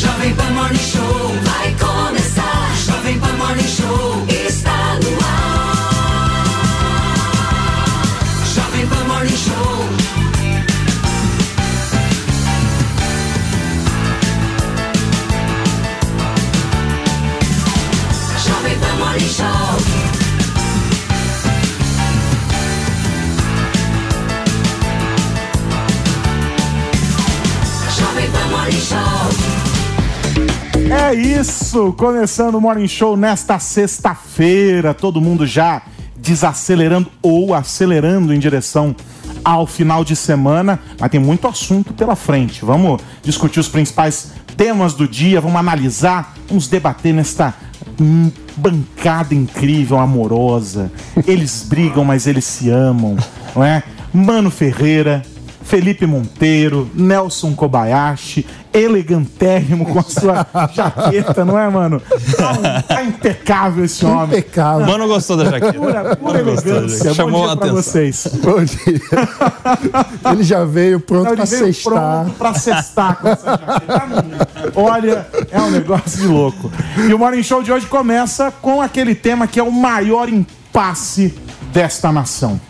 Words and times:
Jovem 0.00 0.34
Pan 0.34 0.50
Morning 0.52 0.78
Show 0.78 1.28
vai 1.44 1.76
começar. 1.78 2.74
Jovem 2.86 3.20
Pan 3.20 3.36
Morning 3.36 3.68
Show 3.68 4.39
É 30.90 31.14
isso, 31.14 31.92
começando 31.92 32.56
o 32.56 32.60
Morning 32.60 32.88
Show 32.88 33.16
nesta 33.16 33.60
sexta-feira, 33.60 34.92
todo 34.92 35.20
mundo 35.20 35.46
já 35.46 35.82
desacelerando 36.16 37.08
ou 37.22 37.54
acelerando 37.54 38.34
em 38.34 38.40
direção 38.40 38.94
ao 39.44 39.68
final 39.68 40.04
de 40.04 40.16
semana, 40.16 40.80
mas 40.98 41.10
tem 41.10 41.20
muito 41.20 41.46
assunto 41.46 41.94
pela 41.94 42.16
frente. 42.16 42.64
Vamos 42.64 43.00
discutir 43.22 43.60
os 43.60 43.68
principais 43.68 44.32
temas 44.56 44.92
do 44.92 45.06
dia, 45.06 45.40
vamos 45.40 45.58
analisar, 45.58 46.34
vamos 46.48 46.66
debater 46.66 47.14
nesta 47.14 47.54
bancada 48.56 49.32
incrível, 49.32 49.96
amorosa. 49.96 50.90
Eles 51.24 51.64
brigam, 51.68 52.04
mas 52.04 52.26
eles 52.26 52.44
se 52.44 52.68
amam, 52.68 53.16
não 53.54 53.64
é? 53.64 53.84
Mano 54.12 54.50
Ferreira, 54.50 55.22
Felipe 55.70 56.04
Monteiro, 56.04 56.90
Nelson 56.92 57.54
Kobayashi, 57.54 58.44
elegantérrimo 58.74 59.86
com 59.86 60.00
a 60.00 60.02
sua 60.02 60.44
jaqueta, 60.74 61.44
não 61.44 61.56
é, 61.56 61.70
mano? 61.70 62.02
Tá, 62.36 62.82
tá 62.82 63.04
impecável 63.04 63.84
esse 63.84 64.04
homem. 64.04 64.36
Impecável. 64.38 64.84
Mano 64.84 65.06
gostou 65.06 65.36
da 65.36 65.44
jaqueta. 65.44 65.72
Pura, 65.74 66.16
pura 66.16 66.32
Mano 66.38 66.44
gostou 66.50 66.72
da 66.72 66.78
elegância. 66.78 66.98
jaqueta. 66.98 67.14
Chamou 67.14 67.48
a 67.48 67.52
atenção. 67.52 67.76
vocês. 67.76 68.26
Bom 68.42 68.64
dia. 68.64 69.00
Ele 70.32 70.42
já 70.42 70.64
veio 70.64 70.98
pronto 70.98 71.36
pra 71.36 71.44
veio 71.44 71.66
sextar. 71.66 71.92
pronto 72.24 72.36
pra 72.36 72.54
cestar 72.54 73.16
com 73.20 73.28
essa 73.28 73.50
jaqueta. 73.52 74.72
Olha, 74.74 75.26
é 75.52 75.60
um 75.60 75.70
negócio 75.70 76.20
de 76.20 76.26
louco. 76.26 76.68
E 77.08 77.14
o 77.14 77.18
Morning 77.18 77.44
Show 77.44 77.62
de 77.62 77.70
hoje 77.72 77.86
começa 77.86 78.50
com 78.50 78.82
aquele 78.82 79.14
tema 79.14 79.46
que 79.46 79.60
é 79.60 79.62
o 79.62 79.70
maior 79.70 80.28
impasse 80.28 81.32
desta 81.72 82.10
nação. 82.10 82.60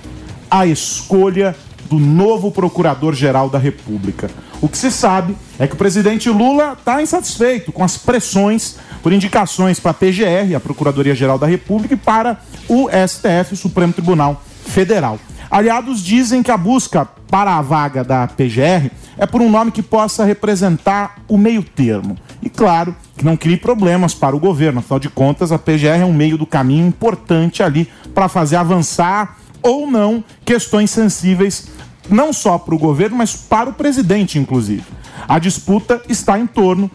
A 0.50 0.66
escolha 0.66 1.56
do 1.91 1.99
novo 1.99 2.53
Procurador-Geral 2.53 3.51
da 3.51 3.59
República. 3.59 4.31
O 4.61 4.69
que 4.69 4.78
se 4.78 4.93
sabe 4.93 5.37
é 5.59 5.67
que 5.67 5.75
o 5.75 5.77
presidente 5.77 6.31
Lula 6.31 6.75
está 6.78 7.03
insatisfeito 7.03 7.73
com 7.73 7.83
as 7.83 7.97
pressões 7.97 8.77
por 9.03 9.12
indicações 9.12 9.81
para 9.81 9.91
a 9.91 9.95
PGR, 9.95 10.55
a 10.55 10.61
Procuradoria-Geral 10.61 11.37
da 11.37 11.49
República, 11.49 11.95
e 11.95 11.97
para 11.97 12.41
o 12.69 12.89
STF, 12.89 13.55
o 13.55 13.56
Supremo 13.56 13.93
Tribunal 13.93 14.41
Federal. 14.65 15.19
Aliados 15.51 16.01
dizem 16.01 16.45
que 16.45 16.51
a 16.53 16.56
busca 16.56 17.05
para 17.28 17.56
a 17.56 17.62
vaga 17.62 18.05
da 18.05 18.28
PGR 18.28 18.89
é 19.19 19.27
por 19.27 19.41
um 19.41 19.51
nome 19.51 19.72
que 19.72 19.83
possa 19.83 20.25
representar 20.25 21.17
o 21.27 21.37
meio 21.37 21.65
termo. 21.65 22.17
E 22.41 22.49
claro, 22.49 22.95
que 23.17 23.25
não 23.25 23.37
crie 23.37 23.57
problemas 23.57 24.15
para 24.15 24.37
o 24.37 24.39
governo, 24.39 24.78
afinal 24.78 25.01
de 25.01 25.09
contas, 25.09 25.51
a 25.51 25.59
PGR 25.59 26.03
é 26.03 26.05
um 26.05 26.12
meio 26.12 26.39
do 26.39 26.47
caminho 26.47 26.87
importante 26.87 27.65
ali 27.65 27.89
para 28.15 28.28
fazer 28.28 28.57
avançar 28.57 29.39
ou 29.62 29.91
não 29.91 30.25
questões 30.45 30.91
sensíveis, 30.91 31.69
não 32.10 32.32
só 32.32 32.59
para 32.59 32.75
o 32.75 32.78
governo, 32.78 33.16
mas 33.16 33.34
para 33.34 33.71
o 33.71 33.72
presidente, 33.72 34.38
inclusive. 34.38 34.84
A 35.28 35.38
disputa 35.38 36.03
está 36.09 36.38
em 36.38 36.47
torno 36.47 36.91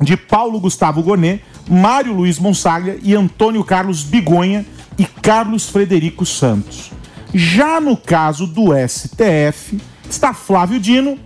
de 0.00 0.16
Paulo 0.16 0.58
Gustavo 0.58 1.02
Gonet, 1.02 1.42
Mário 1.68 2.12
Luiz 2.12 2.38
Monsaglia 2.38 2.98
e 3.02 3.14
Antônio 3.14 3.62
Carlos 3.62 4.02
Bigonha 4.02 4.66
e 4.98 5.04
Carlos 5.04 5.68
Frederico 5.68 6.26
Santos. 6.26 6.90
Já 7.32 7.80
no 7.80 7.96
caso 7.96 8.46
do 8.46 8.70
STF, 8.76 9.80
está 10.08 10.34
Flávio 10.34 10.80
Dino, 10.80 11.18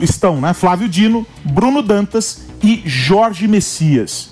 estão, 0.00 0.40
né? 0.40 0.54
Flávio 0.54 0.88
Dino, 0.88 1.26
Bruno 1.44 1.82
Dantas 1.82 2.46
e 2.62 2.82
Jorge 2.86 3.46
Messias. 3.46 4.30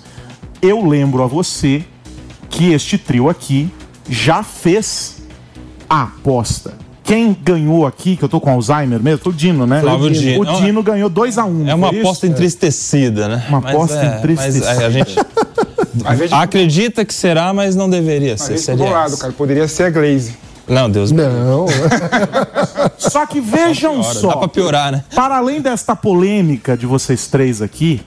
Eu 0.61 0.85
lembro 0.85 1.21
a 1.23 1.27
você 1.27 1.85
que 2.49 2.71
este 2.71 2.97
trio 2.97 3.29
aqui 3.29 3.71
já 4.09 4.43
fez 4.43 5.21
a 5.89 6.03
aposta. 6.03 6.77
Quem 7.03 7.35
ganhou 7.43 7.85
aqui, 7.85 8.15
que 8.15 8.23
eu 8.23 8.29
tô 8.29 8.39
com 8.39 8.51
Alzheimer 8.51 9.01
mesmo, 9.01 9.23
foi 9.23 9.31
o 9.31 9.35
Dino, 9.35 9.65
né? 9.65 9.81
Flávio 9.81 10.11
Dino. 10.11 10.41
O 10.41 10.61
Dino 10.61 10.83
ganhou 10.83 11.09
2 11.09 11.37
a 11.37 11.45
1 11.45 11.49
um, 11.49 11.67
É 11.67 11.75
uma 11.75 11.89
isso? 11.89 11.99
aposta 11.99 12.27
entristecida, 12.27 13.27
né? 13.27 13.45
Uma 13.49 13.59
Mas 13.59 13.75
aposta 13.75 13.97
é, 13.97 14.17
entristecida. 14.17 14.65
Mas 14.65 14.79
a 16.05 16.15
gente 16.15 16.33
acredita 16.33 17.03
que 17.03 17.13
será, 17.13 17.53
mas 17.53 17.75
não 17.75 17.89
deveria 17.89 18.37
ser. 18.37 18.53
Esse 18.53 18.65
Seria 18.65 18.85
essa. 18.85 19.17
cara. 19.17 19.33
Poderia 19.33 19.67
ser 19.67 19.83
a 19.83 19.89
Glaze. 19.89 20.37
Não, 20.67 20.89
Deus 20.89 21.11
me 21.11 21.21
livre. 21.21 21.37
Não. 21.39 21.65
Só 22.97 23.25
que 23.25 23.41
vejam 23.41 24.01
só. 24.03 24.29
Dá 24.29 24.37
pra 24.37 24.47
piorar, 24.47 24.91
né? 24.91 25.03
Para 25.13 25.37
além 25.37 25.59
desta 25.59 25.95
polêmica 25.95 26.77
de 26.77 26.85
vocês 26.85 27.27
três 27.27 27.61
aqui, 27.61 28.01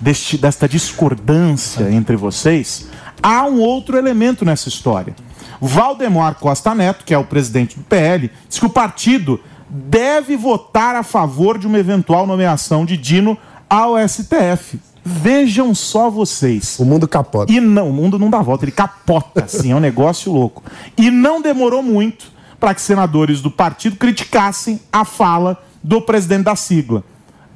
deste, 0.00 0.38
desta 0.38 0.68
discordância 0.68 1.90
entre 1.90 2.16
vocês, 2.16 2.86
há 3.22 3.44
um 3.44 3.60
outro 3.60 3.98
elemento 3.98 4.44
nessa 4.44 4.68
história. 4.68 5.14
Valdemar 5.60 6.36
Costa 6.36 6.74
Neto, 6.74 7.04
que 7.04 7.14
é 7.14 7.18
o 7.18 7.24
presidente 7.24 7.78
do 7.78 7.84
PL, 7.84 8.30
diz 8.48 8.58
que 8.58 8.66
o 8.66 8.70
partido 8.70 9.40
deve 9.68 10.36
votar 10.36 10.94
a 10.94 11.02
favor 11.02 11.58
de 11.58 11.66
uma 11.66 11.78
eventual 11.78 12.26
nomeação 12.26 12.84
de 12.84 12.96
Dino 12.96 13.36
ao 13.68 13.96
STF. 14.08 14.78
Vejam 15.04 15.74
só 15.74 16.10
vocês. 16.10 16.78
O 16.78 16.84
mundo 16.84 17.06
capota. 17.06 17.52
E 17.52 17.60
não, 17.60 17.90
o 17.90 17.92
mundo 17.92 18.18
não 18.18 18.28
dá 18.28 18.42
volta, 18.42 18.64
ele 18.64 18.72
capota, 18.72 19.44
assim, 19.44 19.70
é 19.70 19.76
um 19.76 19.80
negócio 19.80 20.32
louco. 20.32 20.62
E 20.96 21.10
não 21.10 21.40
demorou 21.40 21.82
muito 21.82 22.26
para 22.58 22.74
que 22.74 22.80
senadores 22.80 23.40
do 23.40 23.50
partido 23.50 23.96
criticassem 23.96 24.80
a 24.92 25.04
fala 25.04 25.62
do 25.82 26.00
presidente 26.00 26.44
da 26.44 26.56
sigla. 26.56 27.04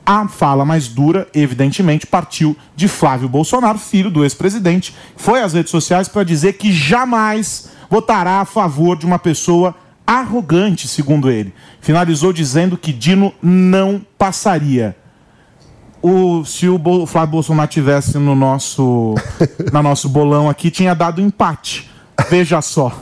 A 0.06 0.28
fala 0.28 0.64
mais 0.64 0.88
dura, 0.88 1.28
evidentemente, 1.34 2.06
partiu 2.06 2.56
de 2.74 2.88
Flávio 2.88 3.28
Bolsonaro, 3.28 3.78
filho 3.78 4.10
do 4.10 4.24
ex-presidente, 4.24 4.94
foi 5.16 5.42
às 5.42 5.52
redes 5.52 5.70
sociais 5.70 6.08
para 6.08 6.24
dizer 6.24 6.54
que 6.54 6.72
jamais 6.72 7.70
votará 7.90 8.40
a 8.40 8.44
favor 8.44 8.96
de 8.96 9.04
uma 9.04 9.18
pessoa 9.18 9.74
arrogante, 10.06 10.88
segundo 10.88 11.30
ele. 11.30 11.52
Finalizou 11.80 12.32
dizendo 12.32 12.78
que 12.78 12.92
Dino 12.92 13.34
não 13.42 14.00
passaria 14.16 14.96
o, 16.02 16.44
se 16.44 16.66
o 16.68 16.78
Bo- 16.78 17.04
Flávio 17.06 17.32
Bolsonaro 17.32 17.68
tivesse 17.68 18.16
no 18.16 18.34
nosso, 18.34 19.14
na 19.72 19.82
nosso 19.82 20.08
bolão 20.08 20.48
aqui, 20.48 20.70
tinha 20.70 20.94
dado 20.94 21.20
empate. 21.20 21.90
Veja 22.30 22.60
só. 22.62 22.92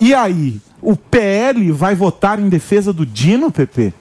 E 0.00 0.12
aí, 0.14 0.60
o 0.80 0.96
PL 0.96 1.70
vai 1.72 1.94
votar 1.94 2.38
em 2.38 2.48
defesa 2.48 2.92
do 2.92 3.04
Dino, 3.06 3.50
PP? 3.50 3.92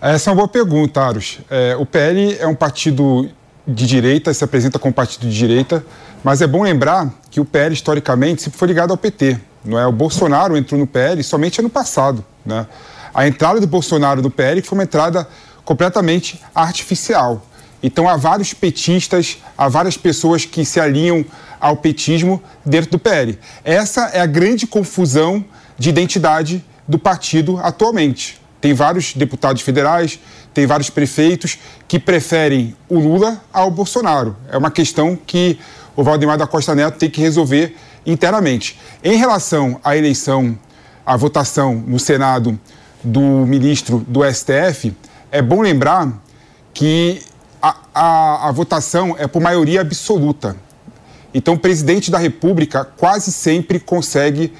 Essa 0.00 0.30
é 0.30 0.32
uma 0.32 0.36
boa 0.36 0.48
pergunta, 0.48 1.00
Aros. 1.00 1.38
É, 1.48 1.76
o 1.76 1.86
PL 1.86 2.36
é 2.38 2.46
um 2.46 2.54
partido 2.56 3.28
de 3.66 3.86
direita, 3.86 4.32
se 4.34 4.42
apresenta 4.42 4.78
como 4.78 4.92
partido 4.92 5.28
de 5.28 5.36
direita, 5.36 5.84
mas 6.24 6.42
é 6.42 6.46
bom 6.46 6.62
lembrar 6.62 7.12
que 7.30 7.40
o 7.40 7.44
PL, 7.44 7.72
historicamente, 7.72 8.42
sempre 8.42 8.58
foi 8.58 8.68
ligado 8.68 8.90
ao 8.90 8.96
PT. 8.96 9.38
Não 9.64 9.78
é? 9.78 9.86
O 9.86 9.92
Bolsonaro 9.92 10.56
entrou 10.56 10.78
no 10.78 10.86
PL 10.86 11.22
somente 11.22 11.60
ano 11.60 11.70
passado. 11.70 12.24
Né? 12.44 12.66
A 13.14 13.26
entrada 13.26 13.60
do 13.60 13.66
Bolsonaro 13.66 14.20
no 14.20 14.30
PL 14.30 14.60
foi 14.62 14.78
uma 14.78 14.84
entrada 14.84 15.28
completamente 15.64 16.40
artificial. 16.54 17.46
Então 17.82 18.08
há 18.08 18.16
vários 18.16 18.54
petistas, 18.54 19.38
há 19.56 19.68
várias 19.68 19.96
pessoas 19.96 20.44
que 20.44 20.64
se 20.64 20.80
alinham 20.80 21.24
ao 21.60 21.76
petismo 21.76 22.42
dentro 22.64 22.92
do 22.92 22.98
PL. 22.98 23.38
Essa 23.64 24.08
é 24.08 24.20
a 24.20 24.26
grande 24.26 24.66
confusão 24.66 25.44
de 25.78 25.88
identidade 25.88 26.64
do 26.86 26.98
partido 26.98 27.58
atualmente. 27.58 28.41
Tem 28.62 28.72
vários 28.72 29.12
deputados 29.12 29.60
federais, 29.60 30.20
tem 30.54 30.68
vários 30.68 30.88
prefeitos 30.88 31.58
que 31.88 31.98
preferem 31.98 32.76
o 32.88 32.96
Lula 33.00 33.42
ao 33.52 33.72
Bolsonaro. 33.72 34.36
É 34.48 34.56
uma 34.56 34.70
questão 34.70 35.16
que 35.16 35.58
o 35.96 36.04
Valdemar 36.04 36.38
da 36.38 36.46
Costa 36.46 36.72
Neto 36.72 36.96
tem 36.96 37.10
que 37.10 37.20
resolver 37.20 37.76
internamente. 38.06 38.78
Em 39.02 39.16
relação 39.16 39.80
à 39.82 39.96
eleição, 39.96 40.56
à 41.04 41.16
votação 41.16 41.74
no 41.74 41.98
Senado 41.98 42.56
do 43.02 43.20
ministro 43.20 43.98
do 44.06 44.20
STF, 44.24 44.94
é 45.32 45.42
bom 45.42 45.60
lembrar 45.60 46.22
que 46.72 47.20
a, 47.60 47.76
a, 47.92 48.48
a 48.48 48.52
votação 48.52 49.16
é 49.18 49.26
por 49.26 49.42
maioria 49.42 49.80
absoluta. 49.80 50.56
Então, 51.34 51.54
o 51.54 51.58
presidente 51.58 52.12
da 52.12 52.18
República 52.18 52.84
quase 52.84 53.32
sempre 53.32 53.80
consegue, 53.80 54.52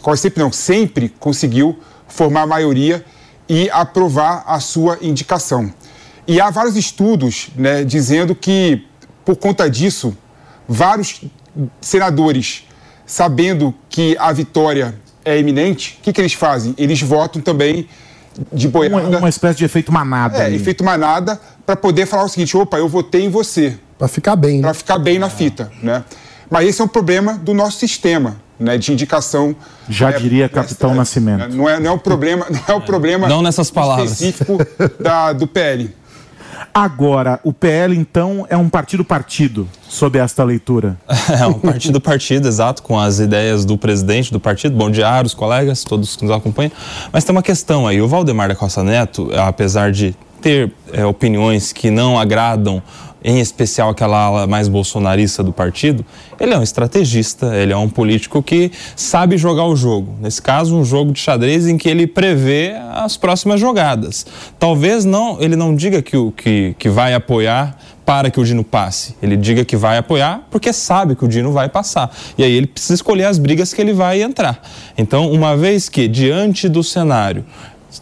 quase 0.00 0.22
sempre 0.22 0.42
não, 0.42 0.50
sempre 0.50 1.10
conseguiu 1.20 1.78
formar 2.08 2.46
maioria 2.46 3.04
e 3.48 3.68
aprovar 3.70 4.44
a 4.46 4.60
sua 4.60 4.98
indicação. 5.00 5.72
E 6.26 6.40
há 6.40 6.50
vários 6.50 6.76
estudos 6.76 7.48
né, 7.56 7.84
dizendo 7.84 8.34
que, 8.34 8.86
por 9.24 9.36
conta 9.36 9.68
disso, 9.68 10.16
vários 10.68 11.22
senadores, 11.80 12.66
sabendo 13.04 13.74
que 13.88 14.16
a 14.18 14.32
vitória 14.32 14.94
é 15.24 15.38
iminente, 15.38 15.98
o 16.00 16.04
que, 16.04 16.12
que 16.12 16.20
eles 16.20 16.34
fazem? 16.34 16.74
Eles 16.78 17.00
votam 17.02 17.42
também 17.42 17.88
de 18.52 18.68
boiada. 18.68 19.08
Uma, 19.08 19.18
uma 19.18 19.28
espécie 19.28 19.58
de 19.58 19.64
efeito 19.64 19.92
manada. 19.92 20.38
É, 20.38 20.46
ali. 20.46 20.56
efeito 20.56 20.82
manada, 20.82 21.40
para 21.66 21.76
poder 21.76 22.06
falar 22.06 22.24
o 22.24 22.28
seguinte: 22.28 22.56
opa, 22.56 22.78
eu 22.78 22.88
votei 22.88 23.24
em 23.24 23.28
você. 23.28 23.78
Para 23.98 24.08
ficar 24.08 24.36
bem. 24.36 24.60
Para 24.60 24.74
ficar 24.74 24.98
bem 24.98 25.18
na 25.18 25.28
fita, 25.28 25.70
né? 25.82 26.04
Mas 26.50 26.68
esse 26.68 26.80
é 26.80 26.84
um 26.84 26.88
problema 26.88 27.34
do 27.34 27.54
nosso 27.54 27.78
sistema. 27.78 28.36
Né, 28.62 28.78
de 28.78 28.92
indicação. 28.92 29.56
Já 29.88 30.10
é, 30.10 30.18
diria 30.18 30.48
Capitão 30.48 30.92
é, 30.92 30.94
Nascimento. 30.94 31.48
Não 31.54 31.68
é, 31.68 31.80
não 31.80 31.90
é 31.90 31.92
o 31.92 31.98
problema, 31.98 32.46
não 32.48 32.60
é 32.66 32.72
o 32.74 32.80
problema 32.80 33.28
Não 33.28 33.42
nessas 33.42 33.70
palavras. 33.70 34.12
específico 34.12 34.58
da, 35.02 35.32
do 35.32 35.46
PL. 35.46 35.90
Agora, 36.74 37.38
o 37.44 37.52
PL, 37.52 37.94
então, 37.94 38.46
é 38.48 38.56
um 38.56 38.68
partido-partido, 38.68 39.68
sob 39.88 40.18
esta 40.18 40.42
leitura. 40.42 40.96
É 41.38 41.46
um 41.46 41.54
partido-partido, 41.54 42.46
exato, 42.46 42.82
com 42.82 42.98
as 42.98 43.18
ideias 43.18 43.64
do 43.64 43.76
presidente 43.76 44.32
do 44.32 44.38
partido. 44.38 44.76
Bom 44.76 44.90
dia, 44.90 45.22
os 45.24 45.34
colegas, 45.34 45.82
todos 45.84 46.16
que 46.16 46.24
nos 46.24 46.34
acompanham. 46.34 46.72
Mas 47.12 47.24
tem 47.24 47.34
uma 47.34 47.42
questão 47.42 47.86
aí. 47.86 48.00
O 48.00 48.08
Valdemar 48.08 48.48
da 48.48 48.54
Costa 48.54 48.82
Neto, 48.82 49.30
apesar 49.36 49.92
de 49.92 50.14
ter 50.40 50.72
é, 50.92 51.04
opiniões 51.04 51.72
que 51.72 51.90
não 51.90 52.18
agradam 52.18 52.82
em 53.24 53.40
especial 53.40 53.90
aquela 53.90 54.18
ala 54.18 54.46
mais 54.46 54.68
bolsonarista 54.68 55.42
do 55.42 55.52
partido, 55.52 56.04
ele 56.40 56.52
é 56.52 56.58
um 56.58 56.62
estrategista, 56.62 57.54
ele 57.56 57.72
é 57.72 57.76
um 57.76 57.88
político 57.88 58.42
que 58.42 58.70
sabe 58.96 59.36
jogar 59.36 59.64
o 59.66 59.76
jogo. 59.76 60.14
Nesse 60.20 60.40
caso, 60.42 60.76
um 60.76 60.84
jogo 60.84 61.12
de 61.12 61.20
xadrez 61.20 61.66
em 61.66 61.78
que 61.78 61.88
ele 61.88 62.06
prevê 62.06 62.74
as 62.92 63.16
próximas 63.16 63.60
jogadas. 63.60 64.26
Talvez 64.58 65.04
não, 65.04 65.40
ele 65.40 65.56
não 65.56 65.74
diga 65.74 66.02
que, 66.02 66.16
o, 66.16 66.32
que, 66.32 66.74
que 66.78 66.88
vai 66.88 67.14
apoiar 67.14 67.76
para 68.04 68.30
que 68.30 68.40
o 68.40 68.44
Dino 68.44 68.64
passe. 68.64 69.14
Ele 69.22 69.36
diga 69.36 69.64
que 69.64 69.76
vai 69.76 69.96
apoiar 69.96 70.46
porque 70.50 70.72
sabe 70.72 71.14
que 71.14 71.24
o 71.24 71.28
Dino 71.28 71.52
vai 71.52 71.68
passar. 71.68 72.14
E 72.36 72.42
aí 72.42 72.52
ele 72.52 72.66
precisa 72.66 72.94
escolher 72.94 73.24
as 73.24 73.38
brigas 73.38 73.72
que 73.72 73.80
ele 73.80 73.92
vai 73.92 74.22
entrar. 74.22 74.60
Então, 74.98 75.30
uma 75.30 75.56
vez 75.56 75.88
que, 75.88 76.08
diante 76.08 76.68
do 76.68 76.82
cenário, 76.82 77.44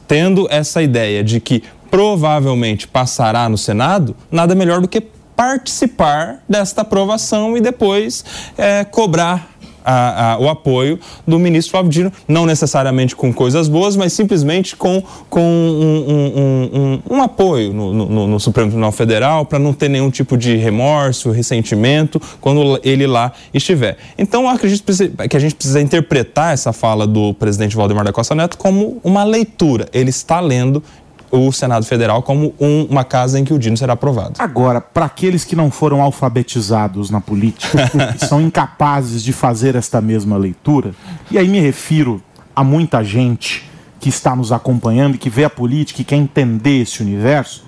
tendo 0.06 0.46
essa 0.50 0.82
ideia 0.82 1.22
de 1.22 1.40
que 1.40 1.62
provavelmente 1.90 2.86
passará 2.86 3.48
no 3.48 3.58
Senado, 3.58 4.16
nada 4.30 4.54
melhor 4.54 4.80
do 4.80 4.88
que 4.88 5.02
participar 5.34 6.42
desta 6.48 6.82
aprovação 6.82 7.56
e 7.56 7.60
depois 7.60 8.24
é, 8.58 8.84
cobrar 8.84 9.50
a, 9.84 10.32
a, 10.32 10.38
o 10.38 10.48
apoio 10.48 10.98
do 11.26 11.38
ministro 11.38 11.72
Flávio 11.72 11.90
Dino, 11.90 12.12
não 12.28 12.46
necessariamente 12.46 13.16
com 13.16 13.32
coisas 13.32 13.68
boas, 13.68 13.96
mas 13.96 14.12
simplesmente 14.12 14.76
com, 14.76 15.02
com 15.28 15.40
um, 15.40 16.04
um, 16.08 17.02
um, 17.10 17.16
um 17.16 17.22
apoio 17.22 17.72
no, 17.72 17.92
no, 17.92 18.26
no, 18.26 18.40
Supremo 18.40 18.68
Tribunal 18.68 18.92
Federal 18.92 19.44
para 19.44 19.58
não 19.58 19.72
ter 19.72 19.88
nenhum 19.88 20.10
tipo 20.10 20.36
de 20.36 20.56
remorso, 20.56 21.30
ressentimento 21.30 22.20
quando 22.40 22.78
ele 22.82 23.06
lá 23.06 23.32
estiver. 23.52 23.96
Então, 24.18 24.42
eu 24.42 24.48
acredito 24.48 24.84
que 25.28 25.36
a 25.36 25.40
gente 25.40 25.54
precisa 25.54 25.80
interpretar 25.80 26.52
essa 26.52 26.72
fala 26.72 27.06
do 27.06 27.34
presidente 27.34 27.76
Valdemar 27.76 28.04
da 28.04 28.12
Costa 28.12 28.34
Neto 28.34 28.56
como 28.58 29.00
uma 29.02 29.24
leitura. 29.24 29.88
Ele 29.92 30.10
está 30.10 30.40
lendo 30.40 30.82
o 31.30 31.52
Senado 31.52 31.86
Federal 31.86 32.22
como 32.22 32.54
um, 32.58 32.84
uma 32.84 33.04
casa 33.04 33.38
em 33.38 33.44
que 33.44 33.54
o 33.54 33.58
Dino 33.58 33.76
será 33.76 33.92
aprovado. 33.92 34.34
Agora, 34.38 34.80
para 34.80 35.06
aqueles 35.06 35.44
que 35.44 35.54
não 35.54 35.70
foram 35.70 36.02
alfabetizados 36.02 37.10
na 37.10 37.20
política 37.20 37.90
e 38.16 38.26
são 38.26 38.40
incapazes 38.40 39.22
de 39.22 39.32
fazer 39.32 39.76
esta 39.76 40.00
mesma 40.00 40.36
leitura, 40.36 40.92
e 41.30 41.38
aí 41.38 41.48
me 41.48 41.60
refiro 41.60 42.22
a 42.54 42.64
muita 42.64 43.04
gente 43.04 43.68
que 44.00 44.08
está 44.08 44.34
nos 44.34 44.50
acompanhando 44.50 45.14
e 45.14 45.18
que 45.18 45.30
vê 45.30 45.44
a 45.44 45.50
política 45.50 46.02
e 46.02 46.04
quer 46.04 46.16
entender 46.16 46.82
esse 46.82 47.02
universo, 47.02 47.64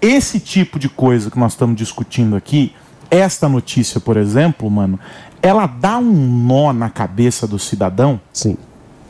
esse 0.00 0.40
tipo 0.40 0.78
de 0.78 0.88
coisa 0.88 1.30
que 1.30 1.38
nós 1.38 1.52
estamos 1.52 1.76
discutindo 1.76 2.34
aqui, 2.34 2.72
esta 3.10 3.48
notícia, 3.48 4.00
por 4.00 4.16
exemplo, 4.16 4.70
mano, 4.70 4.98
ela 5.42 5.66
dá 5.66 5.98
um 5.98 6.46
nó 6.46 6.72
na 6.72 6.88
cabeça 6.88 7.46
do 7.46 7.58
cidadão. 7.58 8.20
Sim. 8.32 8.56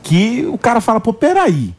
Que 0.02 0.44
o 0.46 0.58
cara 0.58 0.80
fala, 0.80 0.98
pô, 0.98 1.12
peraí 1.12 1.72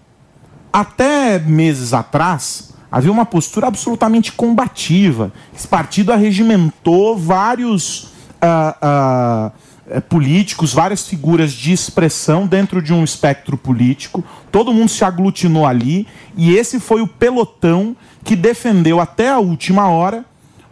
até 0.73 1.37
meses 1.37 1.93
atrás, 1.93 2.73
havia 2.91 3.11
uma 3.11 3.25
postura 3.25 3.67
absolutamente 3.67 4.31
combativa. 4.31 5.31
Esse 5.55 5.67
partido 5.67 6.11
arregimentou 6.11 7.15
vários 7.15 8.05
uh, 8.41 9.51
uh, 9.95 10.01
políticos, 10.09 10.73
várias 10.73 11.07
figuras 11.07 11.53
de 11.53 11.71
expressão 11.71 12.47
dentro 12.47 12.81
de 12.81 12.91
um 12.91 13.03
espectro 13.03 13.55
político. 13.55 14.23
Todo 14.51 14.73
mundo 14.73 14.89
se 14.89 15.05
aglutinou 15.05 15.67
ali 15.67 16.07
e 16.35 16.55
esse 16.55 16.79
foi 16.79 17.01
o 17.01 17.07
pelotão 17.07 17.95
que 18.23 18.35
defendeu 18.35 18.99
até 18.99 19.29
a 19.29 19.37
última 19.37 19.87
hora 19.89 20.25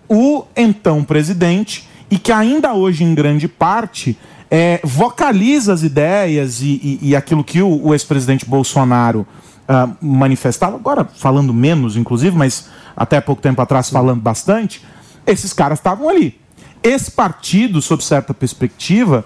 o 0.10 0.46
então 0.56 1.04
presidente 1.04 1.88
e 2.10 2.18
que 2.18 2.32
ainda 2.32 2.74
hoje, 2.74 3.04
em 3.04 3.14
grande 3.14 3.48
parte, 3.48 4.18
é, 4.50 4.82
vocaliza 4.84 5.72
as 5.72 5.84
ideias 5.84 6.62
e, 6.62 7.00
e, 7.02 7.10
e 7.10 7.16
aquilo 7.16 7.44
que 7.44 7.62
o, 7.62 7.88
o 7.88 7.94
ex-presidente 7.94 8.46
Bolsonaro 8.46 9.26
uh, 9.72 9.96
manifestava, 10.02 10.76
agora 10.76 11.06
falando 11.06 11.54
menos, 11.54 11.96
inclusive, 11.96 12.36
mas 12.36 12.70
até 12.96 13.22
pouco 13.22 13.42
tempo 13.42 13.62
atrás 13.62 13.90
falando 13.90 14.22
bastante, 14.22 14.84
esses 15.26 15.54
caras 15.54 15.80
estavam 15.80 16.10
ali. 16.10 16.40
Esse 16.84 17.12
partido, 17.12 17.82
sob 17.82 18.04
certa 18.04 18.34
perspectiva, 18.34 19.24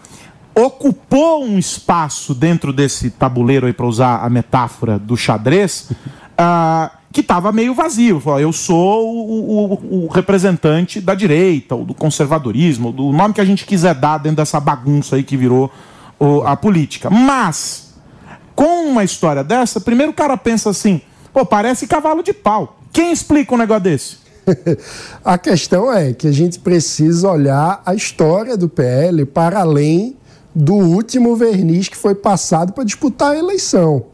ocupou 0.54 1.44
um 1.44 1.58
espaço 1.58 2.36
dentro 2.36 2.72
desse 2.72 3.10
tabuleiro, 3.10 3.74
para 3.74 3.86
usar 3.86 4.24
a 4.24 4.30
metáfora 4.30 5.00
do 5.00 5.18
xadrez, 5.18 5.90
uh, 5.92 6.90
que 7.12 7.22
estava 7.22 7.52
meio 7.54 7.74
vazio. 7.74 8.22
Eu 8.40 8.52
sou 8.52 9.08
o, 9.08 9.74
o, 9.74 10.06
o, 10.06 10.08
representante 10.08 11.00
da 11.00 11.16
direita, 11.16 11.74
ou 11.74 11.86
do 11.86 11.94
conservadorismo, 11.94 12.92
do 12.92 13.14
nome 13.14 13.34
que 13.34 13.40
a 13.40 13.46
gente 13.46 13.66
quiser 13.66 13.96
dar 13.96 14.18
dentro 14.18 14.38
dessa 14.38 14.60
bagunça 14.60 15.16
aí 15.16 15.24
que 15.24 15.38
virou 15.38 15.72
o, 16.20 16.42
a 16.42 16.58
política. 16.58 17.10
Mas 17.10 17.85
com 18.56 18.86
uma 18.86 19.04
história 19.04 19.44
dessa, 19.44 19.82
primeiro 19.82 20.12
o 20.12 20.16
cara 20.16 20.38
pensa 20.38 20.70
assim, 20.70 21.02
pô, 21.34 21.46
parece 21.46 21.88
cavalo 21.88 22.24
de 22.24 22.34
pau. 22.34 22.80
Quem 22.94 23.12
explica 23.12 23.54
um 23.54 23.58
negócio 23.58 23.84
desse? 23.84 24.18
a 25.24 25.38
questão 25.38 25.92
é 25.92 26.14
que 26.14 26.28
a 26.28 26.32
gente 26.32 26.60
precisa 26.60 27.30
olhar 27.30 27.82
a 27.86 27.94
história 27.94 28.56
do 28.56 28.70
PL 28.70 29.26
para 29.26 29.60
além 29.60 30.16
do 30.54 30.76
último 30.76 31.36
verniz 31.36 31.90
que 31.90 31.98
foi 31.98 32.16
passado 32.16 32.72
para 32.72 32.86
disputar 32.86 33.32
a 33.32 33.38
eleição. 33.38 34.06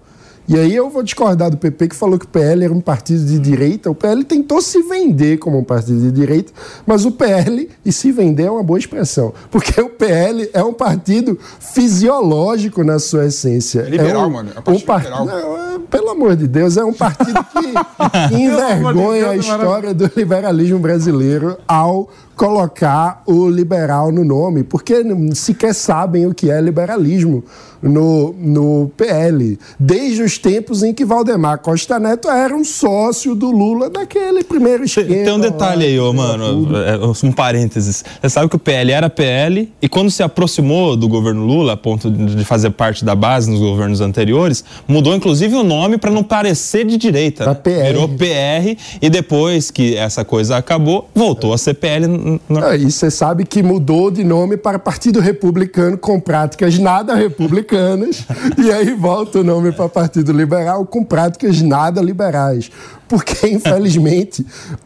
E 0.51 0.59
aí 0.59 0.75
eu 0.75 0.89
vou 0.89 1.01
discordar 1.01 1.49
do 1.49 1.55
PP 1.55 1.87
que 1.87 1.95
falou 1.95 2.19
que 2.19 2.25
o 2.25 2.27
PL 2.27 2.65
era 2.65 2.73
um 2.73 2.81
partido 2.81 3.23
de 3.23 3.39
direita. 3.39 3.89
O 3.89 3.95
PL 3.95 4.21
tentou 4.25 4.61
se 4.61 4.83
vender 4.83 5.37
como 5.37 5.57
um 5.57 5.63
partido 5.63 6.01
de 6.01 6.11
direita, 6.11 6.51
mas 6.85 7.05
o 7.05 7.11
PL, 7.13 7.69
e 7.85 7.91
se 7.93 8.11
vender 8.11 8.47
é 8.47 8.51
uma 8.51 8.61
boa 8.61 8.77
expressão, 8.77 9.33
porque 9.49 9.79
o 9.79 9.89
PL 9.89 10.49
é 10.51 10.61
um 10.61 10.73
partido 10.73 11.39
fisiológico 11.57 12.83
na 12.83 12.99
sua 12.99 13.27
essência. 13.27 13.83
É 13.83 13.89
liberal, 13.91 14.23
é 14.23 14.27
um, 14.27 14.29
mano. 14.29 14.51
É 14.53 14.69
um 14.69 14.73
um 14.73 14.79
part... 14.81 15.05
liberal. 15.05 15.25
Não, 15.25 15.57
é, 15.57 15.79
pelo 15.89 16.09
amor 16.09 16.35
de 16.35 16.47
Deus, 16.47 16.75
é 16.75 16.83
um 16.83 16.93
partido 16.93 17.45
que 17.45 18.35
envergonha 18.35 19.29
a 19.29 19.37
história 19.37 19.93
do 19.93 20.11
liberalismo 20.13 20.79
brasileiro 20.79 21.57
ao 21.65 22.09
colocar 22.35 23.23
o 23.25 23.49
liberal 23.49 24.11
no 24.11 24.23
nome, 24.23 24.63
porque 24.63 25.03
sequer 25.33 25.73
sabem 25.73 26.25
o 26.25 26.33
que 26.33 26.49
é 26.49 26.59
liberalismo 26.59 27.43
no, 27.81 28.33
no 28.37 28.91
PL. 28.95 29.57
Desde 29.79 30.21
os 30.21 30.37
tempos 30.37 30.83
em 30.83 30.93
que 30.93 31.03
Valdemar 31.03 31.59
Costa 31.59 31.99
Neto 31.99 32.29
era 32.29 32.55
um 32.55 32.63
sócio 32.63 33.33
do 33.33 33.49
Lula 33.49 33.89
daquele 33.89 34.43
primeiro 34.43 34.83
esquema. 34.83 35.07
Tem 35.07 35.33
um 35.33 35.39
detalhe 35.39 35.85
aí, 35.85 35.99
ô, 35.99 36.13
mano, 36.13 36.69
é, 36.77 37.25
um 37.25 37.31
parênteses. 37.31 38.03
Você 38.21 38.29
sabe 38.29 38.49
que 38.49 38.55
o 38.55 38.59
PL 38.59 38.91
era 38.91 39.09
PL 39.09 39.71
e 39.81 39.89
quando 39.89 40.11
se 40.11 40.21
aproximou 40.21 40.95
do 40.95 41.07
governo 41.07 41.45
Lula, 41.45 41.73
a 41.73 41.77
ponto 41.77 42.11
de 42.11 42.45
fazer 42.45 42.69
parte 42.71 43.03
da 43.03 43.15
base 43.15 43.49
nos 43.49 43.59
governos 43.59 44.01
anteriores, 44.01 44.63
mudou 44.87 45.15
inclusive 45.15 45.55
o 45.55 45.63
nome 45.63 45.97
para 45.97 46.11
não 46.11 46.23
parecer 46.23 46.85
de 46.85 46.97
direita. 46.97 47.45
Né? 47.45 47.55
PR. 47.55 47.69
Virou 47.87 48.09
PR 48.09 48.77
e 49.01 49.09
depois 49.09 49.71
que 49.71 49.95
essa 49.95 50.23
coisa 50.23 50.57
acabou, 50.57 51.09
voltou 51.15 51.53
a 51.53 51.57
ser 51.57 51.73
PL. 51.75 52.30
Ah, 52.63 52.75
e 52.75 52.91
você 52.91 53.09
sabe 53.09 53.45
que 53.45 53.63
mudou 53.63 54.11
de 54.11 54.23
nome 54.23 54.57
para 54.57 54.77
Partido 54.77 55.19
Republicano 55.19 55.97
com 55.97 56.19
práticas 56.19 56.77
nada 56.77 57.15
republicanas 57.15 58.25
e 58.57 58.71
aí 58.71 58.93
volta 58.93 59.39
o 59.39 59.43
nome 59.43 59.71
para 59.71 59.89
Partido 59.89 60.31
Liberal 60.31 60.85
com 60.85 61.03
práticas 61.03 61.61
nada 61.61 62.01
liberais. 62.01 62.71
Porque, 63.07 63.47
infelizmente, 63.49 64.45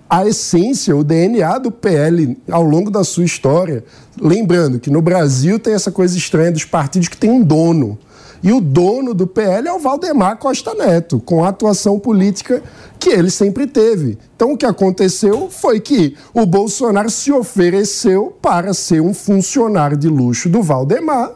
a 0.09 0.25
essência, 0.25 0.95
o 0.95 1.03
DNA 1.03 1.57
do 1.59 1.71
PL 1.71 2.37
ao 2.49 2.63
longo 2.63 2.89
da 2.89 3.03
sua 3.03 3.23
história, 3.23 3.83
lembrando 4.19 4.79
que 4.79 4.89
no 4.89 5.01
Brasil 5.01 5.59
tem 5.59 5.73
essa 5.73 5.91
coisa 5.91 6.17
estranha 6.17 6.51
dos 6.51 6.65
partidos 6.65 7.07
que 7.07 7.17
tem 7.17 7.29
um 7.29 7.43
dono. 7.43 7.97
E 8.45 8.53
o 8.53 8.61
dono 8.61 9.15
do 9.15 9.25
PL 9.25 9.67
é 9.67 9.73
o 9.73 9.79
Valdemar 9.79 10.37
Costa 10.37 10.75
Neto, 10.75 11.19
com 11.19 11.43
a 11.43 11.49
atuação 11.49 11.97
política 11.97 12.61
que 12.99 13.09
ele 13.09 13.31
sempre 13.31 13.65
teve. 13.65 14.19
Então, 14.35 14.53
o 14.53 14.57
que 14.57 14.67
aconteceu 14.67 15.49
foi 15.49 15.79
que 15.79 16.15
o 16.31 16.45
Bolsonaro 16.45 17.09
se 17.09 17.31
ofereceu 17.31 18.37
para 18.39 18.71
ser 18.71 19.01
um 19.01 19.15
funcionário 19.15 19.97
de 19.97 20.07
luxo 20.07 20.47
do 20.47 20.61
Valdemar 20.61 21.31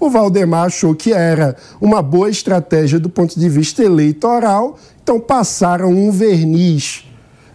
o 0.00 0.10
Valdemar 0.10 0.66
achou 0.66 0.94
que 0.94 1.12
era 1.12 1.56
uma 1.80 2.02
boa 2.02 2.28
estratégia 2.28 2.98
do 2.98 3.08
ponto 3.08 3.38
de 3.38 3.48
vista 3.48 3.82
eleitoral, 3.82 4.76
então 5.02 5.20
passaram 5.20 5.90
um 5.90 6.10
verniz 6.10 7.04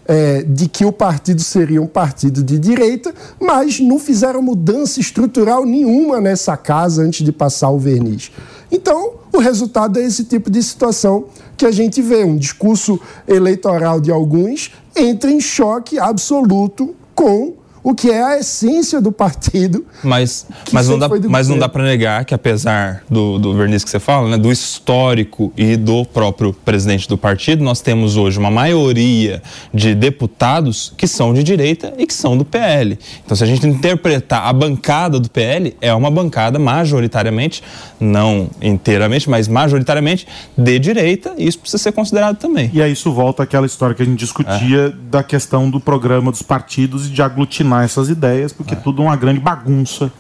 é, 0.10 0.42
de 0.42 0.68
que 0.68 0.84
o 0.84 0.92
partido 0.92 1.40
seria 1.40 1.80
um 1.80 1.86
partido 1.86 2.44
de 2.44 2.58
direita, 2.58 3.14
mas 3.40 3.80
não 3.80 4.00
fizeram 4.00 4.42
mudança 4.42 5.00
estrutural 5.00 5.64
nenhuma 5.64 6.20
nessa 6.20 6.58
casa 6.58 7.04
antes 7.04 7.24
de 7.24 7.32
passar 7.32 7.70
o 7.70 7.78
verniz. 7.78 8.32
Então, 8.72 9.14
o 9.32 9.38
resultado 9.38 10.00
é 10.00 10.04
esse 10.04 10.24
tipo 10.24 10.50
de 10.50 10.64
situação 10.64 11.26
que 11.56 11.64
a 11.64 11.72
gente 11.72 12.02
vê. 12.02 12.24
Um 12.24 12.38
discurso 12.38 13.00
eleitoral 13.28 14.02
de 14.02 14.12
alguns 14.12 14.72
entra 14.96 15.30
em 15.30 15.40
choque 15.40 16.00
absoluto 16.00 16.96
com 17.14 17.54
o 17.84 17.94
que 17.94 18.10
é 18.10 18.24
a 18.24 18.40
essência 18.40 19.02
do 19.02 19.12
partido. 19.12 19.86
Mas, 20.04 20.46
mas 20.72 20.88
não 20.88 21.00
dá, 21.00 21.10
mas 21.30 21.48
não 21.48 21.58
dá 21.58 21.70
para 21.70 21.84
negar 21.84 22.26
que, 22.26 22.34
apesar 22.34 23.04
do, 23.10 23.40
do 23.40 23.54
verniz 23.56 23.84
que 23.84 23.90
você 23.90 24.00
fala, 24.00 24.30
né, 24.30 24.38
do 24.38 24.52
histórico 24.52 25.52
e 25.56 25.76
do 25.76 26.06
próprio 26.06 26.54
presidente 26.54 27.08
do 27.08 27.18
partido, 27.18 27.64
nós 27.64 27.82
temos 27.82 28.18
hoje 28.18 28.38
uma 28.38 28.52
maioria 28.52 29.42
de 29.74 29.96
deputados 29.96 30.94
que 30.98 31.08
são 31.08 31.34
de 31.34 31.44
direita 31.44 31.94
e 31.98 32.06
que 32.06 32.14
são 32.14 32.38
do 32.38 32.44
PL. 32.44 32.98
Então, 33.26 33.36
se 33.36 33.44
a 33.44 33.48
gente 33.48 33.66
interpretar 33.66 34.48
a 34.48 34.54
bancada 34.54 35.20
do 35.20 35.30
PL, 35.30 35.76
é 35.82 35.94
uma 35.94 36.12
bancada 36.12 36.60
majoritariamente, 36.60 37.64
não 38.00 38.50
inteiramente, 38.62 39.30
mas 39.30 39.48
majoritariamente 39.48 40.28
de 40.58 40.80
direita, 40.80 41.34
e 41.38 41.48
isso 41.48 41.60
precisa 41.60 41.82
ser 41.82 41.92
considerado 41.92 42.38
também. 42.38 42.70
E 42.74 42.82
aí 42.82 42.92
isso 42.92 43.12
volta 43.12 43.44
àquela 43.44 43.66
história 43.66 43.96
que 43.96 44.02
a 44.02 44.06
gente 44.06 44.20
discutia 44.20 44.88
é. 44.88 45.10
da 45.10 45.24
questão 45.24 45.70
do 45.70 45.80
programa 45.80 46.32
dos 46.32 46.42
partidos 46.42 47.08
e 47.08 47.10
de 47.10 47.22
aglutinar 47.22 47.69
essas 47.78 48.10
ideias, 48.10 48.52
porque 48.54 48.74
é. 48.74 48.78
tudo 48.78 49.02
é 49.02 49.06
uma 49.06 49.16
grande 49.16 49.40
bagunça 49.40 50.12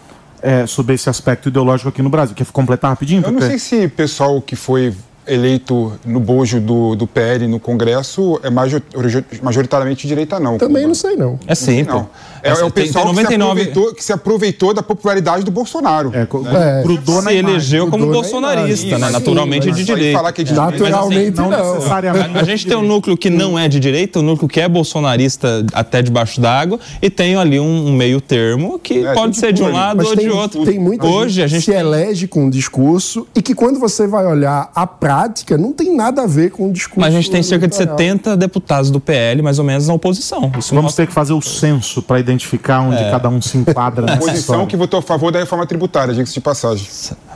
é, 0.42 0.66
sobre 0.66 0.96
esse 0.96 1.10
aspecto 1.10 1.50
ideológico 1.50 1.90
aqui 1.90 2.02
no 2.02 2.10
Brasil. 2.10 2.36
Quer 2.36 2.46
completar 2.48 2.92
rapidinho? 2.92 3.24
Eu 3.26 3.32
não 3.32 3.42
sei 3.42 3.60
se 3.60 3.86
o 3.86 3.90
pessoal 3.90 4.42
que 4.42 4.56
foi 4.56 4.94
eleito 5.28 5.94
no 6.04 6.20
bojo 6.20 6.60
do, 6.60 6.96
do 6.96 7.06
PL 7.06 7.48
no 7.48 7.60
Congresso 7.60 8.40
é 8.44 8.50
majoritariamente 9.42 10.08
direita, 10.08 10.40
não. 10.40 10.58
Também 10.58 10.88
não 10.88 10.96
sei, 10.96 11.16
não. 11.16 11.40
É 11.46 11.54
sim, 11.54 11.84
não. 11.84 12.10
É, 12.44 12.50
é, 12.50 12.64
o 12.64 12.72
pessoal 12.72 13.06
99... 13.06 13.66
que, 13.66 13.74
se 13.74 13.96
que, 13.96 14.04
se 14.04 14.14
aproveitou, 14.14 14.74
da 14.74 14.84
popularidade 14.84 15.44
do 15.44 15.52
Bolsonaro. 15.52 16.12
É, 16.14 16.20
né? 16.20 16.80
é. 16.80 16.84
Grudou 16.84 17.22
se 17.22 17.34
elegeu 17.34 17.88
como 17.90 18.08
bolsonarista, 18.08 18.98
né? 18.98 19.10
naturalmente 19.10 19.72
de 19.72 19.84
direita. 19.84 20.18
Falar 20.18 20.32
que 20.32 20.42
é 20.42 20.44
de 20.44 20.54
naturalmente 20.54 21.32
direita. 21.32 21.42
não. 21.42 21.74
Necessariamente. 21.76 22.38
A, 22.38 22.42
a 22.42 22.44
gente 22.44 22.68
tem 22.68 22.78
um 22.78 22.84
núcleo 22.84 23.18
que 23.18 23.30
não 23.30 23.58
é 23.58 23.68
de 23.68 23.80
direita, 23.80 24.20
um 24.20 24.24
núcleo 24.24 24.48
que 24.48 24.60
é 24.60 24.68
bolsonarista 24.68 25.66
até 25.74 26.02
debaixo 26.02 26.40
d'água, 26.40 26.80
e 27.02 27.10
tem 27.10 27.36
ali 27.36 27.60
um, 27.60 27.88
um 27.88 27.94
meio 27.94 28.22
termo 28.22 28.80
que 28.80 29.06
é, 29.06 29.14
pode 29.14 29.38
ser 29.38 29.54
de 29.54 29.64
um 29.64 29.72
lado 29.72 30.06
ou 30.06 30.16
tem, 30.16 30.26
de 30.26 30.32
outro. 30.32 30.66
Tem 30.66 30.80
muita 30.80 31.06
Hoje, 31.06 31.36
gente 31.36 31.44
a 31.44 31.48
gente 31.48 31.66
se 31.66 31.72
elege 31.72 32.28
com 32.28 32.46
um 32.46 32.50
discurso 32.50 33.28
e 33.36 33.42
que 33.42 33.54
quando 33.54 33.80
você 33.80 34.08
vai 34.08 34.26
olhar 34.26 34.72
a 34.74 34.88
prática 34.88 35.20
prática 35.20 35.58
não 35.58 35.74
tem 35.74 35.96
nada 35.96 36.24
a 36.24 36.28
ver 36.28 36.52
com 36.52 36.70
o 36.70 36.74
discurso. 36.74 37.00
Mas 37.00 37.14
a 37.14 37.18
gente 37.18 37.32
tem 37.32 37.42
cerca 37.42 37.68
de 37.68 37.76
70 37.76 38.38
deputados 38.38 38.92
do 38.92 39.00
PL, 39.00 39.42
mais 39.42 39.60
ou 39.60 39.66
menos, 39.66 39.88
na 39.88 39.94
oposição. 39.94 40.52
Isso 40.58 40.70
Vamos 40.70 40.86
mostra... 40.86 41.04
ter 41.04 41.08
que 41.08 41.14
fazer 41.14 41.34
o 41.34 41.42
censo 41.42 42.02
para 42.02 42.20
identificar 42.20 42.29
onde 42.34 43.04
é. 43.04 43.12
cada 43.12 43.30
um 43.30 43.42
se 43.42 43.58
enquadra 43.58 44.06
nessa 44.08 44.24
Oposição 44.24 44.66
que 44.66 44.76
votou 44.76 45.00
a 45.00 45.04
favor 45.04 45.32
da 45.32 45.40
reforma 45.40 45.66
tributária, 45.66 46.14
diga-se 46.14 46.34
de 46.34 46.42
passagem. 46.42 46.88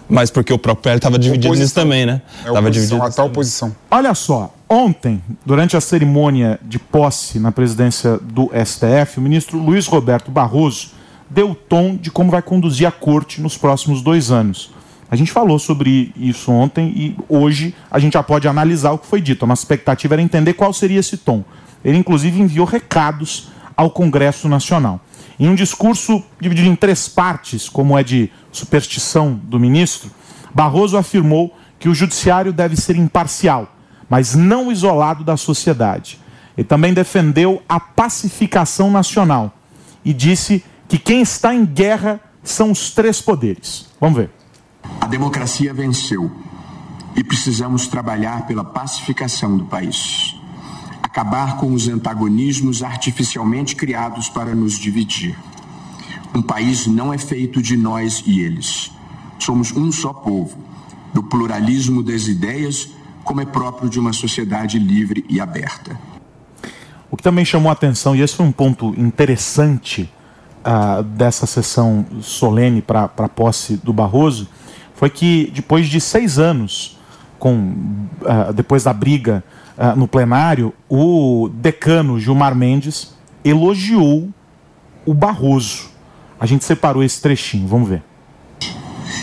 Mas 0.10 0.30
porque 0.30 0.54
o 0.54 0.58
próprio 0.58 0.84
PL 0.84 0.98
estava 0.98 1.18
dividido 1.18 1.48
oposição. 1.48 1.64
nisso 1.64 1.76
também, 1.76 2.06
né? 2.06 2.22
Estava 2.40 2.68
é 2.68 2.72
dividido. 2.72 3.02
A 3.02 3.10
tal 3.10 3.28
oposição. 3.28 3.76
Olha 3.90 4.14
só, 4.14 4.54
ontem, 4.70 5.22
durante 5.46 5.78
a 5.78 5.82
cerimônia 5.82 6.60
de 6.62 6.78
posse 6.78 7.40
na 7.40 7.52
presidência 7.52 8.18
do 8.22 8.52
STF, 8.54 9.18
o 9.18 9.22
ministro 9.22 9.58
Luiz 9.58 9.88
Roberto 9.88 10.30
Barroso 10.30 10.92
deu 11.30 11.52
o 11.52 11.56
tom 11.56 11.96
de 11.96 12.12
como 12.12 12.30
vai 12.30 12.42
conduzir 12.42 12.88
a 12.88 12.92
corte 12.92 13.42
nos 13.42 13.58
próximos 13.58 14.02
dois 14.02 14.30
anos. 14.30 14.72
A 15.10 15.16
gente 15.16 15.32
falou 15.32 15.60
sobre 15.60 16.12
isso 16.16 16.52
ontem 16.52 16.88
e 16.96 17.16
hoje 17.30 17.76
a 17.90 18.00
gente 18.00 18.14
já 18.14 18.24
pode 18.24 18.48
analisar 18.48 18.92
o 18.92 18.98
que 18.98 19.06
foi 19.06 19.22
dito. 19.22 19.46
A 19.46 19.48
nossa 19.48 19.62
expectativa 19.62 20.16
era 20.16 20.22
entender 20.22 20.54
qual 20.54 20.74
seria 20.74 21.00
esse 21.00 21.18
tom. 21.18 21.44
Ele, 21.86 21.98
inclusive, 21.98 22.42
enviou 22.42 22.66
recados 22.66 23.50
ao 23.76 23.90
Congresso 23.90 24.48
Nacional. 24.48 25.00
Em 25.40 25.48
um 25.48 25.56
discurso 25.56 26.24
dividido 26.40 26.70
em 26.70 26.76
três 26.76 27.08
partes, 27.08 27.68
como 27.68 27.98
é 27.98 28.04
de 28.04 28.32
superstição 28.52 29.34
do 29.34 29.60
ministro, 29.60 30.10
Barroso 30.54 30.98
afirmou 30.98 31.56
que 31.80 31.90
o 31.90 31.96
judiciário 31.96 32.54
deve 32.54 32.76
ser 32.76 32.96
imparcial, 32.96 33.76
mas 34.10 34.36
não 34.36 34.72
isolado 34.72 35.24
da 35.24 35.36
sociedade. 35.36 36.20
Ele 36.58 36.68
também 36.68 36.94
defendeu 36.94 37.62
a 37.68 37.80
pacificação 37.80 38.92
nacional 38.92 39.52
e 40.06 40.14
disse 40.14 40.64
que 40.88 40.98
quem 40.98 41.22
está 41.22 41.54
em 41.54 41.66
guerra 41.66 42.20
são 42.44 42.72
os 42.72 42.92
três 42.92 43.22
poderes. 43.22 43.88
Vamos 44.00 44.18
ver. 44.18 44.30
A 45.02 45.08
democracia 45.08 45.74
venceu 45.74 46.32
e 47.16 47.24
precisamos 47.24 47.88
trabalhar 47.88 48.46
pela 48.46 48.64
pacificação 48.64 49.58
do 49.58 49.66
país. 49.66 50.36
Acabar 51.14 51.58
com 51.58 51.72
os 51.72 51.88
antagonismos 51.88 52.82
artificialmente 52.82 53.76
criados 53.76 54.30
para 54.30 54.56
nos 54.56 54.80
dividir. 54.80 55.38
Um 56.34 56.42
país 56.42 56.88
não 56.88 57.14
é 57.14 57.20
feito 57.20 57.62
de 57.62 57.78
nós 57.78 58.24
e 58.26 58.40
eles. 58.40 58.92
Somos 59.38 59.72
um 59.74 59.92
só 59.92 60.12
povo, 60.12 60.58
do 61.14 61.22
pluralismo 61.22 62.02
das 62.02 62.28
ideias, 62.28 62.90
como 63.24 63.42
é 63.42 63.46
próprio 63.46 63.88
de 63.92 64.00
uma 64.00 64.12
sociedade 64.12 64.80
livre 64.80 65.24
e 65.30 65.40
aberta. 65.40 65.96
O 67.12 67.16
que 67.16 67.22
também 67.22 67.46
chamou 67.46 67.70
a 67.70 67.74
atenção, 67.74 68.16
e 68.16 68.22
esse 68.22 68.36
foi 68.36 68.48
um 68.48 68.52
ponto 68.52 68.88
interessante 68.98 70.10
uh, 70.66 71.04
dessa 71.04 71.46
sessão 71.46 72.08
solene 72.24 72.82
para 72.82 73.04
a 73.04 73.30
posse 73.30 73.78
do 73.78 73.94
Barroso, 73.94 74.48
foi 74.96 75.12
que 75.12 75.52
depois 75.54 75.88
de 75.88 76.02
seis 76.02 76.40
anos, 76.40 76.98
com, 77.38 77.72
uh, 78.24 78.52
depois 78.52 78.86
da 78.86 78.94
briga 78.94 79.44
uh, 79.78 79.98
no 79.98 80.08
plenário, 80.08 80.74
o 80.90 81.50
decano 81.54 82.20
Gilmar 82.20 82.56
Mendes 82.56 83.14
elogiou 83.44 84.30
o 85.06 85.14
Barroso. 85.14 85.90
A 86.40 86.46
gente 86.46 86.66
separou 86.66 87.04
esse 87.04 87.22
trechinho, 87.22 87.68
vamos 87.68 87.90
ver. 87.90 88.04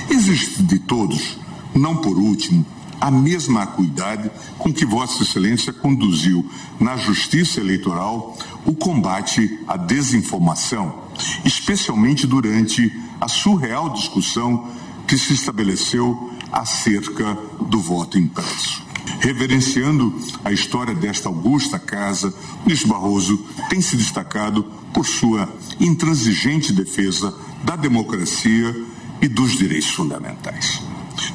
Existe 0.08 0.62
de 0.62 0.78
todos, 0.80 1.38
não 1.74 1.96
por 1.96 2.16
último, 2.16 2.64
a 3.00 3.10
mesma 3.10 3.62
acuidade 3.62 4.30
com 4.58 4.72
que 4.72 4.84
Vossa 4.84 5.22
Excelência 5.22 5.72
conduziu 5.72 6.44
na 6.78 6.96
Justiça 6.96 7.60
Eleitoral 7.60 8.36
o 8.66 8.74
combate 8.74 9.58
à 9.66 9.76
desinformação, 9.76 11.04
especialmente 11.44 12.26
durante 12.26 12.92
a 13.20 13.26
surreal 13.26 13.90
discussão 13.90 14.68
que 15.06 15.16
se 15.16 15.32
estabeleceu 15.32 16.30
acerca 16.52 17.38
do 17.68 17.80
voto 17.80 18.18
impresso. 18.18 18.89
Reverenciando 19.20 20.18
a 20.44 20.52
história 20.52 20.94
desta 20.94 21.28
augusta 21.28 21.78
casa, 21.78 22.34
Luiz 22.66 22.84
Barroso 22.84 23.44
tem 23.68 23.80
se 23.80 23.96
destacado 23.96 24.64
por 24.92 25.06
sua 25.06 25.48
intransigente 25.78 26.72
defesa 26.72 27.34
da 27.62 27.76
democracia 27.76 28.74
e 29.20 29.28
dos 29.28 29.52
direitos 29.52 29.90
fundamentais. 29.90 30.82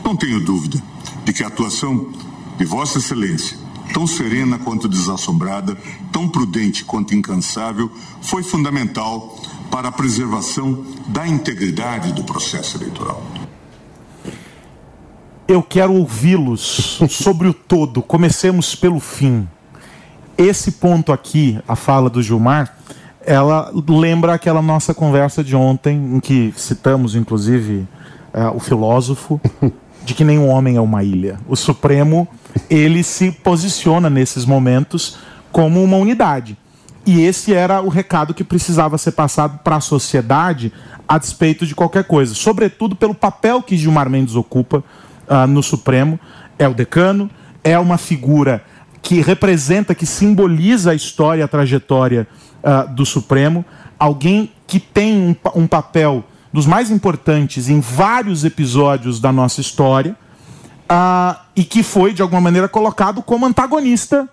Não 0.03 0.15
tenho 0.15 0.39
dúvida 0.39 0.81
de 1.23 1.33
que 1.33 1.43
a 1.43 1.47
atuação 1.47 2.11
de 2.57 2.65
Vossa 2.65 2.99
Excelência, 2.99 3.57
tão 3.93 4.07
serena 4.07 4.57
quanto 4.57 4.87
desassombrada, 4.87 5.77
tão 6.11 6.27
prudente 6.27 6.83
quanto 6.83 7.13
incansável, 7.13 7.91
foi 8.21 8.43
fundamental 8.43 9.39
para 9.69 9.89
a 9.89 9.91
preservação 9.91 10.85
da 11.07 11.27
integridade 11.27 12.13
do 12.13 12.23
processo 12.23 12.77
eleitoral. 12.77 13.25
Eu 15.47 15.61
quero 15.61 15.93
ouvi-los 15.93 16.99
sobre 17.07 17.47
o 17.47 17.53
todo. 17.53 18.01
Comecemos 18.01 18.73
pelo 18.73 18.99
fim. 18.99 19.47
Esse 20.35 20.71
ponto 20.71 21.13
aqui, 21.13 21.59
a 21.67 21.75
fala 21.75 22.09
do 22.09 22.21
Gilmar, 22.21 22.75
ela 23.23 23.71
lembra 23.87 24.33
aquela 24.33 24.59
nossa 24.59 24.91
conversa 24.91 25.43
de 25.43 25.55
ontem, 25.55 26.15
em 26.15 26.19
que 26.19 26.51
citamos, 26.57 27.15
inclusive, 27.15 27.87
uh, 28.33 28.55
o 28.55 28.59
filósofo, 28.59 29.39
de 30.03 30.15
que 30.15 30.23
nenhum 30.23 30.49
homem 30.49 30.77
é 30.77 30.81
uma 30.81 31.03
ilha. 31.03 31.39
O 31.47 31.55
Supremo, 31.55 32.27
ele 32.67 33.03
se 33.03 33.31
posiciona 33.31 34.09
nesses 34.09 34.45
momentos 34.45 35.19
como 35.51 35.83
uma 35.83 35.97
unidade. 35.97 36.57
E 37.05 37.21
esse 37.21 37.53
era 37.53 37.83
o 37.83 37.87
recado 37.87 38.33
que 38.33 38.43
precisava 38.43 38.97
ser 38.97 39.11
passado 39.11 39.59
para 39.63 39.75
a 39.75 39.81
sociedade 39.81 40.73
a 41.07 41.19
despeito 41.19 41.67
de 41.67 41.75
qualquer 41.75 42.05
coisa. 42.05 42.33
Sobretudo 42.33 42.95
pelo 42.95 43.13
papel 43.13 43.61
que 43.61 43.77
Gilmar 43.77 44.09
Mendes 44.09 44.35
ocupa 44.35 44.83
uh, 45.29 45.47
no 45.47 45.61
Supremo. 45.61 46.19
É 46.57 46.67
o 46.67 46.73
decano, 46.73 47.29
é 47.63 47.77
uma 47.77 47.97
figura 47.97 48.63
que 49.01 49.21
representa, 49.21 49.93
que 49.93 50.05
simboliza 50.05 50.91
a 50.91 50.95
história, 50.95 51.45
a 51.45 51.47
trajetória 51.47 52.27
uh, 52.63 52.93
do 52.93 53.05
Supremo. 53.05 53.63
Alguém 53.99 54.51
que 54.65 54.79
tem 54.79 55.15
um, 55.15 55.35
um 55.61 55.67
papel 55.67 56.23
dos 56.51 56.65
mais 56.65 56.89
importantes 56.89 57.69
em 57.69 57.79
vários 57.79 58.45
episódios 58.45 59.19
da 59.19 59.31
nossa 59.31 59.61
história 59.61 60.15
uh, 60.89 61.37
e 61.55 61.63
que 61.63 61.83
foi, 61.83 62.13
de 62.13 62.21
alguma 62.21 62.41
maneira, 62.41 62.67
colocado 62.67 63.21
como 63.21 63.45
antagonista 63.45 64.27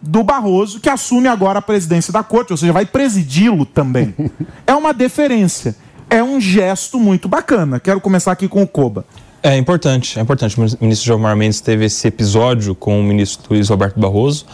do 0.00 0.22
Barroso, 0.22 0.80
que 0.80 0.88
assume 0.88 1.28
agora 1.28 1.58
a 1.58 1.62
presidência 1.62 2.12
da 2.12 2.22
corte, 2.22 2.52
ou 2.52 2.56
seja, 2.56 2.72
vai 2.72 2.86
presidi-lo 2.86 3.64
também. 3.64 4.14
É 4.66 4.74
uma 4.74 4.92
deferência. 4.92 5.76
É 6.10 6.22
um 6.22 6.40
gesto 6.40 6.98
muito 6.98 7.28
bacana. 7.28 7.78
Quero 7.78 8.00
começar 8.00 8.32
aqui 8.32 8.48
com 8.48 8.62
o 8.62 8.66
Coba. 8.66 9.04
É 9.42 9.56
importante, 9.56 10.18
é 10.18 10.22
importante. 10.22 10.58
O 10.58 10.62
ministro 10.80 11.06
Gilmar 11.06 11.36
Mendes 11.36 11.60
teve 11.60 11.84
esse 11.84 12.08
episódio 12.08 12.74
com 12.74 12.98
o 13.00 13.02
ministro 13.02 13.54
Luiz 13.54 13.68
Roberto 13.68 13.98
Barroso 13.98 14.46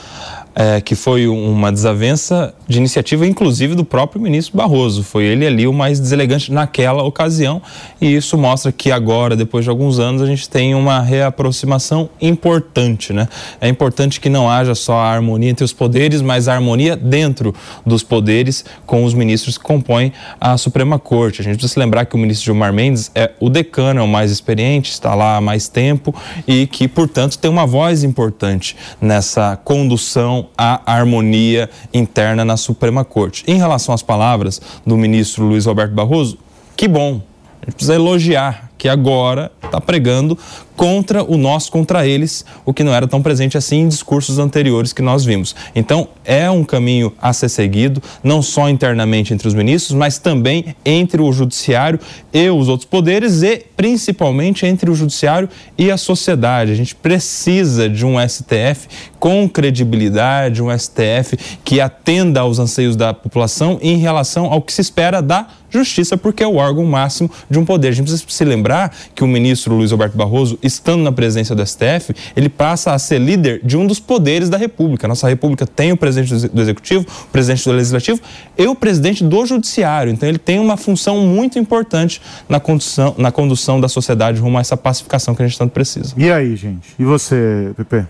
é, 0.54 0.80
que 0.80 0.94
foi 0.94 1.26
uma 1.26 1.72
desavença 1.72 2.54
de 2.68 2.78
iniciativa, 2.78 3.26
inclusive, 3.26 3.74
do 3.74 3.84
próprio 3.84 4.20
ministro 4.20 4.56
Barroso. 4.56 5.02
Foi 5.02 5.24
ele 5.24 5.46
ali 5.46 5.66
o 5.66 5.72
mais 5.72 5.98
deselegante 5.98 6.52
naquela 6.52 7.02
ocasião, 7.02 7.60
e 8.00 8.14
isso 8.14 8.36
mostra 8.36 8.72
que 8.72 8.90
agora, 8.90 9.36
depois 9.36 9.64
de 9.64 9.70
alguns 9.70 9.98
anos, 9.98 10.22
a 10.22 10.26
gente 10.26 10.48
tem 10.48 10.74
uma 10.74 11.00
reaproximação 11.00 12.08
importante. 12.20 13.12
Né? 13.12 13.28
É 13.60 13.68
importante 13.68 14.20
que 14.20 14.28
não 14.28 14.50
haja 14.50 14.74
só 14.74 14.94
a 14.94 15.10
harmonia 15.10 15.50
entre 15.50 15.64
os 15.64 15.72
poderes, 15.72 16.20
mas 16.20 16.48
a 16.48 16.54
harmonia 16.54 16.96
dentro 16.96 17.54
dos 17.84 18.02
poderes 18.02 18.64
com 18.86 19.04
os 19.04 19.14
ministros 19.14 19.56
que 19.56 19.64
compõem 19.64 20.12
a 20.40 20.56
Suprema 20.56 20.98
Corte. 20.98 21.40
A 21.40 21.44
gente 21.44 21.58
precisa 21.58 21.80
lembrar 21.80 22.04
que 22.06 22.14
o 22.14 22.18
ministro 22.18 22.46
Gilmar 22.46 22.72
Mendes 22.72 23.10
é 23.14 23.30
o 23.40 23.48
decano, 23.48 24.00
é 24.00 24.02
o 24.02 24.08
mais 24.08 24.30
experiente, 24.30 24.90
está 24.90 25.14
lá 25.14 25.36
há 25.36 25.40
mais 25.40 25.68
tempo 25.68 26.14
e 26.46 26.66
que, 26.66 26.86
portanto, 26.86 27.38
tem 27.38 27.50
uma 27.50 27.66
voz 27.66 28.04
importante 28.04 28.76
nessa 29.00 29.56
condução 29.56 30.41
a 30.56 30.80
harmonia 30.86 31.68
interna 31.92 32.44
na 32.44 32.56
Suprema 32.56 33.04
Corte. 33.04 33.44
Em 33.46 33.58
relação 33.58 33.94
às 33.94 34.02
palavras 34.02 34.60
do 34.86 34.96
ministro 34.96 35.44
Luiz 35.44 35.66
Roberto 35.66 35.92
Barroso, 35.92 36.38
que 36.76 36.88
bom, 36.88 37.20
a 37.60 37.66
gente 37.66 37.74
precisa 37.74 37.94
elogiar 37.94 38.71
que 38.82 38.88
agora 38.88 39.52
está 39.62 39.80
pregando 39.80 40.36
contra 40.74 41.22
o 41.22 41.36
nós 41.36 41.68
contra 41.68 42.04
eles, 42.04 42.44
o 42.64 42.74
que 42.74 42.82
não 42.82 42.92
era 42.92 43.06
tão 43.06 43.22
presente 43.22 43.56
assim 43.56 43.82
em 43.82 43.88
discursos 43.88 44.40
anteriores 44.40 44.92
que 44.92 45.00
nós 45.00 45.24
vimos. 45.24 45.54
Então, 45.72 46.08
é 46.24 46.50
um 46.50 46.64
caminho 46.64 47.12
a 47.22 47.32
ser 47.32 47.48
seguido, 47.48 48.02
não 48.24 48.42
só 48.42 48.68
internamente 48.68 49.32
entre 49.32 49.46
os 49.46 49.54
ministros, 49.54 49.96
mas 49.96 50.18
também 50.18 50.74
entre 50.84 51.22
o 51.22 51.30
judiciário 51.30 52.00
e 52.32 52.50
os 52.50 52.66
outros 52.66 52.88
poderes 52.88 53.42
e 53.42 53.64
principalmente 53.76 54.66
entre 54.66 54.90
o 54.90 54.94
judiciário 54.96 55.48
e 55.78 55.88
a 55.88 55.96
sociedade. 55.96 56.72
A 56.72 56.74
gente 56.74 56.96
precisa 56.96 57.88
de 57.88 58.04
um 58.04 58.16
STF 58.18 58.88
com 59.20 59.48
credibilidade, 59.48 60.60
um 60.60 60.76
STF 60.76 61.38
que 61.64 61.80
atenda 61.80 62.40
aos 62.40 62.58
anseios 62.58 62.96
da 62.96 63.14
população 63.14 63.78
em 63.80 63.98
relação 63.98 64.46
ao 64.46 64.60
que 64.60 64.72
se 64.72 64.80
espera 64.80 65.22
da 65.22 65.46
justiça, 65.70 66.16
porque 66.16 66.42
é 66.42 66.46
o 66.46 66.56
órgão 66.56 66.84
máximo 66.84 67.30
de 67.48 67.58
um 67.58 67.64
poder. 67.64 67.88
A 67.88 67.92
gente 67.92 68.06
precisa 68.06 68.24
se 68.28 68.44
lembrar 68.44 68.71
que 69.14 69.22
o 69.22 69.26
ministro 69.26 69.74
Luiz 69.74 69.90
Roberto 69.90 70.16
Barroso, 70.16 70.58
estando 70.62 71.02
na 71.02 71.12
presidência 71.12 71.54
do 71.54 71.64
STF, 71.66 72.14
ele 72.36 72.48
passa 72.48 72.92
a 72.92 72.98
ser 72.98 73.18
líder 73.18 73.60
de 73.64 73.76
um 73.76 73.86
dos 73.86 74.00
poderes 74.00 74.48
da 74.48 74.56
República. 74.56 75.06
A 75.06 75.08
nossa 75.08 75.28
República 75.28 75.66
tem 75.66 75.92
o 75.92 75.96
presidente 75.96 76.48
do 76.48 76.60
Executivo, 76.60 77.06
o 77.24 77.28
presidente 77.28 77.64
do 77.64 77.72
Legislativo 77.72 78.20
e 78.56 78.66
o 78.66 78.74
presidente 78.74 79.24
do 79.24 79.46
Judiciário. 79.46 80.12
Então, 80.12 80.28
ele 80.28 80.38
tem 80.38 80.58
uma 80.58 80.76
função 80.76 81.18
muito 81.18 81.58
importante 81.58 82.20
na 82.48 82.60
condução, 82.60 83.14
na 83.18 83.30
condução 83.30 83.80
da 83.80 83.88
sociedade 83.88 84.40
rumo 84.40 84.58
a 84.58 84.60
essa 84.60 84.76
pacificação 84.76 85.34
que 85.34 85.42
a 85.42 85.46
gente 85.46 85.58
tanto 85.58 85.72
precisa. 85.72 86.14
E 86.16 86.30
aí, 86.30 86.56
gente? 86.56 86.94
E 86.98 87.04
você, 87.04 87.72
Pepe? 87.76 88.06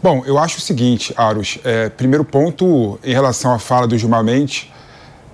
Bom, 0.00 0.22
eu 0.24 0.38
acho 0.38 0.58
o 0.58 0.60
seguinte, 0.60 1.12
Aros. 1.16 1.58
É, 1.64 1.88
primeiro 1.88 2.24
ponto, 2.24 3.00
em 3.02 3.12
relação 3.12 3.52
à 3.52 3.58
fala 3.58 3.86
do 3.86 3.98
Gilmar 3.98 4.22
Mendes, 4.22 4.70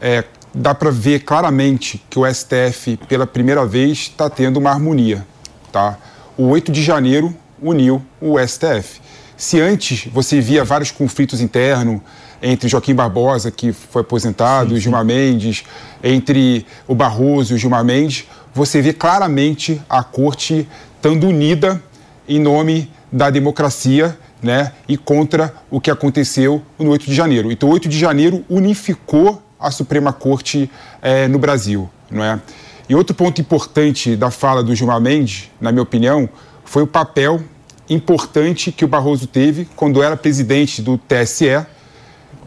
é, 0.01 0.25
dá 0.55 0.75
para 0.75 0.91
ver 0.91 1.25
claramente 1.25 2.03
que 2.09 2.19
o 2.19 2.33
STF, 2.33 2.97
pela 3.09 3.27
primeira 3.27 3.67
vez, 3.67 3.99
está 3.99 4.31
tendo 4.31 4.59
uma 4.59 4.71
harmonia. 4.71 5.27
Tá? 5.73 5.99
O 6.37 6.45
8 6.45 6.71
de 6.71 6.83
janeiro 6.83 7.35
uniu 7.61 8.01
o 8.21 8.39
STF. 8.39 9.01
Se 9.37 9.61
antes 9.61 10.07
você 10.13 10.41
via 10.41 10.65
vários 10.65 10.91
conflitos 10.91 11.41
internos 11.41 12.01
entre 12.41 12.69
Joaquim 12.69 12.95
Barbosa, 12.95 13.51
que 13.51 13.73
foi 13.73 14.03
aposentado, 14.03 14.69
sim, 14.69 14.75
sim. 14.75 14.77
e 14.77 14.81
Gilmar 14.81 15.05
Mendes, 15.05 15.65
entre 16.03 16.65
o 16.87 16.95
Barroso 16.95 17.53
e 17.53 17.57
o 17.57 17.59
Gilmar 17.59 17.85
Mendes, 17.85 18.27
você 18.55 18.81
vê 18.81 18.93
claramente 18.93 19.81
a 19.89 20.05
corte 20.05 20.69
estando 20.97 21.27
unida 21.27 21.83
em 22.29 22.39
nome 22.39 22.91
da 23.11 23.31
democracia 23.31 24.17
né, 24.43 24.73
e 24.89 24.97
contra 24.97 25.55
o 25.71 25.81
que 25.81 25.91
aconteceu 25.91 26.63
no 26.79 26.91
8 26.91 27.07
de 27.07 27.15
janeiro. 27.15 27.51
Então, 27.51 27.69
o 27.69 27.73
8 27.73 27.89
de 27.89 27.99
janeiro 27.99 28.45
unificou 28.49 29.43
a 29.65 29.71
Suprema 29.71 30.13
Corte 30.13 30.71
é, 31.01 31.27
no 31.27 31.39
Brasil, 31.39 31.89
não 32.11 32.23
é? 32.23 32.41
E 32.89 32.95
outro 32.95 33.15
ponto 33.15 33.41
importante 33.41 34.15
da 34.15 34.31
fala 34.31 34.63
do 34.63 34.75
Gilmar 34.75 35.01
Mendes, 35.01 35.51
na 35.61 35.73
minha 35.73 35.83
opinião, 35.83 36.29
foi 36.65 36.83
o 36.83 36.87
papel 36.87 37.43
importante 37.89 38.71
que 38.71 38.85
o 38.85 38.89
Barroso 38.89 39.27
teve 39.27 39.67
quando 39.75 40.03
era 40.03 40.17
presidente 40.17 40.83
do 40.83 40.99
TSE, 40.99 41.67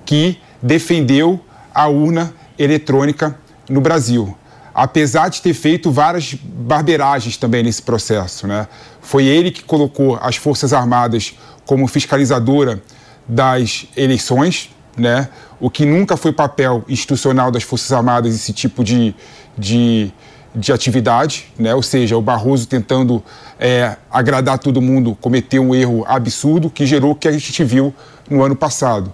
que 0.06 0.40
defendeu 0.62 1.40
a 1.74 1.88
urna 1.88 2.34
eletrônica 2.58 3.38
no 3.70 3.82
Brasil. 3.82 4.38
Apesar 4.74 5.30
de 5.30 5.42
ter 5.42 5.54
feito 5.54 5.92
várias 5.92 6.36
barbeiragens 6.36 7.36
também 7.36 7.64
nesse 7.64 7.82
processo, 7.82 8.46
né? 8.46 8.68
Foi 9.02 9.26
ele 9.26 9.50
que 9.50 9.64
colocou 9.64 10.20
as 10.22 10.36
Forças 10.36 10.72
Armadas 10.72 11.36
como 11.66 11.88
fiscalizadora 11.88 12.82
das 13.28 13.88
eleições, 13.96 14.70
né? 14.96 15.30
O 15.60 15.70
que 15.70 15.86
nunca 15.86 16.16
foi 16.16 16.32
papel 16.32 16.84
institucional 16.88 17.52
das 17.52 17.64
Forças 17.64 17.92
Armadas, 17.92 18.36
esse 18.36 18.54
tipo 18.54 18.84
de, 18.84 19.16
de, 19.58 20.12
de 20.54 20.72
atividade, 20.72 21.52
né? 21.58 21.74
ou 21.74 21.82
seja, 21.82 22.16
o 22.18 22.22
Barroso 22.22 22.68
tentando 22.68 23.24
é, 23.60 23.96
agradar 24.12 24.60
todo 24.60 24.82
mundo 24.82 25.18
cometeu 25.20 25.64
um 25.64 25.74
erro 25.74 26.06
absurdo 26.08 26.70
que 26.70 26.86
gerou 26.86 27.12
o 27.12 27.16
que 27.16 27.28
a 27.28 27.32
gente 27.32 27.64
viu 27.64 27.94
no 28.30 28.44
ano 28.44 28.56
passado. 28.56 29.12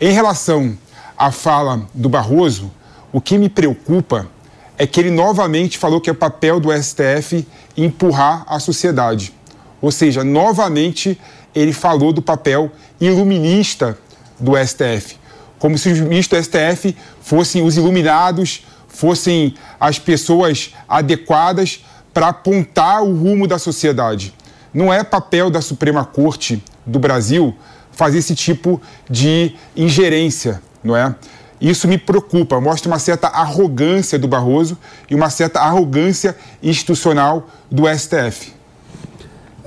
Em 0.00 0.12
relação 0.12 0.76
à 1.16 1.30
fala 1.30 1.86
do 1.94 2.08
Barroso, 2.08 2.70
o 3.12 3.20
que 3.20 3.38
me 3.38 3.48
preocupa 3.48 4.26
é 4.78 4.86
que 4.86 5.00
ele 5.00 5.10
novamente 5.10 5.78
falou 5.78 6.00
que 6.00 6.10
é 6.10 6.12
o 6.12 6.16
papel 6.16 6.60
do 6.60 6.70
STF 6.70 7.46
empurrar 7.76 8.44
a 8.46 8.58
sociedade. 8.58 9.32
Ou 9.80 9.90
seja, 9.90 10.22
novamente 10.22 11.18
ele 11.54 11.72
falou 11.72 12.12
do 12.12 12.20
papel 12.20 12.70
iluminista 13.00 13.96
do 14.38 14.52
STF, 14.56 15.16
como 15.58 15.76
se 15.78 15.90
os 15.90 16.00
ministros 16.00 16.40
do 16.40 16.44
STF 16.44 16.96
fossem 17.20 17.62
os 17.62 17.76
iluminados, 17.76 18.64
fossem 18.88 19.54
as 19.78 19.98
pessoas 19.98 20.74
adequadas 20.88 21.84
para 22.12 22.28
apontar 22.28 23.02
o 23.02 23.14
rumo 23.14 23.46
da 23.46 23.58
sociedade. 23.58 24.32
Não 24.72 24.92
é 24.92 25.04
papel 25.04 25.50
da 25.50 25.60
Suprema 25.60 26.04
Corte 26.04 26.62
do 26.84 26.98
Brasil 26.98 27.54
fazer 27.92 28.18
esse 28.18 28.34
tipo 28.34 28.80
de 29.08 29.54
ingerência, 29.74 30.62
não 30.82 30.96
é? 30.96 31.14
Isso 31.60 31.88
me 31.88 31.96
preocupa, 31.96 32.60
mostra 32.60 32.90
uma 32.90 32.98
certa 32.98 33.28
arrogância 33.28 34.18
do 34.18 34.28
Barroso 34.28 34.76
e 35.08 35.14
uma 35.14 35.30
certa 35.30 35.60
arrogância 35.60 36.36
institucional 36.62 37.48
do 37.70 37.84
STF. 37.88 38.55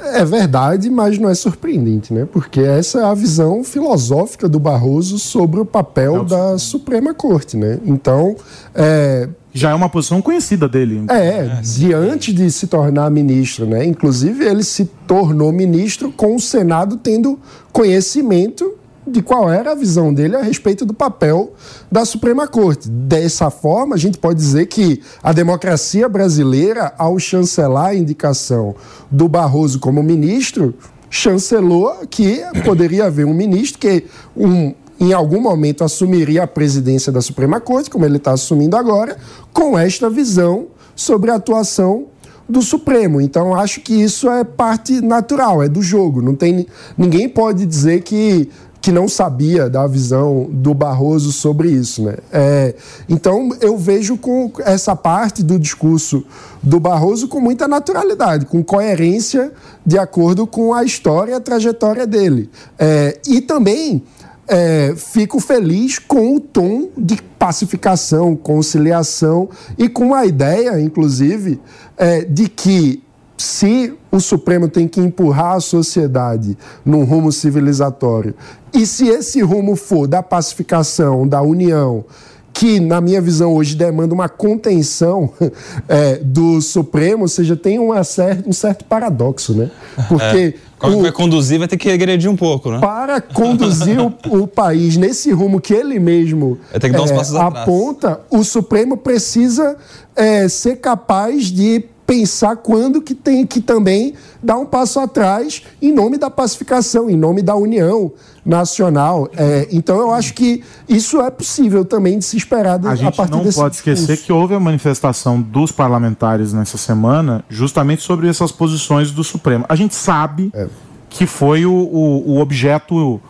É 0.01 0.23
verdade, 0.23 0.89
mas 0.89 1.17
não 1.17 1.29
é 1.29 1.35
surpreendente, 1.35 2.13
né? 2.13 2.27
Porque 2.31 2.61
essa 2.61 2.99
é 2.99 3.03
a 3.03 3.13
visão 3.13 3.63
filosófica 3.63 4.47
do 4.47 4.59
Barroso 4.59 5.19
sobre 5.19 5.59
o 5.59 5.65
papel 5.65 6.23
da 6.23 6.57
Suprema 6.57 7.13
Corte, 7.13 7.57
né? 7.57 7.79
Então, 7.85 8.35
é... 8.73 9.27
já 9.53 9.71
é 9.71 9.73
uma 9.73 9.89
posição 9.89 10.21
conhecida 10.21 10.67
dele. 10.69 11.03
É, 11.09 11.15
é 11.17 11.61
diante 11.61 12.33
de 12.33 12.49
se 12.49 12.67
tornar 12.67 13.09
ministro, 13.11 13.65
né? 13.65 13.85
Inclusive 13.85 14.45
ele 14.45 14.63
se 14.63 14.85
tornou 15.05 15.51
ministro 15.51 16.11
com 16.11 16.35
o 16.35 16.39
Senado 16.39 16.97
tendo 16.97 17.37
conhecimento 17.71 18.78
de 19.09 19.21
qual 19.21 19.49
era 19.49 19.71
a 19.71 19.75
visão 19.75 20.13
dele 20.13 20.35
a 20.35 20.41
respeito 20.41 20.85
do 20.85 20.93
papel 20.93 21.53
da 21.91 22.05
Suprema 22.05 22.47
Corte. 22.47 22.89
Dessa 22.89 23.49
forma, 23.49 23.95
a 23.95 23.97
gente 23.97 24.17
pode 24.17 24.39
dizer 24.39 24.67
que 24.67 25.01
a 25.21 25.33
democracia 25.33 26.07
brasileira, 26.07 26.93
ao 26.97 27.17
chancelar 27.19 27.87
a 27.87 27.95
indicação 27.95 28.75
do 29.09 29.27
Barroso 29.27 29.79
como 29.79 30.03
ministro, 30.03 30.73
chancelou 31.09 32.05
que 32.09 32.41
poderia 32.63 33.05
haver 33.05 33.25
um 33.25 33.33
ministro 33.33 33.79
que 33.79 34.05
um, 34.37 34.73
em 34.99 35.13
algum 35.13 35.41
momento 35.41 35.83
assumiria 35.83 36.43
a 36.43 36.47
presidência 36.47 37.11
da 37.11 37.21
Suprema 37.21 37.59
Corte, 37.59 37.89
como 37.89 38.05
ele 38.05 38.17
está 38.17 38.31
assumindo 38.31 38.75
agora, 38.75 39.17
com 39.53 39.77
esta 39.77 40.09
visão 40.09 40.67
sobre 40.95 41.31
a 41.31 41.35
atuação 41.35 42.07
do 42.49 42.61
Supremo. 42.63 43.21
Então, 43.21 43.53
acho 43.53 43.79
que 43.81 43.93
isso 43.93 44.29
é 44.29 44.43
parte 44.43 44.99
natural, 45.01 45.61
é 45.61 45.69
do 45.69 45.81
jogo. 45.81 46.21
Não 46.21 46.35
tem, 46.35 46.65
ninguém 46.97 47.29
pode 47.29 47.65
dizer 47.65 48.01
que, 48.01 48.49
que 48.81 48.91
não 48.91 49.07
sabia 49.09 49.69
da 49.69 49.85
visão 49.87 50.47
do 50.49 50.73
Barroso 50.73 51.31
sobre 51.31 51.69
isso. 51.69 52.03
Né? 52.03 52.15
É, 52.31 52.75
então, 53.07 53.49
eu 53.59 53.77
vejo 53.77 54.17
com 54.17 54.51
essa 54.59 54.95
parte 54.95 55.43
do 55.43 55.59
discurso 55.59 56.25
do 56.63 56.79
Barroso 56.79 57.27
com 57.27 57.41
muita 57.41 57.67
naturalidade, 57.67 58.45
com 58.45 58.63
coerência, 58.63 59.51
de 59.85 59.97
acordo 59.97 60.47
com 60.47 60.73
a 60.73 60.83
história 60.83 61.31
e 61.31 61.35
a 61.35 61.39
trajetória 61.39 62.07
dele. 62.07 62.49
É, 62.77 63.19
e 63.27 63.41
também 63.41 64.03
é, 64.47 64.93
fico 64.95 65.39
feliz 65.39 65.99
com 65.99 66.35
o 66.35 66.39
tom 66.39 66.89
de 66.97 67.21
pacificação, 67.37 68.35
conciliação 68.35 69.49
e 69.77 69.87
com 69.87 70.13
a 70.15 70.25
ideia, 70.25 70.79
inclusive, 70.81 71.59
é, 71.97 72.23
de 72.23 72.47
que 72.47 73.03
se 73.41 73.93
o 74.11 74.19
Supremo 74.19 74.67
tem 74.67 74.85
que 74.85 74.99
empurrar 74.99 75.55
a 75.55 75.59
sociedade 75.61 76.57
num 76.83 77.05
rumo 77.05 77.31
civilizatório 77.31 78.35
e 78.73 78.85
se 78.85 79.07
esse 79.07 79.41
rumo 79.41 79.77
for 79.77 80.07
da 80.07 80.21
pacificação, 80.21 81.25
da 81.25 81.41
união, 81.41 82.03
que, 82.51 82.79
na 82.81 82.99
minha 82.99 83.21
visão, 83.21 83.53
hoje 83.53 83.75
demanda 83.75 84.13
uma 84.13 84.27
contenção 84.27 85.31
é, 85.87 86.17
do 86.17 86.59
Supremo, 86.59 87.21
ou 87.23 87.27
seja, 87.29 87.55
tem 87.55 87.79
uma 87.79 88.03
certa, 88.03 88.49
um 88.49 88.51
certo 88.51 88.83
paradoxo, 88.83 89.53
né? 89.53 89.71
Porque. 90.09 90.55
É. 90.65 90.69
Como 90.77 90.99
o, 90.99 91.01
vai 91.01 91.11
conduzir, 91.11 91.59
vai 91.59 91.67
ter 91.67 91.77
que 91.77 91.89
agredir 91.89 92.29
um 92.29 92.37
pouco, 92.37 92.71
né? 92.71 92.79
Para 92.79 93.19
conduzir 93.19 93.99
o, 93.99 94.13
o, 94.29 94.47
país 94.47 94.95
nesse 94.95 95.29
rumo 95.29 95.59
que 95.59 95.73
ele 95.73 95.99
mesmo 95.99 96.57
é, 96.71 97.37
aponta, 97.37 98.21
o 98.29 98.45
Supremo 98.45 98.95
precisa 98.95 99.75
é, 100.15 100.47
ser 100.47 100.77
capaz 100.77 101.47
de 101.47 101.83
pensar 102.09 102.55
quando 102.55 103.03
que 103.03 103.13
tem 103.13 103.45
que 103.45 103.61
também 103.61 104.15
dar 104.41 104.57
um 104.57 104.65
passo 104.65 104.99
atrás 104.99 105.61
em 105.79 105.93
nome 105.93 106.17
da 106.17 106.27
pacificação, 106.27 107.07
em 107.07 107.15
nome 107.15 107.43
da 107.43 107.55
união 107.55 108.11
nacional. 108.43 109.29
É, 109.37 109.67
então 109.71 109.99
eu 109.99 110.11
acho 110.11 110.33
que 110.33 110.63
isso 110.87 111.21
é 111.21 111.29
possível 111.29 111.85
também 111.85 112.17
de 112.17 112.25
se 112.25 112.35
esperar 112.35 112.83
a, 112.83 112.93
a 112.93 113.11
partir 113.11 113.31
não 113.31 113.39
pode 113.41 113.43
discurso. 113.43 113.75
esquecer 113.75 114.17
que 114.17 114.33
houve 114.33 114.55
a 114.55 114.59
manifestação 114.59 115.39
dos 115.39 115.71
parlamentares 115.71 116.51
nessa 116.51 116.79
semana 116.79 117.45
justamente 117.47 118.01
sobre 118.01 118.27
essas 118.27 118.51
posições 118.51 119.11
do 119.11 119.23
Supremo. 119.23 119.65
A 119.69 119.75
gente 119.75 119.93
sabe 119.93 120.49
é. 120.55 120.67
que 121.11 121.27
foi 121.27 121.67
o, 121.67 121.71
o, 121.71 122.31
o 122.31 122.39
objeto 122.39 123.21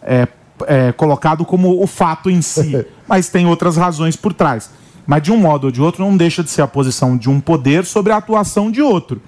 é, 0.00 0.28
é 0.68 0.92
colocado 0.92 1.44
como 1.44 1.82
o 1.82 1.88
fato 1.88 2.30
em 2.30 2.40
si, 2.40 2.86
mas 3.08 3.28
tem 3.30 3.46
outras 3.46 3.76
razões 3.76 4.14
por 4.14 4.32
trás. 4.32 4.70
Mas 5.08 5.22
de 5.22 5.32
um 5.32 5.38
modo 5.38 5.64
ou 5.64 5.70
de 5.70 5.80
outro, 5.80 6.04
não 6.04 6.14
deixa 6.14 6.44
de 6.44 6.50
ser 6.50 6.60
a 6.60 6.66
posição 6.66 7.16
de 7.16 7.30
um 7.30 7.40
poder 7.40 7.86
sobre 7.86 8.12
a 8.12 8.18
atuação 8.18 8.70
de 8.70 8.82
outro. 8.82 9.22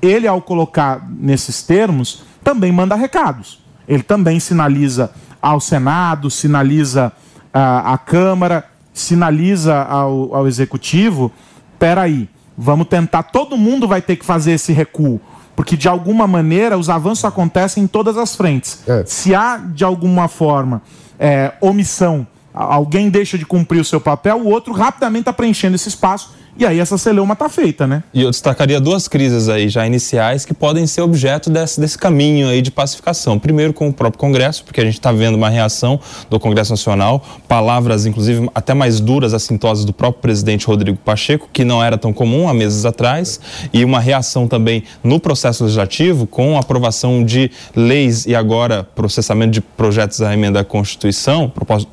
Ele, 0.00 0.26
ao 0.26 0.40
colocar 0.40 1.06
nesses 1.10 1.62
termos, 1.62 2.22
também 2.42 2.72
manda 2.72 2.94
recados. 2.94 3.62
Ele 3.86 4.02
também 4.02 4.40
sinaliza 4.40 5.10
ao 5.42 5.60
Senado, 5.60 6.30
sinaliza 6.30 7.12
uh, 7.54 7.92
à 7.92 7.98
Câmara, 7.98 8.64
sinaliza 8.94 9.76
ao, 9.82 10.34
ao 10.34 10.48
Executivo: 10.48 11.30
peraí, 11.78 12.30
vamos 12.56 12.88
tentar, 12.88 13.24
todo 13.24 13.58
mundo 13.58 13.86
vai 13.86 14.00
ter 14.00 14.16
que 14.16 14.24
fazer 14.24 14.52
esse 14.52 14.72
recuo. 14.72 15.20
Porque, 15.54 15.76
de 15.76 15.86
alguma 15.86 16.26
maneira, 16.26 16.78
os 16.78 16.88
avanços 16.88 17.26
acontecem 17.26 17.84
em 17.84 17.86
todas 17.86 18.16
as 18.16 18.34
frentes. 18.34 18.82
É. 18.88 19.04
Se 19.04 19.34
há, 19.34 19.58
de 19.58 19.84
alguma 19.84 20.28
forma, 20.28 20.80
é, 21.18 21.52
omissão 21.60 22.26
alguém 22.56 23.10
deixa 23.10 23.36
de 23.36 23.44
cumprir 23.44 23.80
o 23.80 23.84
seu 23.84 24.00
papel, 24.00 24.38
o 24.38 24.48
outro 24.48 24.72
rapidamente 24.72 25.22
está 25.22 25.32
preenchendo 25.32 25.76
esse 25.76 25.88
espaço 25.88 26.35
e 26.58 26.64
aí 26.64 26.80
essa 26.80 26.96
celeuma 26.96 27.34
está 27.34 27.48
feita, 27.48 27.86
né? 27.86 28.02
E 28.14 28.22
eu 28.22 28.30
destacaria 28.30 28.80
duas 28.80 29.08
crises 29.08 29.48
aí 29.48 29.68
já 29.68 29.86
iniciais 29.86 30.44
que 30.44 30.54
podem 30.54 30.86
ser 30.86 31.02
objeto 31.02 31.50
desse, 31.50 31.80
desse 31.80 31.98
caminho 31.98 32.48
aí 32.48 32.62
de 32.62 32.70
pacificação. 32.70 33.38
Primeiro 33.38 33.72
com 33.72 33.88
o 33.88 33.92
próprio 33.92 34.18
Congresso, 34.18 34.64
porque 34.64 34.80
a 34.80 34.84
gente 34.84 34.94
está 34.94 35.12
vendo 35.12 35.34
uma 35.34 35.48
reação 35.48 36.00
do 36.30 36.40
Congresso 36.40 36.72
Nacional, 36.72 37.22
palavras 37.46 38.06
inclusive 38.06 38.48
até 38.54 38.74
mais 38.74 39.00
duras, 39.00 39.34
assintosas 39.34 39.84
do 39.84 39.92
próprio 39.92 40.22
presidente 40.22 40.66
Rodrigo 40.66 40.98
Pacheco, 40.98 41.48
que 41.52 41.64
não 41.64 41.82
era 41.82 41.98
tão 41.98 42.12
comum 42.12 42.48
há 42.48 42.54
meses 42.54 42.84
atrás, 42.84 43.40
e 43.72 43.84
uma 43.84 44.00
reação 44.00 44.48
também 44.48 44.82
no 45.02 45.20
processo 45.20 45.64
legislativo 45.64 46.26
com 46.26 46.56
a 46.56 46.60
aprovação 46.60 47.24
de 47.24 47.50
leis 47.74 48.26
e 48.26 48.34
agora 48.34 48.84
processamento 48.94 49.52
de 49.52 49.60
projetos 49.60 50.18
da 50.20 50.32
emenda 50.32 50.60
à 50.60 50.64
Constituição, 50.64 51.52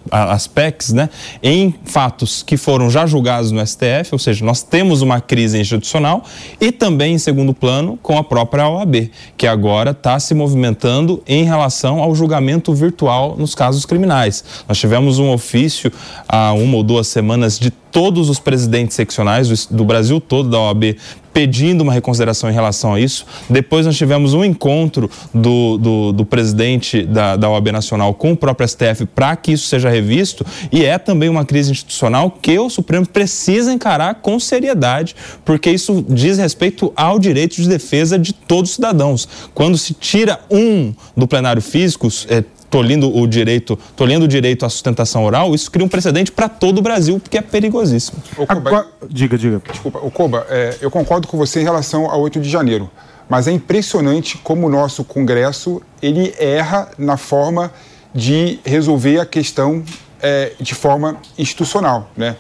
as 0.09 0.47
PECs, 0.47 0.93
né, 0.93 1.09
em 1.41 1.73
fatos 1.83 2.43
que 2.43 2.57
foram 2.57 2.89
já 2.89 3.05
julgados 3.05 3.51
no 3.51 3.65
STF, 3.65 4.09
ou 4.11 4.19
seja, 4.19 4.45
nós 4.45 4.52
temos 4.61 5.01
uma 5.01 5.19
crise 5.19 5.59
institucional 5.59 6.23
e 6.59 6.71
também, 6.71 7.15
em 7.15 7.17
segundo 7.17 7.53
plano, 7.53 7.97
com 8.01 8.17
a 8.17 8.23
própria 8.23 8.69
OAB, 8.69 9.09
que 9.35 9.47
agora 9.47 9.91
está 9.91 10.19
se 10.19 10.35
movimentando 10.35 11.23
em 11.25 11.43
relação 11.43 11.99
ao 11.99 12.13
julgamento 12.13 12.73
virtual 12.73 13.35
nos 13.37 13.55
casos 13.55 13.85
criminais. 13.85 14.43
Nós 14.67 14.77
tivemos 14.77 15.17
um 15.17 15.31
ofício 15.31 15.91
há 16.27 16.53
uma 16.53 16.77
ou 16.77 16.83
duas 16.83 17.07
semanas 17.07 17.57
de 17.57 17.71
todos 17.93 18.27
os 18.27 18.39
presidentes 18.39 18.95
seccionais 18.95 19.47
do, 19.47 19.77
do 19.77 19.85
Brasil 19.85 20.19
todo 20.19 20.49
da 20.49 20.59
OAB 20.59 20.97
pedindo 21.33 21.81
uma 21.81 21.91
reconsideração 21.91 22.49
em 22.49 22.53
relação 22.53 22.93
a 22.93 22.99
isso. 22.99 23.25
Depois 23.49 23.85
nós 23.85 23.97
tivemos 23.97 24.33
um 24.33 24.45
encontro 24.45 25.09
do, 25.33 25.77
do, 25.77 26.11
do 26.11 26.25
presidente 26.25 27.03
da, 27.03 27.35
da 27.35 27.49
OAB 27.49 27.71
Nacional 27.71 28.13
com 28.13 28.33
o 28.33 28.37
próprio 28.37 28.67
STF 28.67 29.05
para 29.07 29.35
que 29.35 29.53
isso 29.53 29.67
seja 29.67 29.89
revisto 29.89 30.45
e 30.71 30.85
é 30.85 30.97
também 30.97 31.29
uma 31.29 31.43
crise 31.43 31.71
institucional 31.71 32.29
que 32.29 32.57
o 32.59 32.69
Supremo 32.69 33.07
precisa 33.07 33.73
encarar 33.73 34.15
com 34.15 34.39
seriedade, 34.39 35.15
porque 35.43 35.71
isso 35.71 36.05
diz 36.07 36.37
respeito 36.37 36.93
ao 36.95 37.17
direito 37.17 37.55
de 37.55 37.67
defesa 37.67 38.19
de 38.19 38.33
todos 38.33 38.71
os 38.71 38.75
cidadãos. 38.75 39.27
Quando 39.53 39.77
se 39.77 39.93
tira 39.93 40.39
um 40.51 40.93
do 41.17 41.27
plenário 41.27 41.61
físico, 41.61 42.07
é, 42.27 42.43
tolhindo 42.73 43.15
o 43.15 43.27
direito, 43.27 43.77
tolhendo 43.95 44.25
o 44.25 44.27
direito 44.27 44.65
à 44.65 44.69
sustentação 44.69 45.23
oral, 45.23 45.53
isso 45.53 45.69
cria 45.69 45.85
um 45.85 45.87
precedente 45.87 46.31
para 46.31 46.49
todo 46.49 46.79
o 46.79 46.81
Brasil, 46.81 47.19
porque 47.19 47.37
é 47.37 47.41
perigosíssimo. 47.41 48.17
Agora, 48.47 48.87
diga, 49.07 49.37
diga. 49.37 49.61
Desculpa, 49.71 49.99
o 49.99 50.09
Koba, 50.09 50.47
é, 50.49 50.77
eu 50.81 50.89
concordo 50.89 51.27
com 51.27 51.37
você 51.37 51.61
em 51.61 51.63
relação 51.63 52.09
ao 52.09 52.19
8 52.21 52.39
de 52.39 52.49
janeiro, 52.49 52.89
mas 53.29 53.47
é 53.47 53.51
impressionante 53.51 54.39
como 54.39 54.65
o 54.65 54.69
nosso 54.71 55.03
Congresso 55.03 55.83
ele 56.01 56.33
erra 56.39 56.89
na 56.97 57.15
forma 57.15 57.71
de 58.11 58.59
resolver 58.65 59.19
a 59.19 59.25
questão 59.25 59.83
é, 60.19 60.53
de 60.59 60.73
forma 60.73 61.17
institucional, 61.37 62.09
né? 62.17 62.35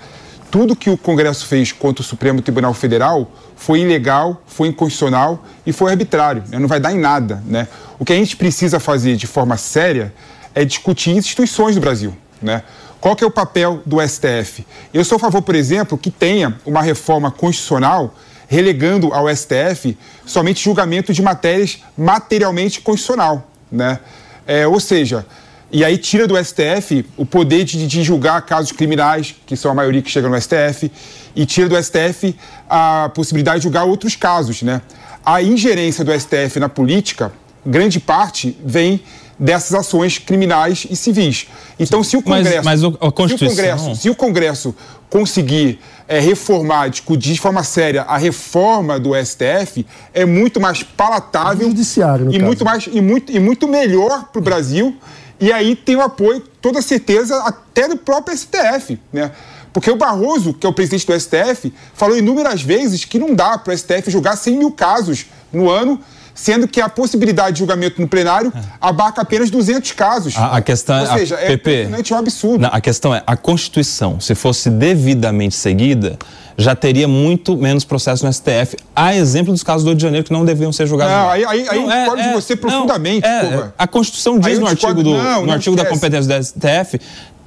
Tudo 0.53 0.75
que 0.75 0.87
o 0.87 0.95
Congresso 0.95 1.47
fez 1.47 1.71
contra 1.71 2.03
o 2.03 2.05
Supremo 2.05 2.39
Tribunal 2.39 2.75
Federal 2.75 3.27
foi 3.55 3.79
ilegal, 3.79 4.39
foi 4.45 4.67
inconstitucional 4.67 5.43
e 5.65 5.73
foi 5.73 5.89
arbitrário. 5.89 6.43
Né? 6.47 6.59
Não 6.59 6.67
vai 6.67 6.79
dar 6.79 6.93
em 6.93 6.99
nada. 6.99 7.41
Né? 7.47 7.67
O 7.97 8.05
que 8.05 8.13
a 8.13 8.15
gente 8.15 8.37
precisa 8.37 8.79
fazer 8.79 9.15
de 9.15 9.25
forma 9.25 9.57
séria 9.57 10.13
é 10.53 10.63
discutir 10.63 11.09
instituições 11.09 11.73
do 11.73 11.81
Brasil. 11.81 12.15
Né? 12.39 12.61
Qual 13.01 13.15
que 13.15 13.23
é 13.23 13.27
o 13.27 13.31
papel 13.31 13.81
do 13.83 13.99
STF? 14.07 14.63
Eu 14.93 15.03
sou 15.03 15.15
a 15.15 15.19
favor, 15.19 15.41
por 15.41 15.55
exemplo, 15.55 15.97
que 15.97 16.11
tenha 16.11 16.55
uma 16.63 16.83
reforma 16.83 17.31
constitucional 17.31 18.13
relegando 18.47 19.11
ao 19.11 19.35
STF 19.35 19.97
somente 20.23 20.63
julgamento 20.63 21.11
de 21.11 21.23
matérias 21.23 21.79
materialmente 21.97 22.79
constitucional. 22.79 23.49
Né? 23.71 23.99
É, 24.45 24.67
ou 24.67 24.79
seja, 24.79 25.25
e 25.73 25.83
aí 25.83 25.97
tira 25.97 26.27
do 26.27 26.35
STF 26.37 27.03
o 27.17 27.25
poder 27.25 27.63
de, 27.63 27.87
de, 27.87 28.03
julgar 28.03 28.39
casos 28.43 28.71
criminais, 28.71 29.35
que 29.43 29.57
são 29.57 29.71
a 29.71 29.73
maioria 29.73 30.03
que 30.03 30.11
chega 30.11 30.29
no 30.29 30.39
STF, 30.39 30.91
e 31.35 31.47
tira 31.47 31.67
do 31.67 31.83
STF 31.83 32.35
a 32.69 33.09
possibilidade 33.13 33.57
de 33.57 33.63
julgar 33.63 33.83
outros 33.83 34.15
casos. 34.15 34.61
Né? 34.61 34.83
A 35.25 35.41
ingerência 35.41 36.05
do 36.05 36.11
STF 36.17 36.59
na 36.59 36.69
política, 36.69 37.33
grande 37.65 37.99
parte, 37.99 38.55
vem 38.63 39.01
dessas 39.39 39.73
ações 39.73 40.19
criminais 40.19 40.85
e 40.87 40.95
civis. 40.95 41.47
Então, 41.79 42.03
se 42.03 42.15
o 42.15 42.21
Congresso, 42.21 42.63
mas, 42.63 42.83
mas 42.83 42.95
a 43.01 43.11
Constituição... 43.11 43.49
se 43.49 43.53
o 43.53 43.55
Congresso, 43.55 43.95
se 43.95 44.09
o 44.11 44.15
Congresso 44.15 44.75
conseguir 45.09 45.79
é, 46.07 46.19
reformar, 46.19 46.89
discutir 46.89 47.33
de 47.33 47.39
forma 47.39 47.63
séria 47.63 48.03
a 48.03 48.15
reforma 48.15 48.99
do 48.99 49.11
STF, 49.15 49.85
é 50.13 50.23
muito 50.23 50.61
mais 50.61 50.83
palatável 50.83 51.67
Judiciário, 51.67 52.29
e 52.29 52.33
caso. 52.33 52.45
muito 52.45 52.63
mais 52.63 52.87
e 52.91 53.01
muito, 53.01 53.31
e 53.31 53.39
muito 53.39 53.67
melhor 53.67 54.25
para 54.31 54.39
o 54.39 54.43
Brasil 54.43 54.95
e 55.39 55.51
aí 55.51 55.75
tem 55.75 55.95
o 55.95 56.01
apoio, 56.01 56.41
toda 56.61 56.81
certeza, 56.81 57.37
até 57.43 57.87
do 57.87 57.97
próprio 57.97 58.37
STF, 58.37 58.99
né? 59.11 59.31
Porque 59.71 59.89
o 59.89 59.95
Barroso, 59.95 60.53
que 60.53 60.67
é 60.67 60.69
o 60.69 60.73
presidente 60.73 61.07
do 61.07 61.19
STF, 61.19 61.73
falou 61.95 62.15
inúmeras 62.15 62.61
vezes 62.61 63.05
que 63.05 63.17
não 63.17 63.33
dá 63.33 63.57
para 63.57 63.73
o 63.73 63.77
STF 63.77 64.11
julgar 64.11 64.37
100 64.37 64.57
mil 64.57 64.71
casos 64.71 65.25
no 65.51 65.69
ano 65.69 65.99
sendo 66.33 66.67
que 66.67 66.81
a 66.81 66.89
possibilidade 66.89 67.53
de 67.53 67.59
julgamento 67.59 68.01
no 68.01 68.07
plenário 68.07 68.51
abarca 68.81 69.21
apenas 69.21 69.49
200 69.49 69.91
casos. 69.91 70.35
A, 70.35 70.57
a 70.57 70.61
questão 70.61 70.99
Ou 70.99 71.07
seja, 71.07 71.37
a, 71.37 71.41
é 71.41 71.47
PP, 71.49 71.89
é 71.91 72.13
um 72.13 72.17
absurdo. 72.17 72.61
Não, 72.61 72.69
a 72.71 72.81
questão 72.81 73.13
é, 73.13 73.21
a 73.25 73.37
Constituição, 73.37 74.19
se 74.19 74.33
fosse 74.33 74.69
devidamente 74.69 75.55
seguida, 75.55 76.17
já 76.57 76.75
teria 76.75 77.07
muito 77.07 77.57
menos 77.57 77.83
processo 77.83 78.25
no 78.25 78.31
STF. 78.31 78.77
Há 78.95 79.15
exemplo 79.15 79.51
dos 79.51 79.63
casos 79.63 79.83
do 79.83 79.89
Rio 79.89 79.97
de 79.97 80.03
Janeiro 80.03 80.25
que 80.25 80.33
não 80.33 80.45
deviam 80.45 80.71
ser 80.71 80.87
julgados. 80.87 81.13
Não, 81.13 81.29
aí, 81.29 81.45
aí, 81.45 81.67
aí 81.69 81.77
eu 81.77 81.87
discordo 81.87 82.23
de 82.23 82.33
você 82.33 82.55
profundamente, 82.55 83.25
é, 83.25 83.41
Koba. 83.41 83.73
A 83.77 83.87
Constituição 83.87 84.39
diz 84.39 84.59
no 84.59 84.67
artigo, 84.67 85.03
do, 85.03 85.13
não, 85.13 85.41
no 85.41 85.47
não 85.47 85.53
artigo 85.53 85.75
da 85.75 85.85
competência 85.85 86.39
do 86.39 86.45
STF, 86.45 86.99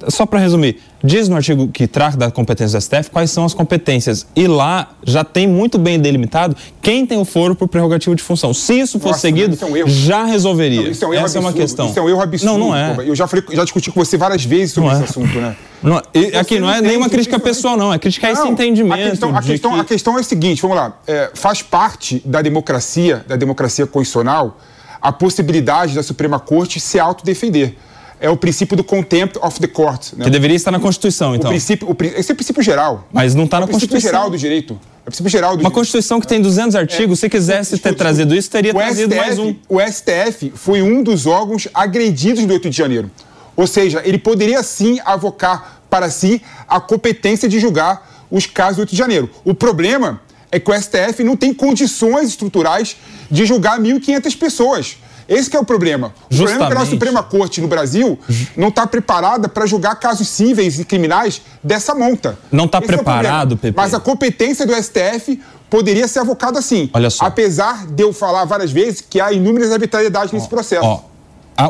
só 0.09 0.25
para 0.25 0.39
resumir, 0.39 0.79
diz 1.03 1.27
no 1.27 1.35
artigo 1.35 1.67
que 1.69 1.87
trata 1.87 2.15
da 2.17 2.29
competência 2.29 2.77
do 2.77 2.81
STF 2.83 3.09
quais 3.09 3.31
são 3.31 3.43
as 3.45 3.53
competências. 3.53 4.27
E 4.35 4.47
lá 4.47 4.89
já 5.03 5.23
tem 5.23 5.47
muito 5.47 5.77
bem 5.77 5.99
delimitado 5.99 6.55
quem 6.81 7.05
tem 7.05 7.19
o 7.19 7.25
foro 7.25 7.55
por 7.55 7.67
prerrogativa 7.67 8.15
de 8.15 8.21
função. 8.21 8.53
Se 8.53 8.79
isso 8.79 8.99
fosse 8.99 9.09
Nossa, 9.13 9.21
seguido, 9.21 9.55
isso 9.55 9.65
é 9.65 9.67
um 9.85 9.87
já 9.89 10.23
resolveria. 10.25 10.81
Não, 10.83 10.91
isso 10.91 11.03
é 11.03 11.07
um 11.07 11.13
erro 11.13 11.25
Essa 11.25 11.37
é 11.37 11.39
uma 11.39 11.49
absurdo. 11.49 11.61
questão. 11.67 11.89
Isso 11.89 11.99
é 11.99 12.01
um 12.01 12.09
erro 12.09 12.21
absurdo. 12.21 12.51
Não, 12.57 12.67
não 12.67 12.75
é. 12.75 12.95
Eu 13.07 13.15
já, 13.15 13.25
falei, 13.27 13.43
já 13.51 13.63
discuti 13.63 13.91
com 13.91 14.03
você 14.03 14.17
várias 14.17 14.43
vezes 14.45 14.73
sobre 14.73 14.89
Não 14.89 14.95
esse 14.95 15.03
é. 15.03 15.09
assunto, 15.09 15.39
né? 15.41 15.55
Não, 15.81 16.01
e 16.13 16.35
aqui 16.35 16.59
não 16.59 16.71
é 16.71 16.81
nenhuma 16.81 17.09
crítica 17.09 17.39
pessoal, 17.39 17.75
não. 17.77 17.93
É 17.93 17.99
crítica 17.99 18.27
a 18.27 18.31
esse 18.31 18.41
Não, 18.41 18.51
entendimento. 18.51 18.93
A 19.07 19.09
questão, 19.09 19.35
a, 19.35 19.41
questão, 19.41 19.73
que- 19.73 19.79
a 19.79 19.83
questão 19.83 20.17
é 20.17 20.21
a 20.21 20.23
seguinte, 20.23 20.61
vamos 20.61 20.77
lá. 20.77 20.93
É, 21.07 21.31
faz 21.33 21.61
parte 21.61 22.21
da 22.25 22.41
democracia, 22.41 23.25
da 23.27 23.35
democracia 23.35 23.85
constitucional, 23.87 24.59
a 25.01 25.11
possibilidade 25.11 25.93
da 25.95 26.01
Suprema 26.03 26.39
Corte 26.39 26.79
se 26.79 26.99
autodefender. 26.99 27.75
É 28.19 28.29
o 28.29 28.35
princípio 28.37 28.75
do 28.75 28.83
contempt 28.83 29.37
of 29.41 29.59
the 29.59 29.67
court. 29.67 30.13
Né? 30.13 30.25
Que 30.25 30.29
deveria 30.31 30.55
estar 30.55 30.71
na 30.71 30.79
Constituição, 30.79 31.35
então. 31.35 31.49
O 31.49 31.53
princípio, 31.53 31.87
o, 31.87 31.95
esse 32.03 32.31
é 32.31 32.33
o 32.33 32.35
princípio 32.35 32.63
geral. 32.63 33.07
Mas 33.13 33.35
não 33.35 33.45
está 33.45 33.57
É 33.57 33.59
na 33.59 33.65
o 33.65 33.67
princípio 33.67 33.89
Constituição. 33.95 34.11
geral 34.19 34.29
do 34.31 34.37
direito. 34.37 34.73
É 34.73 35.01
o 35.01 35.11
princípio 35.11 35.29
geral 35.29 35.51
do 35.51 35.53
Uma 35.53 35.57
direito. 35.59 35.73
Constituição 35.75 36.19
que 36.19 36.27
tem 36.27 36.41
200 36.41 36.75
artigos, 36.75 37.19
se 37.19 37.29
quisesse 37.29 37.77
ter 37.77 37.93
trazido 37.93 38.35
isso, 38.35 38.49
teria 38.49 38.71
o 38.71 38.75
trazido 38.75 39.13
STF, 39.13 39.25
mais 39.25 39.39
um. 39.39 39.55
O 39.69 39.79
STF 39.79 40.51
foi 40.55 40.81
um 40.81 41.03
dos 41.03 41.25
órgãos 41.27 41.67
agredidos 41.73 42.43
no 42.43 42.53
8 42.53 42.69
de 42.69 42.77
janeiro. 42.77 43.11
Ou 43.55 43.67
seja, 43.67 44.01
ele 44.03 44.17
poderia 44.17 44.61
sim 44.63 44.99
avocar 45.05 45.81
para 45.89 46.09
si 46.09 46.41
a 46.67 46.79
competência 46.79 47.47
de 47.47 47.59
julgar 47.59 48.25
os 48.31 48.45
casos 48.47 48.77
do 48.77 48.79
8 48.81 48.89
de 48.91 48.97
janeiro. 48.97 49.29
O 49.45 49.53
problema 49.53 50.21
é 50.51 50.59
que 50.59 50.69
o 50.71 50.73
STF 50.73 51.23
não 51.23 51.35
tem 51.35 51.53
condições 51.53 52.29
estruturais 52.29 52.97
de 53.29 53.45
julgar 53.45 53.79
1.500 53.79 54.37
pessoas. 54.37 54.97
Esse 55.27 55.49
que 55.49 55.57
é 55.57 55.59
o 55.59 55.65
problema. 55.65 56.13
O 56.31 56.35
problema 56.35 56.65
é 56.65 56.67
que 56.69 56.77
a. 56.77 56.85
Suprema 56.85 57.21
Corte 57.21 57.61
no 57.61 57.67
Brasil 57.67 58.17
não 58.55 58.69
está 58.69 58.87
preparada 58.87 59.49
para 59.49 59.65
julgar 59.65 59.95
casos 59.95 60.27
cíveis 60.27 60.79
e 60.79 60.85
criminais 60.85 61.41
dessa 61.63 61.93
monta. 61.93 62.37
Não 62.51 62.67
tá 62.67 62.79
Esse 62.79 62.93
é 62.93 62.95
preparado, 62.95 63.57
Pepe. 63.57 63.75
Mas 63.75 63.93
a 63.93 63.99
competência 63.99 64.65
do 64.65 64.73
STF 64.73 65.39
poderia 65.69 66.07
ser 66.07 66.19
avocada 66.19 66.59
assim. 66.59 66.89
Olha 66.93 67.09
só. 67.09 67.25
Apesar 67.25 67.85
de 67.87 68.03
eu 68.03 68.13
falar 68.13 68.45
várias 68.45 68.71
vezes 68.71 69.01
que 69.01 69.19
há 69.19 69.31
inúmeras 69.31 69.71
arbitrariedades 69.71 70.31
nesse 70.31 70.47
processo. 70.47 70.85
Ó, 70.85 71.01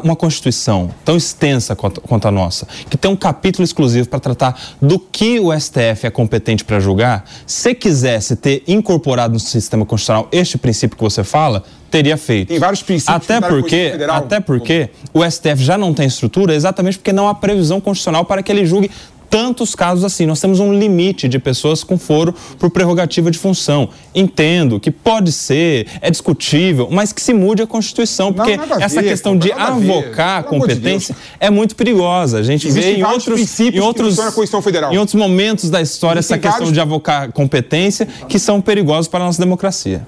uma 0.04 0.16
Constituição 0.16 0.90
tão 1.06 1.16
extensa 1.16 1.76
quanto, 1.76 2.02
quanto 2.02 2.28
a 2.28 2.32
nossa, 2.32 2.68
que 2.90 2.98
tem 2.98 3.10
um 3.10 3.16
capítulo 3.16 3.64
exclusivo 3.64 4.10
para 4.10 4.20
tratar 4.20 4.60
do 4.82 5.00
que 5.00 5.40
o 5.40 5.58
STF 5.58 6.06
é 6.06 6.10
competente 6.10 6.66
para 6.66 6.80
julgar. 6.80 7.24
Se 7.46 7.74
quisesse 7.74 8.36
ter 8.36 8.64
incorporado 8.68 9.34
no 9.34 9.40
sistema 9.40 9.86
constitucional 9.86 10.28
este 10.32 10.58
princípio 10.58 10.98
que 10.98 11.04
você 11.04 11.24
fala, 11.24 11.64
teria 11.90 12.18
feito. 12.18 12.50
Tem 12.50 12.60
vários 12.60 12.84
princípios 12.84 13.16
Até 13.16 13.40
porque, 13.40 13.94
até 14.10 14.40
porque 14.40 14.90
o 15.14 15.24
STF 15.24 15.64
já 15.64 15.78
não 15.78 15.94
tem 15.94 16.08
estrutura 16.08 16.54
exatamente 16.54 16.98
porque 16.98 17.14
não 17.14 17.28
há 17.28 17.36
previsão 17.36 17.80
constitucional 17.80 18.26
para 18.26 18.44
que 18.44 18.52
ele 18.52 18.66
julgue 18.66 18.92
tantos 19.30 19.76
casos 19.76 20.04
assim. 20.04 20.26
Nós 20.26 20.40
temos 20.40 20.60
um 20.60 20.74
limite 20.74 21.28
de 21.28 21.40
pessoas 21.40 21.84
com 21.84 21.98
foro 21.98 22.34
por 22.58 22.70
prerrogativa 22.70 23.30
de 23.32 23.38
função. 23.38 23.90
Entendo 24.14 24.80
que 24.80 24.90
pode 24.92 25.32
ser, 25.32 25.88
é 26.02 26.10
discutível, 26.10 26.88
mas 26.92 27.12
que 27.14 27.22
se 27.22 27.34
mude 27.34 27.62
a 27.62 27.68
Constituição, 27.68 28.34
porque 28.34 28.54
a 28.54 28.82
essa 28.82 29.02
ver, 29.02 29.10
questão 29.10 29.38
de 29.38 29.52
avocar 29.52 30.40
a 30.40 30.44
Pelo 30.44 30.56
amor 30.56 30.68
de 30.68 30.68
competência 30.68 31.16
é 31.40 31.50
muito 31.50 31.76
perigosa. 31.76 32.40
A 32.40 32.44
gente 32.44 32.68
Existem 32.68 32.96
vê 32.96 33.00
em 33.00 33.04
outros, 33.04 33.26
princípios 33.26 33.84
em 33.84 33.86
outros, 33.86 34.18
não 34.18 34.24
em 34.94 34.98
outros 34.98 35.16
momentos 35.16 35.70
da 35.70 35.82
história 35.82 36.20
Existem 36.20 36.36
essa 36.38 36.42
questão 36.42 36.60
vários- 36.60 36.74
de 36.74 36.80
avocar 36.80 37.32
competência 37.32 38.08
que 38.28 38.40
são 38.40 38.60
perigosos 38.62 39.08
para 39.08 39.24
a 39.24 39.28
nossa 39.28 39.40
democracia. 39.40 40.06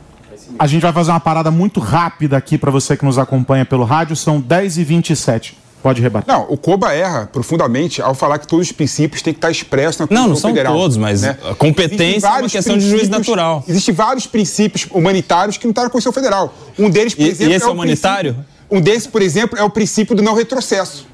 A 0.58 0.66
gente 0.66 0.82
vai 0.82 0.92
fazer 0.92 1.12
uma 1.12 1.20
parada 1.20 1.52
muito 1.52 1.80
rápida 1.80 2.36
aqui 2.36 2.58
para 2.58 2.72
você 2.72 2.98
que 2.98 3.06
nos 3.06 3.20
acompanha 3.20 3.64
pelo 3.66 3.84
rádio. 3.84 4.16
São 4.16 4.42
10h27. 4.42 5.54
Pode 5.82 6.02
rebater. 6.02 6.28
Não, 6.34 6.46
o 6.50 6.58
Koba 6.58 6.94
erra 6.94 7.30
profundamente 7.32 8.02
ao 8.02 8.14
falar 8.14 8.38
que 8.40 8.48
todos 8.48 8.68
os 8.68 8.72
princípios 8.74 9.22
têm 9.22 9.34
que 9.34 9.38
estar 9.38 9.50
expressos 9.50 10.00
na 10.02 10.08
Não, 10.10 10.22
não 10.24 10.30
Constituição 10.30 10.50
são 10.50 10.56
Federal. 10.56 10.74
todos, 10.78 10.98
mas 10.98 11.22
né? 11.22 11.38
a 11.50 11.56
competência 11.56 12.28
é 12.28 12.32
uma 12.42 12.50
questão 12.50 12.78
de 12.78 12.90
juiz 12.90 13.08
natural. 13.08 13.64
Existem 13.68 13.96
vários 13.96 14.28
princípios 14.28 14.88
humanitários 14.92 15.56
que 15.58 15.66
não 15.66 15.72
estão 15.72 15.86
na 15.86 15.90
Constituição 15.90 16.22
Federal. 16.22 16.54
Um 16.78 16.90
deles, 16.90 17.16
por 17.16 17.24
E- 17.24 17.30
exemplo, 17.30 17.54
e 17.54 17.56
esse 17.56 17.66
é 17.66 17.70
o 17.70 17.72
humanitário? 17.72 18.36
Um 18.70 18.82
desses, 18.82 19.08
por 19.08 19.22
exemplo, 19.22 19.58
é 19.58 19.64
o 19.64 19.70
princípio 19.70 20.16
do 20.16 20.22
não 20.22 20.34
retrocesso. 20.36 21.08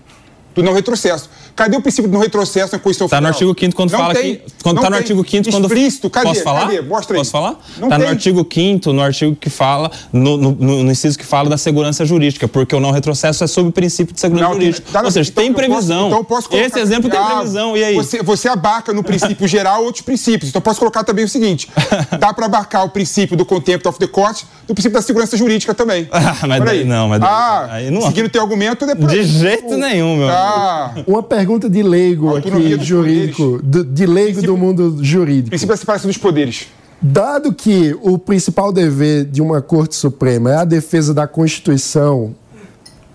Do 0.55 0.63
não 0.63 0.73
retrocesso. 0.73 1.29
Cadê 1.55 1.77
o 1.77 1.81
princípio 1.81 2.09
do 2.11 2.13
não 2.15 2.21
retrocesso 2.21 2.73
na 2.73 2.79
Constituição 2.79 3.07
Tá 3.07 3.21
no 3.21 3.27
artigo 3.27 3.55
5 3.57 3.73
quando 3.75 3.91
Não 3.91 3.99
fala 3.99 4.13
tem. 4.13 4.35
que 4.35 4.41
quando 4.61 4.75
Não 4.75 4.83
tá 4.83 4.89
no 4.89 4.95
tem. 4.95 5.01
artigo 5.03 5.25
5 5.29 5.51
quando 5.51 5.65
Explícito, 5.67 6.09
cadê? 6.09 6.27
Posso 6.27 6.43
falar? 6.43 6.61
Cadê? 6.61 6.81
Mostra 6.81 7.15
aí. 7.15 7.19
Posso 7.19 7.31
falar? 7.31 7.55
Não 7.77 7.87
tá 7.87 7.97
no 7.97 8.03
tem. 8.03 8.11
artigo 8.13 8.47
5 8.51 8.91
no 8.91 9.01
artigo 9.01 9.35
que 9.37 9.49
fala 9.49 9.89
no, 10.11 10.35
no, 10.35 10.51
no- 10.51 10.83
no 10.83 10.91
inciso 10.91 11.17
que 11.17 11.25
fala 11.25 11.49
da 11.49 11.57
segurança 11.57 12.03
jurídica, 12.05 12.45
porque 12.47 12.75
o 12.75 12.79
não 12.81 12.91
retrocesso 12.91 13.43
é 13.43 13.47
sob 13.47 13.69
o 13.69 13.71
princípio 13.71 14.13
de 14.13 14.19
segurança 14.19 14.47
Não, 14.49 14.53
jurídica. 14.55 14.85
tá 14.91 14.99
no- 14.99 15.05
Ou 15.05 15.11
seja, 15.11 15.29
então 15.29 15.43
tem 15.43 15.51
eu 15.51 15.55
posso- 15.55 15.69
previsão. 15.69 16.07
então 16.07 16.17
eu 16.19 16.23
posso 16.25 16.49
colocar- 16.49 16.67
Esse 16.67 16.79
exemplo 16.79 17.09
tem 17.09 17.19
Ah, 17.19 17.35
previsão. 17.37 17.77
E 17.77 17.83
aí? 17.85 17.95
Você, 17.95 18.21
você 18.21 18.49
abarca 18.49 18.91
no 18.91 19.01
princípio 19.01 19.47
geral 19.47 19.83
outros 19.85 20.01
princípios. 20.03 20.49
Então 20.49 20.61
posso 20.61 20.79
colocar 20.79 21.05
também 21.05 21.23
o 21.23 21.29
seguinte: 21.29 21.69
dá 22.19 22.33
para 22.33 22.47
abarcar 22.47 22.83
o 22.83 22.89
princípio 22.89 23.37
do 23.37 23.45
contempt 23.45 23.87
of 23.87 23.97
the 23.97 24.07
court, 24.07 24.41
do 24.67 24.73
princípio 24.73 24.95
da 24.99 25.01
segurança 25.01 25.37
jurídica 25.37 25.73
também. 25.73 26.07
Ah, 26.11 26.35
mas 26.45 26.63
daí- 26.65 26.83
não, 26.83 27.07
mas 27.07 27.21
daí- 27.21 27.29
ah, 27.29 27.67
aí 27.71 27.89
não- 27.91 28.01
seguindo 28.01 28.25
o 28.25 28.29
teu 28.29 28.41
argumento, 28.41 28.85
depois. 28.85 29.09
De 29.09 29.23
jeito 29.23 29.77
nenhum, 29.77 30.17
meu 30.17 30.27
amigo. 30.27 30.37
Ah, 30.37 30.91
Uma 31.07 31.23
pergunta 31.23 31.44
de 31.69 31.83
leigo 31.83 32.35
aqui, 32.35 32.77
jurídico, 32.83 33.59
do- 33.63 33.83
de 33.83 34.05
leigo 34.05 34.41
do 34.41 34.57
mundo 34.57 34.97
jurídico. 35.01 35.49
princípio 35.49 35.73
da 35.73 35.77
separação 35.77 36.07
dos 36.09 36.17
poderes. 36.17 36.67
Dado 37.01 37.53
que 37.53 37.95
o 38.01 38.17
principal 38.17 38.71
dever 38.71 39.25
de 39.25 39.41
uma 39.41 39.61
Corte 39.61 39.95
Suprema 39.95 40.51
é 40.51 40.55
a 40.57 40.65
defesa 40.65 41.13
da 41.13 41.27
Constituição, 41.27 42.33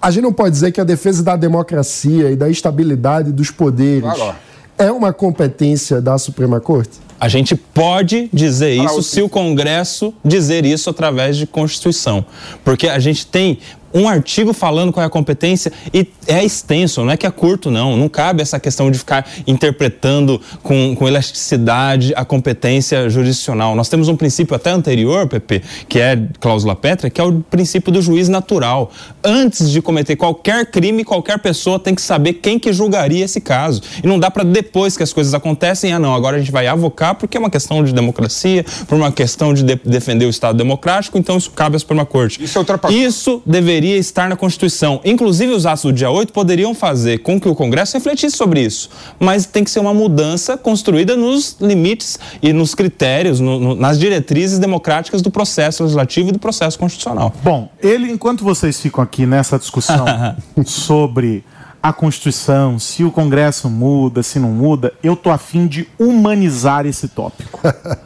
a 0.01 0.11
gente 0.11 0.23
não 0.23 0.33
pode 0.33 0.53
dizer 0.53 0.71
que 0.73 0.81
a 0.81 0.85
defesa 0.85 1.23
da 1.23 1.35
democracia 1.37 2.31
e 2.31 2.37
da 2.37 2.49
estabilidade 2.49 3.33
dos 3.33 3.51
poderes 3.51 4.03
Claro. 4.15 4.37
é 4.79 4.91
uma 4.93 5.13
competência 5.13 6.01
da 6.01 6.17
Suprema 6.19 6.61
Corte? 6.61 6.99
A 7.19 7.29
gente 7.29 7.55
pode 7.55 8.31
dizer 8.33 8.73
isso 8.83 9.03
se 9.03 9.21
o 9.21 9.29
Congresso 9.29 10.15
dizer 10.25 10.65
isso 10.65 10.89
através 10.89 11.37
de 11.37 11.47
Constituição. 11.47 12.25
Porque 12.65 12.89
a 12.89 12.99
gente 12.99 13.27
tem 13.27 13.59
um 13.93 14.09
artigo 14.09 14.53
falando 14.53 14.93
qual 14.93 15.03
é 15.03 15.07
a 15.07 15.11
competência 15.11 15.73
e 15.93 16.07
é 16.27 16.45
extenso, 16.45 17.05
não 17.05 17.13
é 17.13 17.17
que 17.17 17.27
é 17.27 17.31
curto, 17.31 17.71
não. 17.71 17.97
Não 17.97 18.09
cabe 18.09 18.43
essa 18.43 18.59
questão 18.61 18.91
de 18.91 18.99
ficar 18.99 19.27
interpretando 19.47 20.41
com, 20.63 20.95
com 20.95 21.09
elasticidade 21.09 22.13
a 22.17 22.25
competência 22.25 23.09
jurisdicional. 23.11 23.75
Nós 23.75 23.89
temos 23.89 24.09
um 24.09 24.17
princípio 24.17 24.55
até 24.55 24.71
anterior, 24.71 25.27
PP, 25.27 25.63
que 25.89 25.99
é 25.99 26.21
cláusula 26.39 26.77
pétrea, 26.77 27.11
que 27.11 27.21
é 27.21 27.25
o 27.25 27.41
princípio 27.51 27.93
do 27.93 28.01
juiz 28.01 28.29
natural. 28.29 28.91
Antes 29.25 29.71
de 29.71 29.83
cometer 29.83 30.17
qualquer 30.17 30.67
crime, 30.67 31.05
qualquer 31.05 31.39
pessoa 31.39 31.79
tem 31.79 31.95
que 31.95 32.03
saber 32.03 32.35
quem 32.35 32.59
que 32.59 32.73
julgaria 32.73 33.25
esse 33.25 33.41
caso. 33.41 33.83
E 34.03 34.07
não 34.07 34.19
dá 34.19 34.31
para 34.31 34.45
depois 34.45 34.97
que 34.97 35.03
as 35.03 35.13
coisas 35.13 35.35
acontecem, 35.35 35.93
ah 35.93 35.99
não, 35.99 36.15
agora 36.15 36.37
a 36.37 36.39
gente 36.39 36.53
vai 36.53 36.67
avocar 36.67 37.15
porque 37.15 37.37
é 37.37 37.41
uma 37.41 37.51
questão 37.51 37.83
de 37.83 37.93
democracia, 37.93 38.65
por 38.87 38.95
uma 38.97 39.11
questão 39.11 39.53
de, 39.53 39.63
de- 39.63 39.81
defender 39.85 40.27
o 40.27 40.31
Estado 40.31 40.57
democrático, 40.57 41.19
então 41.19 41.37
isso 41.37 41.51
cabe 41.51 41.77
à 41.77 41.79
Suprema 41.79 42.07
Corte. 42.07 42.43
Isso 42.43 42.59
é. 42.59 42.65
Isso 42.93 43.43
deveria 43.45 43.80
estar 43.89 44.29
na 44.29 44.37
Constituição. 44.37 45.01
Inclusive, 45.05 45.53
os 45.53 45.67
atos 45.67 45.83
do 45.85 45.93
dia 45.93 46.11
8 46.11 46.33
poderiam 46.33 46.75
fazer 46.75 47.19
com 47.19 47.41
que 47.41 47.49
o 47.49 47.55
Congresso 47.55 47.95
refletisse 47.97 48.37
sobre 48.37 48.61
isso. 48.61 48.91
Mas 49.19 49.47
tem 49.47 49.65
que 49.65 49.71
ser 49.71 49.81
uma 49.81 49.95
mudança 49.95 50.57
construída 50.57 51.17
nos 51.17 51.57
limites 51.61 52.19
e 52.43 52.53
nos 52.53 52.75
critérios, 52.75 53.41
no- 53.41 53.59
no- 53.59 53.75
nas 53.75 53.99
diretrizes 53.99 54.59
democráticas 54.59 55.23
do 55.23 55.31
processo 55.31 55.83
legislativo 55.83 56.29
e 56.29 56.33
do 56.33 56.39
processo 56.39 56.79
constitucional. 56.79 57.33
Bom, 57.43 57.71
ele, 57.83 58.11
enquanto 58.11 58.45
vocês 58.45 58.81
ficam 58.81 59.03
aqui 59.03 59.27
nessa 59.27 59.59
discussão 59.59 60.05
sobre 60.65 61.45
a 61.83 61.93
Constituição, 61.93 62.79
se 62.79 63.03
o 63.05 63.11
Congresso 63.11 63.71
muda, 63.71 64.23
se 64.23 64.39
não 64.39 64.51
muda, 64.51 64.93
eu 65.03 65.17
tô 65.17 65.31
afim 65.31 65.67
de 65.67 65.89
humanizar 65.99 66.85
esse 66.87 67.09
tópico. 67.09 67.61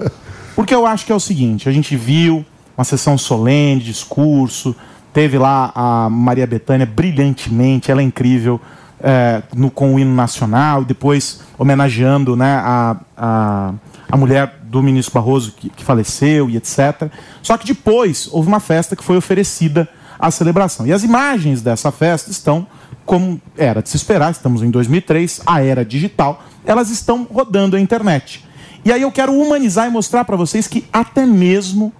Porque 0.54 0.72
eu 0.74 0.86
acho 0.86 1.04
que 1.04 1.10
é 1.10 1.14
o 1.14 1.20
seguinte: 1.20 1.68
a 1.68 1.72
gente 1.72 1.96
viu 1.96 2.44
uma 2.78 2.84
sessão 2.84 3.18
solene, 3.18 3.80
discurso, 3.80 4.74
teve 5.14 5.38
lá 5.38 5.72
a 5.74 6.10
Maria 6.10 6.46
Bethânia 6.46 6.84
brilhantemente, 6.84 7.90
ela 7.90 8.00
é 8.00 8.04
incrível, 8.04 8.60
é, 9.00 9.42
no, 9.54 9.70
com 9.70 9.94
o 9.94 9.98
hino 9.98 10.12
nacional, 10.12 10.84
depois 10.84 11.40
homenageando 11.56 12.34
né, 12.34 12.56
a, 12.56 12.96
a, 13.16 13.74
a 14.10 14.16
mulher 14.16 14.58
do 14.64 14.82
ministro 14.82 15.14
Barroso 15.14 15.52
que, 15.52 15.70
que 15.70 15.84
faleceu 15.84 16.50
e 16.50 16.56
etc. 16.56 17.08
Só 17.42 17.56
que 17.56 17.64
depois 17.64 18.28
houve 18.32 18.48
uma 18.48 18.58
festa 18.58 18.96
que 18.96 19.04
foi 19.04 19.16
oferecida 19.16 19.88
à 20.18 20.32
celebração. 20.32 20.84
E 20.84 20.92
as 20.92 21.04
imagens 21.04 21.62
dessa 21.62 21.92
festa 21.92 22.32
estão, 22.32 22.66
como 23.06 23.40
era 23.56 23.82
de 23.82 23.90
se 23.90 23.96
esperar, 23.96 24.32
estamos 24.32 24.62
em 24.62 24.70
2003, 24.70 25.42
a 25.46 25.62
era 25.62 25.84
digital, 25.84 26.42
elas 26.66 26.90
estão 26.90 27.24
rodando 27.32 27.76
a 27.76 27.80
internet. 27.80 28.44
E 28.84 28.90
aí 28.92 29.02
eu 29.02 29.12
quero 29.12 29.32
humanizar 29.32 29.86
e 29.86 29.90
mostrar 29.90 30.24
para 30.24 30.36
vocês 30.36 30.66
que 30.66 30.84
até 30.92 31.24
mesmo 31.24 31.92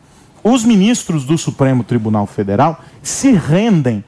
os 0.44 0.62
ministros 0.62 1.24
do 1.24 1.38
Supremo 1.38 1.83
Tribunal 1.83 2.26
Federal 2.26 2.85
se 3.02 3.33
rendem 3.33 4.04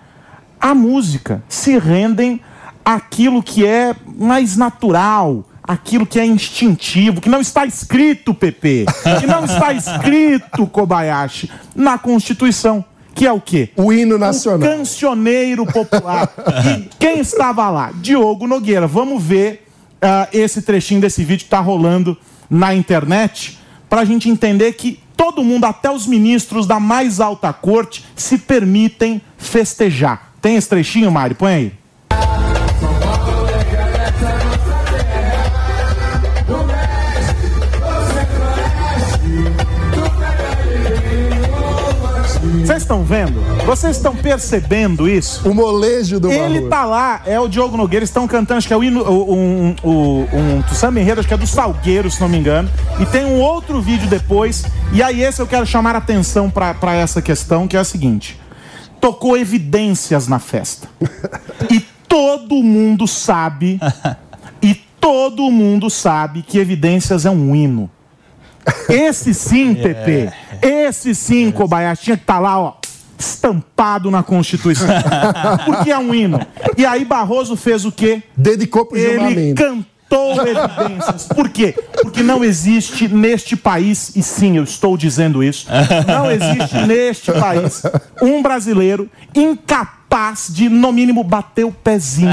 à 0.61 0.75
música, 0.75 1.43
se 1.49 1.79
rendem 1.79 2.41
àquilo 2.85 3.43
que 3.43 3.67
é 3.67 3.97
mais 4.17 4.57
natural, 4.57 5.45
aquilo 5.63 6.07
que 6.07 6.21
é 6.21 6.27
instintivo, 6.27 7.21
que 7.21 7.29
não 7.29 7.41
está 7.41 7.65
escrito, 7.65 8.35
PP, 8.35 8.85
que 9.19 9.27
não 9.27 9.45
está 9.47 9.73
escrito, 9.73 10.67
Kobayashi, 10.67 11.51
na 11.75 11.99
Constituição. 11.99 12.85
Que 13.15 13.27
é 13.27 13.33
o 13.33 13.41
quê? 13.41 13.71
O 13.75 13.91
hino 13.91 14.19
nacional. 14.19 14.69
O 14.69 14.77
cancioneiro 14.77 15.65
popular. 15.65 16.31
e 16.67 16.87
quem 16.99 17.19
estava 17.19 17.71
lá? 17.71 17.91
Diogo 17.95 18.47
Nogueira. 18.47 18.87
Vamos 18.87 19.23
ver 19.23 19.67
uh, 19.95 20.29
esse 20.35 20.61
trechinho 20.61 21.01
desse 21.01 21.25
vídeo 21.25 21.39
que 21.39 21.47
está 21.47 21.61
rolando 21.61 22.15
na 22.51 22.75
internet 22.75 23.59
para 23.89 24.03
a 24.03 24.05
gente 24.05 24.29
entender 24.29 24.71
que 24.75 25.01
todo 25.17 25.43
mundo, 25.43 25.65
até 25.65 25.91
os 25.91 26.07
ministros 26.07 26.67
da 26.67 26.79
mais 26.79 27.21
alta 27.21 27.53
corte, 27.53 28.05
se 28.15 28.39
permitem 28.39 29.21
festejar. 29.37 30.33
Tem 30.41 30.57
esse 30.57 30.69
trechinho, 30.69 31.11
Mário? 31.11 31.35
Põe 31.35 31.53
aí. 31.53 31.86
Vocês 42.67 42.83
estão 42.83 43.05
vendo? 43.05 43.41
Vocês 43.65 43.97
estão 43.97 44.15
percebendo 44.17 45.09
isso? 45.09 45.49
O 45.49 45.55
molejo 45.55 46.19
do 46.19 46.31
Ele 46.31 46.61
Barroso. 46.61 46.69
tá 46.69 46.85
lá, 46.85 47.23
é 47.25 47.39
o 47.39 47.47
Diogo 47.49 47.77
Nogueira, 47.77 48.01
eles 48.03 48.09
estão 48.11 48.27
cantando, 48.27 48.59
acho 48.59 48.67
que 48.67 48.75
é 48.75 48.77
o 48.77 48.83
hino, 48.83 49.03
o- 49.03 49.33
um, 49.35 49.77
um, 49.85 49.91
um, 49.93 50.57
um 50.59 50.69
samba 50.75 51.01
enredo, 51.01 51.21
acho 51.21 51.29
que 51.29 51.35
é 51.35 51.37
do 51.37 51.47
Salgueiro, 51.47 52.11
se 52.11 52.21
não 52.21 52.29
me 52.29 52.37
engano. 52.39 52.69
E 52.99 53.07
tem 53.07 53.25
um 53.25 53.41
outro 53.41 53.81
vídeo 53.81 54.09
depois, 54.09 54.65
e 54.93 55.03
aí 55.03 55.23
esse 55.23 55.41
eu 55.41 55.47
quero 55.47 55.65
chamar 55.65 55.95
a 55.95 55.99
atenção 55.99 56.51
pra 56.51 56.75
essa 56.95 57.23
questão, 57.23 57.69
que 57.69 57.77
é 57.77 57.81
a 57.81 57.85
seguinte. 57.85 58.39
Tocou 59.01 59.37
evidências 59.37 60.27
na 60.29 60.39
festa. 60.39 60.89
E 61.71 61.81
todo 62.09 62.63
mundo 62.63 63.07
sabe, 63.07 63.81
e 64.63 64.75
todo 65.01 65.51
mundo 65.51 65.89
sabe 65.91 66.43
que 66.43 66.59
evidências 66.59 67.27
é 67.27 67.31
um 67.31 67.55
hino. 67.57 67.91
Esse 68.89 69.33
sim, 69.35 69.75
PP. 69.75 70.31
Esse 70.63 71.15
sim, 71.15 71.51
Kobayashi, 71.51 72.05
tinha 72.05 72.17
que 72.17 72.23
estar 72.23 72.39
lá, 72.39 72.59
ó, 72.59 72.75
estampado 73.19 74.11
na 74.11 74.23
Constituição. 74.23 74.89
Porque 75.65 75.91
é 75.91 75.99
um 75.99 76.15
hino. 76.15 76.41
E 76.77 76.85
aí 76.85 77.05
Barroso 77.05 77.57
fez 77.57 77.85
o 77.85 77.93
quê? 77.93 78.23
Dedicou 78.37 78.87
pro 78.87 78.99
Ele 78.99 79.15
julgamento. 79.19 79.63
cantou 79.63 80.47
evidências. 80.47 81.27
Por 81.29 81.49
quê? 81.49 81.75
Porque 82.03 82.23
não 82.23 82.45
existe 82.45 83.09
neste 83.09 83.57
país, 83.57 84.15
e 84.15 84.23
sim, 84.23 84.57
eu 84.57 84.65
estou 84.65 84.97
dizendo 84.97 85.43
isso, 85.43 85.67
não 86.07 86.31
existe 86.31 86.77
neste 86.87 87.33
país 87.33 87.83
um 88.23 88.43
brasileiro 88.43 89.11
incapaz 89.35 89.96
de, 90.49 90.69
no 90.69 90.93
mínimo, 90.93 91.23
bater 91.23 91.65
o 91.65 91.73
pezinho 91.73 92.31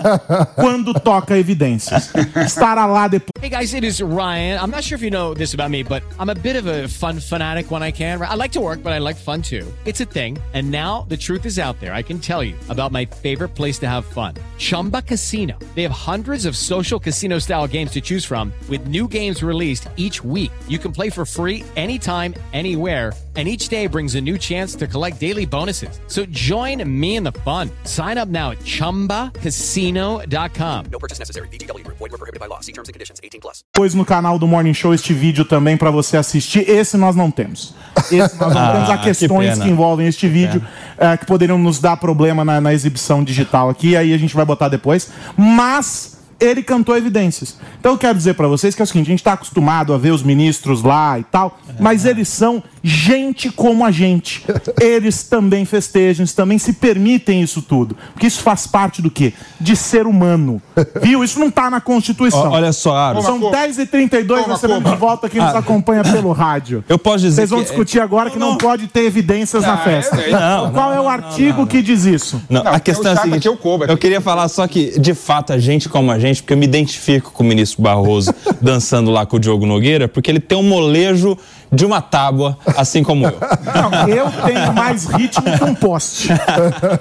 quando 0.54 0.92
toca 0.92 1.38
evidências. 1.38 2.12
Estará 2.44 2.84
lá 2.84 3.08
depois. 3.08 3.30
Hey 3.40 3.48
guys, 3.48 3.74
it 3.74 3.84
is 3.84 4.00
Ryan. 4.00 4.58
I'm 4.60 4.70
not 4.70 4.84
sure 4.84 4.96
if 4.96 5.02
you 5.02 5.10
know 5.10 5.34
this 5.34 5.54
about 5.54 5.70
me, 5.70 5.82
but 5.82 6.02
I'm 6.18 6.28
a 6.28 6.34
bit 6.34 6.56
of 6.56 6.66
a 6.66 6.86
fun 6.86 7.20
fanatic 7.20 7.70
when 7.70 7.82
I 7.82 7.92
can. 7.92 8.20
I 8.20 8.34
like 8.34 8.52
to 8.52 8.60
work, 8.60 8.82
but 8.82 8.92
I 8.92 8.98
like 8.98 9.16
fun 9.16 9.42
too. 9.42 9.66
It's 9.86 10.00
a 10.00 10.04
thing. 10.04 10.38
And 10.52 10.70
now 10.70 11.06
the 11.08 11.16
truth 11.16 11.46
is 11.46 11.58
out 11.58 11.78
there. 11.80 11.94
I 11.94 12.02
can 12.02 12.18
tell 12.18 12.42
you 12.42 12.56
about 12.68 12.92
my 12.92 13.04
favorite 13.06 13.54
place 13.54 13.78
to 13.80 13.88
have 13.88 14.04
fun 14.04 14.34
Chumba 14.58 15.02
Casino. 15.02 15.58
They 15.74 15.82
have 15.82 15.92
hundreds 15.92 16.44
of 16.46 16.56
social 16.56 16.98
casino 17.00 17.38
style 17.38 17.66
games 17.66 17.90
to 17.92 18.00
choose 18.00 18.24
from, 18.24 18.52
with 18.68 18.86
new 18.86 19.08
games 19.08 19.42
released 19.42 19.88
each 19.96 20.22
week. 20.22 20.52
You 20.68 20.78
can 20.78 20.92
play 20.92 21.10
for 21.10 21.24
free 21.24 21.64
anytime, 21.76 22.34
anywhere. 22.52 23.12
And 23.36 23.48
each 23.48 23.66
day 23.66 23.88
brings 23.88 24.14
a 24.14 24.20
new 24.20 24.38
chance 24.38 24.76
to 24.76 24.86
collect 24.86 25.18
daily 25.18 25.44
bonuses. 25.44 25.98
So 26.06 26.24
join 26.26 26.78
me 26.88 27.13
in 27.16 27.24
the 27.24 27.32
fun. 27.44 27.70
Sign 27.84 28.18
up 28.18 28.28
now 28.30 28.50
at 28.50 28.58
chumbacasino.com. 28.64 30.84
No 30.90 30.98
purchase 30.98 31.18
necessary. 31.18 31.48
VGW 31.48 31.84
Group. 31.84 31.98
Void 31.98 32.12
were 32.12 32.18
prohibited 32.18 32.40
by 32.40 32.46
law. 32.48 32.60
See 32.60 32.72
terms 32.72 32.88
and 32.88 32.94
conditions. 32.94 33.20
18 33.22 33.40
plus. 33.40 33.64
Depois 33.74 33.94
no 33.94 34.04
canal 34.04 34.38
do 34.38 34.46
Morning 34.46 34.74
Show 34.74 34.94
este 34.94 35.12
vídeo 35.12 35.44
também 35.44 35.76
para 35.76 35.90
você 35.90 36.16
assistir. 36.16 36.68
Esse 36.68 36.96
nós 36.96 37.16
não 37.16 37.30
temos. 37.30 37.74
Esse 38.10 38.38
nós 38.38 38.54
não 38.54 38.60
Ah, 38.64 38.72
temos. 38.72 38.90
Há 38.90 38.98
que 38.98 39.04
questões 39.04 39.54
que, 39.54 39.58
pena. 39.60 39.70
envolvem 39.70 40.06
este 40.06 40.28
vídeo 40.28 40.62
eh, 40.98 41.16
que 41.16 41.26
poderiam 41.26 41.58
nos 41.58 41.80
dar 41.80 41.96
problema 41.96 42.44
na, 42.44 42.60
na 42.60 42.72
exibição 42.72 43.22
digital 43.24 43.68
aqui. 43.68 43.96
Aí 43.96 44.12
a 44.12 44.18
gente 44.18 44.34
vai 44.34 44.44
botar 44.44 44.68
depois. 44.68 45.10
Mas 45.36 46.18
ele 46.40 46.62
cantou 46.62 46.96
evidências. 46.96 47.58
Então 47.78 47.92
eu 47.92 47.98
quero 47.98 48.16
dizer 48.16 48.34
para 48.34 48.48
vocês 48.48 48.74
que 48.74 48.82
é 48.82 48.84
o 48.84 48.86
seguinte: 48.86 49.06
a 49.06 49.10
gente 49.10 49.20
está 49.20 49.34
acostumado 49.34 49.92
a 49.92 49.98
ver 49.98 50.10
os 50.10 50.22
ministros 50.22 50.82
lá 50.82 51.18
e 51.18 51.24
tal, 51.24 51.58
mas 51.78 52.04
eles 52.04 52.28
são 52.28 52.62
gente 52.86 53.48
como 53.50 53.82
a 53.82 53.90
gente. 53.90 54.44
Eles 54.78 55.22
também 55.22 55.64
festejam, 55.64 56.22
eles 56.22 56.34
também 56.34 56.58
se 56.58 56.74
permitem 56.74 57.40
isso 57.40 57.62
tudo. 57.62 57.96
Porque 58.12 58.26
isso 58.26 58.42
faz 58.42 58.66
parte 58.66 59.00
do 59.00 59.10
quê? 59.10 59.32
De 59.58 59.74
ser 59.74 60.06
humano. 60.06 60.60
Viu? 61.00 61.24
Isso 61.24 61.40
não 61.40 61.50
tá 61.50 61.70
na 61.70 61.80
Constituição. 61.80 62.50
Olha 62.50 62.72
só, 62.74 62.94
Aros. 62.94 63.24
São 63.24 63.40
10h32, 63.40 64.46
recebendo 64.46 64.90
de 64.90 64.96
volta 64.96 65.30
quem 65.30 65.40
nos 65.40 65.54
Ah. 65.54 65.58
acompanha 65.60 66.02
pelo 66.02 66.30
rádio. 66.32 66.84
Eu 66.86 66.98
posso 66.98 67.20
dizer 67.24 67.36
Vocês 67.36 67.50
vão 67.50 67.60
que- 67.60 67.64
discutir 67.66 68.00
agora 68.00 68.28
que 68.28 68.38
não, 68.38 68.58
pode 68.58 68.86
ter 68.86 69.04
evidências 69.04 69.62
na 69.62 69.74
Ah, 69.74 69.78
festa. 69.78 70.20
é, 70.20 70.28
é. 70.28 70.32
Não, 70.32 70.70
Qual 70.72 70.92
é 70.92 71.00
o 71.00 71.08
artigo 71.08 71.66
que 71.66 71.80
diz 71.80 72.04
isso? 72.04 72.42
Não, 72.50 72.60
a 72.66 72.78
questão 72.78 73.10
é 73.12 73.14
a 73.14 73.20
seguinte, 73.22 73.46
eu 73.46 73.96
queria 73.96 74.20
falar 74.20 74.46
só 74.48 74.66
que, 74.66 74.98
de 75.00 75.14
fato, 75.14 75.54
a 75.54 75.58
gente 75.58 75.88
como 75.88 76.10
a 76.10 76.18
gente, 76.18 76.42
porque 76.42 76.52
eu 76.52 76.56
me 76.58 76.66
identifico 76.66 77.30
com 77.32 77.42
o 77.42 77.46
ministro 77.46 77.80
Barroso 77.82 78.34
dançando 78.60 79.10
lá 79.10 79.24
com 79.24 79.36
o 79.36 79.40
Diogo 79.40 79.64
Nogueira, 79.64 80.06
porque 80.06 80.30
ele 80.30 80.40
tem 80.40 80.58
um 80.58 80.62
molejo 80.62 81.38
de 81.74 81.84
uma 81.84 82.00
tábua, 82.00 82.56
assim 82.76 83.02
como 83.02 83.26
eu. 83.26 83.38
Não, 83.74 84.08
eu 84.08 84.30
tenho 84.46 84.72
mais 84.72 85.06
ritmo 85.06 85.44
que 85.44 85.64
um 85.64 85.74
poste. 85.74 86.28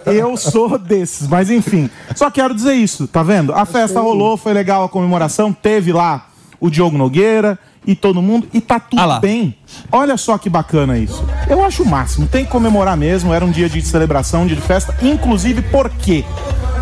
Eu 0.06 0.36
sou 0.38 0.78
desses, 0.78 1.28
mas 1.28 1.50
enfim. 1.50 1.90
Só 2.16 2.30
quero 2.30 2.54
dizer 2.54 2.74
isso, 2.74 3.08
tá 3.08 3.24
vendo? 3.24 3.54
A 3.54 3.66
festa 3.66 4.00
rolou, 4.00 4.38
foi 4.38 4.54
legal 4.54 4.84
a 4.84 4.90
comemoração, 4.90 5.54
teve 5.54 5.92
lá 5.92 6.28
o 6.60 6.70
Diogo 6.70 6.98
Nogueira 6.98 7.60
e 7.86 7.96
todo 7.96 8.22
mundo, 8.22 8.48
e 8.54 8.62
tá 8.62 8.80
tudo 8.80 9.20
bem. 9.20 9.56
Olha 9.92 10.16
só 10.16 10.38
que 10.38 10.50
bacana 10.50 10.98
isso. 10.98 11.24
Eu 11.50 11.64
acho 11.64 11.84
o 11.84 11.86
máximo, 11.86 12.28
tem 12.28 12.46
que 12.46 12.52
comemorar 12.52 12.96
mesmo, 12.96 13.34
era 13.34 13.44
um 13.44 13.52
dia 13.52 13.68
de 13.68 13.82
celebração, 13.82 14.44
um 14.44 14.48
dia 14.48 14.56
de 14.56 14.62
festa, 14.62 14.96
inclusive 15.02 15.62
por 15.64 15.90
quê? 15.90 16.24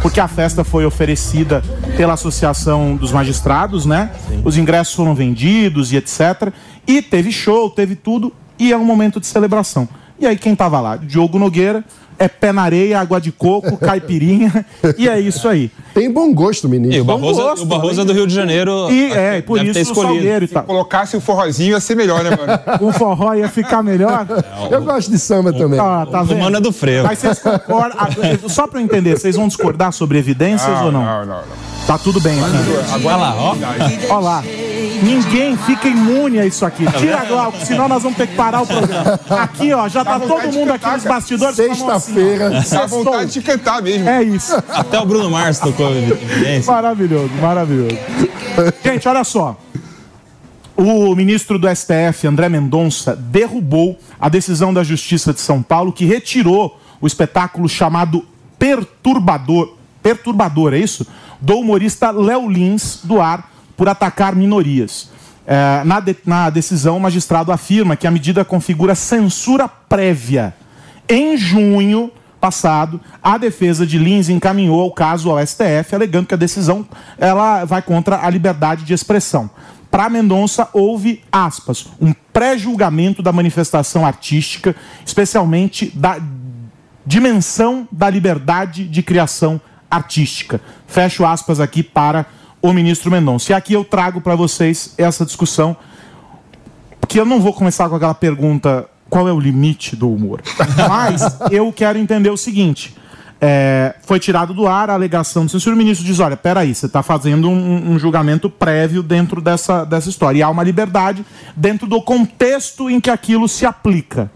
Porque 0.01 0.19
a 0.19 0.27
festa 0.27 0.63
foi 0.63 0.85
oferecida 0.85 1.63
pela 1.95 2.13
Associação 2.13 2.95
dos 2.95 3.11
Magistrados, 3.11 3.85
né? 3.85 4.11
Os 4.43 4.57
ingressos 4.57 4.95
foram 4.95 5.13
vendidos 5.13 5.91
e 5.91 5.97
etc. 5.97 6.51
E 6.87 7.01
teve 7.01 7.31
show, 7.31 7.69
teve 7.69 7.95
tudo, 7.95 8.33
e 8.59 8.71
é 8.71 8.77
um 8.77 8.85
momento 8.85 9.19
de 9.19 9.27
celebração. 9.27 9.87
E 10.19 10.25
aí 10.27 10.37
quem 10.37 10.55
tava 10.55 10.79
lá? 10.79 10.95
Diogo 10.97 11.39
Nogueira, 11.39 11.83
é 12.19 12.27
pé 12.27 12.51
na 12.51 12.61
areia, 12.61 12.99
água 12.99 13.19
de 13.19 13.31
coco, 13.31 13.75
caipirinha, 13.81 14.63
e 14.97 15.09
é 15.09 15.19
isso 15.19 15.47
aí. 15.47 15.71
Tem 15.95 16.11
bom 16.11 16.31
gosto, 16.31 16.69
ministro. 16.69 16.97
E 16.97 17.01
o 17.01 17.03
Barroso, 17.05 17.41
gosto, 17.41 17.63
o 17.63 17.65
Barroso 17.65 18.01
é 18.01 18.05
do 18.05 18.13
Rio 18.13 18.27
de 18.27 18.33
Janeiro. 18.33 18.91
E 18.91 19.11
é, 19.11 19.39
e 19.39 19.41
por 19.41 19.59
ter 19.59 19.75
isso 19.77 19.91
o. 19.91 19.95
Salgueiro 19.95 20.45
e 20.45 20.47
tal. 20.47 20.61
Se 20.61 20.67
colocasse 20.67 21.17
o 21.17 21.21
forrozinho 21.21 21.71
ia 21.71 21.79
ser 21.79 21.95
melhor, 21.95 22.23
né, 22.23 22.29
mano? 22.29 22.59
O 22.87 22.91
forró 22.93 23.33
ia 23.33 23.49
ficar 23.49 23.81
melhor. 23.81 24.27
Eu 24.69 24.83
gosto 24.83 25.09
de 25.09 25.17
samba 25.17 25.51
também. 25.51 25.79
Ah, 25.79 26.05
tá 26.09 26.21
O 26.21 26.25
vendo? 26.25 26.39
mano 26.41 26.57
é 26.57 26.61
do 26.61 26.71
freio. 26.71 27.03
Mas 27.03 27.17
vocês 27.19 27.39
concordam? 27.39 27.97
ah, 27.99 28.07
Só 28.47 28.67
pra 28.67 28.79
eu 28.79 28.83
entender, 28.85 29.17
vocês 29.17 29.35
vão 29.35 29.47
discordar 29.47 29.91
sobre 29.91 30.19
evidências 30.19 30.79
ou 30.81 30.91
não? 30.91 31.03
Não, 31.03 31.25
não, 31.25 31.35
não. 31.37 31.71
Tá 31.87 31.97
tudo 31.97 32.21
bem 32.21 32.39
aqui. 32.39 32.93
Agora 32.93 33.17
lá, 33.17 33.35
ó. 33.35 33.55
Ó 34.09 34.19
lá. 34.19 34.43
Ninguém 35.01 35.57
fica 35.57 35.87
imune 35.87 36.39
a 36.39 36.45
isso 36.45 36.65
aqui. 36.65 36.85
Tira 36.97 37.25
Glauco, 37.25 37.57
senão 37.65 37.87
nós 37.87 38.03
vamos 38.03 38.17
ter 38.17 38.27
que 38.27 38.35
parar 38.35 38.61
o 38.61 38.67
programa. 38.67 39.19
Aqui, 39.29 39.73
ó, 39.73 39.87
já 39.87 40.05
tá 40.05 40.19
todo 40.19 40.53
mundo 40.53 40.71
aqui 40.71 40.89
nos 40.89 41.03
bastidores. 41.03 41.55
Sexta-feira. 41.55 42.59
assim, 42.59 42.75
ó, 42.75 42.79
Dá 42.79 42.85
vontade 42.85 43.31
de 43.31 43.41
cantar 43.41 43.81
mesmo. 43.81 44.07
É 44.07 44.23
isso. 44.23 44.55
Até 44.69 44.99
o 44.99 45.05
Bruno 45.05 45.29
Mars 45.29 45.59
tocou 45.59 45.91
evidência. 45.91 46.71
Maravilhoso, 46.71 47.33
maravilhoso. 47.41 47.97
Gente, 48.83 49.07
olha 49.07 49.23
só. 49.23 49.57
O 50.75 51.15
ministro 51.15 51.59
do 51.59 51.67
STF, 51.67 52.27
André 52.27 52.49
Mendonça, 52.49 53.15
derrubou 53.15 53.99
a 54.19 54.29
decisão 54.29 54.73
da 54.73 54.83
Justiça 54.83 55.33
de 55.33 55.39
São 55.39 55.61
Paulo 55.61 55.91
que 55.91 56.05
retirou 56.05 56.79
o 56.99 57.07
espetáculo 57.07 57.67
chamado 57.67 58.25
Perturbador. 58.57 59.75
Perturbador, 60.01 60.73
é 60.73 60.79
isso? 60.79 61.05
Do 61.39 61.57
humorista 61.57 62.11
Léo 62.11 62.49
Lins 62.49 62.99
do 63.03 63.19
ar 63.21 63.50
por 63.81 63.89
atacar 63.89 64.35
minorias. 64.35 65.09
É, 65.43 65.83
na, 65.83 65.99
de- 65.99 66.15
na 66.23 66.51
decisão, 66.51 66.97
o 66.97 66.99
magistrado 66.99 67.51
afirma 67.51 67.95
que 67.95 68.05
a 68.05 68.11
medida 68.11 68.45
configura 68.45 68.93
censura 68.93 69.67
prévia. 69.67 70.53
Em 71.09 71.35
junho 71.35 72.11
passado, 72.39 73.01
a 73.23 73.39
defesa 73.39 73.83
de 73.83 73.97
Lins 73.97 74.29
encaminhou 74.29 74.85
o 74.87 74.91
caso 74.91 75.31
ao 75.31 75.43
STF, 75.43 75.95
alegando 75.95 76.27
que 76.27 76.35
a 76.35 76.37
decisão 76.37 76.87
ela 77.17 77.65
vai 77.65 77.81
contra 77.81 78.23
a 78.23 78.29
liberdade 78.29 78.83
de 78.83 78.93
expressão. 78.93 79.49
Para 79.89 80.07
Mendonça, 80.11 80.69
houve, 80.73 81.23
aspas, 81.31 81.87
um 81.99 82.13
pré-julgamento 82.31 83.23
da 83.23 83.31
manifestação 83.31 84.05
artística, 84.05 84.75
especialmente 85.03 85.87
da 85.95 86.19
dimensão 87.03 87.87
da 87.91 88.11
liberdade 88.11 88.87
de 88.87 89.01
criação 89.01 89.59
artística. 89.89 90.61
Fecho 90.85 91.25
aspas 91.25 91.59
aqui 91.59 91.81
para 91.81 92.27
o 92.61 92.73
ministro 92.73 93.09
Mendonça. 93.09 93.51
E 93.51 93.55
aqui 93.55 93.73
eu 93.73 93.83
trago 93.83 94.21
para 94.21 94.35
vocês 94.35 94.93
essa 94.97 95.25
discussão, 95.25 95.75
que 97.07 97.19
eu 97.19 97.25
não 97.25 97.39
vou 97.39 97.53
começar 97.53 97.89
com 97.89 97.95
aquela 97.95 98.13
pergunta 98.13 98.87
qual 99.09 99.27
é 99.27 99.33
o 99.33 99.39
limite 99.39 99.95
do 99.95 100.11
humor. 100.11 100.41
Mas 100.87 101.21
eu 101.51 101.71
quero 101.73 101.97
entender 101.97 102.29
o 102.29 102.37
seguinte. 102.37 102.95
é, 103.43 103.95
foi 104.03 104.19
tirado 104.19 104.53
do 104.53 104.67
ar 104.67 104.91
a 104.91 104.93
alegação 104.93 105.45
do 105.45 105.51
censura. 105.51 105.75
O 105.75 105.77
ministro 105.77 106.05
diz: 106.05 106.19
olha, 106.19 106.37
peraí, 106.37 106.75
você 106.75 106.85
está 106.85 107.01
fazendo 107.01 107.49
um, 107.49 107.91
um 107.91 107.97
julgamento 107.97 108.49
prévio 108.49 109.01
dentro 109.01 109.41
dessa, 109.41 109.83
dessa 109.83 110.09
história. 110.09 110.39
E 110.39 110.43
há 110.43 110.49
uma 110.49 110.63
liberdade 110.63 111.25
dentro 111.55 111.87
do 111.87 111.99
contexto 112.01 112.89
em 112.89 113.01
que 113.01 113.09
aquilo 113.09 113.47
se 113.47 113.65
aplica. 113.65 114.29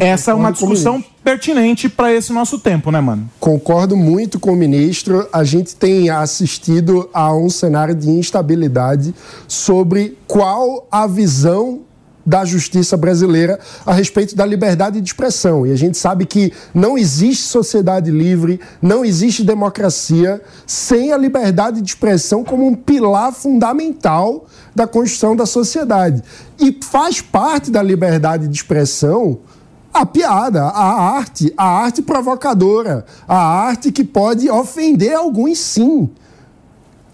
Essa 0.00 0.30
é 0.30 0.34
uma 0.34 0.50
discussão 0.50 1.04
pertinente 1.26 1.88
para 1.88 2.14
esse 2.14 2.32
nosso 2.32 2.56
tempo, 2.56 2.92
né, 2.92 3.00
mano? 3.00 3.28
Concordo 3.40 3.96
muito 3.96 4.38
com 4.38 4.52
o 4.52 4.56
ministro. 4.56 5.28
A 5.32 5.42
gente 5.42 5.74
tem 5.74 6.08
assistido 6.08 7.10
a 7.12 7.34
um 7.34 7.50
cenário 7.50 7.96
de 7.96 8.08
instabilidade 8.08 9.12
sobre 9.48 10.16
qual 10.28 10.86
a 10.88 11.04
visão 11.08 11.80
da 12.24 12.44
justiça 12.44 12.96
brasileira 12.96 13.58
a 13.84 13.92
respeito 13.92 14.36
da 14.36 14.46
liberdade 14.46 15.00
de 15.00 15.08
expressão. 15.08 15.66
E 15.66 15.72
a 15.72 15.76
gente 15.76 15.98
sabe 15.98 16.26
que 16.26 16.52
não 16.72 16.96
existe 16.96 17.42
sociedade 17.42 18.08
livre, 18.08 18.60
não 18.80 19.04
existe 19.04 19.42
democracia 19.42 20.40
sem 20.64 21.12
a 21.12 21.16
liberdade 21.16 21.80
de 21.80 21.88
expressão 21.88 22.44
como 22.44 22.64
um 22.64 22.74
pilar 22.76 23.32
fundamental 23.32 24.46
da 24.76 24.86
construção 24.86 25.34
da 25.34 25.44
sociedade. 25.44 26.22
E 26.56 26.78
faz 26.84 27.20
parte 27.20 27.68
da 27.68 27.82
liberdade 27.82 28.46
de 28.46 28.54
expressão 28.54 29.40
a 30.00 30.06
piada, 30.06 30.62
a 30.64 31.16
arte, 31.16 31.52
a 31.56 31.64
arte 31.64 32.02
provocadora, 32.02 33.04
a 33.26 33.36
arte 33.36 33.90
que 33.90 34.04
pode 34.04 34.50
ofender 34.50 35.14
alguns 35.14 35.58
sim. 35.58 36.10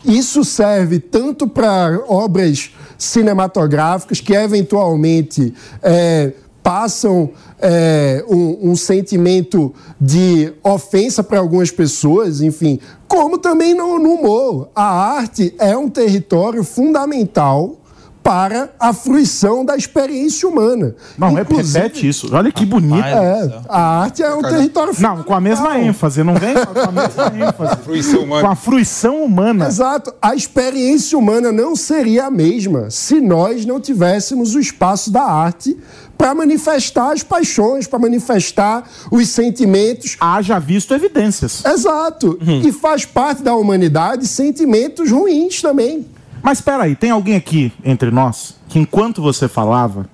Isso 0.04 0.44
serve 0.44 0.98
tanto 0.98 1.46
para 1.46 2.02
obras 2.08 2.72
cinematográficas 2.98 4.20
que 4.20 4.34
eventualmente 4.34 5.54
é, 5.80 6.32
passam 6.62 7.30
é, 7.60 8.24
um, 8.28 8.70
um 8.70 8.76
sentimento 8.76 9.72
de 10.00 10.52
ofensa 10.62 11.22
para 11.22 11.38
algumas 11.38 11.70
pessoas, 11.70 12.40
enfim, 12.40 12.80
como 13.06 13.38
também 13.38 13.74
no, 13.74 13.98
no 13.98 14.14
humor. 14.14 14.70
A 14.74 15.14
arte 15.16 15.54
é 15.58 15.76
um 15.76 15.88
território 15.88 16.64
fundamental 16.64 17.81
para 18.22 18.70
a 18.78 18.92
fruição 18.92 19.64
da 19.64 19.76
experiência 19.76 20.48
humana. 20.48 20.94
Não, 21.18 21.34
repete 21.34 22.08
isso. 22.08 22.28
Olha 22.32 22.52
que 22.52 22.64
bonito. 22.64 23.04
É, 23.04 23.60
a 23.68 24.02
arte 24.02 24.22
é 24.22 24.32
um 24.32 24.42
território 24.42 24.94
Não, 24.98 25.22
com 25.22 25.34
a 25.34 25.40
mesma 25.40 25.78
ênfase, 25.78 26.22
não 26.22 26.34
vem 26.34 26.54
com 26.54 26.80
a 26.80 26.92
mesma 26.92 27.32
ênfase. 27.48 27.76
Fruição 27.82 28.22
humana. 28.22 28.42
Com 28.42 28.52
a 28.52 28.56
fruição 28.56 29.24
humana. 29.24 29.66
Exato. 29.66 30.14
A 30.22 30.34
experiência 30.34 31.18
humana 31.18 31.50
não 31.50 31.74
seria 31.74 32.26
a 32.26 32.30
mesma 32.30 32.90
se 32.90 33.20
nós 33.20 33.66
não 33.66 33.80
tivéssemos 33.80 34.54
o 34.54 34.60
espaço 34.60 35.10
da 35.10 35.22
arte 35.22 35.76
para 36.16 36.34
manifestar 36.36 37.10
as 37.10 37.24
paixões, 37.24 37.88
para 37.88 37.98
manifestar 37.98 38.84
os 39.10 39.28
sentimentos. 39.28 40.16
Haja 40.20 40.60
visto 40.60 40.94
evidências. 40.94 41.64
Exato. 41.64 42.38
E 42.64 42.70
faz 42.70 43.04
parte 43.04 43.42
da 43.42 43.56
humanidade 43.56 44.28
sentimentos 44.28 45.10
ruins 45.10 45.60
também. 45.60 46.06
Mas 46.42 46.58
espera 46.58 46.84
aí, 46.84 46.96
tem 46.96 47.10
alguém 47.10 47.36
aqui 47.36 47.72
entre 47.84 48.10
nós 48.10 48.60
que 48.68 48.78
enquanto 48.78 49.22
você 49.22 49.46
falava 49.46 50.08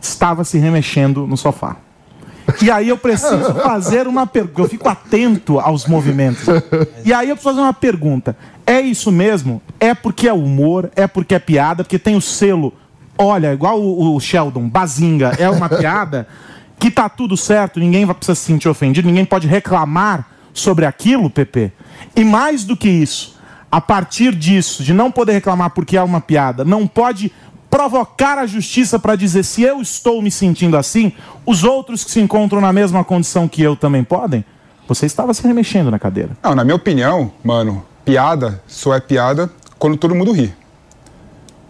estava 0.00 0.44
se 0.44 0.58
remexendo 0.58 1.26
no 1.26 1.36
sofá. 1.36 1.76
E 2.62 2.70
aí 2.70 2.88
eu 2.88 2.98
preciso 2.98 3.54
fazer 3.62 4.06
uma 4.06 4.26
pergunta, 4.26 4.60
eu 4.60 4.68
fico 4.68 4.88
atento 4.88 5.58
aos 5.58 5.86
movimentos. 5.86 6.44
E 7.04 7.12
aí 7.12 7.28
eu 7.28 7.36
preciso 7.36 7.54
fazer 7.54 7.60
uma 7.60 7.72
pergunta. 7.72 8.36
É 8.66 8.80
isso 8.80 9.10
mesmo? 9.10 9.62
É 9.80 9.94
porque 9.94 10.28
é 10.28 10.32
humor? 10.32 10.90
É 10.94 11.06
porque 11.06 11.34
é 11.34 11.38
piada? 11.38 11.82
Porque 11.82 11.98
tem 11.98 12.16
o 12.16 12.20
selo, 12.20 12.72
olha, 13.16 13.52
igual 13.52 13.80
o, 13.80 14.14
o 14.14 14.20
Sheldon, 14.20 14.68
Bazinga, 14.68 15.34
é 15.38 15.48
uma 15.48 15.68
piada 15.68 16.28
que 16.78 16.90
tá 16.90 17.08
tudo 17.08 17.36
certo, 17.36 17.80
ninguém 17.80 18.04
vai 18.04 18.14
precisar 18.14 18.34
se 18.34 18.42
sentir 18.42 18.68
ofendido, 18.68 19.08
ninguém 19.08 19.24
pode 19.24 19.46
reclamar 19.46 20.28
sobre 20.52 20.84
aquilo, 20.84 21.30
Pepe. 21.30 21.72
E 22.14 22.24
mais 22.24 22.64
do 22.64 22.76
que 22.76 22.88
isso, 22.88 23.35
a 23.70 23.80
partir 23.80 24.34
disso, 24.34 24.82
de 24.82 24.92
não 24.92 25.10
poder 25.10 25.32
reclamar 25.32 25.70
porque 25.70 25.96
é 25.96 26.02
uma 26.02 26.20
piada, 26.20 26.64
não 26.64 26.86
pode 26.86 27.32
provocar 27.68 28.38
a 28.38 28.46
justiça 28.46 28.98
para 28.98 29.16
dizer 29.16 29.44
se 29.44 29.62
eu 29.62 29.80
estou 29.80 30.22
me 30.22 30.30
sentindo 30.30 30.76
assim, 30.76 31.12
os 31.44 31.64
outros 31.64 32.04
que 32.04 32.10
se 32.10 32.20
encontram 32.20 32.60
na 32.60 32.72
mesma 32.72 33.04
condição 33.04 33.48
que 33.48 33.62
eu 33.62 33.76
também 33.76 34.04
podem? 34.04 34.44
Você 34.88 35.06
estava 35.06 35.34
se 35.34 35.42
remexendo 35.46 35.90
na 35.90 35.98
cadeira. 35.98 36.30
Não, 36.42 36.54
na 36.54 36.64
minha 36.64 36.76
opinião, 36.76 37.32
mano, 37.42 37.84
piada 38.04 38.62
só 38.66 38.94
é 38.94 39.00
piada 39.00 39.50
quando 39.78 39.96
todo 39.96 40.14
mundo 40.14 40.32
ri. 40.32 40.54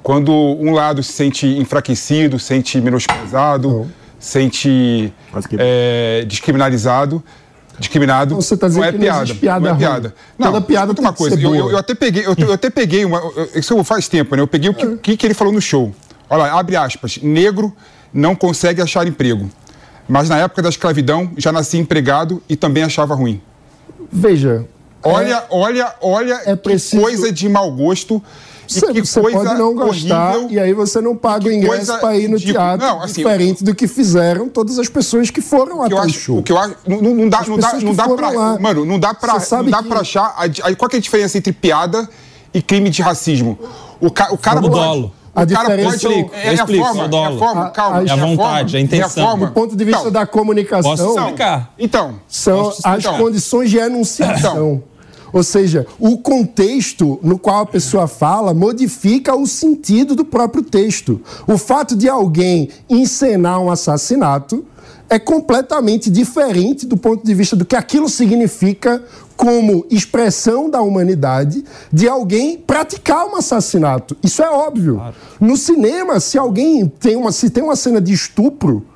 Quando 0.02 0.32
um 0.32 0.72
lado 0.72 1.02
se 1.02 1.12
sente 1.12 1.46
enfraquecido, 1.46 2.38
sente 2.38 2.80
menosprezado, 2.80 3.90
sente 4.18 5.12
é, 5.58 6.24
descriminalizado, 6.28 7.24
discriminado, 7.78 8.34
Você 8.36 8.56
tá 8.56 8.68
dizendo 8.68 8.82
não 8.82 8.88
é 8.88 8.92
que 8.92 8.98
piada. 8.98 9.34
piada 9.34 9.60
não 9.68 9.74
é 9.74 9.78
piada. 9.78 10.14
Não, 10.38 10.46
Toda 10.52 10.60
piada 10.60 10.94
tem 10.94 11.04
uma 11.04 11.12
coisa. 11.12 11.40
Eu, 11.40 11.54
eu- 11.54 11.70
eu 11.72 11.78
até 11.78 11.94
peguei, 11.94 12.26
eu, 12.26 12.34
eu 12.38 12.52
até 12.52 12.70
peguei 12.70 13.04
uma. 13.04 13.20
Isso 13.54 13.82
faz 13.84 14.08
tempo, 14.08 14.34
né? 14.36 14.42
Eu 14.42 14.46
peguei 14.46 14.70
o 14.70 14.74
que, 14.74 14.96
que, 14.96 15.16
que 15.16 15.26
ele 15.26 15.34
falou 15.34 15.52
no 15.52 15.60
show. 15.60 15.94
Olha 16.28 16.44
lá, 16.44 16.58
abre 16.60 16.76
aspas. 16.76 17.18
Negro 17.22 17.72
não 18.12 18.34
consegue 18.34 18.80
achar 18.80 19.06
emprego. 19.06 19.50
Mas 20.08 20.28
na 20.28 20.38
época 20.38 20.62
da 20.62 20.68
escravidão 20.68 21.30
já 21.36 21.50
nascia 21.52 21.80
empregado 21.80 22.42
e 22.48 22.56
também 22.56 22.82
achava 22.82 23.14
ruim. 23.14 23.40
Veja. 24.12 24.64
Olha, 25.02 25.44
olha, 25.50 25.94
olha 26.00 26.38
que 26.56 26.96
coisa 26.98 27.30
de 27.30 27.48
mau 27.48 27.70
gosto. 27.72 28.22
Você, 28.68 28.92
que 28.92 29.00
você 29.06 29.20
coisa 29.20 29.38
pode 29.38 29.58
não 29.58 29.74
gostar 29.74 30.36
horrível. 30.36 30.50
e 30.50 30.60
aí 30.60 30.72
você 30.72 31.00
não 31.00 31.16
paga 31.16 31.48
o 31.48 31.52
ingresso 31.52 31.98
para 31.98 32.16
ir 32.16 32.28
no 32.28 32.36
ridícula. 32.36 32.64
teatro, 32.78 32.86
Não, 32.86 33.02
assim, 33.02 33.14
diferente 33.14 33.64
do 33.64 33.74
que 33.74 33.86
fizeram 33.86 34.48
todas 34.48 34.78
as 34.78 34.88
pessoas 34.88 35.30
que 35.30 35.40
foram 35.40 35.82
até 35.82 35.94
eu 35.94 35.98
o 35.98 36.00
acho, 36.00 36.10
show. 36.18 36.38
o 36.38 36.42
que 36.42 36.52
eu 36.52 36.58
acho, 36.58 36.74
não, 36.86 37.00
não- 37.00 37.28
dá, 37.28 37.38
As 37.40 37.48
não 37.48 37.58
dá, 37.58 37.72
não 37.74 37.94
dá 37.94 38.08
pra, 38.08 38.30
lá. 38.30 38.58
mano, 38.58 38.84
não 38.84 38.98
dá 38.98 39.14
sabe 39.40 39.64
não 39.64 39.70
dá 39.78 39.82
que- 39.82 39.88
pra 39.88 40.00
achar, 40.00 40.34
a, 40.36 40.44
a- 40.44 40.74
qual 40.76 40.88
que 40.88 40.96
é 40.96 40.98
a 40.98 41.02
diferença 41.02 41.38
entre 41.38 41.52
piada 41.52 42.08
e 42.52 42.60
crime 42.62 42.90
de 42.90 43.02
racismo? 43.02 43.58
O, 44.00 44.10
ca, 44.10 44.28
o 44.32 44.38
cara 44.38 44.58
O 44.58 44.62
pode, 44.62 44.74
dolo. 44.74 45.06
o 45.06 45.12
A 45.40 45.46
cara 45.46 45.46
diferença- 45.46 45.90
pode, 45.90 46.04
Eu 46.04 46.10
explico, 46.10 46.34
é, 46.34 46.46
eu 46.46 46.50
a 46.50 46.54
explico, 46.54 46.84
forma, 46.84 47.00
o 47.00 47.02
é 47.02 47.06
a 47.06 47.08
dolo. 47.08 47.38
forma, 47.38 47.64
A- 47.66 47.70
calma, 47.70 47.96
a- 47.98 48.00
É 48.00 48.04
a 48.04 48.08
forma, 48.08 48.26
vontade, 48.26 48.76
a 48.76 48.80
intenção. 48.80 49.22
É 49.22 49.26
a 49.26 49.30
forma. 49.30 49.46
Do 49.46 49.52
ponto 49.52 49.76
de 49.76 49.84
vista 49.84 50.00
Então, 50.00 50.12
da 50.12 50.26
comunicação, 50.26 50.90
Posso 50.96 51.18
explicar? 51.18 51.72
Então, 51.78 52.14
são 52.28 52.64
Posso 52.64 52.80
as 52.84 52.98
explicar? 52.98 53.18
condições 53.22 53.70
de 53.70 53.78
enunciação. 53.78 54.82
Ou 55.36 55.42
seja, 55.42 55.86
o 56.00 56.16
contexto 56.16 57.20
no 57.22 57.38
qual 57.38 57.60
a 57.60 57.66
pessoa 57.66 58.08
fala 58.08 58.54
modifica 58.54 59.36
o 59.36 59.46
sentido 59.46 60.16
do 60.16 60.24
próprio 60.24 60.62
texto. 60.62 61.20
O 61.46 61.58
fato 61.58 61.94
de 61.94 62.08
alguém 62.08 62.70
encenar 62.88 63.60
um 63.60 63.70
assassinato 63.70 64.64
é 65.10 65.18
completamente 65.18 66.08
diferente 66.08 66.86
do 66.86 66.96
ponto 66.96 67.22
de 67.22 67.34
vista 67.34 67.54
do 67.54 67.66
que 67.66 67.76
aquilo 67.76 68.08
significa 68.08 69.04
como 69.36 69.84
expressão 69.90 70.70
da 70.70 70.80
humanidade 70.80 71.62
de 71.92 72.08
alguém 72.08 72.56
praticar 72.56 73.26
um 73.26 73.36
assassinato. 73.36 74.16
Isso 74.22 74.42
é 74.42 74.48
óbvio. 74.48 75.02
No 75.38 75.54
cinema, 75.58 76.18
se 76.18 76.38
alguém 76.38 76.88
tem 76.88 77.14
uma, 77.14 77.30
se 77.30 77.50
tem 77.50 77.62
uma 77.62 77.76
cena 77.76 78.00
de 78.00 78.14
estupro, 78.14 78.86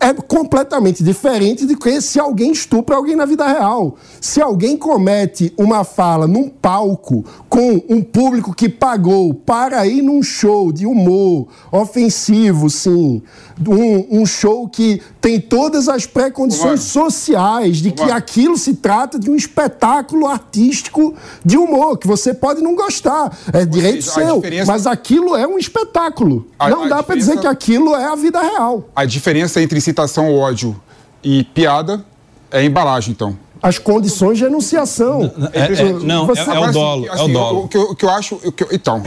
é 0.00 0.14
completamente 0.14 1.02
diferente 1.02 1.66
de 1.66 1.76
que 1.76 2.00
se 2.00 2.20
alguém 2.20 2.52
estupra 2.52 2.96
alguém 2.96 3.16
na 3.16 3.24
vida 3.24 3.46
real. 3.46 3.96
Se 4.20 4.40
alguém 4.40 4.76
comete 4.76 5.52
uma 5.56 5.84
fala 5.84 6.26
num 6.26 6.48
palco 6.48 7.24
com 7.48 7.82
um 7.88 8.02
público 8.02 8.54
que 8.54 8.68
pagou 8.68 9.34
para 9.34 9.86
ir 9.86 10.02
num 10.02 10.22
show 10.22 10.72
de 10.72 10.86
humor 10.86 11.48
ofensivo, 11.72 12.70
sim, 12.70 13.22
um, 13.66 14.20
um 14.20 14.26
show 14.26 14.68
que 14.68 15.00
tem 15.20 15.40
todas 15.40 15.88
as 15.88 16.06
pré-condições 16.06 16.80
sociais 16.82 17.78
de 17.78 17.90
que 17.90 18.02
aquilo 18.10 18.56
se 18.56 18.74
trata 18.74 19.18
de 19.18 19.30
um 19.30 19.34
espetáculo 19.34 20.26
artístico 20.26 21.14
de 21.44 21.56
humor, 21.56 21.98
que 21.98 22.06
você 22.06 22.32
pode 22.34 22.60
não 22.62 22.74
gostar, 22.76 23.36
é 23.52 23.64
direito 23.64 24.02
seja, 24.04 24.26
seu, 24.26 24.36
diferença- 24.36 24.70
mas 24.70 24.86
aquilo 24.86 25.34
é 25.36 25.46
um 25.46 25.58
espetáculo. 25.58 26.46
A- 26.58 26.68
não 26.70 26.84
a 26.84 26.88
dá 26.88 27.02
para 27.02 27.16
dizer 27.16 27.32
diferença- 27.36 27.40
que 27.40 27.46
aquilo 27.72 27.94
é 27.94 28.04
a 28.04 28.14
vida 28.14 28.40
real. 28.40 28.88
a 28.94 29.04
diferença 29.04 29.60
entre 29.62 29.80
citação 29.80 30.26
ao 30.26 30.34
ódio 30.36 30.78
e 31.22 31.44
piada 31.44 32.04
é 32.50 32.64
embalagem, 32.64 33.12
então. 33.12 33.36
As 33.62 33.78
condições 33.78 34.38
de 34.38 34.44
enunciação. 34.44 35.32
É- 35.52 35.60
é- 35.60 35.92
não, 35.92 36.28
é- 36.32 36.38
é 36.38 36.68
o 36.68 36.72
dolo, 36.72 37.06
é 37.06 37.10
o 37.10 37.12
assim, 37.12 37.32
dolo. 37.32 37.64
O, 37.64 37.68
que 37.68 37.76
eu, 37.76 37.94
que 37.94 38.04
eu 38.04 38.10
acho. 38.10 38.36
que 38.52 38.64
eu- 38.64 38.68
então. 38.72 39.02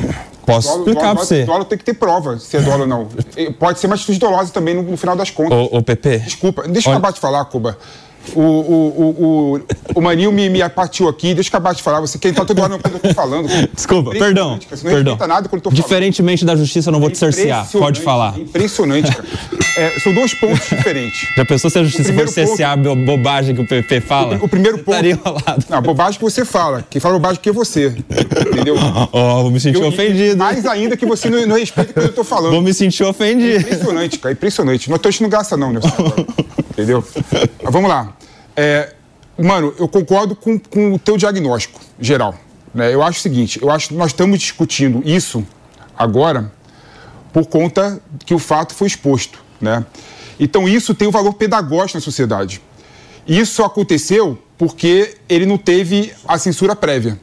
Posso 0.45 0.67
dolo, 0.69 0.79
explicar 0.79 1.01
dolo, 1.01 1.15
pra 1.15 1.25
você. 1.25 1.43
Dolo 1.45 1.65
tem 1.65 1.77
que 1.77 1.83
ter 1.83 1.93
prova 1.93 2.39
se 2.39 2.57
é 2.57 2.61
dolo 2.61 2.81
ou 2.81 2.87
não. 2.87 3.07
Pode 3.59 3.79
ser 3.79 3.87
uma 3.87 3.95
atitude 3.95 4.19
dolosa 4.19 4.51
também 4.51 4.73
no, 4.73 4.81
no 4.81 4.97
final 4.97 5.15
das 5.15 5.29
contas. 5.29 5.57
Ô, 5.57 5.77
ô, 5.77 5.81
Pepe. 5.83 6.17
Desculpa, 6.19 6.67
deixa 6.67 6.89
eu 6.89 6.93
acabar 6.93 7.13
de 7.13 7.19
falar, 7.19 7.45
Cuba. 7.45 7.77
O, 8.35 8.39
o, 8.39 9.55
o, 9.55 9.61
o, 9.95 10.01
Maninho 10.01 10.31
me, 10.31 10.49
me 10.49 10.61
aqui. 10.61 11.33
Deixa 11.33 11.47
eu 11.49 11.51
acabar 11.51 11.73
de 11.73 11.81
falar. 11.81 11.99
Você 12.01 12.17
quer 12.17 12.29
entrar 12.29 12.45
toda 12.45 12.61
hora 12.61 12.77
quando 12.79 12.93
eu 12.95 12.99
tô 12.99 13.13
falando. 13.13 13.47
Desculpa, 13.73 14.11
perdão. 14.11 14.59
Você 14.69 14.83
não 14.87 14.91
perdão. 14.93 15.17
nada 15.27 15.49
quando 15.49 15.59
eu 15.59 15.63
tô 15.63 15.69
falando. 15.71 15.83
Diferentemente 15.83 16.45
da 16.45 16.55
justiça, 16.55 16.89
eu 16.89 16.93
não 16.93 16.99
vou 16.99 17.09
te 17.09 17.17
cercear. 17.17 17.67
Pode 17.71 18.01
falar. 18.01 18.37
Impressionante, 18.39 19.11
cara. 19.13 19.27
É, 19.75 19.99
são 19.99 20.13
dois 20.13 20.33
pontos 20.33 20.67
diferentes. 20.69 21.27
Já 21.35 21.45
pensou 21.45 21.69
se 21.69 21.79
a 21.79 21.83
justiça 21.83 22.03
for 22.03 22.07
primeiro 22.09 22.31
ponto- 22.31 22.47
cercear 22.47 22.71
a 22.71 22.75
bo- 22.77 22.95
bobagem 22.95 23.55
que 23.55 23.61
o 23.61 23.67
PP 23.67 24.01
fala? 24.01 24.37
O 24.41 24.47
primeiro 24.47 24.77
ponto. 24.79 24.91
Estaria 24.91 25.11
enrolado. 25.13 25.65
Não, 25.69 25.81
bobagem 25.81 26.17
que 26.19 26.23
você 26.23 26.45
fala. 26.45 26.85
Quem 26.89 26.99
fala 27.01 27.15
bobagem 27.15 27.39
que 27.41 27.49
é 27.49 27.53
você. 27.53 27.87
Entendeu? 27.87 28.75
Ó, 29.11 29.41
vou 29.43 29.51
me 29.51 29.59
sentir 29.59 29.81
Eu- 29.81 29.87
ofendido. 29.87 30.37
Mais 30.37 30.65
ainda 30.65 30.95
que 30.95 31.05
você 31.05 31.29
não, 31.29 31.45
não 31.45 31.55
respeita 31.57 31.91
o 31.91 31.93
que 31.93 31.99
eu 32.09 32.13
tô 32.13 32.23
falando. 32.23 32.51
Vou 32.51 32.61
me 32.61 32.73
sentir 32.73 33.03
ofendido. 33.03 33.59
Impressionante, 33.59 34.19
cara. 34.19 34.33
Impressionante. 34.33 34.89
Não 34.89 34.97
tô 34.97 35.09
enchendo 35.09 35.29
graça, 35.29 35.57
não, 35.57 35.71
Nelson. 35.73 35.89
agora. 35.97 36.25
Entendeu? 36.71 37.03
Mas 37.63 37.73
vamos 37.73 37.89
lá. 37.89 38.10
É, 38.63 38.93
mano, 39.39 39.73
eu 39.79 39.87
concordo 39.87 40.35
com, 40.35 40.59
com 40.59 40.93
o 40.93 40.99
teu 40.99 41.17
diagnóstico 41.17 41.81
geral. 41.99 42.35
né? 42.71 42.93
Eu 42.93 43.01
acho 43.01 43.17
o 43.17 43.21
seguinte: 43.23 43.59
eu 43.59 43.71
acho 43.71 43.87
que 43.87 43.95
nós 43.95 44.11
estamos 44.11 44.37
discutindo 44.37 45.01
isso 45.03 45.43
agora 45.97 46.51
por 47.33 47.47
conta 47.47 47.99
que 48.23 48.35
o 48.35 48.37
fato 48.39 48.75
foi 48.75 48.85
exposto. 48.85 49.43
Né? 49.59 49.83
Então, 50.39 50.69
isso 50.69 50.93
tem 50.93 51.07
um 51.07 51.11
valor 51.11 51.33
pedagógico 51.33 51.97
na 51.97 52.01
sociedade. 52.03 52.61
Isso 53.25 53.63
aconteceu 53.63 54.37
porque 54.59 55.17
ele 55.27 55.47
não 55.47 55.57
teve 55.57 56.13
a 56.27 56.37
censura 56.37 56.75
prévia. 56.75 57.19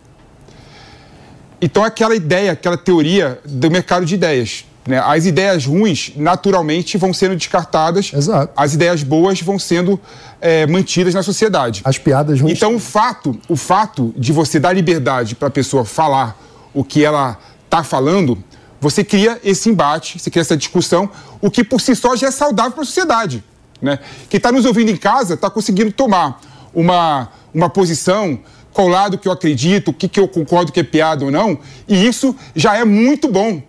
Então, 1.62 1.84
aquela 1.84 2.16
ideia, 2.16 2.50
aquela 2.50 2.76
teoria 2.76 3.40
do 3.44 3.70
mercado 3.70 4.04
de 4.04 4.16
ideias. 4.16 4.64
Né? 4.88 4.98
As 4.98 5.26
ideias 5.26 5.66
ruins, 5.66 6.12
naturalmente, 6.16 6.96
vão 6.96 7.12
sendo 7.12 7.36
descartadas. 7.36 8.10
Exato. 8.10 8.50
As 8.56 8.72
ideias 8.72 9.02
boas 9.02 9.42
vão 9.42 9.58
sendo 9.58 10.00
eh, 10.40 10.66
mantidas 10.66 11.12
na 11.12 11.22
sociedade. 11.22 11.82
As 11.84 11.98
piadas 11.98 12.40
ruins. 12.40 12.56
Então, 12.56 12.74
o 12.74 12.78
fato, 12.78 13.38
o 13.50 13.54
fato 13.54 14.14
de 14.16 14.32
você 14.32 14.58
dar 14.58 14.72
liberdade 14.72 15.34
para 15.34 15.48
a 15.48 15.50
pessoa 15.50 15.84
falar 15.84 16.40
o 16.72 16.82
que 16.82 17.04
ela 17.04 17.38
está 17.66 17.84
falando, 17.84 18.42
você 18.80 19.04
cria 19.04 19.38
esse 19.44 19.68
embate, 19.68 20.18
você 20.18 20.30
cria 20.30 20.40
essa 20.40 20.56
discussão, 20.56 21.10
o 21.42 21.50
que 21.50 21.62
por 21.62 21.82
si 21.82 21.94
só 21.94 22.16
já 22.16 22.28
é 22.28 22.30
saudável 22.30 22.72
para 22.72 22.82
a 22.82 22.86
sociedade. 22.86 23.44
Né? 23.82 23.98
Quem 24.30 24.38
está 24.38 24.50
nos 24.50 24.64
ouvindo 24.64 24.90
em 24.90 24.96
casa 24.96 25.34
está 25.34 25.50
conseguindo 25.50 25.92
tomar 25.92 26.40
uma, 26.72 27.28
uma 27.52 27.68
posição, 27.68 28.40
qual 28.72 28.88
lado 28.88 29.18
que 29.18 29.28
eu 29.28 29.32
acredito, 29.32 29.88
o 29.88 29.92
que, 29.92 30.08
que 30.08 30.18
eu 30.18 30.26
concordo 30.26 30.72
que 30.72 30.80
é 30.80 30.82
piada 30.82 31.26
ou 31.26 31.30
não, 31.30 31.58
e 31.86 32.06
isso 32.06 32.34
já 32.56 32.74
é 32.74 32.86
muito 32.86 33.28
bom. 33.28 33.60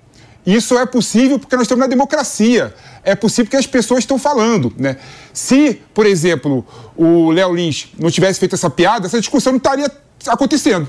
Isso 0.56 0.78
é 0.78 0.86
possível 0.86 1.38
porque 1.38 1.56
nós 1.56 1.64
estamos 1.64 1.82
na 1.82 1.88
democracia. 1.88 2.74
É 3.04 3.14
possível 3.16 3.45
porque 3.45 3.58
as 3.58 3.68
pessoas 3.68 4.00
estão 4.00 4.18
falando. 4.18 4.74
Né? 4.78 4.97
Se, 5.34 5.80
por 5.93 6.06
exemplo, 6.06 6.66
o 6.97 7.30
Léo 7.32 7.54
Lins 7.54 7.89
não 8.00 8.10
tivesse 8.10 8.39
feito 8.39 8.56
essa 8.56 8.70
piada, 8.70 9.06
essa 9.06 9.20
discussão 9.20 9.54
não 9.54 9.58
estaria 9.58 9.89
acontecendo. 10.28 10.88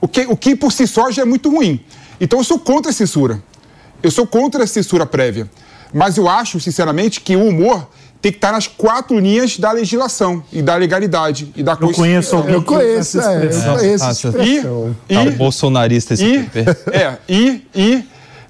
O 0.00 0.06
que, 0.06 0.20
o 0.28 0.36
que 0.36 0.54
por 0.54 0.70
si 0.70 0.86
só 0.86 1.10
já 1.10 1.22
é 1.22 1.24
muito 1.24 1.48
ruim. 1.50 1.80
Então 2.20 2.38
eu 2.40 2.44
sou 2.44 2.58
contra 2.58 2.90
a 2.90 2.94
censura. 2.94 3.42
Eu 4.02 4.10
sou 4.10 4.26
contra 4.26 4.64
a 4.64 4.66
censura 4.66 5.06
prévia. 5.06 5.48
Mas 5.92 6.16
eu 6.18 6.28
acho, 6.28 6.60
sinceramente, 6.60 7.20
que 7.20 7.36
o 7.36 7.46
humor 7.48 7.88
tem 8.20 8.32
que 8.32 8.38
estar 8.38 8.52
nas 8.52 8.66
quatro 8.66 9.18
linhas 9.18 9.58
da 9.58 9.70
legislação 9.72 10.42
e 10.52 10.60
da 10.62 10.76
legalidade 10.76 11.52
e 11.56 11.62
da 11.62 11.76
Eu 11.80 11.92
conheço 11.92 12.36
alguém 12.36 12.54
Eu 12.54 12.62
que 12.62 12.70
usa 12.72 12.82
conheço, 12.82 13.18
essa 13.18 13.32
é, 13.32 13.36
eu 13.36 13.48
expressão. 13.50 13.76
conheço 13.76 14.04
essa 14.04 14.28
expressão. 14.28 14.96
E, 15.08 15.14
Tá 15.14 15.20
um 15.20 15.30
bolsonarista 15.32 16.14
esse 16.14 16.24
e, 16.24 16.42
PP. 16.42 16.64
é, 16.92 17.18
e, 17.28 17.66
e 17.74 18.04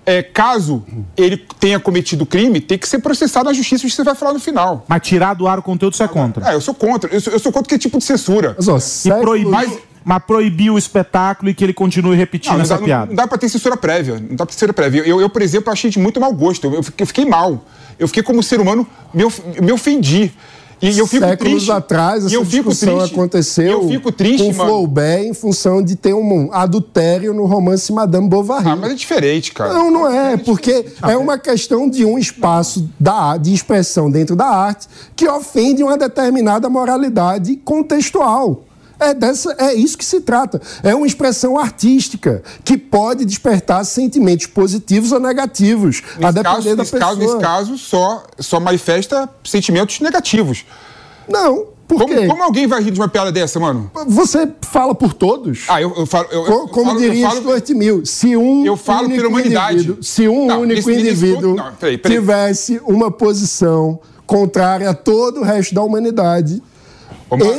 é, 0.07 0.22
caso 0.22 0.84
ele 1.16 1.36
tenha 1.59 1.78
cometido 1.80 2.26
crime, 2.26 2.61
tem 2.61 2.76
que 2.78 2.88
ser 2.88 2.98
processado 2.98 3.46
na 3.46 3.52
justiça, 3.52 3.86
isso 3.86 3.96
você 3.96 4.05
vai 4.05 4.14
falar 4.14 4.32
no 4.32 4.40
final. 4.40 4.84
Mas 4.88 5.02
tirar 5.02 5.34
do 5.34 5.46
ar 5.48 5.59
o 5.59 5.62
conteúdo, 5.62 5.96
você 5.96 6.05
é 6.05 6.09
contra. 6.09 6.50
É, 6.50 6.55
eu 6.55 6.61
sou 6.61 6.74
contra. 6.74 7.11
Eu 7.12 7.20
sou, 7.20 7.32
eu 7.32 7.38
sou 7.38 7.50
contra 7.52 7.68
que 7.68 7.78
tipo 7.78 7.98
de 7.98 8.05
censura. 8.05 8.55
Mas, 8.57 8.68
ó, 8.68 8.78
E 9.09 9.20
proibir, 9.20 9.50
Mas- 9.50 9.78
mas 10.05 10.22
proibir 10.24 10.70
o 10.70 10.76
espetáculo 10.76 11.48
e 11.50 11.55
que 11.55 11.64
ele 11.64 11.72
continue 11.72 12.14
repetindo 12.16 12.50
Não, 12.52 12.59
não 12.59 12.64
essa 12.64 12.76
dá, 12.76 12.84
piada. 12.84 13.07
não 13.07 13.14
dá 13.14 13.26
pra 13.26 13.38
ter 13.38 13.48
censura 13.48 13.76
prévia. 13.76 14.14
Não 14.20 14.36
dá 14.36 14.44
pra 14.44 14.46
ter 14.46 14.52
censura 14.52 14.72
prévia. 14.74 15.02
Eu, 15.07 15.20
eu, 15.20 15.30
por 15.30 15.40
exemplo, 15.40 15.72
achei 15.72 15.88
de 15.90 15.98
muito 15.98 16.20
mau 16.20 16.32
gosto. 16.32 16.66
Eu, 16.66 16.74
eu 16.74 16.82
fiquei, 16.82 17.02
eu 17.02 17.07
fiquei 17.07 17.24
mal. 17.24 17.64
Eu 17.98 18.07
fiquei 18.09 18.22
como 18.22 18.42
ser 18.42 18.61
humano, 18.61 18.86
me, 19.14 19.24
of- 19.24 19.40
me 19.62 19.70
ofendi. 19.72 20.32
E 20.83 20.99
eu 20.99 21.07
fico 21.07 21.25
Séculos 21.25 21.53
triste. 21.53 21.72
atrás, 21.72 22.27
essa 22.27 22.35
eu 22.35 22.45
discussão 22.45 22.99
triste. 22.99 23.14
aconteceu 23.14 23.64
Eu 23.83 23.89
fico 23.89 24.12
triste, 24.12 24.45
com 24.45 24.53
mano. 24.53 24.70
Flaubert 24.70 25.25
em 25.25 25.35
função 25.35 25.83
de 25.83 25.97
ter 25.97 26.14
um 26.14 26.51
adultério 26.53 27.33
no 27.33 27.47
romance 27.47 27.93
Madame 27.93 28.29
Bovary. 28.29 28.68
Ah, 28.68 28.77
mas 28.77 28.91
é 28.91 28.95
diferente, 28.95 29.53
cara. 29.53 29.72
Não, 29.72 29.91
não 29.91 30.11
é, 30.11 30.37
porque 30.37 30.85
é 31.03 31.16
uma 31.16 31.39
questão 31.39 31.89
de 31.89 32.05
um 32.05 32.18
espaço 32.18 32.89
da, 32.99 33.37
de 33.37 33.55
expressão 33.55 34.11
dentro 34.11 34.37
da 34.37 34.47
arte 34.47 34.87
que 35.16 35.29
ofende 35.29 35.83
uma 35.83 35.97
determinada 35.97 36.68
moralidade 36.68 37.57
contextual. 37.64 38.64
É, 39.05 39.14
dessa, 39.14 39.55
é 39.59 39.74
isso 39.74 39.98
que 39.98 40.05
se 40.05 40.20
trata. 40.20 40.61
É 40.82 40.94
uma 40.94 41.07
expressão 41.07 41.59
artística 41.59 42.42
que 42.64 42.76
pode 42.78 43.24
despertar 43.24 43.84
sentimentos 43.84 44.46
positivos 44.46 45.12
ou 45.12 45.20
negativos, 45.20 46.02
a 46.16 46.20
Nesse 46.20 46.32
depender 46.34 46.42
caso, 46.42 46.68
da 46.70 46.76
nesse, 46.76 46.92
pessoa. 46.92 47.00
caso, 47.11 47.20
nesse 47.20 47.38
caso, 47.38 47.78
só, 47.78 48.22
só 48.38 48.61
manifesta 48.61 49.28
sentimentos 49.44 50.00
negativos. 50.00 50.64
Não, 51.28 51.66
Como, 51.86 52.26
como 52.28 52.42
alguém 52.42 52.66
vai 52.66 52.82
rir 52.82 52.90
de 52.90 52.98
uma 53.00 53.09
piada 53.09 53.30
dessa, 53.30 53.61
mano? 53.61 53.90
Você 54.09 54.48
fala 54.62 54.94
por 54.94 55.12
todos? 55.12 55.64
Ah, 55.68 55.80
eu, 55.82 55.92
eu 55.96 56.07
falo. 56.07 56.26
Eu, 56.30 56.44
Co- 56.44 56.52
eu 56.52 56.68
Como 56.68 56.86
falo, 56.86 56.98
diria 56.98 57.24
eu 57.24 57.28
falo, 57.28 57.40
Stuart 57.40 57.70
Mill, 57.70 58.07
se 58.07 58.36
um 58.36 58.64
Eu 58.64 58.76
falo 58.76 59.00
único 59.07 59.16
pela 59.16 59.28
humanidade. 59.28 59.74
indivíduo, 59.74 60.02
se 60.02 60.26
um 60.28 60.46
Não, 60.46 60.61
único 60.62 60.76
nesse- 60.76 60.88
nesse 60.88 61.00
indivíduo 61.00 61.55
ponto- 61.57 61.62
não, 61.64 61.74
peraí, 61.74 61.98
peraí. 61.98 62.18
tivesse 62.18 62.80
uma 62.86 63.11
posição 63.11 63.98
contrária 64.26 64.88
a 64.88 64.94
todo 64.94 65.40
o 65.40 65.44
resto 65.44 65.74
da 65.74 65.82
humanidade, 65.82 66.62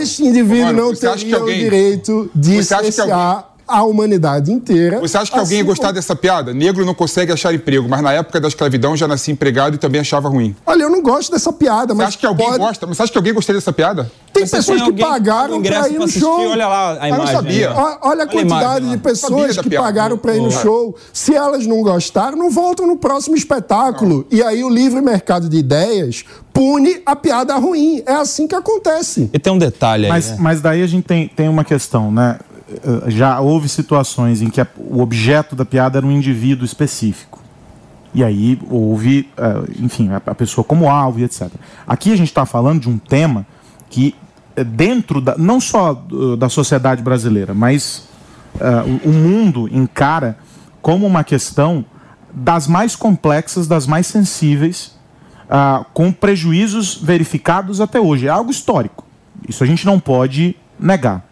Este 0.02 0.24
indivíduo 0.24 0.66
mano, 0.66 0.82
não 0.86 0.94
teria 0.96 1.38
alguém- 1.38 1.56
o 1.58 1.60
direito 1.64 2.30
de 2.36 2.64
cercear 2.64 3.55
a 3.68 3.84
humanidade 3.84 4.52
inteira. 4.52 5.00
Você 5.00 5.18
acha 5.18 5.32
que 5.32 5.38
alguém 5.38 5.58
ia 5.58 5.62
assim 5.64 5.68
gostar 5.68 5.84
como- 5.88 5.94
dessa 5.94 6.16
piada? 6.16 6.54
Negro 6.54 6.86
não 6.86 6.94
consegue 6.94 7.32
achar 7.32 7.54
emprego, 7.54 7.88
mas 7.90 8.02
na 8.02 8.14
época 8.14 8.40
da 8.40 8.48
escravidão 8.48 8.96
já 8.96 9.08
nascia 9.08 9.32
empregado 9.32 9.76
e 9.76 9.78
também 9.78 10.02
achava 10.02 10.30
ruim. 10.30 10.56
Olha, 10.66 10.84
eu 10.84 10.90
não 10.90 11.02
gosto 11.02 11.32
dessa 11.32 11.52
piada, 11.52 11.94
Você 11.94 11.98
mas 11.98 12.08
acha 12.10 12.18
que 12.18 12.26
alguém 12.26 12.46
pode- 12.48 12.60
gosta? 12.60 12.86
Mas 12.88 12.98
você 12.98 13.04
acha 13.04 13.12
que 13.12 13.18
alguém 13.18 13.34
gostaria 13.34 13.60
dessa 13.60 13.74
piada? 13.74 14.12
Tem 14.34 14.46
Você 14.46 14.58
pessoas 14.58 14.82
tem 14.82 14.94
que 14.94 15.02
pagaram 15.02 15.62
pra 15.62 15.88
ir 15.90 15.94
no 15.98 16.04
assistir, 16.04 16.20
show. 16.20 16.50
Olha 16.50 16.68
lá 16.68 16.92
a 16.92 16.96
Eu 16.96 17.00
não 17.00 17.08
imagem. 17.24 17.36
sabia. 17.36 17.72
Olha, 17.74 17.98
olha 18.02 18.22
a 18.22 18.24
a 18.26 18.28
quantidade 18.28 18.46
imagem 18.64 18.90
lá. 18.90 18.96
de 18.96 19.02
pessoas 19.02 19.58
que 19.58 19.70
piada. 19.70 19.86
pagaram 19.86 20.18
para 20.18 20.36
ir 20.36 20.42
no 20.42 20.52
show. 20.52 20.96
Se 21.14 21.34
elas 21.34 21.66
não 21.66 21.82
gostaram, 21.82 22.38
não 22.38 22.50
voltam 22.52 22.86
no 22.86 22.98
próximo 22.98 23.36
espetáculo. 23.36 24.28
E 24.30 24.44
aí 24.44 24.64
o 24.64 24.70
livre 24.70 25.02
mercado 25.02 25.48
de 25.50 25.58
ideias 25.58 26.24
pune 26.54 27.02
a 27.06 27.16
piada 27.16 27.56
ruim. 27.56 28.04
É 28.06 28.14
assim 28.14 28.48
que 28.48 28.56
acontece. 28.56 29.30
E 29.34 29.40
tem 29.40 29.52
um 29.54 29.58
detalhe 29.58 30.06
aí, 30.06 30.10
Mas, 30.12 30.30
né? 30.32 30.38
mas 30.40 30.62
daí 30.62 30.82
a 30.84 30.88
gente 30.88 31.06
tem, 31.06 31.28
tem 31.30 31.48
uma 31.50 31.64
questão, 31.64 32.12
né? 32.12 32.38
Eh, 32.70 33.12
Já 33.12 33.40
houve 33.40 33.70
situações 33.70 34.42
em 34.42 34.50
que 34.50 34.60
a- 34.60 34.68
o 34.78 35.02
objeto 35.02 35.56
da 35.56 35.66
piada 35.66 36.00
era 36.00 36.06
um 36.06 36.12
indivíduo 36.12 36.66
específico. 36.66 37.42
E 38.14 38.24
aí 38.24 38.60
houve, 38.70 39.30
eh, 39.38 39.64
enfim, 39.80 40.10
a, 40.10 40.18
a 40.18 40.36
pessoa 40.36 40.64
como 40.64 40.90
alvo 40.90 41.20
e 41.20 41.24
etc. 41.24 41.50
Aqui 41.86 42.12
a 42.12 42.16
gente 42.16 42.30
está 42.30 42.46
falando 42.46 42.82
de 42.82 42.90
um 42.90 42.98
tema 42.98 43.46
que, 43.90 44.16
eh, 44.56 44.64
dentro 44.64 45.20
da, 45.22 45.38
não 45.38 45.60
só 45.60 45.94
da 46.40 46.48
sociedade 46.50 47.04
brasileira, 47.04 47.54
mas 47.54 48.08
eh, 48.60 49.00
o, 49.04 49.10
mundo 49.12 49.68
encara 49.70 50.38
como 50.82 51.06
uma 51.06 51.24
questão 51.26 51.84
das 52.34 52.68
mais 52.68 52.96
complexas, 52.96 53.68
das 53.68 53.86
mais 53.86 54.08
sensíveis, 54.08 54.96
ah, 55.50 55.86
com 55.94 56.12
prejuízos 56.12 56.96
verificados 56.96 57.82
até 57.82 58.00
hoje. 58.00 58.28
É 58.28 58.30
algo 58.30 58.50
histórico. 58.52 59.06
Isso 59.48 59.64
a 59.64 59.68
gente 59.68 59.86
não 59.86 60.00
pode 60.00 60.56
negar. 60.80 61.25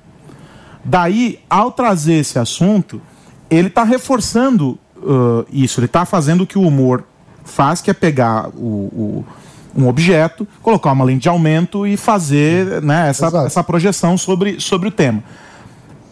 Daí, 0.84 1.40
ao 1.50 1.72
trazer 1.72 2.16
esse 2.16 2.38
assunto, 2.38 3.02
ele 3.50 3.68
está 3.68 3.84
reforçando 3.84 4.78
ah, 5.06 5.46
isso, 5.52 5.80
ele 5.80 5.86
está 5.86 6.06
fazendo 6.06 6.42
o 6.42 6.48
que 6.48 6.58
o 6.58 6.62
humor 6.62 7.04
faz, 7.46 7.82
que 7.82 7.90
é 7.90 7.94
pegar 7.94 8.50
o, 8.50 8.62
o- 8.62 9.26
um 9.76 9.88
objeto, 9.88 10.48
colocar 10.62 10.92
uma 10.92 11.04
lente 11.04 11.24
de 11.24 11.30
aumento 11.30 11.88
e 11.88 11.98
fazer 11.98 12.80
né, 12.84 13.10
essa, 13.10 13.26
Exato. 13.26 13.48
essa 13.48 13.64
projeção 13.64 14.16
sobre, 14.18 14.60
sobre 14.60 14.88
o 14.88 14.92
tema. 14.92 15.24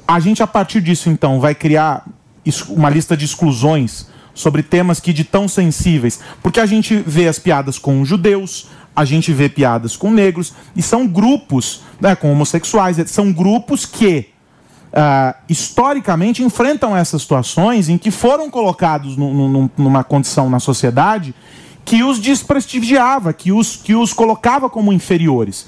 A 0.07 0.19
gente, 0.19 0.41
a 0.41 0.47
partir 0.47 0.81
disso, 0.81 1.09
então, 1.09 1.39
vai 1.39 1.53
criar 1.53 2.03
uma 2.69 2.89
lista 2.89 3.15
de 3.15 3.23
exclusões 3.23 4.07
sobre 4.33 4.63
temas 4.63 4.99
que 4.99 5.13
de 5.13 5.23
tão 5.23 5.47
sensíveis. 5.47 6.19
Porque 6.41 6.59
a 6.59 6.65
gente 6.65 6.95
vê 7.05 7.27
as 7.27 7.37
piadas 7.37 7.77
com 7.77 8.03
judeus, 8.03 8.67
a 8.95 9.05
gente 9.05 9.31
vê 9.31 9.47
piadas 9.47 9.95
com 9.95 10.09
negros, 10.09 10.53
e 10.75 10.81
são 10.81 11.05
grupos, 11.05 11.81
né, 11.99 12.15
com 12.15 12.31
homossexuais, 12.31 12.97
são 13.11 13.31
grupos 13.31 13.85
que 13.85 14.29
ah, 14.93 15.35
historicamente 15.47 16.43
enfrentam 16.43 16.95
essas 16.95 17.21
situações 17.21 17.89
em 17.89 17.97
que 17.97 18.11
foram 18.11 18.49
colocados 18.49 19.15
nu- 19.17 19.33
nu- 19.33 19.47
num- 19.47 19.69
numa 19.77 20.03
condição 20.03 20.49
na 20.49 20.59
sociedade 20.59 21.33
que 21.85 22.03
os 22.03 22.19
desprestigiava, 22.19 23.33
que 23.33 23.51
os, 23.51 23.75
que 23.75 23.95
os 23.95 24.13
colocava 24.13 24.69
como 24.69 24.93
inferiores. 24.93 25.67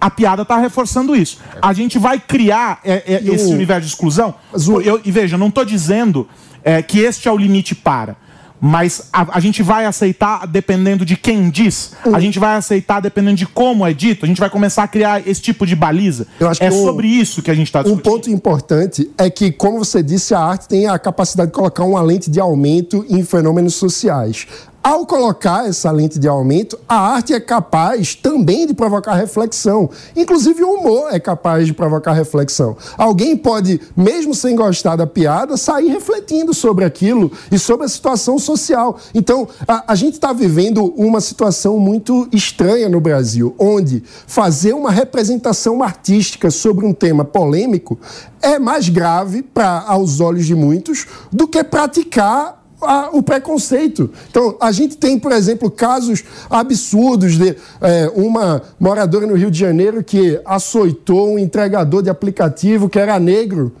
A 0.00 0.08
piada 0.08 0.42
está 0.42 0.56
reforçando 0.56 1.16
isso. 1.16 1.38
A 1.60 1.72
gente 1.72 1.98
vai 1.98 2.20
criar 2.20 2.78
é, 2.84 3.02
é, 3.14 3.22
esse 3.34 3.50
o- 3.50 3.54
universo 3.54 3.82
de 3.82 3.92
exclusão. 3.92 4.34
Eu- 4.80 5.00
e 5.04 5.10
veja, 5.10 5.36
não 5.36 5.48
estou 5.48 5.64
dizendo 5.64 6.28
é, 6.62 6.80
que 6.82 7.00
este 7.00 7.26
é 7.28 7.32
o 7.32 7.36
limite 7.36 7.74
para. 7.74 8.16
Mas 8.60 9.08
a, 9.12 9.36
a 9.36 9.40
gente 9.40 9.62
vai 9.62 9.84
aceitar 9.84 10.46
dependendo 10.46 11.04
de 11.04 11.16
quem 11.16 11.48
diz? 11.50 11.92
A 12.12 12.18
gente 12.20 12.38
vai 12.38 12.56
aceitar 12.56 13.00
dependendo 13.00 13.36
de 13.36 13.46
como 13.46 13.86
é 13.86 13.92
dito? 13.92 14.24
A 14.24 14.28
gente 14.28 14.40
vai 14.40 14.50
começar 14.50 14.82
a 14.82 14.88
criar 14.88 15.26
esse 15.26 15.40
tipo 15.40 15.66
de 15.66 15.76
baliza? 15.76 16.26
Eu 16.40 16.48
acho 16.48 16.62
é 16.62 16.70
sobre 16.70 17.06
isso 17.06 17.42
que 17.42 17.50
a 17.50 17.54
gente 17.54 17.68
está 17.68 17.80
Um 17.80 17.84
discutindo. 17.84 18.02
ponto 18.02 18.30
importante 18.30 19.10
é 19.16 19.30
que, 19.30 19.50
como 19.52 19.78
você 19.78 20.02
disse, 20.02 20.34
a 20.34 20.40
arte 20.40 20.68
tem 20.68 20.86
a 20.86 20.98
capacidade 20.98 21.50
de 21.50 21.54
colocar 21.54 21.84
uma 21.84 22.00
lente 22.02 22.30
de 22.30 22.40
aumento 22.40 23.04
em 23.08 23.22
fenômenos 23.22 23.74
sociais. 23.74 24.46
Ao 24.82 25.04
colocar 25.04 25.68
essa 25.68 25.90
lente 25.90 26.18
de 26.18 26.28
aumento, 26.28 26.78
a 26.88 26.96
arte 26.96 27.34
é 27.34 27.40
capaz 27.40 28.14
também 28.14 28.66
de 28.66 28.72
provocar 28.72 29.14
reflexão. 29.14 29.90
Inclusive, 30.16 30.62
o 30.62 30.74
humor 30.74 31.12
é 31.12 31.18
capaz 31.18 31.66
de 31.66 31.74
provocar 31.74 32.12
reflexão. 32.12 32.76
Alguém 32.96 33.36
pode, 33.36 33.80
mesmo 33.96 34.34
sem 34.34 34.54
gostar 34.54 34.96
da 34.96 35.06
piada, 35.06 35.56
sair 35.56 35.88
refletindo 35.88 36.54
sobre 36.54 36.84
aquilo 36.84 37.30
e 37.50 37.58
sobre 37.58 37.86
a 37.86 37.88
situação 37.88 38.38
social. 38.38 38.98
Então, 39.12 39.48
a, 39.66 39.92
a 39.92 39.94
gente 39.94 40.14
está 40.14 40.32
vivendo 40.32 40.84
uma 40.96 41.20
situação 41.20 41.78
muito 41.78 42.28
estranha 42.32 42.88
no 42.88 43.00
Brasil, 43.00 43.54
onde 43.58 44.02
fazer 44.26 44.72
uma 44.74 44.90
representação 44.90 45.82
artística 45.82 46.50
sobre 46.50 46.86
um 46.86 46.94
tema 46.94 47.24
polêmico 47.24 47.98
é 48.40 48.58
mais 48.58 48.88
grave, 48.88 49.42
para 49.42 49.82
aos 49.86 50.20
olhos 50.20 50.46
de 50.46 50.54
muitos, 50.54 51.06
do 51.32 51.48
que 51.48 51.62
praticar 51.64 52.57
a- 52.80 53.10
o 53.12 53.22
preconceito. 53.22 54.10
Então, 54.30 54.56
a 54.60 54.70
gente 54.72 54.96
tem, 54.96 55.18
por 55.18 55.32
exemplo, 55.32 55.70
casos 55.70 56.22
absurdos 56.48 57.36
de 57.36 57.56
é, 57.80 58.10
uma 58.14 58.62
moradora 58.78 59.26
no 59.26 59.34
Rio 59.34 59.50
de 59.50 59.58
Janeiro 59.58 60.02
que 60.04 60.40
açoitou 60.44 61.34
um 61.34 61.38
entregador 61.38 62.02
de 62.02 62.10
aplicativo 62.10 62.88
que 62.88 62.98
era 62.98 63.18
negro. 63.18 63.72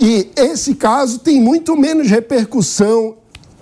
E 0.00 0.28
esse 0.36 0.74
caso 0.74 1.18
tem 1.20 1.40
muito 1.40 1.76
menos 1.76 2.08
repercussão 2.10 3.16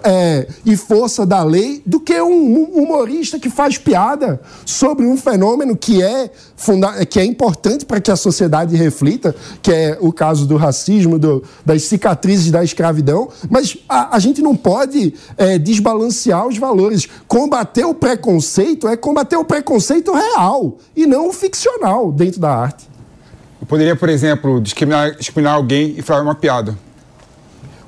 é, 0.05 0.46
e 0.64 0.76
força 0.76 1.24
da 1.26 1.42
lei 1.42 1.82
do 1.84 2.00
que 2.00 2.20
um 2.20 2.64
humorista 2.64 3.38
que 3.38 3.48
faz 3.50 3.78
piada 3.78 4.40
sobre 4.64 5.07
um 5.07 5.16
fenômeno 5.16 5.76
que 5.76 6.03
é, 6.03 6.30
funda 6.57 7.05
que 7.07 7.18
é 7.20 7.24
importante 7.24 7.84
para 7.84 8.00
que 8.00 8.11
a 8.11 8.16
sociedade 8.16 8.76
reflita, 8.76 9.34
que 9.61 9.72
é 9.72 9.98
o 10.00 10.12
caso 10.12 10.46
do 10.46 10.57
racismo, 10.57 11.18
do- 11.18 11.42
das 11.64 11.82
cicatrizes 11.82 12.50
da 12.50 12.62
escravidão, 12.62 13.28
mas 13.50 13.76
a, 13.88 14.16
a 14.16 14.18
gente 14.18 14.40
não 14.42 14.55
pode 14.57 15.14
é, 15.36 15.59
desbalancear 15.59 16.46
os 16.46 16.59
valores. 16.59 17.09
Combater 17.28 17.84
o 17.84 17.94
preconceito 17.94 18.88
é 18.88 18.96
combater 18.96 19.36
o 19.36 19.44
preconceito 19.44 20.12
real 20.12 20.78
e 20.94 21.07
não 21.07 21.28
o 21.28 21.32
ficcional 21.32 22.11
dentro 22.12 22.40
da 22.40 22.50
arte. 22.55 22.88
Eu 23.61 23.66
poderia, 23.66 23.94
por 23.94 24.09
exemplo, 24.09 24.61
discriminar, 24.61 25.14
discriminar 25.16 25.55
alguém 25.55 25.94
e 25.96 26.03
falar 26.03 26.22
uma 26.22 26.34
piada. 26.34 26.76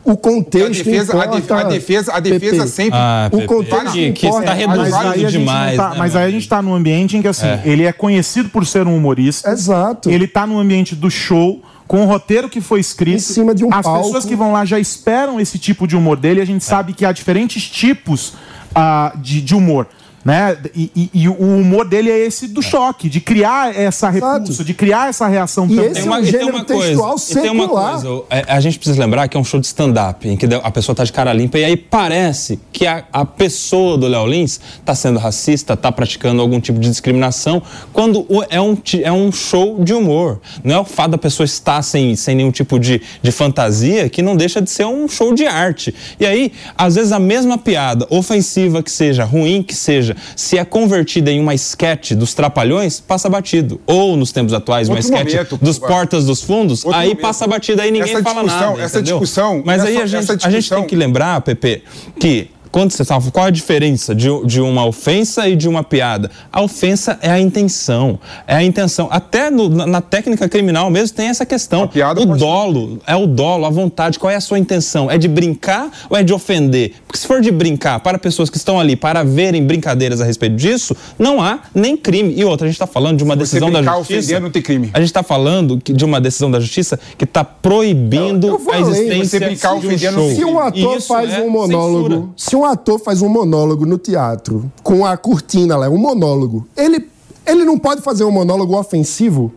O 0.04 0.16
contexto 0.16 0.66
A 0.66 0.84
defesa- 0.84 1.12
a 1.14 1.16
importa, 1.24 1.36
def- 1.40 1.50
a 1.50 1.62
defesa- 1.64 2.12
a 2.12 2.20
defesa 2.20 2.66
sempre- 2.66 2.98
Ah, 2.98 3.28
o 3.32 3.42
contexto 3.46 3.92
que- 3.92 4.12
que 4.12 4.26
importa. 4.26 4.44
está 4.44 4.54
reduzido 4.54 4.90
Mas 4.90 4.94
aí 4.94 5.06
a 5.08 5.12
gente 5.16 5.22
não 5.22 5.30
demais, 5.40 5.76
tá- 5.76 5.88
né, 5.90 5.94
mas 5.98 6.16
aí 6.16 6.24
a 6.26 6.30
gente 6.30 6.42
está 6.42 6.60
num 6.62 6.74
ambiente 6.74 7.16
em 7.16 7.22
que 7.22 7.28
assim, 7.28 7.46
É. 7.46 7.62
ele 7.64 7.84
é 7.84 7.92
conhecido 7.92 8.48
por 8.50 8.66
ser 8.66 8.86
um 8.86 8.94
humorista. 8.96 9.50
Exato. 9.50 10.10
Ele 10.10 10.26
está 10.26 10.46
no 10.46 10.58
ambiente 10.58 10.94
do 10.94 11.10
show, 11.10 11.62
com 11.88 12.02
o 12.02 12.06
roteiro 12.06 12.48
que 12.50 12.60
foi 12.60 12.80
escrito. 12.80 13.16
Em 13.16 13.18
cima 13.20 13.54
de 13.54 13.64
um 13.64 13.72
As 13.72 13.82
palco. 13.84 14.04
pessoas 14.04 14.24
que 14.26 14.36
vão 14.36 14.52
lá 14.52 14.64
já 14.64 14.78
esperam 14.78 15.40
esse 15.40 15.58
tipo 15.58 15.86
de 15.86 15.96
humor 15.96 16.16
dele. 16.18 16.40
A 16.40 16.44
gente 16.46 16.64
sabe 16.64 16.92
que 16.92 17.04
há 17.06 17.12
diferentes 17.12 17.62
tipos 17.64 18.34
ah, 18.74 19.12
de, 19.16 19.40
de 19.40 19.54
humor. 19.54 19.86
Né? 20.24 20.56
E, 20.74 20.90
e- 20.96 21.10
e 21.12 21.28
o 21.28 21.34
humor 21.34 21.86
dele 21.86 22.10
é 22.10 22.18
esse 22.18 22.48
do 22.48 22.62
choque, 22.62 23.10
de 23.10 23.20
criar 23.20 23.76
essa 23.76 24.08
repulsa, 24.08 24.64
de 24.64 24.72
criar 24.72 25.10
essa 25.10 25.26
reação 25.26 25.66
E 25.66 25.76
também. 25.76 25.84
esse 25.90 26.00
Tem 26.00 26.04
uma, 26.08 26.16
é 26.16 26.20
um 26.20 26.22
e 26.22 26.24
tem 26.24 26.32
gênero 26.40 26.56
uma 26.56 26.64
coisa, 26.64 26.86
textual 26.88 27.16
e 27.30 27.34
tem 27.34 27.50
uma 27.50 27.68
coisa, 27.68 28.22
é, 28.30 28.44
a 28.48 28.58
gente 28.60 28.78
precisa 28.78 28.98
lembrar 29.00 29.28
que 29.28 29.36
é 29.36 29.40
um 29.40 29.44
show 29.44 29.60
de 29.60 29.66
stand-up, 29.66 30.26
em 30.26 30.34
que 30.36 30.46
a 30.46 30.70
pessoa 30.70 30.96
tá 30.96 31.04
de 31.04 31.12
cara 31.12 31.30
limpa 31.34 31.58
e 31.58 31.64
aí 31.64 31.76
parece 31.76 32.58
que 32.72 32.86
a, 32.86 33.04
a 33.12 33.26
pessoa 33.26 33.98
do 33.98 34.06
Léo 34.08 34.26
Lins 34.26 34.58
tá 34.82 34.94
sendo 34.94 35.18
racista, 35.18 35.76
tá 35.76 35.92
praticando 35.92 36.40
algum 36.40 36.58
tipo 36.58 36.80
de 36.80 36.88
discriminação, 36.88 37.62
quando 37.92 38.20
o- 38.28 38.42
é 38.48 38.60
um, 38.60 38.78
é 39.02 39.12
um 39.12 39.30
show 39.30 39.84
de 39.84 39.92
humor. 39.92 40.40
Não 40.64 40.74
é 40.74 40.78
o 40.78 40.84
fato 40.86 41.10
da 41.10 41.18
pessoa 41.18 41.44
estar 41.44 41.82
sem, 41.82 42.16
sem 42.16 42.34
nenhum 42.34 42.50
tipo 42.50 42.78
de, 42.78 43.02
de 43.22 43.30
fantasia 43.30 44.08
que 44.08 44.22
não 44.22 44.34
deixa 44.36 44.62
de 44.62 44.70
ser 44.70 44.86
um 44.86 45.06
show 45.06 45.34
de 45.34 45.46
arte. 45.46 45.94
E 46.18 46.24
aí, 46.24 46.50
às 46.78 46.94
vezes, 46.94 47.12
a 47.12 47.18
mesma 47.18 47.58
piada, 47.58 48.06
ofensiva 48.08 48.82
que 48.82 48.90
seja, 48.90 49.24
ruim 49.24 49.62
que 49.62 49.74
seja, 49.74 50.13
se 50.36 50.58
é 50.58 50.64
convertida 50.64 51.30
em 51.30 51.40
uma 51.40 51.54
esquete 51.54 52.14
dos 52.14 52.34
trapalhões, 52.34 53.00
passa 53.00 53.28
batido. 53.28 53.80
Ou, 53.86 54.16
nos 54.16 54.32
tempos 54.32 54.52
atuais, 54.52 54.88
uma 54.88 54.96
Outro 54.96 55.10
esquete 55.10 55.34
momento, 55.34 55.56
dos 55.58 55.78
portas 55.78 56.24
dos 56.26 56.42
fundos, 56.42 56.84
Outro 56.84 56.98
aí 56.98 57.08
momento. 57.08 57.22
passa 57.22 57.46
batida 57.46 57.82
aí 57.82 57.90
ninguém 57.90 58.14
Essa 58.14 58.22
fala 58.22 58.42
discussão- 58.42 58.70
nada. 58.70 58.82
essa 58.82 58.98
entendeu? 58.98 59.18
discussão- 59.18 59.62
Mas 59.64 59.84
aí 59.84 59.96
a 59.96 60.06
gente, 60.06 60.16
essa 60.22 60.32
a 60.32 60.36
gente 60.36 60.42
tem 60.50 60.60
discussão- 60.60 60.86
que 60.86 60.96
lembrar, 60.96 61.40
Pepe, 61.40 61.82
que 62.18 62.48
quando 62.74 62.90
você 62.90 63.02
estava, 63.02 63.30
qual 63.30 63.46
a 63.46 63.50
diferença 63.50 64.12
de, 64.16 64.26
de 64.46 64.60
uma 64.60 64.84
ofensa 64.84 65.48
e 65.48 65.54
de 65.54 65.68
uma 65.68 65.84
piada? 65.84 66.28
A 66.52 66.60
ofensa 66.60 67.16
é 67.22 67.30
a 67.30 67.38
intenção, 67.38 68.18
é 68.48 68.56
a 68.56 68.64
intenção. 68.64 69.06
Até 69.12 69.48
no- 69.48 69.68
na, 69.68 69.86
na 69.86 70.00
técnica 70.00 70.48
criminal 70.48 70.90
mesmo 70.90 71.14
tem 71.16 71.28
essa 71.28 71.46
questão. 71.46 71.88
o 72.22 72.26
dolo, 72.36 72.98
é 73.06 73.14
o 73.14 73.28
dolo, 73.28 73.64
a 73.64 73.70
vontade. 73.70 74.18
Qual 74.18 74.28
é 74.28 74.34
a 74.34 74.40
sua 74.40 74.58
intenção? 74.58 75.08
É 75.08 75.16
de 75.16 75.28
brincar 75.28 75.88
ou 76.10 76.16
é 76.16 76.24
de 76.24 76.32
ofender? 76.34 76.94
Porque 77.06 77.16
se 77.20 77.28
for 77.28 77.40
de 77.40 77.52
brincar 77.52 78.00
para 78.00 78.18
pessoas 78.18 78.50
que 78.50 78.56
estão 78.56 78.80
ali 78.80 78.96
para 78.96 79.22
verem 79.22 79.64
brincadeiras 79.64 80.20
a 80.20 80.24
respeito 80.24 80.56
disso, 80.56 80.96
não 81.16 81.40
há 81.40 81.60
nem 81.72 81.96
crime. 81.96 82.34
E 82.36 82.44
outra, 82.44 82.66
a 82.66 82.68
gente 82.68 82.74
está 82.74 82.88
falando 82.88 83.18
de 83.18 83.22
uma 83.22 83.34
você 83.36 83.38
decisão 83.38 83.70
da 83.70 83.78
brincar 83.82 83.98
justiça. 83.98 84.18
ofendendo, 84.20 84.40
não 84.46 84.50
tem 84.50 84.62
crime. 84.62 84.90
A 84.92 84.98
gente 84.98 85.10
está 85.10 85.22
falando 85.22 85.78
que- 85.80 85.92
de 85.92 86.04
uma 86.04 86.20
decisão 86.20 86.50
da 86.50 86.58
justiça 86.58 86.98
que 87.16 87.22
está 87.22 87.44
proibindo 87.44 88.48
Eu 88.48 88.58
vou 88.58 88.74
a 88.74 88.80
existência 88.80 89.38
você 89.38 89.46
brincar 89.46 89.68
de 89.78 89.86
um 89.86 89.90
ofendendo, 89.90 90.14
show. 90.18 90.30
Se 90.34 90.44
um 90.44 90.58
ator 90.58 90.96
Isso 90.98 91.06
faz 91.06 91.32
é 91.32 91.40
um 91.40 91.48
monólogo, 91.50 92.08
censura. 92.08 92.28
se 92.36 92.56
um 92.56 92.63
ator 92.64 92.98
faz 92.98 93.22
um 93.22 93.28
monólogo 93.28 93.84
no 93.86 93.98
teatro 93.98 94.70
com 94.82 95.04
a 95.04 95.16
cortina 95.16 95.76
lá, 95.76 95.88
um 95.88 95.98
monólogo, 95.98 96.66
ele, 96.76 97.08
ele 97.46 97.64
não 97.64 97.78
pode 97.78 98.00
fazer 98.02 98.24
um 98.24 98.30
monólogo 98.30 98.76
ofensivo? 98.78 99.52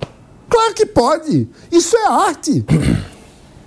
Claro 0.49 0.73
que 0.73 0.85
pode. 0.85 1.47
Isso 1.71 1.95
é 1.97 2.07
arte. 2.07 2.65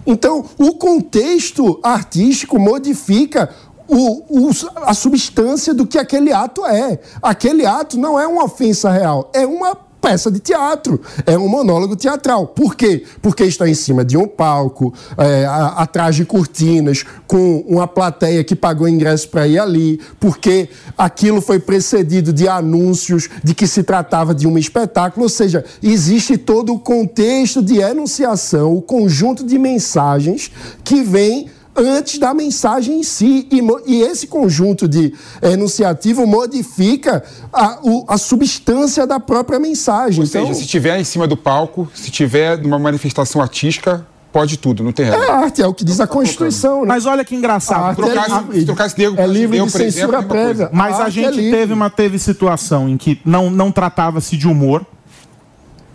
Então, 0.06 0.46
o 0.58 0.72
contexto 0.72 1.78
artístico 1.82 2.58
modifica 2.58 3.50
o- 3.86 4.48
o- 4.48 4.50
a 4.82 4.94
substância 4.94 5.74
do 5.74 5.86
que 5.86 5.98
aquele 5.98 6.32
ato 6.32 6.64
é. 6.64 6.98
Aquele 7.22 7.66
ato 7.66 7.98
não 7.98 8.18
é 8.18 8.26
uma 8.26 8.44
ofensa 8.44 8.90
real, 8.90 9.30
é 9.34 9.46
uma 9.46 9.76
peça 10.10 10.28
de 10.28 10.40
teatro, 10.40 11.00
é 11.24 11.38
um 11.38 11.48
monólogo 11.48 11.94
teatral. 11.94 12.48
Por 12.48 12.74
quê? 12.74 13.04
Porque 13.22 13.44
está 13.44 13.68
em 13.68 13.74
cima 13.74 14.04
de 14.04 14.16
um 14.16 14.26
palco, 14.26 14.92
é, 15.16 15.46
atrás 15.76 16.16
de 16.16 16.24
cortinas, 16.24 17.04
com 17.28 17.60
uma 17.60 17.86
plateia 17.86 18.42
que 18.42 18.56
pagou 18.56 18.88
ingresso 18.88 19.28
para 19.28 19.46
ir 19.46 19.60
ali, 19.60 20.00
porque 20.18 20.68
aquilo 20.98 21.40
foi 21.40 21.60
precedido 21.60 22.32
de 22.32 22.48
anúncios 22.48 23.28
de 23.44 23.54
que 23.54 23.68
se 23.68 23.84
tratava 23.84 24.34
de 24.34 24.48
um 24.48 24.58
espetáculo, 24.58 25.26
ou 25.26 25.30
seja, 25.30 25.64
existe 25.80 26.36
todo 26.36 26.74
o 26.74 26.80
contexto 26.80 27.62
de 27.62 27.78
enunciação, 27.78 28.74
o 28.74 28.82
conjunto 28.82 29.46
de 29.46 29.58
mensagens 29.60 30.50
que 30.82 31.04
vem 31.04 31.48
antes 31.76 32.18
da 32.18 32.34
mensagem 32.34 33.00
em 33.00 33.02
si. 33.02 33.48
E, 33.50 33.60
e 33.86 34.02
esse 34.02 34.26
conjunto 34.26 34.88
de 34.88 35.14
enunciativo 35.42 36.26
modifica 36.26 37.22
a, 37.52 37.78
o- 37.82 38.04
a 38.08 38.18
substância 38.18 39.06
da 39.06 39.18
própria 39.20 39.58
mensagem. 39.58 40.20
Ou 40.20 40.26
seja, 40.26 40.52
se 40.54 40.62
estiver 40.62 40.98
em 40.98 41.04
cima 41.04 41.26
do 41.26 41.36
palco, 41.36 41.90
se 41.94 42.04
estiver 42.10 42.58
numa 42.58 42.78
manifestação 42.78 43.40
artística, 43.40 44.06
pode 44.32 44.56
tudo, 44.58 44.82
não 44.84 44.92
tem 44.92 45.06
regra. 45.06 45.24
É 45.24 45.30
arte, 45.30 45.62
é 45.62 45.66
o 45.66 45.74
que 45.74 45.84
diz 45.84 46.00
a 46.00 46.06
Constituição. 46.06 46.82
Né? 46.82 46.86
Mas 46.88 47.06
olha 47.06 47.24
que 47.24 47.34
engraçado. 47.34 47.90
A 47.90 47.94
trocasse- 47.94 48.30
é 48.32 48.38
livre, 48.40 48.64
trocasse 48.66 48.98
negro 48.98 49.20
é 49.20 49.26
livre 49.26 49.56
de 49.58 49.64
exemplo, 49.64 49.90
censura 49.92 50.16
é 50.16 50.20
a 50.20 50.22
prévia. 50.22 50.70
Mas 50.72 50.94
a, 51.00 51.04
arte 51.04 51.18
é 51.20 51.22
gente 51.24 51.36
livre. 51.36 51.58
teve 51.58 51.72
uma 51.72 51.90
teve 51.90 52.18
situação 52.18 52.88
em 52.88 52.96
que 52.96 53.20
não, 53.24 53.50
não 53.50 53.72
tratava-se 53.72 54.36
de 54.36 54.46
humor, 54.46 54.84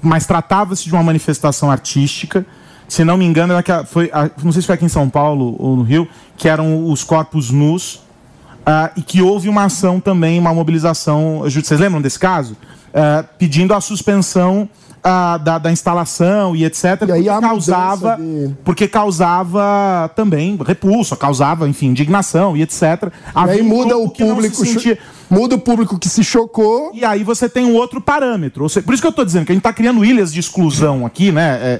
mas 0.01 0.25
tratava-se 0.25 0.83
de 0.85 0.91
uma 0.93 1.03
manifestação 1.03 1.71
artística. 1.71 2.45
Se 2.87 3.03
não 3.03 3.17
me 3.17 3.25
engano, 3.25 3.53
era 3.53 3.85
foi, 3.85 4.11
não 4.43 4.51
sei 4.51 4.61
se 4.61 4.67
foi 4.67 4.75
aqui 4.75 4.85
em 4.85 4.89
São 4.89 5.09
Paulo 5.09 5.55
ou 5.59 5.75
no 5.75 5.83
Rio, 5.83 6.07
que 6.37 6.47
eram 6.47 6.89
os 6.89 7.03
corpos 7.03 7.49
nus 7.49 8.01
ah, 8.65 8.91
e 8.95 9.01
que 9.01 9.21
houve 9.21 9.49
uma 9.49 9.65
ação 9.65 9.99
também, 9.99 10.39
uma 10.39 10.53
mobilização. 10.53 11.39
Vocês 11.39 11.79
lembram 11.79 12.01
desse 12.01 12.19
caso? 12.19 12.55
Ah, 12.93 13.23
pedindo 13.37 13.73
a 13.73 13.81
suspensão 13.81 14.69
ah, 15.07 15.37
da, 15.37 15.59
da 15.59 15.71
instalação 15.71 16.55
e 16.55 16.65
etc. 16.65 16.83
E 17.07 17.11
aí 17.11 17.23
porque 17.25 17.39
causava, 17.41 18.17
de- 18.17 18.55
porque 18.63 18.87
causava 18.87 20.11
também 20.15 20.57
repulsa, 20.65 21.15
causava, 21.15 21.69
enfim, 21.69 21.87
indignação 21.87 22.57
e 22.57 22.63
etc. 22.63 22.81
E 22.83 23.11
aí 23.35 23.61
um 23.61 23.65
muda 23.65 23.95
o 23.97 24.09
público, 24.09 24.65
sentia- 24.65 24.97
muda 25.29 25.53
o 25.55 25.59
público 25.59 25.99
que 25.99 26.09
se 26.09 26.23
chocou. 26.23 26.91
e 26.93 27.05
aí 27.05 27.23
você 27.23 27.47
tem 27.47 27.65
um 27.65 27.75
outro 27.75 28.01
parâmetro. 28.01 28.63
Ou 28.63 28.69
seja, 28.69 28.83
por 28.83 28.93
isso 28.93 29.01
que 29.03 29.07
eu 29.07 29.11
estou 29.11 29.23
dizendo 29.23 29.45
que 29.45 29.51
a 29.51 29.55
gente 29.55 29.61
está 29.61 29.71
criando 29.73 30.03
ilhas 30.03 30.33
de 30.33 30.39
exclusão 30.39 31.05
aqui, 31.05 31.31
né? 31.31 31.59
É, 31.61 31.79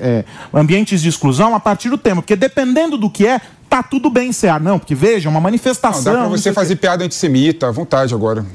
é, 0.54 0.58
ambientes 0.58 1.02
de 1.02 1.10
exclusão 1.10 1.56
a 1.56 1.60
partir 1.60 1.90
do 1.90 1.98
tema. 1.98 2.22
Porque 2.22 2.36
dependendo 2.36 2.98
do 2.98 3.10
que 3.10 3.26
é, 3.26 3.42
tá 3.68 3.82
tudo 3.82 4.10
bem 4.10 4.32
ser. 4.32 4.50
Ah, 4.50 4.60
não, 4.60 4.78
porque 4.78 4.94
veja, 4.94 5.30
uma 5.30 5.36
Não, 5.36 5.42
manifestação. 5.42 6.04
dá 6.14 6.20
pra 6.20 6.30
não 6.30 6.38
sei 6.38 6.38
você 6.44 6.50
o 6.50 6.52
quê. 6.52 6.56
fazer 6.56 6.76
piada 6.76 7.04
antissemita 7.04 7.68
à 7.68 7.72
vontade 7.72 8.14
agora. 8.14 8.46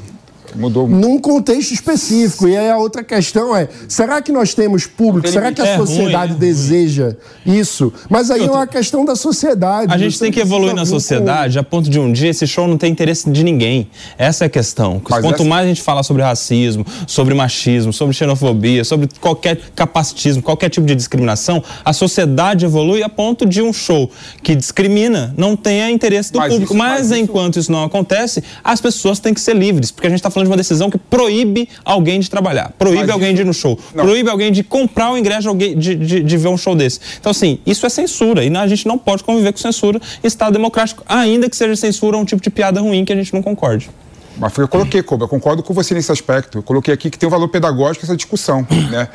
Mudou. 0.55 0.89
Num 0.89 1.19
contexto 1.19 1.73
específico. 1.73 2.49
E 2.49 2.57
aí 2.57 2.69
a 2.71 2.77
outra 2.77 3.03
questão 3.05 3.55
é: 3.57 3.69
será 3.89 4.21
que 4.21 4.33
nós 4.33 4.55
temos 4.55 4.87
público? 4.87 5.29
Será 5.29 5.53
que 5.53 5.61
a 5.61 5.67
É 5.67 5.77
sociedade 5.77 6.33
ruim. 6.33 6.41
deseja 6.41 7.15
isso? 7.47 7.93
Mas 8.09 8.31
aí 8.31 8.45
é 8.45 8.51
uma 8.51 8.67
questão 8.67 9.05
da 9.05 9.15
sociedade. 9.17 9.93
A 9.93 9.99
gente 9.99 10.19
tem 10.19 10.31
que 10.33 10.41
evoluir 10.41 10.75
na 10.75 10.85
sociedade 10.87 11.59
a 11.59 11.63
ponto 11.63 11.89
de 11.89 11.99
um 11.99 12.13
dia 12.13 12.31
esse 12.31 12.47
show 12.47 12.67
não 12.67 12.77
ter 12.77 12.89
interesse 12.89 13.31
de 13.31 13.45
ninguém. 13.45 13.89
Essa 14.19 14.45
é 14.45 14.47
a 14.47 14.51
questão. 14.51 15.01
Mas 15.09 15.21
Quanto 15.23 15.35
essa- 15.41 15.45
mais 15.45 15.65
a 15.65 15.69
gente 15.69 15.83
falar 15.83 16.03
sobre 16.03 16.23
racismo, 16.23 16.85
sobre 17.07 17.35
machismo, 17.35 17.93
sobre 17.93 18.15
xenofobia, 18.15 18.85
sobre 18.85 19.09
qualquer 19.21 19.59
capacitismo, 19.75 20.43
qualquer 20.43 20.69
tipo 20.69 20.87
de 20.87 20.95
discriminação, 20.95 21.63
a 21.85 21.93
sociedade 21.93 22.65
evolui 22.65 23.03
a 23.03 23.09
ponto 23.09 23.47
de 23.47 23.63
um 23.63 23.73
show 23.73 24.11
que 24.43 24.55
discrimina 24.55 25.35
não 25.37 25.57
tenha 25.57 25.91
interesse 25.91 26.33
do 26.33 26.39
Mas 26.39 26.53
público. 26.53 26.73
isso- 26.73 26.79
mas 26.79 26.91
mas 26.91 27.07
isso- 27.11 27.15
enquanto 27.21 27.59
isso 27.59 27.71
não 27.73 27.85
acontece, 27.85 28.43
as 28.65 28.81
pessoas 28.81 29.19
têm 29.19 29.33
que 29.33 29.41
ser 29.41 29.55
livres, 29.55 29.91
porque 29.91 30.07
a 30.07 30.11
gente 30.11 30.19
está 30.19 30.31
falando 30.31 30.40
de 30.45 30.51
uma 30.51 30.57
decisão 30.57 30.91
que 30.91 30.99
proíbe 30.99 31.69
alguém 31.85 32.21
de 32.21 32.29
trabalhar, 32.31 32.73
proíbe 32.79 33.01
Mas 33.01 33.11
alguém 33.11 33.35
de 33.35 33.43
ir 33.43 33.45
no 33.45 33.55
show, 33.55 33.79
Não. 33.95 34.05
proíbe 34.05 34.29
alguém 34.29 34.53
de 34.53 34.63
comprar 34.63 35.13
o 35.13 35.19
ingresso 35.19 35.43
de, 35.43 35.49
alguém- 35.49 35.77
de, 35.79 35.95
de, 36.23 36.37
ver 36.37 36.49
um 36.49 36.57
show 36.57 36.75
desse. 36.75 37.01
Então, 37.19 37.31
assim, 37.31 37.59
isso 37.67 37.85
é 37.87 37.89
censura 37.89 38.45
e 38.45 38.57
a 38.57 38.67
gente 38.67 38.87
não 38.87 38.99
pode 38.99 39.25
conviver 39.25 39.53
com 39.53 39.59
censura 39.59 40.01
em 40.23 40.27
Estado 40.27 40.53
democrático, 40.53 41.03
ainda 41.09 41.49
que 41.49 41.57
seja 41.57 41.75
censura 41.77 42.17
um 42.17 42.25
tipo 42.25 42.43
de 42.43 42.51
piada 42.51 42.81
ruim 42.81 43.05
que 43.05 43.13
a 43.13 43.17
gente 43.17 43.33
não 43.33 43.43
concorde. 43.43 43.91
Mas 44.37 44.53
foi 44.53 44.65
eu 44.65 44.69
coloquei, 44.69 45.03
Koba. 45.03 45.25
Eu 45.25 45.29
concordo 45.29 45.63
com 45.63 45.75
você 45.75 45.93
nesse 45.93 46.11
aspecto. 46.11 46.59
Eu 46.59 46.63
coloquei 46.63 46.95
aqui 46.95 47.11
que 47.11 47.19
tem 47.19 47.27
um 47.27 47.31
valor 47.31 47.49
pedagógico 47.49 48.07
essa 48.07 48.17
discussão, 48.17 48.67
né? 48.91 49.09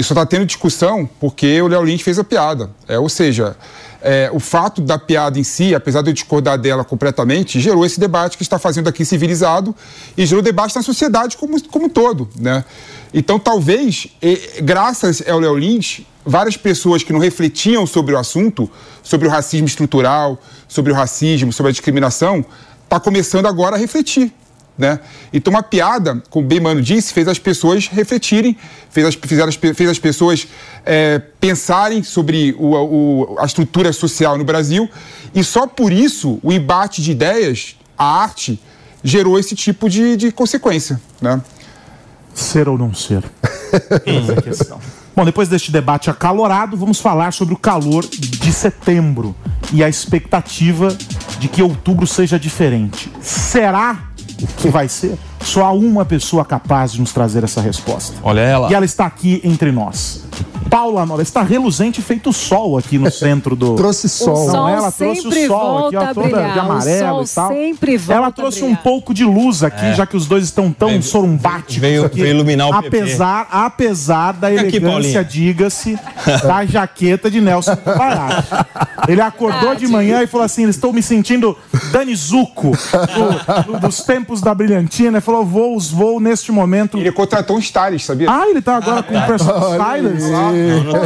E 0.00 0.02
só 0.02 0.14
está 0.14 0.24
tendo 0.24 0.46
discussão 0.46 1.06
porque 1.20 1.60
o 1.60 1.68
Léo 1.68 1.84
Lins 1.84 2.00
fez 2.00 2.18
a 2.18 2.24
piada. 2.24 2.70
É, 2.88 2.98
ou 2.98 3.10
seja, 3.10 3.54
é, 4.00 4.30
o 4.32 4.40
fato 4.40 4.80
da 4.80 4.98
piada 4.98 5.38
em 5.38 5.44
si, 5.44 5.74
apesar 5.74 6.00
de 6.00 6.08
eu 6.08 6.14
discordar 6.14 6.56
dela 6.56 6.82
completamente, 6.82 7.60
gerou 7.60 7.84
esse 7.84 8.00
debate 8.00 8.38
que 8.38 8.42
está 8.42 8.58
fazendo 8.58 8.88
aqui 8.88 9.04
civilizado 9.04 9.76
e 10.16 10.24
gerou 10.24 10.42
debate 10.42 10.74
na 10.74 10.82
sociedade 10.82 11.36
como, 11.36 11.62
como 11.68 11.84
um 11.84 11.88
todo, 11.90 12.30
né? 12.34 12.64
Então, 13.12 13.38
talvez, 13.38 14.06
eh, 14.22 14.62
graças 14.62 15.22
ao 15.28 15.38
Léo 15.38 15.54
Lins, 15.54 16.00
várias 16.24 16.56
pessoas 16.56 17.02
que 17.02 17.12
não 17.12 17.20
refletiam 17.20 17.84
sobre 17.86 18.14
o 18.14 18.18
assunto, 18.18 18.70
sobre 19.02 19.28
o 19.28 19.30
racismo 19.30 19.66
estrutural, 19.66 20.40
sobre 20.66 20.92
o 20.92 20.94
racismo, 20.94 21.52
sobre 21.52 21.68
a 21.68 21.72
discriminação, 21.72 22.42
está 22.84 22.98
começando 22.98 23.44
agora 23.44 23.76
a 23.76 23.78
refletir. 23.78 24.32
Né? 24.80 24.98
Então, 25.30 25.52
uma 25.52 25.62
piada, 25.62 26.22
como 26.30 26.46
o 26.46 26.48
bem 26.48 26.58
Mano 26.58 26.80
disse, 26.80 27.12
fez 27.12 27.28
as 27.28 27.38
pessoas 27.38 27.86
refletirem, 27.86 28.56
fez 28.88 29.06
as, 29.06 29.14
fizeram 29.14 29.52
fez 29.52 29.90
as 29.90 29.98
pessoas 29.98 30.48
eh, 30.86 31.20
pensarem 31.38 32.02
sobre 32.02 32.56
o- 32.58 32.74
o- 33.34 33.36
a 33.38 33.44
estrutura 33.44 33.92
social 33.92 34.38
no 34.38 34.44
Brasil, 34.44 34.88
e 35.34 35.44
só 35.44 35.66
por 35.66 35.92
isso 35.92 36.40
o 36.42 36.50
embate 36.50 37.02
de 37.02 37.10
ideias, 37.10 37.76
a 37.98 38.22
arte, 38.22 38.58
gerou 39.04 39.38
esse 39.38 39.54
tipo 39.54 39.86
de, 39.90 40.16
de 40.16 40.32
consequência. 40.32 40.98
Né? 41.20 41.38
Ser 42.34 42.66
ou 42.66 42.78
não 42.78 42.94
ser? 42.94 43.22
Essa 44.06 44.32
é 44.32 44.38
a 44.38 44.42
questão. 44.42 44.80
Bom, 45.14 45.26
depois 45.26 45.46
deste 45.48 45.70
debate 45.70 46.08
acalorado, 46.08 46.74
vamos 46.74 47.00
falar 47.00 47.34
sobre 47.34 47.52
o 47.52 47.56
calor 47.58 48.06
de 48.08 48.50
setembro 48.50 49.36
e 49.74 49.84
a 49.84 49.88
expectativa 49.90 50.96
de 51.38 51.48
que 51.48 51.62
outubro 51.62 52.06
seja 52.06 52.38
diferente. 52.38 53.12
Será 53.20 54.09
que 54.46 54.68
vai 54.68 54.88
ser? 54.88 55.18
Só 55.42 55.64
há 55.64 55.72
uma 55.72 56.04
pessoa 56.04 56.44
capaz 56.44 56.92
de 56.92 57.00
nos 57.00 57.12
trazer 57.12 57.42
essa 57.44 57.60
resposta. 57.60 58.16
Olha 58.22 58.40
ela. 58.40 58.70
E 58.70 58.74
ela 58.74 58.84
está 58.84 59.06
aqui 59.06 59.40
entre 59.42 59.72
nós. 59.72 60.24
Paula 60.68 61.04
Nova 61.04 61.20
está 61.22 61.42
reluzente 61.42 62.00
feito 62.00 62.32
sol 62.32 62.78
aqui 62.78 62.96
no 62.96 63.10
centro 63.10 63.56
do. 63.56 63.74
Trouxe 63.74 64.08
sol. 64.08 64.36
Não, 64.36 64.46
O 64.46 64.50
sol 64.50 64.68
ela 64.68 64.92
trouxe 64.92 65.22
sempre 65.22 65.44
o 65.44 65.48
sol 65.48 65.86
aqui, 65.88 65.96
ó, 65.96 66.14
toda 66.14 66.20
brilhar. 66.28 66.52
de 66.52 66.58
O 66.58 66.62
amarelo 66.62 67.14
sol 67.16 67.24
e 67.24 67.28
tal. 67.34 67.48
sempre 67.48 67.96
volta 67.96 68.12
ela 68.14 68.26
a 68.28 68.30
trouxe 68.30 68.62
um 68.62 68.76
pouco 68.76 69.12
de 69.12 69.24
luz 69.24 69.64
aqui, 69.64 69.84
É. 69.86 69.94
já 69.94 70.06
que 70.06 70.16
os 70.16 70.26
dois 70.26 70.44
estão 70.44 70.70
tão 70.70 70.90
Veio- 70.90 71.02
sorumbáticos 71.02 71.76
veio- 71.78 72.04
aqui. 72.04 72.20
veio 72.20 72.34
iluminar 72.34 72.68
o 72.68 72.82
PP. 72.82 72.98
apesar, 73.00 73.48
apesar 73.50 74.32
da 74.34 74.48
Fica 74.48 74.60
elegância, 74.76 75.24
diga-se, 75.24 75.98
da 76.46 76.64
jaqueta 76.64 77.28
de 77.28 77.40
Nelson 77.40 77.74
Pará. 77.74 78.44
Ele 79.08 79.20
acordou 79.22 79.74
de 79.74 79.88
manhã 79.88 80.22
e 80.22 80.26
falou 80.28 80.44
assim: 80.44 80.68
estou 80.68 80.92
me 80.92 81.02
sentindo 81.02 81.56
Dani 81.90 82.14
Zuko 82.14 82.70
do- 82.70 83.72
do- 83.72 83.80
dos 83.80 84.02
tempos 84.04 84.40
da 84.40 84.54
brilhantina. 84.54 85.16
Ele 85.16 85.20
falou: 85.30 85.44
vou, 85.44 85.78
vou 85.78 86.20
neste 86.20 86.50
momento. 86.52 86.98
Ele 86.98 87.12
contratou 87.12 87.56
um 87.56 87.58
stylist, 87.58 88.06
sabia? 88.06 88.30
Ah, 88.30 88.48
ele 88.48 88.60
tá 88.60 88.76
agora 88.76 89.02
com 89.02 89.16
o 89.16 89.26
personal 89.26 89.70
stylist? 89.72 90.26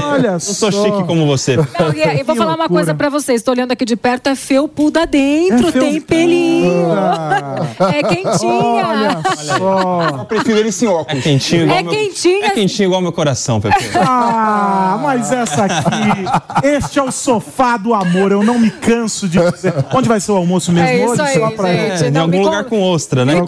Olha 0.05 0.33
Não 0.33 0.41
sou 0.41 0.73
só. 0.73 0.85
chique 0.85 1.05
como 1.05 1.27
você. 1.27 1.57
Não, 1.57 1.65
e 1.95 2.19
eu 2.19 2.25
vou 2.25 2.35
Que 2.35 2.39
falar 2.41 2.53
uma 2.53 2.57
loucura. 2.65 2.69
coisa 2.69 2.95
pra 2.95 3.09
vocês. 3.09 3.43
Tô 3.43 3.51
olhando 3.53 3.73
aqui 3.73 3.85
de 3.85 3.97
perto, 3.97 4.29
é 4.29 4.35
felpuda 4.35 5.07
dentro, 5.07 5.69
É 5.69 5.73
tem 5.73 6.01
pelinho. 6.01 6.89
É 7.95 8.03
quentinha. 8.03 8.87
Olha 8.89 9.23
só. 9.37 10.03
Eu 10.19 10.25
prefiro 10.25 10.59
ele 10.59 10.73
sem 10.73 10.89
É 10.89 10.91
óculos. 10.91 11.23
quentinho 11.23 11.63
igual 11.65 11.79
É 11.79 11.83
meu... 11.83 11.93
quentinha. 11.93 12.47
É 12.47 12.51
quentinho 12.51 12.87
igual 12.87 13.01
meu 13.01 13.13
coração, 13.13 13.61
Pepe. 13.61 13.85
Ah, 13.97 14.99
mas 15.03 15.31
essa 15.33 15.65
aqui, 15.65 16.67
este 16.67 16.99
é 16.99 17.03
o 17.03 17.11
sofá 17.11 17.77
do 17.77 17.93
amor, 17.95 18.33
eu 18.33 18.43
não 18.43 18.59
me 18.59 18.71
canso 18.71 19.29
de 19.29 19.39
dizer. 19.51 19.75
Onde 19.93 20.09
vai 20.09 20.21
ser 20.21 20.33
o 20.33 20.37
almoço 20.37 20.73
mesmo 20.73 20.89
É 20.89 20.97
isso 21.05 21.13
hoje? 21.13 21.21
aí, 21.23 21.35
Só 21.39 21.51
pra- 21.51 21.73
gente. 21.73 22.05
É, 22.05 22.09
em 22.09 22.11
Não, 22.11 22.23
algum 22.23 22.39
me 22.39 22.45
lugar 22.45 22.65
com 22.65 22.83
ostra, 22.83 23.25
né? 23.25 23.35
Me 23.35 23.47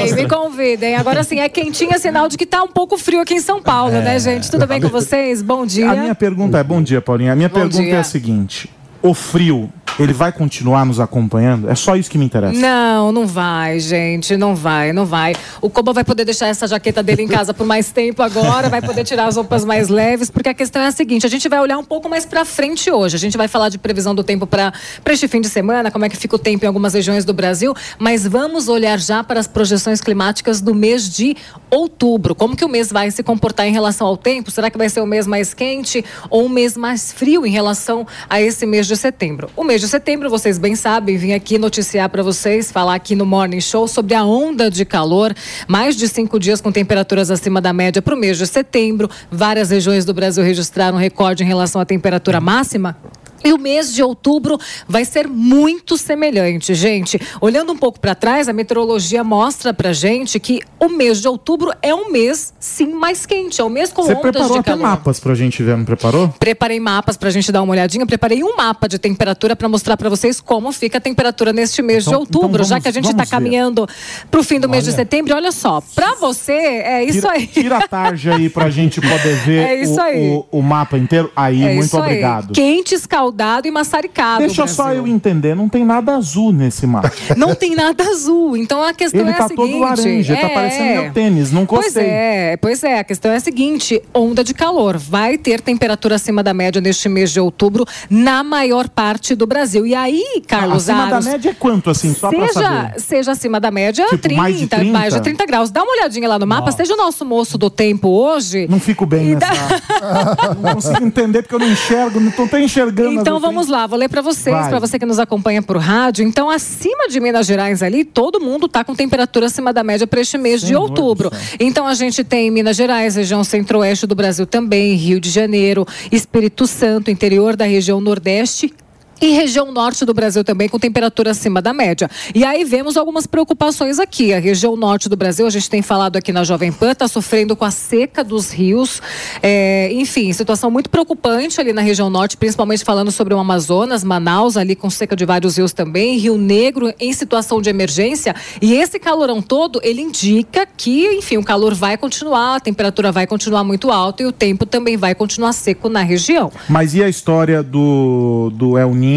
convidem, 0.00 0.24
me 0.24 0.28
convidem. 0.28 0.96
Agora 0.96 1.22
sim, 1.24 1.40
é 1.40 1.48
quentinha, 1.48 1.98
sinal 1.98 2.28
de 2.28 2.36
que 2.36 2.46
tá 2.46 2.62
um 2.62 2.68
pouco 2.68 2.96
frio 2.98 3.20
aqui 3.20 3.34
em 3.34 3.40
São 3.40 3.62
Paulo, 3.62 3.92
né, 3.92 4.18
gente? 4.18 4.50
Tudo 4.50 4.66
bem 4.66 4.80
com 4.80 4.88
vocês? 4.88 5.42
Bom 5.42 5.64
dia. 5.66 5.90
A 5.90 5.94
minha 5.94 6.14
pergunta 6.14 6.58
é, 6.58 6.64
bom 6.64 6.82
dia, 6.82 7.00
Paulinha. 7.00 7.32
A 7.32 7.36
minha 7.36 7.48
Bom 7.48 7.54
pergunta 7.54 7.82
dia. 7.82 7.94
é 7.94 7.98
a 7.98 8.04
seguinte: 8.04 8.70
o 9.02 9.14
frio, 9.14 9.70
ele 10.02 10.12
vai 10.12 10.32
continuar 10.32 10.84
nos 10.84 11.00
acompanhando? 11.00 11.68
É 11.68 11.74
só 11.74 11.96
isso 11.96 12.10
que 12.10 12.18
me 12.18 12.24
interessa. 12.24 12.58
Não, 12.58 13.10
não 13.12 13.26
vai, 13.26 13.80
gente. 13.80 14.36
Não 14.36 14.54
vai, 14.54 14.92
não 14.92 15.04
vai. 15.04 15.34
O 15.60 15.68
Koba 15.68 15.92
vai 15.92 16.04
poder 16.04 16.24
deixar 16.24 16.46
essa 16.48 16.66
jaqueta 16.66 17.02
dele 17.02 17.22
em 17.22 17.28
casa 17.28 17.52
por 17.52 17.66
mais 17.66 17.90
tempo 17.90 18.22
agora, 18.22 18.68
vai 18.68 18.80
poder 18.80 19.04
tirar 19.04 19.26
as 19.26 19.36
roupas 19.36 19.64
mais 19.64 19.88
leves, 19.88 20.30
porque 20.30 20.48
a 20.48 20.54
questão 20.54 20.82
é 20.82 20.86
a 20.86 20.92
seguinte: 20.92 21.26
a 21.26 21.30
gente 21.30 21.48
vai 21.48 21.60
olhar 21.60 21.78
um 21.78 21.84
pouco 21.84 22.08
mais 22.08 22.24
pra 22.24 22.44
frente 22.44 22.90
hoje. 22.90 23.16
A 23.16 23.18
gente 23.18 23.36
vai 23.36 23.48
falar 23.48 23.68
de 23.68 23.78
previsão 23.78 24.14
do 24.14 24.22
tempo 24.22 24.46
para 24.46 24.72
este 25.06 25.26
fim 25.26 25.40
de 25.40 25.48
semana, 25.48 25.90
como 25.90 26.04
é 26.04 26.08
que 26.08 26.16
fica 26.16 26.36
o 26.36 26.38
tempo 26.38 26.64
em 26.64 26.68
algumas 26.68 26.94
regiões 26.94 27.24
do 27.24 27.32
Brasil, 27.32 27.74
mas 27.98 28.26
vamos 28.26 28.68
olhar 28.68 28.98
já 28.98 29.24
para 29.24 29.40
as 29.40 29.46
projeções 29.46 30.00
climáticas 30.00 30.60
do 30.60 30.74
mês 30.74 31.08
de 31.08 31.36
outubro. 31.70 32.34
Como 32.34 32.56
que 32.56 32.64
o 32.64 32.68
mês 32.68 32.90
vai 32.90 33.10
se 33.10 33.22
comportar 33.22 33.66
em 33.66 33.72
relação 33.72 34.06
ao 34.06 34.16
tempo? 34.16 34.50
Será 34.50 34.70
que 34.70 34.78
vai 34.78 34.88
ser 34.88 35.00
o 35.00 35.06
mês 35.06 35.26
mais 35.26 35.52
quente 35.52 36.04
ou 36.30 36.46
um 36.46 36.48
mês 36.48 36.76
mais 36.76 37.12
frio 37.12 37.44
em 37.44 37.50
relação 37.50 38.06
a 38.28 38.40
esse 38.40 38.64
mês 38.66 38.86
de 38.86 38.96
setembro? 38.96 39.50
O 39.56 39.64
mês 39.64 39.80
de 39.80 39.87
setembro, 39.88 40.28
vocês 40.28 40.58
bem 40.58 40.76
sabem, 40.76 41.16
vim 41.16 41.32
aqui 41.32 41.58
noticiar 41.58 42.08
para 42.08 42.22
vocês, 42.22 42.70
falar 42.70 42.94
aqui 42.94 43.16
no 43.16 43.24
Morning 43.24 43.60
Show 43.60 43.88
sobre 43.88 44.14
a 44.14 44.22
onda 44.22 44.70
de 44.70 44.84
calor. 44.84 45.34
Mais 45.66 45.96
de 45.96 46.06
cinco 46.06 46.38
dias 46.38 46.60
com 46.60 46.70
temperaturas 46.70 47.30
acima 47.30 47.60
da 47.60 47.72
média 47.72 48.02
para 48.02 48.14
o 48.14 48.18
mês 48.18 48.38
de 48.38 48.46
setembro. 48.46 49.10
Várias 49.30 49.70
regiões 49.70 50.04
do 50.04 50.12
Brasil 50.12 50.44
registraram 50.44 50.98
recorde 50.98 51.42
em 51.42 51.46
relação 51.46 51.80
à 51.80 51.84
temperatura 51.84 52.40
máxima. 52.40 52.96
E 53.44 53.52
o 53.52 53.58
mês 53.58 53.92
de 53.94 54.02
outubro 54.02 54.58
vai 54.88 55.04
ser 55.04 55.28
muito 55.28 55.96
semelhante, 55.96 56.74
gente. 56.74 57.20
Olhando 57.40 57.72
um 57.72 57.76
pouco 57.76 58.00
para 58.00 58.14
trás, 58.14 58.48
a 58.48 58.52
meteorologia 58.52 59.22
mostra 59.22 59.72
pra 59.72 59.92
gente 59.92 60.38
que 60.40 60.60
o 60.80 60.88
mês 60.88 61.20
de 61.20 61.28
outubro 61.28 61.72
é 61.80 61.94
um 61.94 62.10
mês, 62.10 62.52
sim, 62.58 62.92
mais 62.92 63.24
quente. 63.26 63.60
É 63.60 63.64
um 63.64 63.68
mês 63.68 63.92
com 63.92 64.02
Você 64.02 64.10
ondas 64.12 64.22
preparou 64.22 64.52
de 64.54 64.58
até 64.58 64.70
calor. 64.72 64.82
mapas 64.82 65.20
pra 65.20 65.34
gente 65.34 65.62
ver, 65.62 65.76
não 65.76 65.84
preparou? 65.84 66.28
Preparei 66.38 66.80
mapas 66.80 67.16
pra 67.16 67.30
gente 67.30 67.52
dar 67.52 67.62
uma 67.62 67.72
olhadinha. 67.72 68.04
Preparei 68.06 68.42
um 68.42 68.56
mapa 68.56 68.88
de 68.88 68.98
temperatura 68.98 69.54
para 69.54 69.68
mostrar 69.68 69.96
para 69.96 70.08
vocês 70.08 70.40
como 70.40 70.72
fica 70.72 70.98
a 70.98 71.00
temperatura 71.00 71.52
neste 71.52 71.80
mês 71.82 72.04
Então- 72.06 72.12
de 72.14 72.18
outubro, 72.20 72.48
então 72.48 72.64
já 72.64 72.68
vamos- 72.76 72.82
que 72.82 72.88
a 72.88 72.92
gente 72.92 73.10
está 73.10 73.24
caminhando 73.26 73.86
pro 74.30 74.42
fim 74.42 74.58
do 74.58 74.68
mês 74.68 74.84
de 74.84 74.90
Olha. 74.90 74.96
setembro. 74.96 75.34
Olha 75.34 75.52
só, 75.52 75.80
para 75.94 76.14
você 76.16 76.52
é 76.52 77.04
isso 77.04 77.20
tira, 77.20 77.32
aí. 77.32 77.46
Tira 77.46 77.76
a 77.78 77.88
tarja 77.88 78.34
aí 78.34 78.48
pra 78.48 78.68
gente 78.70 79.00
poder 79.00 79.36
ver 79.46 79.58
É 79.82 79.84
o, 79.86 80.46
o- 80.52 80.58
o 80.58 80.62
mapa 80.62 80.98
inteiro. 80.98 81.30
Aí, 81.36 81.62
É 81.62 81.74
muito 81.74 81.86
isso 81.86 81.96
aí. 81.96 82.02
obrigado. 82.02 82.52
Quente, 82.52 82.94
escaldado 83.28 83.68
e 83.68 83.70
maçaricado. 83.70 84.40
Deixa 84.40 84.66
só 84.66 84.92
eu 84.92 85.06
entender, 85.06 85.54
não 85.54 85.68
tem 85.68 85.84
nada 85.84 86.16
azul 86.16 86.52
nesse 86.52 86.86
mapa. 86.86 87.12
Não 87.36 87.54
tem 87.54 87.74
nada 87.74 88.02
azul. 88.04 88.56
Então 88.56 88.82
a 88.82 88.92
questão 88.92 89.20
Ele 89.20 89.30
é 89.30 89.34
tá 89.34 89.44
a 89.44 89.48
seguinte. 89.48 89.70
todo 89.70 89.80
laranja, 89.80 90.34
tá 90.36 90.40
é, 90.48 90.54
parecendo 90.54 91.02
meu 91.02 91.12
tênis, 91.12 91.52
não 91.52 91.66
Pois 91.66 91.86
gostei. 91.86 92.04
é, 92.06 92.56
pois 92.56 92.82
é. 92.82 92.98
A 93.00 93.04
questão 93.04 93.30
é 93.30 93.36
a 93.36 93.40
seguinte: 93.40 94.02
onda 94.14 94.42
de 94.42 94.54
calor. 94.54 94.96
Vai 94.98 95.36
ter 95.38 95.60
temperatura 95.60 96.16
acima 96.16 96.42
da 96.42 96.52
média 96.54 96.80
neste 96.80 97.08
mês 97.08 97.30
de 97.30 97.40
outubro 97.40 97.84
na 98.10 98.42
maior 98.42 98.88
parte 98.88 99.34
do 99.34 99.46
Brasil. 99.46 99.86
E 99.86 99.94
aí, 99.94 100.42
Carlos 100.46 100.88
Acima 100.88 101.06
Aros, 101.06 101.24
da 101.24 101.30
média 101.30 101.50
é 101.50 101.54
quanto, 101.54 101.90
assim, 101.90 102.14
só 102.14 102.30
pra 102.30 102.48
Seja, 102.48 102.52
saber? 102.60 103.00
seja 103.00 103.32
acima 103.32 103.60
da 103.60 103.70
média, 103.70 104.04
Tipo, 104.06 104.18
30, 104.18 104.40
mais 104.42 104.58
de 104.58 104.66
30? 104.66 104.92
mais 104.92 105.14
de 105.14 105.20
30 105.22 105.46
graus. 105.46 105.70
Dá 105.70 105.82
uma 105.82 105.92
olhadinha 105.92 106.28
lá 106.28 106.38
no 106.38 106.46
mapa, 106.46 106.66
Nossa. 106.66 106.76
seja 106.78 106.94
o 106.94 106.96
nosso 106.96 107.24
moço 107.24 107.56
do 107.58 107.70
tempo 107.70 108.08
hoje. 108.08 108.66
Não 108.68 108.80
fico 108.80 109.04
bem 109.06 109.34
nessa... 109.36 109.82
não 110.60 110.74
consigo 110.74 111.04
entender 111.04 111.42
porque 111.42 111.54
eu 111.54 111.58
não 111.58 111.70
enxergo, 111.70 112.20
não 112.20 112.30
tô 112.30 112.44
enxergando. 112.56 113.17
Então 113.20 113.40
vamos 113.40 113.68
lá, 113.68 113.86
vou 113.86 113.98
ler 113.98 114.08
para 114.08 114.22
vocês, 114.22 114.68
para 114.68 114.78
você 114.78 114.98
que 114.98 115.06
nos 115.06 115.18
acompanha 115.18 115.62
por 115.62 115.76
rádio. 115.76 116.26
Então, 116.26 116.50
acima 116.50 117.08
de 117.08 117.20
Minas 117.20 117.46
Gerais 117.46 117.82
ali, 117.82 118.04
todo 118.04 118.40
mundo 118.40 118.68
tá 118.68 118.84
com 118.84 118.94
temperatura 118.94 119.46
acima 119.46 119.72
da 119.72 119.82
média 119.82 120.06
para 120.06 120.20
este 120.20 120.38
mês 120.38 120.60
de 120.60 120.74
outubro. 120.74 121.30
Então 121.58 121.86
a 121.86 121.94
gente 121.94 122.24
tem 122.24 122.50
Minas 122.50 122.76
Gerais, 122.76 123.16
região 123.16 123.42
centro-oeste 123.44 124.06
do 124.06 124.14
Brasil 124.14 124.46
também, 124.46 124.94
Rio 124.94 125.20
de 125.20 125.30
Janeiro, 125.30 125.86
Espírito 126.10 126.66
Santo, 126.66 127.10
interior 127.10 127.56
da 127.56 127.64
região 127.64 128.00
Nordeste 128.00 128.72
E 129.20 129.32
região 129.32 129.72
norte 129.72 130.04
do 130.04 130.14
Brasil 130.14 130.44
também 130.44 130.68
com 130.68 130.78
temperatura 130.78 131.32
acima 131.32 131.60
da 131.60 131.72
média. 131.72 132.08
E 132.32 132.44
aí 132.44 132.62
vemos 132.64 132.96
algumas 132.96 133.26
preocupações 133.26 133.98
aqui. 133.98 134.32
A 134.32 134.38
região 134.38 134.76
norte 134.76 135.08
do 135.08 135.16
Brasil, 135.16 135.44
a 135.44 135.50
gente 135.50 135.68
tem 135.68 135.82
falado 135.82 136.16
aqui 136.16 136.32
na 136.32 136.44
Jovem 136.44 136.70
Pan, 136.70 136.92
está 136.92 137.08
sofrendo 137.08 137.56
com 137.56 137.64
a 137.64 137.70
seca 137.70 138.22
dos 138.22 138.52
rios. 138.52 139.02
É, 139.42 139.90
enfim, 139.92 140.32
situação 140.32 140.70
muito 140.70 140.88
preocupante 140.88 141.60
ali 141.60 141.72
na 141.72 141.80
região 141.80 142.08
norte, 142.08 142.36
principalmente 142.36 142.84
falando 142.84 143.10
sobre 143.10 143.34
o 143.34 143.38
Amazonas, 143.38 144.04
Manaus, 144.04 144.56
ali 144.56 144.76
com 144.76 144.88
seca 144.88 145.16
de 145.16 145.24
vários 145.24 145.56
rios 145.56 145.72
também, 145.72 146.16
Rio 146.16 146.38
Negro 146.38 146.94
em 147.00 147.12
situação 147.12 147.60
de 147.60 147.68
emergência. 147.68 148.36
E 148.62 148.74
esse 148.74 149.00
calorão 149.00 149.42
todo, 149.42 149.80
ele 149.82 150.00
indica 150.00 150.64
que, 150.64 151.06
enfim, 151.16 151.38
o 151.38 151.44
calor 151.44 151.74
vai 151.74 151.96
continuar, 151.96 152.56
a 152.56 152.60
temperatura 152.60 153.10
vai 153.10 153.26
continuar 153.26 153.64
muito 153.64 153.90
alta 153.90 154.22
e 154.22 154.26
o 154.26 154.32
tempo 154.32 154.64
também 154.64 154.96
vai 154.96 155.12
continuar 155.12 155.52
seco 155.52 155.88
na 155.88 156.02
região. 156.02 156.52
Mas 156.68 156.94
e 156.94 157.02
a 157.02 157.08
história 157.08 157.64
do, 157.64 158.52
do 158.54 158.78
El 158.78 158.94
Ninho 158.94 159.07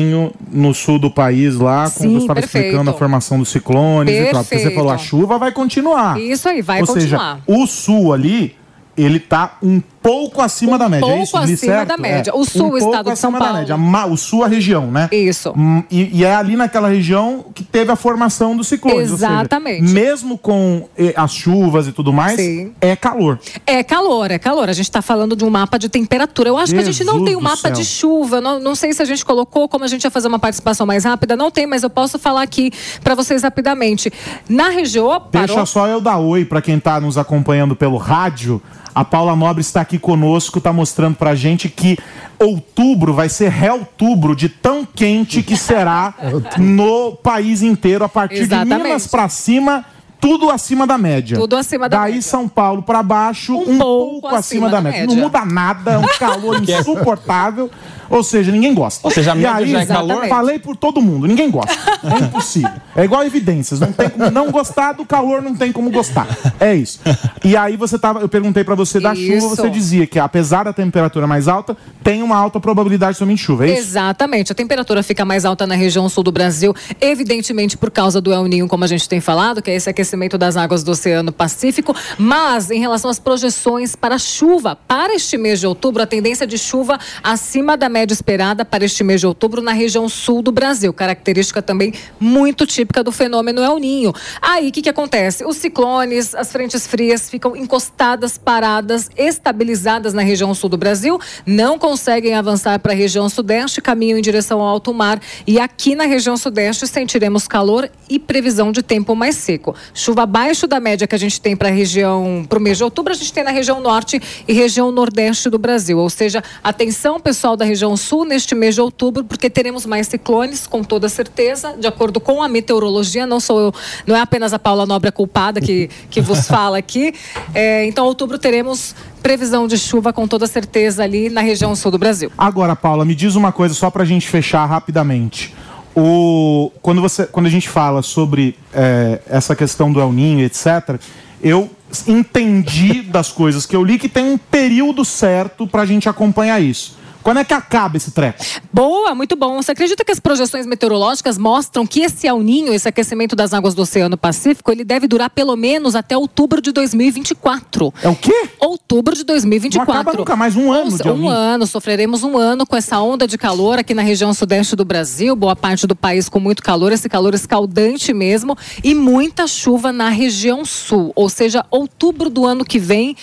no 0.52 0.74
sul 0.74 1.00
do 1.00 1.10
país 1.10 1.56
lá, 1.56 1.88
Sim, 1.88 2.00
quando 2.00 2.12
você 2.14 2.18
estava 2.20 2.40
perfeito. 2.42 2.66
explicando 2.66 2.92
a 2.92 2.94
formação 2.94 3.40
dos 3.40 3.50
ciclones 3.50 4.14
e 4.14 4.32
tal? 4.32 4.44
Porque 4.44 4.56
você 4.58 4.64
Perfeito. 4.64 4.76
falou, 4.76 4.92
a 4.92 4.98
chuva 4.98 5.38
vai 5.38 5.52
continuar. 5.52 6.20
Isso 6.20 6.48
aí, 6.50 6.62
vai 6.62 6.82
Ou 6.82 6.88
continuar. 6.88 7.42
seja, 7.46 7.62
o 7.62 7.66
sul 7.68 8.14
ali, 8.14 8.56
ele 8.98 9.20
tá 9.20 9.58
um 9.62 9.82
pouco 10.02 10.42
acima 10.42 10.78
da 10.78 10.90
média, 10.90 11.06
é 11.06 11.10
pouco 11.10 11.24
isso? 11.24 11.38
Li 11.38 11.54
acima 11.54 11.74
certo? 11.74 11.88
da 11.90 11.98
média. 11.98 12.32
É. 12.32 12.34
O 12.34 12.44
sul, 12.44 12.68
um 12.68 12.72
o 12.72 12.78
estado 12.78 13.12
de 13.12 13.20
São 13.20 13.30
acima 13.30 13.40
da 13.40 13.46
Paulo. 13.46 13.60
média. 13.60 13.78
Ma- 13.78 14.06
O 14.06 14.18
sul, 14.18 14.44
a 14.44 14.48
região, 14.48 14.90
né? 14.92 15.08
Isso. 15.12 15.54
Hum, 15.56 15.84
E, 15.92 16.20
e 16.20 16.26
é 16.26 16.34
ali 16.36 16.56
naquela 16.56 16.90
região 16.90 17.46
que 17.54 17.64
teve 17.64 17.92
a 17.92 17.96
formação 17.96 18.56
dos 18.58 18.68
ciclones. 18.68 19.12
ou 19.12 19.18
seja, 19.18 19.32
Exatamente. 19.32 19.84
mesmo 19.92 20.38
com 20.38 20.88
eh, 20.98 21.14
as 21.16 21.32
chuvas 21.34 21.88
e 21.88 21.92
tudo 21.92 22.12
mais, 22.12 22.38
é 22.82 22.96
calor. 22.96 23.40
É 23.66 23.84
calor, 23.84 24.32
é 24.32 24.40
calor. 24.40 24.70
A 24.70 24.74
gente 24.74 24.86
está 24.90 25.02
falando 25.02 25.36
de 25.36 25.46
um 25.46 25.50
mapa 25.50 25.78
de 25.78 25.88
temperatura. 25.90 26.50
Eu 26.50 26.58
acho 26.58 26.74
que 26.74 26.80
a 26.80 26.84
gente 26.84 27.04
não 27.04 27.14
Jesus 27.14 27.28
tem 27.30 27.36
um 27.36 27.40
do 27.40 27.44
mapa 27.44 27.58
céu. 27.58 27.72
de 27.72 27.86
chuva. 27.86 28.42
Não, 28.42 28.60
não 28.60 28.74
sei 28.76 28.94
se 28.94 29.02
a 29.02 29.06
gente 29.06 29.24
colocou, 29.24 29.68
como 29.70 29.86
a 29.86 29.88
gente 29.88 30.04
ia 30.04 30.12
fazer 30.12 30.28
uma 30.28 30.40
participação 30.40 30.86
mais 30.88 31.04
rápida. 31.06 31.36
Não 31.36 31.52
tem, 31.52 31.68
mas 31.68 31.84
eu 31.84 31.90
posso 31.90 32.18
falar 32.18 32.42
aqui 32.42 32.72
para 33.04 33.14
vocês 33.16 33.44
rapidamente. 33.44 34.12
Na 34.50 34.70
região. 34.70 35.22
Deixa 35.32 35.66
só 35.66 35.88
eu 35.88 36.02
dar 36.02 36.18
oi 36.18 36.44
para 36.46 36.62
quem 36.62 36.80
tá 36.80 37.00
nos 37.00 37.18
acompanhando 37.18 37.76
pelo 37.76 37.98
rádio. 37.98 38.62
A 38.94 39.06
Paula 39.06 39.36
Nobre 39.36 39.62
está 39.62 39.82
aqui 39.82 39.98
conosco, 39.98 40.60
tá 40.60 40.74
mostrando 40.74 41.16
pra 41.16 41.34
gente 41.36 41.70
que 41.70 41.98
outubro 42.38 43.14
vai 43.14 43.30
ser 43.30 43.52
outubro 43.72 44.36
de 44.36 44.50
tão 44.50 44.86
quente 44.86 45.42
que 45.42 45.56
será 45.56 46.14
no 46.58 47.16
país 47.16 47.62
inteiro 47.62 48.04
a 48.04 48.10
partir 48.10 48.36
de 48.36 48.42
Exatamente. 48.54 48.84
Minas 48.84 49.08
pra 49.08 49.30
cima. 49.30 49.86
Tudo 50.20 50.52
acima 50.52 50.86
da 50.86 51.00
média. 51.00 51.36
Tudo 51.36 51.56
acima 51.58 51.90
da 51.90 51.98
Daí 51.98 52.22
São 52.22 52.48
Paulo 52.48 52.84
pra 52.84 53.02
baixo, 53.02 53.58
um, 53.58 53.80
pouco, 53.80 54.28
acima, 54.28 54.70
da, 54.70 54.80
média. 54.80 55.08
Não 55.08 55.16
muda 55.16 55.44
nada, 55.44 55.94
é 55.94 55.98
um 55.98 56.08
calor 56.20 56.62
insuportável. 56.62 57.72
Ou 58.12 58.24
seja, 58.24 58.52
ninguém 58.52 58.74
gosta. 58.74 59.00
Ou 59.08 59.12
seja, 59.12 59.32
a 59.32 59.36
e 59.36 59.40
média 59.40 59.56
aí, 59.56 59.72
já 59.72 59.82
é 59.82 59.86
calor? 59.86 60.28
Falei 60.28 60.60
por 60.60 60.76
todo 60.76 61.02
mundo, 61.02 61.28
ninguém 61.28 61.50
gosta. 61.50 61.72
É 62.04 62.24
impossível. 62.24 62.72
É 62.96 63.04
igual 63.06 63.24
evidências, 63.24 63.80
não 63.80 63.92
tem 63.92 64.10
como 64.10 64.30
não 64.30 64.52
gostar 64.52 64.94
do 64.94 65.06
calor, 65.06 65.42
não 65.42 65.56
tem 65.56 65.72
como 65.72 65.90
gostar. 65.90 66.28
É 66.60 66.76
isso. 66.76 67.00
E 67.44 67.56
aí 67.56 67.78
você 67.78 67.98
tava, 67.98 68.20
eu 68.20 68.30
perguntei 68.30 68.64
pra 68.64 68.76
você 68.76 69.00
da 69.00 69.14
Isso. 69.14 69.42
chuva, 69.42 69.56
você 69.56 69.70
dizia 69.70 70.06
que 70.06 70.20
apesar 70.20 70.64
da 70.64 70.74
temperatura 70.74 71.26
mais 71.26 71.48
alta, 71.48 71.76
tem 72.04 72.22
uma 72.22 72.36
alta 72.36 72.60
probabilidade 72.60 73.18
também 73.18 73.36
de 73.36 73.42
chuva, 73.42 73.66
é 73.66 73.72
isso? 73.72 73.80
Exatamente. 73.80 74.52
A 74.52 74.56
temperatura 74.56 75.02
fica 75.02 75.24
mais 75.24 75.46
alta 75.46 75.66
na 75.66 75.76
região 75.76 76.08
sul 76.10 76.24
do 76.24 76.32
Brasil, 76.32 76.76
evidentemente 77.00 77.78
por 77.78 77.90
causa 77.90 78.20
do 78.20 78.34
El 78.34 78.46
Ninho, 78.46 78.68
como 78.68 78.84
a 78.84 78.88
gente 78.88 79.08
tem 79.08 79.22
falado, 79.22 79.62
que 79.62 79.72
é 79.72 79.76
esse 79.76 79.90
aquecimento 79.90 80.38
das 80.38 80.58
águas 80.58 80.84
do 80.84 80.92
Oceano 80.92 81.32
Pacífico. 81.32 81.96
Mas 82.18 82.70
em 82.70 82.80
relação 82.80 83.10
às 83.10 83.20
projeções 83.20 83.96
para 83.96 84.18
chuva, 84.18 84.76
para 84.76 85.16
este 85.16 85.38
mês 85.38 85.60
de 85.60 85.68
outubro, 85.68 86.04
a 86.04 86.06
tendência 86.06 86.46
de 86.46 86.58
chuva 86.58 87.00
acima 87.24 87.78
da 87.78 87.88
média 87.88 88.01
esperada 88.10 88.66
para 88.66 88.86
este 88.86 89.04
mês 89.04 89.20
de 89.20 89.28
outubro 89.28 89.62
na 89.62 89.74
região 89.74 90.10
sul 90.10 90.42
do 90.42 90.52
Brasil. 90.52 90.94
Característica 90.94 91.62
também 91.62 91.94
muito 92.20 92.66
típica 92.66 93.04
do 93.04 93.12
fenômeno 93.12 93.62
El 93.62 93.78
Ninho. 93.78 94.14
Aí 94.42 94.70
o 94.70 94.72
que, 94.72 94.82
que 94.82 94.90
acontece? 94.90 95.46
Os 95.46 95.58
ciclones, 95.58 96.34
as 96.34 96.52
frentes 96.52 96.88
frias 96.88 97.30
ficam 97.30 97.56
encostadas, 97.56 98.38
paradas, 98.38 99.10
estabilizadas 99.16 100.14
na 100.14 100.22
região 100.22 100.54
sul 100.54 100.70
do 100.70 100.78
Brasil, 100.78 101.20
não 101.46 101.78
conseguem 101.78 102.34
avançar 102.34 102.80
para 102.80 102.94
a 102.94 102.96
região 102.96 103.28
sudeste, 103.30 103.82
caminham 103.82 104.18
em 104.18 104.22
direção 104.22 104.62
ao 104.62 104.68
alto 104.68 104.94
mar. 104.94 105.20
E 105.46 105.60
aqui 105.60 105.96
na 105.96 106.06
região 106.06 106.38
sudeste 106.38 106.88
sentiremos 106.88 107.48
calor 107.48 107.90
e 108.10 108.18
previsão 108.18 108.72
de 108.72 108.82
tempo 108.82 109.16
mais 109.16 109.36
seco. 109.36 109.76
Chuva 109.94 110.24
abaixo 110.24 110.68
da 110.68 110.80
média 110.80 111.08
que 111.08 111.16
a 111.16 111.20
gente 111.20 111.40
tem 111.42 111.56
para 111.56 111.70
a 111.70 111.72
região, 111.72 112.46
para 112.48 112.58
o 112.58 112.62
mês 112.62 112.78
de 112.78 112.84
outubro, 112.84 113.12
a 113.12 113.16
gente 113.16 113.34
tem 113.34 113.44
na 113.44 113.52
região 113.52 113.80
norte 113.80 114.22
e 114.48 114.54
região 114.54 114.92
nordeste 114.92 115.50
do 115.50 115.58
Brasil. 115.58 115.98
Ou 115.98 116.10
seja, 116.10 116.44
atenção 116.64 117.20
pessoal 117.20 117.56
da 117.56 117.66
região 117.66 117.91
sul 117.96 118.26
neste 118.26 118.56
mês 118.56 118.76
de 118.76 118.82
outubro, 118.82 119.24
porque 119.24 119.50
teremos 119.50 119.86
mais 119.86 120.08
ciclones, 120.08 120.68
com 120.68 120.84
toda 120.84 121.10
certeza, 121.10 121.76
de 121.78 121.88
acordo 121.88 122.20
com 122.20 122.42
a 122.42 122.48
meteorologia. 122.48 123.26
Não 123.26 123.40
sou 123.40 123.60
eu, 123.60 123.74
não 124.06 124.16
é 124.16 124.22
apenas 124.22 124.54
a 124.54 124.60
Paula 124.60 124.86
Nobre 124.86 125.10
a 125.10 125.12
culpada 125.12 125.62
que, 125.62 125.90
que 126.10 126.22
vos 126.22 126.46
fala 126.50 126.78
aqui. 126.78 127.14
É, 127.54 127.86
então, 127.86 128.06
outubro 128.06 128.38
teremos 128.38 128.96
previsão 129.22 129.68
de 129.68 129.78
chuva 129.78 130.12
com 130.12 130.28
toda 130.28 130.48
certeza 130.48 131.04
ali 131.04 131.30
na 131.30 131.42
região 131.42 131.76
sul 131.76 131.92
do 131.92 131.98
Brasil. 131.98 132.32
Agora, 132.38 132.76
Paula, 132.76 133.06
me 133.06 133.16
diz 133.16 133.36
uma 133.36 133.52
coisa 133.52 133.74
só 133.74 133.90
pra 133.90 134.04
gente 134.04 134.28
fechar 134.28 134.66
rapidamente. 134.66 135.54
O, 135.96 136.72
quando, 136.82 137.02
você, 137.02 137.26
quando 137.26 137.48
a 137.48 137.50
gente 137.50 137.68
fala 137.68 138.02
sobre 138.02 138.58
é, 138.74 139.20
essa 139.28 139.56
questão 139.56 139.92
do 139.92 140.00
El 140.00 140.12
Ninho, 140.14 140.46
etc., 140.46 141.00
eu 141.42 141.70
entendi 142.08 143.02
das 143.02 143.32
coisas 143.32 143.66
que 143.66 143.76
eu 143.76 143.84
li 143.84 144.00
que 144.00 144.08
tem 144.08 144.24
um 144.24 144.38
período 144.38 145.04
certo 145.04 145.68
pra 145.68 145.86
gente 145.86 146.08
acompanhar 146.08 146.62
isso. 146.62 146.98
Quando 147.24 147.38
é 147.38 147.44
que 147.44 147.54
acaba 147.54 147.98
esse 147.98 148.12
treco? 148.12 148.44
Boa, 148.74 149.14
muito 149.14 149.36
bom. 149.36 149.62
Você 149.62 149.72
acredita 149.72 150.04
que 150.04 150.12
as 150.12 150.20
projeções 150.20 150.66
meteorológicas 150.66 151.38
mostram 151.38 151.86
que 151.86 152.02
esse 152.02 152.28
El 152.28 152.42
Ninho, 152.42 152.74
esse 152.74 152.88
aquecimento 152.88 153.36
das 153.36 153.54
águas 153.54 153.74
do 153.76 153.84
Oceano 153.84 154.18
Pacífico, 154.18 154.72
ele 154.72 154.84
deve 154.84 155.08
durar 155.08 155.30
pelo 155.30 155.56
menos 155.56 155.96
até 155.96 156.18
outubro 156.18 156.62
de 156.62 156.72
2024. 156.72 157.94
É 158.02 158.10
o 158.10 158.16
quê? 158.16 158.50
Outubro 158.60 159.16
de 159.16 159.24
2024. 159.24 159.94
Não 159.94 160.02
acaba 160.02 160.18
nunca 160.18 160.36
mais, 160.36 160.56
um 160.56 160.72
ano 160.72 160.98
de 160.98 161.08
El 161.08 161.16
Um 161.16 161.30
ano, 161.30 161.68
sofreremos 161.68 162.24
um 162.24 162.38
ano 162.38 162.66
com 162.66 162.76
essa 162.76 163.00
onda 163.00 163.28
de 163.28 163.38
calor 163.38 163.78
aqui 163.78 163.94
na 163.94 164.02
região 164.02 164.34
sudeste 164.34 164.76
do 164.76 164.84
Brasil, 164.84 165.36
boa 165.36 165.56
parte 165.56 165.86
do 165.86 165.96
país 165.96 166.28
com 166.28 166.40
muito 166.40 166.64
calor, 166.64 166.92
esse 166.92 167.08
calor 167.08 167.34
escaldante 167.34 168.14
mesmo, 168.14 168.58
e 168.84 168.96
muita 168.96 169.46
chuva 169.48 169.92
na 169.92 170.10
região 170.10 170.66
sul. 170.66 171.12
Ou 171.16 171.30
seja, 171.30 171.66
outubro 171.70 172.30
do 172.30 172.46
ano 172.46 172.66
que 172.66 172.80
vem, 172.80 173.16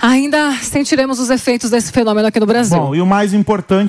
ainda 0.00 0.52
sentiremos 0.62 1.20
os 1.20 1.30
efeitos 1.30 1.70
desse 1.70 1.92
fenômeno 1.92 2.28
aqui 2.28 2.40
no 2.40 2.46
Brasil. 2.46 2.78
Bom, 2.78 2.94
e 2.94 3.00
o 3.00 3.06
mais 3.06 3.32
importante 3.32 3.41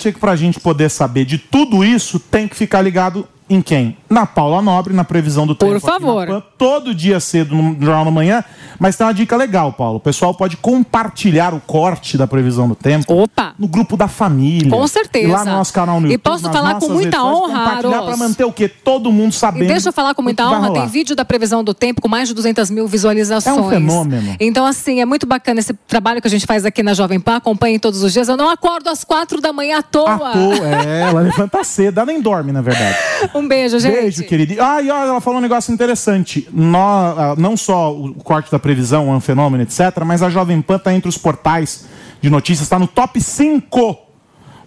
é 0.07 0.11
que 0.11 0.19
pra 0.19 0.35
gente 0.35 0.59
poder 0.59 0.89
saber 0.89 1.25
de 1.25 1.37
tudo 1.37 1.83
isso, 1.83 2.19
tem 2.19 2.47
que 2.47 2.55
ficar 2.55 2.81
ligado 2.81 3.27
em 3.53 3.61
quem? 3.61 3.97
Na 4.09 4.25
Paula 4.25 4.61
Nobre, 4.61 4.93
na 4.93 5.03
previsão 5.03 5.45
do 5.47 5.55
tempo. 5.55 5.71
Por 5.71 5.79
favor. 5.79 6.27
Pan, 6.27 6.43
todo 6.57 6.93
dia 6.93 7.19
cedo 7.19 7.55
no 7.55 7.77
Jornal 7.83 8.05
da 8.05 8.11
Manhã. 8.11 8.43
Mas 8.79 8.95
tem 8.95 9.05
uma 9.05 9.13
dica 9.13 9.35
legal, 9.35 9.71
Paulo. 9.73 9.97
O 9.97 9.99
pessoal 9.99 10.33
pode 10.33 10.57
compartilhar 10.57 11.53
o 11.53 11.59
corte 11.59 12.17
da 12.17 12.27
previsão 12.27 12.67
do 12.67 12.75
tempo. 12.75 13.13
Opa! 13.13 13.53
No 13.57 13.67
grupo 13.67 13.95
da 13.95 14.07
família. 14.07 14.69
Com 14.69 14.85
certeza. 14.87 15.27
E 15.27 15.31
lá 15.31 15.45
no 15.45 15.51
nosso 15.51 15.71
canal 15.73 15.99
no 15.99 16.07
E 16.07 16.11
YouTube. 16.13 16.23
posso 16.23 16.43
nas 16.43 16.55
falar 16.55 16.75
com 16.75 16.89
muita 16.89 17.17
redes 17.17 17.31
honra, 17.33 17.59
Compartilhar 17.59 18.01
pra 18.03 18.17
manter 18.17 18.43
o 18.43 18.51
quê? 18.51 18.67
Todo 18.67 19.11
mundo 19.11 19.31
sabendo. 19.33 19.65
E 19.65 19.67
deixa 19.67 19.89
eu 19.89 19.93
falar 19.93 20.13
com 20.13 20.21
muita 20.21 20.47
honra, 20.49 20.73
tem 20.73 20.87
vídeo 20.87 21.15
da 21.15 21.23
previsão 21.23 21.63
do 21.63 21.73
tempo 21.73 22.01
com 22.01 22.07
mais 22.07 22.27
de 22.27 22.33
200 22.33 22.69
mil 22.69 22.87
visualizações. 22.87 23.55
É 23.57 23.59
um 23.59 23.69
fenômeno. 23.69 24.35
Então, 24.39 24.65
assim, 24.65 24.99
é 24.99 25.05
muito 25.05 25.25
bacana 25.25 25.59
esse 25.59 25.73
trabalho 25.87 26.21
que 26.21 26.27
a 26.27 26.31
gente 26.31 26.45
faz 26.45 26.65
aqui 26.65 26.83
na 26.83 26.93
Jovem 26.93 27.19
Pan, 27.19 27.37
acompanhem 27.37 27.79
todos 27.79 28.03
os 28.03 28.11
dias. 28.11 28.27
Eu 28.27 28.37
não 28.37 28.49
acordo 28.49 28.89
às 28.89 29.03
quatro 29.03 29.39
da 29.39 29.53
manhã 29.53 29.79
à 29.79 29.81
toa. 29.83 30.13
À 30.13 30.17
toa, 30.31 30.67
é, 30.85 31.01
ela 31.01 31.21
levanta 31.21 31.63
cedo, 31.63 31.97
ela 31.99 32.05
nem 32.05 32.21
dorme, 32.21 32.51
na 32.51 32.61
verdade. 32.61 32.97
Um 33.43 33.47
beijo, 33.47 33.77
gente. 33.79 33.93
Beijo, 33.93 34.23
querido. 34.23 34.55
Ah, 34.61 34.81
e 34.81 34.89
olha, 34.89 35.09
ela 35.09 35.21
falou 35.21 35.39
um 35.39 35.41
negócio 35.41 35.73
interessante. 35.73 36.47
Nó- 36.51 37.13
ah, 37.17 37.35
não 37.37 37.57
só 37.57 37.93
o 37.93 38.13
corte 38.13 38.49
da 38.49 38.57
previsão, 38.57 39.09
um 39.09 39.19
fenômeno, 39.19 39.63
etc., 39.63 40.03
mas 40.05 40.23
a 40.23 40.29
Jovem 40.29 40.61
Pan 40.61 40.77
está 40.77 40.93
entre 40.93 41.09
os 41.09 41.17
portais 41.17 41.85
de 42.21 42.29
notícias, 42.29 42.63
está 42.65 42.79
no 42.79 42.87
top 42.87 43.19
5 43.19 43.97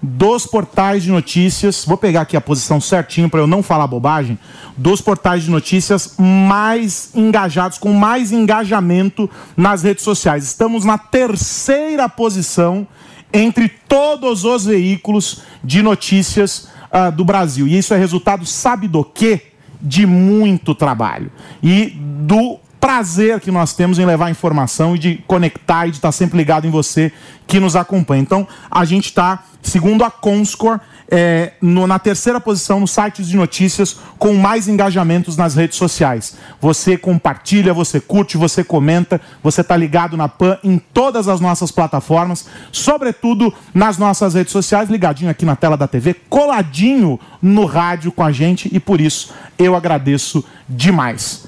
dos 0.03 0.47
portais 0.47 1.03
de 1.03 1.11
notícias. 1.11 1.85
Vou 1.87 1.97
pegar 1.97 2.20
aqui 2.20 2.37
a 2.37 2.41
posição 2.41 2.81
certinho 2.81 3.31
para 3.31 3.41
eu 3.41 3.47
não 3.47 3.62
falar 3.62 3.87
bobagem. 3.87 4.39
Dos 4.77 5.01
portais 5.01 5.45
de 5.45 5.51
notícias 5.51 6.14
mais 6.18 7.11
engajados, 7.14 7.79
com 7.79 7.95
mais 7.95 8.31
engajamento 8.31 9.29
nas 9.57 9.83
redes 9.83 10.05
sociais. 10.05 10.45
Estamos 10.45 10.85
na 10.85 10.99
terceira 10.99 12.09
posição 12.11 12.87
entre 13.33 13.68
todos 13.89 14.45
os 14.45 14.66
veículos 14.66 15.41
de 15.64 15.83
notícias 15.83 16.68
ah, 16.97 17.11
do 17.11 17.26
Brasil. 17.26 17.68
E 17.68 17.76
isso 17.76 17.92
é 17.92 17.99
resultado, 17.99 18.47
sabe 18.47 18.88
do 18.88 19.05
quê? 19.05 19.42
De 19.82 20.07
muito 20.07 20.74
trabalho. 20.74 21.30
E 21.62 21.90
do 21.90 22.59
prazer 22.80 23.38
que 23.38 23.51
nós 23.51 23.74
temos 23.74 23.99
em 23.99 24.07
levar 24.07 24.30
informação 24.30 24.97
e 24.97 24.99
de 24.99 25.16
conectar 25.26 25.86
e 25.86 25.90
de 25.90 25.99
estar 25.99 26.11
sempre 26.11 26.38
ligado 26.38 26.66
em 26.66 26.70
você 26.70 27.12
que 27.47 27.61
nos 27.61 27.76
acompanha. 27.76 28.22
Então, 28.22 28.49
a 28.70 28.86
gente 28.86 29.07
está 29.07 29.44
segundo 29.67 30.05
a 30.05 30.11
Comscore, 30.11 30.81
é, 31.11 31.53
no- 31.61 31.87
na 31.87 31.99
terceira 31.99 32.41
posição 32.41 32.81
nos 32.81 32.91
sites 32.93 33.29
de 33.29 33.37
notícias 33.37 33.97
com 34.19 34.35
mais 34.35 34.67
engajamentos 34.69 35.37
nas 35.37 35.55
redes 35.55 35.77
sociais. 35.77 36.37
Você 36.61 36.97
compartilha, 36.97 37.75
você 37.75 38.01
curte, 38.01 38.37
você 38.37 38.64
comenta, 38.64 39.21
você 39.43 39.62
tá 39.62 39.77
ligado 39.77 40.17
na 40.17 40.29
PAN 40.29 40.59
em 40.64 40.79
todas 40.79 41.29
as 41.29 41.41
nossas 41.41 41.71
plataformas, 41.71 42.47
sobretudo 42.73 43.53
nas 43.75 43.99
nossas 43.99 44.35
redes 44.35 44.53
sociais, 44.53 44.89
ligadinho 44.89 45.31
aqui 45.31 45.45
na 45.45 45.57
tela 45.57 45.77
da 45.77 45.87
TV, 45.87 46.14
coladinho 46.29 47.19
no 47.43 47.64
rádio 47.67 48.11
com 48.12 48.23
a 48.25 48.33
gente 48.33 48.69
e 48.73 48.79
por 48.81 49.01
isso 49.01 49.33
eu 49.59 49.75
agradeço 49.77 50.45
demais. 50.69 51.47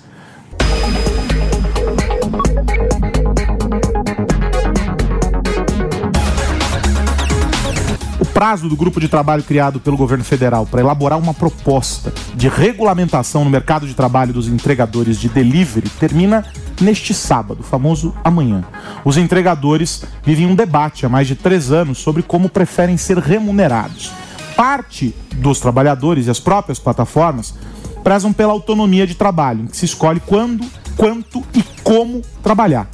Prazo 8.39 8.69
do 8.69 8.77
grupo 8.77 9.01
de 9.01 9.09
trabalho 9.09 9.43
criado 9.43 9.81
pelo 9.81 9.97
governo 9.97 10.23
federal 10.23 10.65
para 10.65 10.81
elaborar 10.81 11.19
uma 11.19 11.35
proposta 11.35 12.13
de 12.37 12.47
regulamentação 12.49 13.43
no 13.43 13.51
mercado 13.51 13.85
de 13.85 13.95
trabalho 13.95 14.33
dos 14.33 14.47
entregadores 14.47 15.19
de 15.19 15.29
delivery 15.29 15.89
termina 15.89 16.45
neste 16.81 17.13
sábado, 17.13 17.65
famoso 17.65 18.15
amanhã. 18.23 18.63
Os 19.05 19.17
entregadores 19.17 20.05
vivem 20.23 20.47
um 20.47 20.55
debate 20.55 21.05
há 21.05 21.09
mais 21.09 21.27
de 21.27 21.35
três 21.35 21.73
anos 21.73 21.99
sobre 21.99 22.23
como 22.23 22.49
preferem 22.49 22.97
ser 22.97 23.19
remunerados. 23.19 24.13
Parte 24.55 25.13
dos 25.35 25.59
trabalhadores 25.59 26.29
e 26.29 26.31
as 26.31 26.39
próprias 26.39 26.79
plataformas 26.79 27.57
prezam 28.05 28.33
pela 28.33 28.53
autonomia 28.53 29.05
de 29.05 29.17
trabalho, 29.17 29.65
em 29.65 29.67
que 29.67 29.77
se 29.77 29.85
escolhe 29.85 30.21
quando, 30.21 30.65
quanto 30.97 31.43
e 31.53 31.65
como 31.83 32.23
trabalhar. 32.41 32.89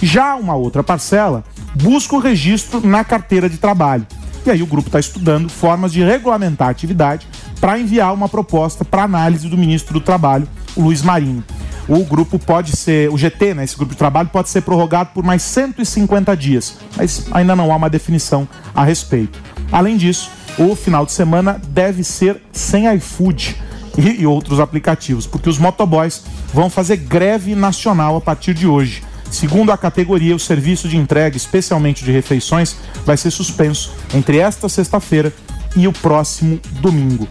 Já 0.00 0.36
uma 0.36 0.54
outra 0.54 0.84
parcela 0.84 1.42
busca 1.74 2.14
o 2.14 2.20
registro 2.20 2.80
na 2.86 3.02
carteira 3.02 3.50
de 3.50 3.58
trabalho. 3.58 4.06
E 4.46 4.50
aí 4.50 4.62
o 4.62 4.66
grupo 4.66 4.88
está 4.88 5.00
estudando 5.00 5.48
formas 5.48 5.92
de 5.92 6.02
regulamentar 6.02 6.68
a 6.68 6.70
atividade 6.70 7.26
para 7.60 7.78
enviar 7.78 8.12
uma 8.12 8.28
proposta 8.28 8.84
para 8.84 9.04
análise 9.04 9.48
do 9.48 9.56
ministro 9.56 9.94
do 9.94 10.00
Trabalho, 10.00 10.46
o 10.76 10.82
Luiz 10.82 11.02
Marinho. 11.02 11.42
O 11.88 12.04
grupo 12.04 12.38
pode 12.38 12.76
ser, 12.76 13.10
o 13.10 13.16
GT, 13.16 13.54
né, 13.54 13.64
esse 13.64 13.76
grupo 13.76 13.92
de 13.92 13.98
trabalho, 13.98 14.28
pode 14.28 14.48
ser 14.48 14.62
prorrogado 14.62 15.10
por 15.14 15.22
mais 15.22 15.42
150 15.42 16.36
dias, 16.36 16.76
mas 16.96 17.26
ainda 17.30 17.54
não 17.54 17.70
há 17.72 17.76
uma 17.76 17.90
definição 17.90 18.48
a 18.74 18.84
respeito. 18.84 19.38
Além 19.70 19.96
disso, 19.96 20.30
o 20.58 20.74
final 20.74 21.04
de 21.04 21.12
semana 21.12 21.60
deve 21.68 22.02
ser 22.02 22.40
sem 22.52 22.92
iFood 22.96 23.56
e, 23.96 24.26
outros 24.26 24.60
aplicativos, 24.60 25.26
porque 25.26 25.48
os 25.48 25.58
motoboys 25.58 26.24
vão 26.52 26.68
fazer 26.68 26.96
greve 26.96 27.54
nacional 27.54 28.16
a 28.16 28.20
partir 28.20 28.54
de 28.54 28.66
hoje. 28.66 29.02
Segundo 29.34 29.72
a 29.72 29.76
categoria, 29.76 30.36
o 30.36 30.38
serviço 30.38 30.88
de 30.88 30.96
entrega, 30.96 31.36
especialmente 31.36 32.04
de 32.04 32.12
refeições, 32.12 32.76
vai 33.04 33.16
ser 33.16 33.32
suspenso 33.32 33.92
entre 34.14 34.38
esta 34.38 34.68
sexta-feira 34.68 35.32
e 35.74 35.88
o 35.88 35.92
próximo 35.92 36.60
domingo. 36.80 37.26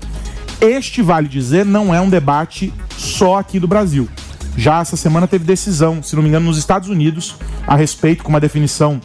Este, 0.60 1.01
vale 1.01 1.30
dizer, 1.30 1.66
não 1.66 1.95
é 1.95 2.01
um 2.01 2.10
debate 2.10 2.74
só 2.97 3.38
aqui 3.38 3.58
do 3.58 3.70
Brasil. 3.70 4.10
Já 4.58 4.82
essa 4.82 4.97
semana 4.97 5.30
teve 5.30 5.45
decisão, 5.45 6.04
se 6.04 6.14
não 6.14 6.22
me 6.22 6.28
engano, 6.28 6.45
nos 6.45 6.58
Estados 6.58 6.89
Unidos, 6.89 7.38
a 7.66 7.74
respeito 7.74 8.22
com 8.22 8.30
uma 8.30 8.39
definição 8.41 8.99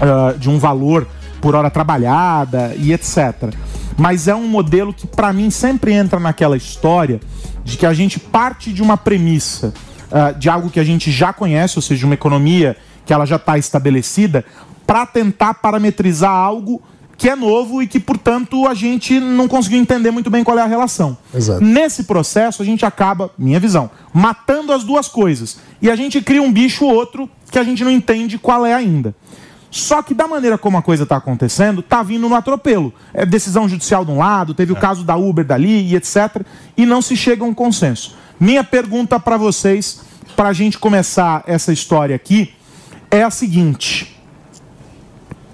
ah, 0.00 0.32
de 0.32 0.48
um 0.48 0.58
valor 0.58 1.06
por 1.42 1.54
hora 1.54 1.70
trabalhada 1.70 2.74
e 2.74 2.94
etc. 2.94 3.54
Mas 3.98 4.28
é 4.28 4.34
um 4.34 4.48
modelo 4.48 4.94
que, 4.94 5.06
para 5.06 5.30
mim, 5.30 5.50
sempre 5.50 5.92
entra 5.92 6.18
naquela 6.18 6.56
história 6.56 7.20
de 7.62 7.76
que 7.76 7.84
a 7.84 7.92
gente 7.92 8.18
parte 8.18 8.72
de 8.72 8.80
uma 8.80 8.96
premissa 8.96 9.74
ah, 10.12 10.32
de 10.32 10.48
algo 10.48 10.70
que 10.70 10.78
a 10.78 10.84
gente 10.84 11.10
já 11.10 11.32
conhece, 11.32 11.78
ou 11.78 11.82
seja, 11.82 12.06
uma 12.06 12.14
economia 12.14 12.76
que 13.04 13.12
ela 13.12 13.24
já 13.24 13.36
está 13.36 13.56
estabelecida, 13.56 14.44
para 14.86 15.06
tentar 15.06 15.54
parametrizar 15.54 16.30
algo 16.30 16.82
que 17.16 17.28
é 17.28 17.36
novo 17.36 17.82
e 17.82 17.86
que, 17.86 18.00
portanto, 18.00 18.66
a 18.66 18.74
gente 18.74 19.20
não 19.20 19.46
conseguiu 19.46 19.78
entender 19.78 20.10
muito 20.10 20.28
bem 20.28 20.42
qual 20.42 20.58
é 20.58 20.62
a 20.62 20.66
relação. 20.66 21.16
Exato. 21.32 21.64
Nesse 21.64 22.04
processo, 22.04 22.62
a 22.62 22.64
gente 22.64 22.84
acaba, 22.84 23.30
minha 23.38 23.60
visão, 23.60 23.90
matando 24.12 24.72
as 24.72 24.82
duas 24.82 25.08
coisas. 25.08 25.58
E 25.80 25.90
a 25.90 25.94
gente 25.94 26.20
cria 26.20 26.42
um 26.42 26.52
bicho 26.52 26.84
outro 26.84 27.30
que 27.50 27.58
a 27.58 27.64
gente 27.64 27.84
não 27.84 27.90
entende 27.90 28.38
qual 28.38 28.66
é 28.66 28.74
ainda. 28.74 29.14
Só 29.70 30.02
que 30.02 30.12
da 30.12 30.26
maneira 30.26 30.58
como 30.58 30.76
a 30.76 30.82
coisa 30.82 31.04
está 31.04 31.16
acontecendo, 31.16 31.80
tá 31.80 32.02
vindo 32.02 32.28
no 32.28 32.34
atropelo. 32.34 32.92
É 33.14 33.24
decisão 33.24 33.68
judicial 33.68 34.04
de 34.04 34.10
um 34.10 34.18
lado, 34.18 34.52
teve 34.52 34.72
o 34.72 34.76
caso 34.76 35.04
da 35.04 35.16
Uber 35.16 35.44
dali 35.44 35.90
e 35.90 35.96
etc. 35.96 36.42
E 36.76 36.84
não 36.84 37.00
se 37.00 37.16
chega 37.16 37.42
a 37.42 37.46
um 37.46 37.54
consenso. 37.54 38.16
Minha 38.42 38.64
pergunta 38.64 39.20
para 39.20 39.36
vocês, 39.36 40.00
para 40.34 40.48
a 40.48 40.52
gente 40.52 40.76
começar 40.76 41.44
essa 41.46 41.72
história 41.72 42.16
aqui, 42.16 42.52
é 43.08 43.22
a 43.22 43.30
seguinte. 43.30 44.20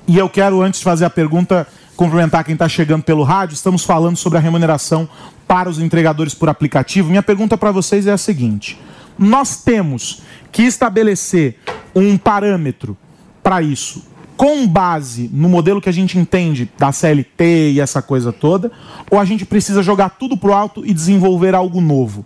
E 0.07 0.17
eu 0.17 0.27
quero, 0.27 0.63
antes 0.63 0.81
de 0.81 0.85
fazer 0.85 1.05
a 1.05 1.11
pergunta, 1.11 1.69
cumprimentar 1.95 2.45
quem 2.45 2.55
está 2.55 2.67
chegando 2.67 3.03
pelo 3.03 3.25
rádio. 3.25 3.53
Estamos 3.53 3.85
falando 3.85 4.17
sobre 4.17 4.39
a 4.39 4.41
remuneração 4.41 5.07
para 5.47 5.69
os 5.69 5.79
entregadores 5.79 6.33
por 6.33 6.49
aplicativo. 6.49 7.11
Minha 7.11 7.23
pergunta 7.23 7.59
para 7.59 7.71
vocês 7.71 8.07
é 8.07 8.13
a 8.13 8.17
seguinte: 8.17 8.81
nós 9.19 9.63
temos 9.63 10.23
que 10.51 10.63
estabelecer 10.63 11.59
um 11.95 12.17
parâmetro 12.17 12.97
para 13.43 13.61
isso 13.61 14.03
com 14.35 14.67
base 14.67 15.29
no 15.31 15.51
modelo 15.51 15.83
que 15.83 15.91
a 15.91 15.93
gente 15.93 16.19
entende 16.19 16.73
da 16.79 16.91
CLT 16.91 17.73
e 17.73 17.81
essa 17.83 18.01
coisa 18.01 18.33
toda, 18.33 18.73
ou 19.11 19.19
a 19.19 19.27
gente 19.27 19.45
precisa 19.45 19.83
jogar 19.83 20.17
tudo 20.19 20.39
pro 20.39 20.55
alto 20.55 20.87
e 20.87 20.95
desenvolver 20.95 21.55
algo 21.55 21.83
novo? 21.83 22.25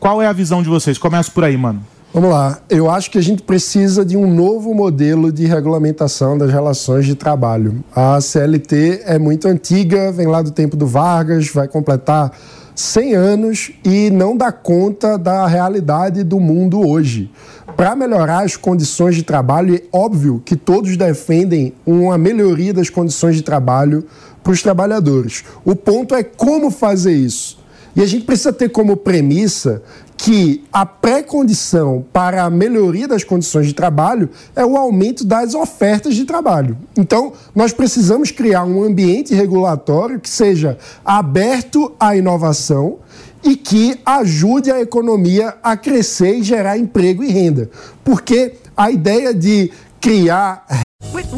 Qual 0.00 0.22
é 0.22 0.26
a 0.26 0.32
visão 0.32 0.62
de 0.62 0.68
vocês? 0.70 0.96
Começa 0.96 1.30
por 1.30 1.44
aí, 1.44 1.58
mano. 1.58 1.84
Vamos 2.12 2.30
lá. 2.30 2.58
Eu 2.70 2.90
acho 2.90 3.10
que 3.10 3.18
a 3.18 3.22
gente 3.22 3.42
precisa 3.42 4.02
de 4.02 4.16
um 4.16 4.32
novo 4.32 4.72
modelo 4.74 5.30
de 5.30 5.44
regulamentação 5.44 6.38
das 6.38 6.50
relações 6.50 7.04
de 7.04 7.14
trabalho. 7.14 7.84
A 7.94 8.18
CLT 8.18 9.02
é 9.04 9.18
muito 9.18 9.46
antiga, 9.46 10.10
vem 10.10 10.26
lá 10.26 10.40
do 10.40 10.52
tempo 10.52 10.74
do 10.74 10.86
Vargas, 10.86 11.50
vai 11.50 11.68
completar 11.68 12.32
100 12.74 13.14
anos 13.14 13.72
e 13.84 14.08
não 14.10 14.34
dá 14.34 14.50
conta 14.50 15.18
da 15.18 15.46
realidade 15.46 16.24
do 16.24 16.40
mundo 16.40 16.80
hoje. 16.80 17.30
Para 17.76 17.94
melhorar 17.94 18.44
as 18.44 18.56
condições 18.56 19.14
de 19.14 19.22
trabalho, 19.22 19.74
é 19.74 19.82
óbvio 19.92 20.40
que 20.42 20.56
todos 20.56 20.96
defendem 20.96 21.74
uma 21.84 22.16
melhoria 22.16 22.72
das 22.72 22.88
condições 22.88 23.36
de 23.36 23.42
trabalho 23.42 24.02
para 24.42 24.52
os 24.52 24.62
trabalhadores. 24.62 25.44
O 25.62 25.76
ponto 25.76 26.14
é 26.14 26.22
como 26.22 26.70
fazer 26.70 27.12
isso. 27.12 27.59
E 27.94 28.02
a 28.02 28.06
gente 28.06 28.24
precisa 28.24 28.52
ter 28.52 28.68
como 28.68 28.96
premissa 28.96 29.82
que 30.16 30.62
a 30.70 30.84
pré-condição 30.84 32.04
para 32.12 32.44
a 32.44 32.50
melhoria 32.50 33.08
das 33.08 33.24
condições 33.24 33.66
de 33.66 33.72
trabalho 33.72 34.28
é 34.54 34.64
o 34.64 34.76
aumento 34.76 35.24
das 35.24 35.54
ofertas 35.54 36.14
de 36.14 36.24
trabalho. 36.24 36.76
Então, 36.96 37.32
nós 37.54 37.72
precisamos 37.72 38.30
criar 38.30 38.64
um 38.64 38.82
ambiente 38.82 39.34
regulatório 39.34 40.20
que 40.20 40.28
seja 40.28 40.76
aberto 41.04 41.92
à 41.98 42.14
inovação 42.14 42.98
e 43.42 43.56
que 43.56 43.98
ajude 44.04 44.70
a 44.70 44.80
economia 44.80 45.54
a 45.62 45.74
crescer 45.74 46.36
e 46.36 46.42
gerar 46.42 46.76
emprego 46.76 47.24
e 47.24 47.32
renda. 47.32 47.70
Porque 48.04 48.56
a 48.76 48.90
ideia 48.90 49.32
de 49.32 49.70
criar 49.98 50.66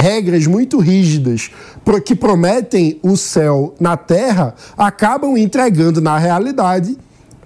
Regras 0.00 0.46
muito 0.46 0.78
rígidas 0.78 1.50
que 2.04 2.14
prometem 2.14 2.98
o 3.02 3.16
céu 3.16 3.74
na 3.78 3.96
terra 3.96 4.54
acabam 4.76 5.36
entregando 5.36 6.00
na 6.00 6.18
realidade 6.18 6.96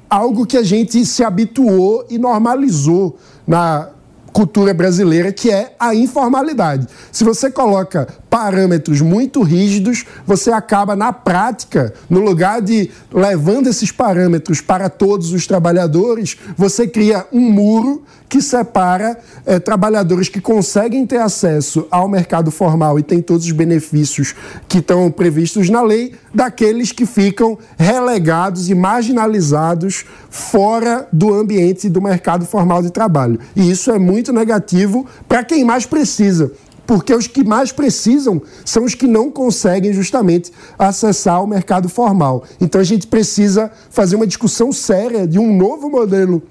algo 0.08 0.46
que 0.46 0.56
a 0.56 0.62
gente 0.62 1.04
se 1.04 1.24
habituou 1.24 2.06
e 2.08 2.18
normalizou 2.18 3.18
na 3.46 3.90
cultura 4.34 4.74
brasileira, 4.74 5.32
que 5.32 5.48
é 5.48 5.76
a 5.78 5.94
informalidade. 5.94 6.88
Se 7.12 7.22
você 7.22 7.48
coloca 7.48 8.08
parâmetros 8.28 9.00
muito 9.00 9.42
rígidos, 9.42 10.04
você 10.26 10.50
acaba 10.50 10.96
na 10.96 11.12
prática, 11.12 11.94
no 12.10 12.20
lugar 12.20 12.60
de 12.60 12.90
levando 13.12 13.68
esses 13.68 13.92
parâmetros 13.92 14.60
para 14.60 14.90
todos 14.90 15.32
os 15.32 15.46
trabalhadores, 15.46 16.36
você 16.56 16.88
cria 16.88 17.24
um 17.32 17.48
muro 17.48 18.02
que 18.28 18.42
separa 18.42 19.16
eh, 19.46 19.60
trabalhadores 19.60 20.28
que 20.28 20.40
conseguem 20.40 21.06
ter 21.06 21.18
acesso 21.18 21.86
ao 21.88 22.08
mercado 22.08 22.50
formal 22.50 22.98
e 22.98 23.02
têm 23.04 23.22
todos 23.22 23.46
os 23.46 23.52
benefícios 23.52 24.34
que 24.66 24.78
estão 24.78 25.08
previstos 25.12 25.70
na 25.70 25.82
lei, 25.82 26.14
daqueles 26.34 26.90
que 26.90 27.06
ficam 27.06 27.56
relegados 27.78 28.68
e 28.68 28.74
marginalizados 28.74 30.04
fora 30.28 31.06
do 31.12 31.32
ambiente 31.32 31.88
do 31.88 32.02
mercado 32.02 32.44
formal 32.44 32.82
de 32.82 32.90
trabalho. 32.90 33.38
E 33.54 33.70
isso 33.70 33.92
é 33.92 33.98
muito 34.00 34.23
negativo 34.32 35.06
para 35.28 35.44
quem 35.44 35.64
mais 35.64 35.86
precisa. 35.86 36.52
porque 36.86 37.14
os 37.14 37.26
que 37.26 37.42
mais 37.42 37.72
precisam 37.72 38.42
são 38.62 38.84
os 38.84 38.94
que 38.94 39.06
não 39.06 39.30
conseguem 39.30 39.90
justamente 39.92 40.52
acessar 40.78 41.42
o 41.42 41.46
mercado 41.46 41.88
formal. 41.88 42.44
Então 42.60 42.78
a 42.78 42.84
gente 42.84 43.06
precisa 43.06 43.70
fazer 43.88 44.16
uma 44.16 44.26
discussão 44.26 44.70
séria 44.70 45.26
de 45.26 45.38
um 45.38 45.56
novo 45.56 45.88
modelo 45.88 46.42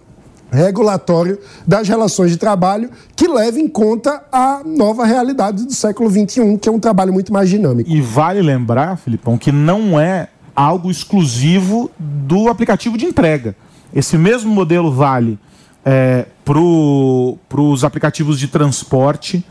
regulatório 0.51 1.39
das 1.65 1.87
relações 1.89 2.31
de 2.31 2.37
trabalho 2.37 2.89
que 3.15 3.27
leve 3.27 3.59
em 3.59 3.67
conta 3.67 4.23
a 4.31 4.61
nova 4.63 5.05
realidade 5.05 5.65
do 5.65 5.73
século 5.73 6.09
XXI, 6.09 6.57
que 6.57 6.69
é 6.69 6.71
um 6.71 6.79
trabalho 6.79 7.11
muito 7.11 7.33
mais 7.33 7.49
dinâmico. 7.49 7.89
E 7.89 7.99
vale 7.99 8.41
lembrar, 8.41 8.97
Filipão, 8.97 9.37
que 9.37 9.51
não 9.51 9.99
é 9.99 10.29
algo 10.55 10.91
exclusivo 10.91 11.89
do 11.97 12.49
aplicativo 12.49 12.97
de 12.97 13.05
entrega. 13.05 13.55
Esse 13.93 14.17
mesmo 14.17 14.53
modelo 14.53 14.91
vale 14.91 15.39
é, 15.85 16.25
para 16.43 17.61
os 17.61 17.83
aplicativos 17.83 18.39
de 18.39 18.47
transporte, 18.47 19.43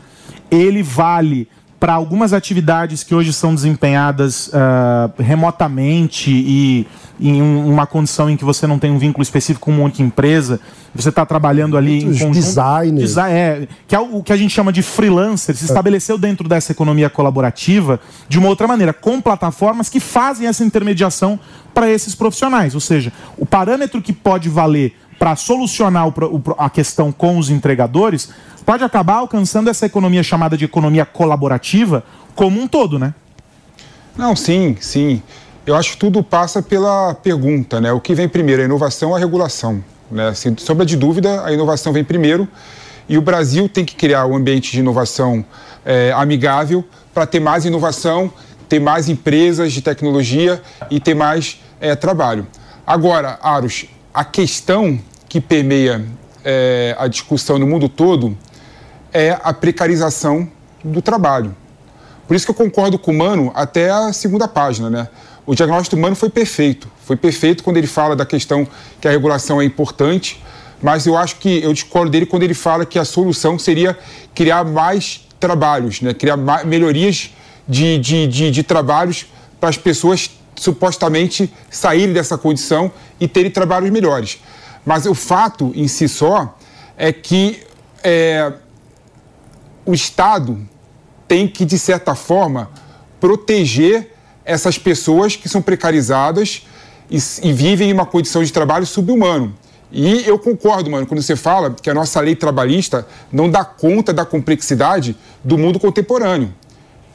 ele 0.49 0.83
vale 0.83 1.47
para 1.79 1.93
algumas 1.93 2.31
atividades 2.31 3.03
que 3.03 3.13
hoje 3.13 3.33
são 3.33 3.53
desempenhadas 3.53 4.47
uh, 4.47 5.11
remotamente 5.21 6.31
e 6.31 6.87
em 7.19 7.41
um, 7.41 7.69
uma 7.69 7.85
condição 7.85 8.29
em 8.29 8.37
que 8.37 8.45
você 8.45 8.65
não 8.65 8.79
tem 8.79 8.89
um 8.89 8.97
vínculo 8.97 9.21
específico 9.21 9.65
com 9.65 9.71
uma 9.71 9.83
única 9.83 10.01
empresa, 10.01 10.61
você 10.95 11.09
está 11.09 11.25
trabalhando 11.25 11.75
ali 11.75 12.05
Muitos 12.05 12.21
em 12.21 12.27
conjunto. 12.27 12.45
designers. 12.45 13.15
Desi- 13.15 13.29
é, 13.29 13.67
que 13.85 13.93
é 13.93 13.99
o 13.99 14.23
que 14.23 14.31
a 14.31 14.37
gente 14.37 14.53
chama 14.53 14.71
de 14.71 14.81
freelancer, 14.81 15.57
se 15.57 15.65
estabeleceu 15.65 16.17
dentro 16.17 16.47
dessa 16.47 16.71
economia 16.71 17.09
colaborativa 17.09 17.99
de 18.29 18.39
uma 18.39 18.47
outra 18.47 18.65
maneira, 18.65 18.93
com 18.93 19.19
plataformas 19.19 19.89
que 19.89 19.99
fazem 19.99 20.47
essa 20.47 20.63
intermediação 20.63 21.37
para 21.73 21.89
esses 21.89 22.15
profissionais. 22.15 22.73
Ou 22.75 22.81
seja, 22.81 23.11
o 23.37 23.45
parâmetro 23.45 24.01
que 24.01 24.13
pode 24.13 24.47
valer 24.47 24.95
para 25.23 25.37
solucionar 25.37 26.05
o 26.05 26.11
o 26.11 26.43
a 26.57 26.69
questão 26.69 27.09
com 27.09 27.37
os 27.37 27.49
entregadores 27.49 28.27
pode 28.65 28.83
acabar 28.83 29.19
alcançando 29.19 29.69
essa 29.69 29.85
economia 29.85 30.21
chamada 30.21 30.57
de 30.57 30.65
economia 30.65 31.05
colaborativa 31.05 32.03
como 32.35 32.59
um 32.59 32.67
todo, 32.67 32.99
né? 32.99 33.13
Não, 34.17 34.35
sim, 34.35 34.75
sim. 34.81 35.21
Eu 35.65 35.75
acho 35.77 35.91
que 35.91 35.97
tudo 35.97 36.21
passa 36.21 36.61
pela 36.61 37.15
pergunta, 37.15 37.79
né? 37.79 37.93
O 37.93 38.01
que 38.01 38.13
vem 38.13 38.27
primeiro, 38.27 38.63
a 38.63 38.65
inovação 38.65 39.11
ou 39.11 39.15
a 39.15 39.19
regulação? 39.19 39.81
Né? 40.11 40.33
Sem 40.33 40.57
sombra 40.57 40.85
de 40.85 40.97
dúvida, 40.97 41.45
a 41.45 41.53
inovação 41.53 41.93
vem 41.93 42.03
primeiro 42.03 42.45
e 43.07 43.17
o 43.17 43.21
Brasil 43.21 43.69
tem 43.69 43.85
que 43.85 43.95
criar 43.95 44.25
um 44.25 44.35
ambiente 44.35 44.73
de 44.73 44.79
inovação 44.79 45.45
eh, 45.85 46.11
amigável 46.13 46.83
para 47.13 47.25
ter 47.25 47.39
mais 47.39 47.63
inovação, 47.63 48.29
ter 48.67 48.81
mais 48.81 49.07
empresas 49.07 49.71
de 49.71 49.81
tecnologia 49.81 50.61
e 50.91 50.99
ter 50.99 51.13
mais 51.13 51.61
eh, 51.79 51.95
trabalho. 51.95 52.45
Agora, 52.85 53.39
Aros, 53.41 53.85
a 54.13 54.25
questão 54.25 54.99
que 55.33 55.41
permeia 55.41 56.05
eh, 56.45 56.95
a 56.99 57.07
discussão 57.07 57.57
no 57.57 57.65
mundo 57.65 57.89
todo 57.89 58.37
é 59.11 59.35
a 59.43 59.51
precarização 59.51 60.47
do 60.83 61.01
trabalho. 61.01 61.55
Por 62.27 62.35
isso 62.35 62.45
que 62.45 62.51
eu 62.51 62.55
concordo 62.55 62.99
com 62.99 63.09
o 63.09 63.17
Mano 63.17 63.51
até 63.55 63.89
a 63.89 64.13
segunda 64.13 64.47
página, 64.47 64.91
né? 64.91 65.07
O 65.43 65.55
diagnóstico 65.55 65.95
do 65.95 66.01
Mano 66.03 66.15
foi 66.15 66.29
perfeito. 66.29 66.87
Foi 67.03 67.15
perfeito 67.15 67.63
quando 67.63 67.77
ele 67.77 67.87
fala 67.87 68.15
da 68.15 68.27
questão 68.27 68.67
que 69.01 69.07
a 69.07 69.11
regulação 69.11 69.59
é 69.59 69.65
importante, 69.65 70.39
mas 70.79 71.07
eu 71.07 71.17
acho 71.17 71.37
que 71.37 71.63
eu 71.63 71.73
discordo 71.73 72.11
dele 72.11 72.27
quando 72.27 72.43
ele 72.43 72.53
fala 72.53 72.85
que 72.85 72.99
a 72.99 73.03
solução 73.03 73.57
seria 73.57 73.97
criar 74.35 74.63
mais 74.63 75.27
trabalhos, 75.39 75.99
né? 75.99 76.13
Criar 76.13 76.37
ma- 76.37 76.63
melhorias 76.63 77.31
de, 77.67 77.97
de, 77.97 78.27
de, 78.27 78.51
de 78.51 78.61
trabalhos 78.61 79.25
para 79.59 79.69
as 79.69 79.77
pessoas 79.77 80.29
supostamente 80.55 81.51
saírem 81.71 82.13
dessa 82.13 82.37
condição 82.37 82.91
e 83.19 83.27
terem 83.27 83.49
trabalhos 83.49 83.89
melhores. 83.89 84.37
Mas 84.85 85.05
o 85.05 85.13
fato 85.13 85.71
em 85.75 85.87
si 85.87 86.07
só 86.07 86.57
é 86.97 87.11
que 87.11 87.61
é, 88.03 88.53
o 89.85 89.93
Estado 89.93 90.59
tem 91.27 91.47
que, 91.47 91.65
de 91.65 91.79
certa 91.79 92.15
forma, 92.15 92.69
proteger 93.19 94.11
essas 94.45 94.77
pessoas 94.77 95.35
que 95.35 95.47
são 95.47 95.61
precarizadas 95.61 96.67
e, 97.09 97.17
e 97.41 97.53
vivem 97.53 97.89
em 97.89 97.93
uma 97.93 98.05
condição 98.05 98.43
de 98.43 98.51
trabalho 98.51 98.85
subhumano. 98.85 99.55
E 99.91 100.27
eu 100.27 100.39
concordo, 100.39 100.89
mano, 100.89 101.05
quando 101.05 101.21
você 101.21 101.35
fala 101.35 101.69
que 101.69 101.89
a 101.89 101.93
nossa 101.93 102.19
lei 102.19 102.35
trabalhista 102.35 103.07
não 103.31 103.49
dá 103.49 103.63
conta 103.63 104.11
da 104.11 104.25
complexidade 104.25 105.15
do 105.43 105.57
mundo 105.57 105.79
contemporâneo. 105.79 106.53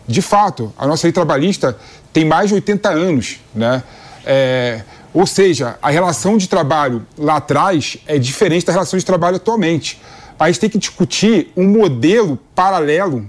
De 0.06 0.22
fato, 0.22 0.72
a 0.78 0.86
nossa 0.86 1.06
lei 1.06 1.12
trabalhista 1.12 1.76
tem 2.12 2.24
mais 2.24 2.48
de 2.48 2.54
80 2.54 2.88
anos, 2.88 3.40
né? 3.54 3.82
É, 4.24 4.82
ou 5.14 5.26
seja, 5.26 5.78
a 5.82 5.90
relação 5.90 6.36
de 6.36 6.48
trabalho 6.48 7.06
lá 7.16 7.36
atrás 7.36 7.96
é 8.06 8.18
diferente 8.18 8.66
da 8.66 8.72
relação 8.72 8.98
de 8.98 9.04
trabalho 9.04 9.36
atualmente. 9.36 10.00
A 10.38 10.46
gente 10.48 10.60
tem 10.60 10.70
que 10.70 10.78
discutir 10.78 11.52
um 11.56 11.66
modelo 11.66 12.38
paralelo 12.54 13.28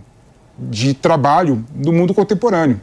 de 0.58 0.94
trabalho 0.94 1.66
no 1.74 1.92
mundo 1.94 2.14
contemporâneo. 2.14 2.80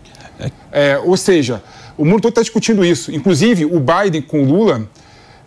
É, 0.72 0.98
ou 0.98 1.16
seja, 1.16 1.62
o 1.96 2.04
mundo 2.04 2.22
todo 2.22 2.30
está 2.30 2.42
discutindo 2.42 2.84
isso. 2.84 3.12
Inclusive, 3.14 3.64
o 3.66 3.78
Biden 3.80 4.22
com 4.22 4.42
o 4.42 4.44
Lula, 4.46 4.88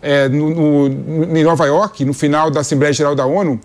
é, 0.00 0.28
no, 0.28 0.88
no- 0.88 1.36
em 1.36 1.44
Nova 1.44 1.66
York, 1.66 2.04
no 2.04 2.14
final 2.14 2.50
da 2.50 2.60
Assembleia 2.60 2.92
Geral 2.92 3.14
da 3.14 3.26
ONU, 3.26 3.60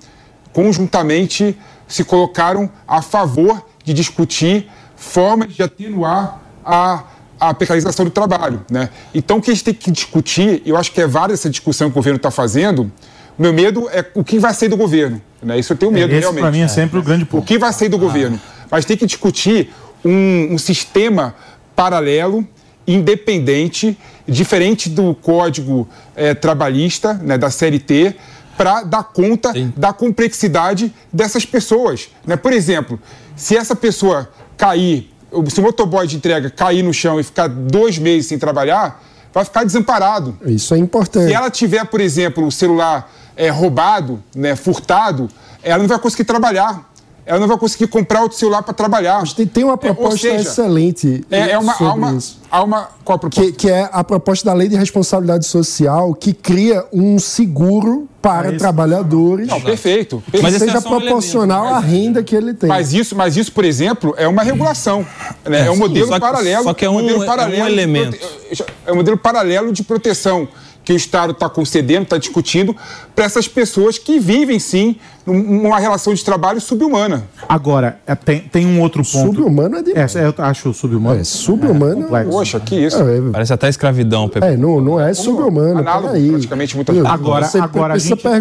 conjuntamente 0.52 1.58
se 1.88 2.04
colocaram 2.04 2.70
a 2.88 3.02
favor 3.02 3.64
de 3.84 3.94
discutir 3.94 4.70
formas 4.96 5.54
de 5.54 5.62
atenuar 5.62 6.42
a, 6.66 7.04
a 7.50 7.54
precarização 7.54 8.06
do 8.06 8.12
trabalho. 8.12 8.66
Né? 8.70 8.90
Então, 9.14 9.38
o 9.38 9.42
que 9.42 9.52
a 9.52 9.54
gente 9.54 9.64
tem 9.64 9.74
que 9.74 9.92
discutir, 9.92 10.62
eu 10.66 10.78
acho 10.78 10.92
que 10.92 11.02
é 11.02 11.08
válida 11.08 11.34
essa 11.34 11.50
discussão 11.50 11.90
que 11.90 11.94
o 11.94 11.96
governo 11.96 12.18
está 12.18 12.32
fazendo, 12.32 12.92
o 13.38 13.42
meu 13.42 13.54
medo 13.54 13.90
é 13.92 14.06
o 14.14 14.24
que 14.24 14.40
vai 14.40 14.54
sair 14.54 14.70
do 14.70 14.78
governo. 14.78 15.22
Né? 15.42 15.60
Isso 15.60 15.74
eu 15.74 15.78
tenho 15.78 15.92
medo, 15.92 16.12
Esse, 16.12 16.22
realmente. 16.22 16.42
para 16.42 16.52
mim, 16.52 16.62
é 16.62 16.68
sempre 16.68 17.00
o 17.00 17.04
grande 17.04 17.24
O 17.24 17.28
ponto. 17.28 17.46
que 17.46 17.58
vai 17.58 17.72
sair 17.74 17.90
do 17.90 17.98
governo? 17.98 18.40
Mas 18.72 18.86
tem 18.86 18.96
que 18.98 19.06
discutir 19.06 19.74
um, 20.04 20.54
um 20.54 20.58
sistema 20.58 21.36
paralelo, 21.76 22.48
independente, 22.88 23.98
diferente 24.28 24.90
do 24.90 25.14
código 25.16 25.88
eh, 26.16 26.34
trabalhista, 26.34 27.14
né, 27.16 27.38
da 27.38 27.50
CLT, 27.50 28.16
para 28.58 28.84
dar 28.84 29.04
conta 29.04 29.52
da 29.76 29.92
complexidade 29.92 30.94
dessas 31.12 31.46
pessoas. 31.46 32.10
Né? 32.26 32.36
Por 32.36 32.54
exemplo, 32.54 33.00
se 33.36 33.58
essa 33.58 33.76
pessoa 33.76 34.30
cair, 34.56 35.12
se 35.50 35.60
o 35.60 35.64
motoboy 35.64 36.08
de 36.08 36.16
entrega 36.16 36.50
cair 36.50 36.84
no 36.84 36.94
chão 36.94 37.20
e 37.20 37.24
ficar 37.24 37.48
dois 37.48 37.98
meses 37.98 38.28
sem 38.28 38.38
trabalhar, 38.38 39.02
vai 39.34 39.44
ficar 39.44 39.64
desamparado. 39.64 40.38
Isso 40.46 40.74
é 40.74 40.78
importante. 40.78 41.28
Se 41.28 41.34
ela 41.34 41.50
tiver, 41.50 41.86
por 41.86 42.00
exemplo, 42.00 42.46
o 42.46 42.52
celular 42.52 43.12
é, 43.36 43.50
roubado, 43.50 44.24
né, 44.36 44.56
furtado, 44.56 45.30
ela 45.62 45.80
não 45.80 45.88
vai 45.88 46.00
conseguir 46.00 46.24
trabalhar. 46.24 46.90
Ela 47.26 47.40
não 47.40 47.48
vai 47.48 47.58
conseguir 47.58 47.88
comprar 47.88 48.22
outro 48.22 48.38
celular 48.38 48.62
para 48.62 48.74
trabalhar. 48.74 49.24
Tem, 49.34 49.48
tem 49.48 49.64
uma 49.64 49.78
proposta 49.78 50.28
excelente 50.28 51.26
É, 51.32 51.52
é 51.52 51.58
uma, 51.58 51.74
há 51.74 51.94
uma, 51.94 52.14
isso. 52.14 52.40
há 52.52 52.64
uma. 52.64 52.88
Qual 53.04 53.16
a 53.16 53.20
proposta? 53.20 53.52
Que, 53.52 53.58
que 53.58 53.70
é 53.70 53.90
a 53.92 54.04
proposta 54.04 54.46
da 54.46 54.54
Lei 54.54 54.68
de 54.70 54.76
Responsabilidade 54.76 55.46
Social, 55.48 56.14
que 56.14 56.34
cria 56.34 56.86
um 56.94 57.18
seguro 57.18 58.08
para 58.22 58.56
trabalhadores. 58.58 59.48
Não, 59.48 59.60
perfeito. 59.62 60.22
Que 60.32 60.42
Mas 60.42 60.54
seja 60.56 60.74
é 60.76 60.78
um 60.78 60.82
proporcional 60.82 61.66
à 61.68 61.80
renda 61.80 62.24
que 62.24 62.36
ele 62.36 62.54
tem. 62.54 62.70
Mas 62.70 62.94
isso, 62.94 63.16
mas 63.16 63.36
isso, 63.38 63.52
por 63.52 63.66
exemplo, 63.66 64.14
é 64.18 64.28
uma 64.28 64.44
regulação. 64.44 65.06
Né? 65.44 65.66
É, 65.66 65.72
um 65.72 65.74
sim, 65.76 65.80
modelo 65.80 66.08
só 66.08 66.14
que- 66.16 66.20
paralelo. 66.20 66.64
só 66.64 66.74
que 66.74 66.86
é 66.86 66.90
um- 66.90 66.94
modelo 66.94 67.22
é 67.22 67.24
um 67.24 67.26
paralelo 67.28 67.66
de 67.66 67.72
elemento. 67.72 68.18
prote- 68.18 68.66
É 68.86 68.92
um 68.92 68.96
modelo 68.96 69.18
paralelo 69.18 69.72
de 69.74 69.84
proteção 69.84 70.48
que 70.86 70.94
o 70.94 70.96
Estado 70.96 71.32
está 71.32 71.50
concedendo, 71.50 72.04
está 72.04 72.18
discutindo 72.18 72.76
para 73.16 73.26
essas 73.26 73.48
pessoas 73.48 73.98
que 73.98 74.20
vivem, 74.20 74.60
sim, 74.60 74.98
num- 75.26 75.64
numa 75.64 75.80
relação 75.80 76.14
de 76.14 76.24
trabalho 76.24 76.62
subhumana. 76.62 77.24
Agora, 77.50 78.00
é, 78.06 78.14
tem, 78.14 78.42
tem 78.42 78.68
um 78.68 78.80
outro 78.80 79.02
ponto. 79.04 79.36
Subhumano 79.36 79.78
é 79.78 79.82
demais. 79.82 80.16
É, 80.16 80.28
eu 80.28 80.34
acho 80.38 80.72
subhumano. 80.76 81.20
É, 81.20 81.24
subhumano. 81.24 82.04
complexo. 82.04 82.30
Poxa, 82.32 82.60
que 82.60 82.76
isso. 82.76 83.02
É, 83.02 83.32
Parece 83.32 83.52
até 83.52 83.68
escravidão, 83.68 84.30
Pepe. 84.30 84.46
é, 84.46 84.56
não, 84.56 84.80
não 84.80 85.00
é 85.02 85.12
subhumano. 85.16 85.80
Análogo, 85.80 86.10
peraí. 86.10 86.30
praticamente, 86.30 86.76
Viu? 86.76 86.84
vezes. 86.86 87.06
Agora, 87.10 87.46
Você 87.48 87.58
agora 87.60 87.94
a 87.96 87.98
gente, 87.98 88.16
tem, 88.22 88.32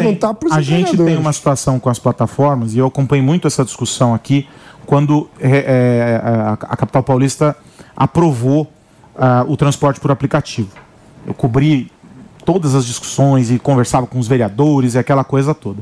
a 0.50 0.60
gente 0.60 0.96
tem 0.98 1.16
uma 1.16 1.32
situação 1.32 1.80
com 1.80 1.88
as 1.88 1.98
plataformas, 1.98 2.74
e 2.74 2.78
eu 2.78 2.86
acompanhei 2.86 3.24
muito 3.24 3.46
essa 3.46 3.64
discussão 3.64 4.12
aqui, 4.12 4.46
quando 4.84 5.30
é, 5.40 5.48
é, 5.50 6.20
a, 6.22 6.52
a 6.52 6.76
capital 6.76 7.02
paulista 7.02 7.56
aprovou 7.96 8.70
ah, 9.16 9.46
o 9.48 9.56
transporte 9.56 9.98
por 9.98 10.10
aplicativo. 10.10 10.68
Eu 11.26 11.32
cobri 11.32 11.90
todas 12.44 12.74
as 12.74 12.84
discussões 12.84 13.50
e 13.50 13.58
conversava 13.58 14.06
com 14.06 14.18
os 14.18 14.28
vereadores 14.28 14.94
e 14.94 14.98
aquela 14.98 15.24
coisa 15.24 15.54
toda. 15.54 15.80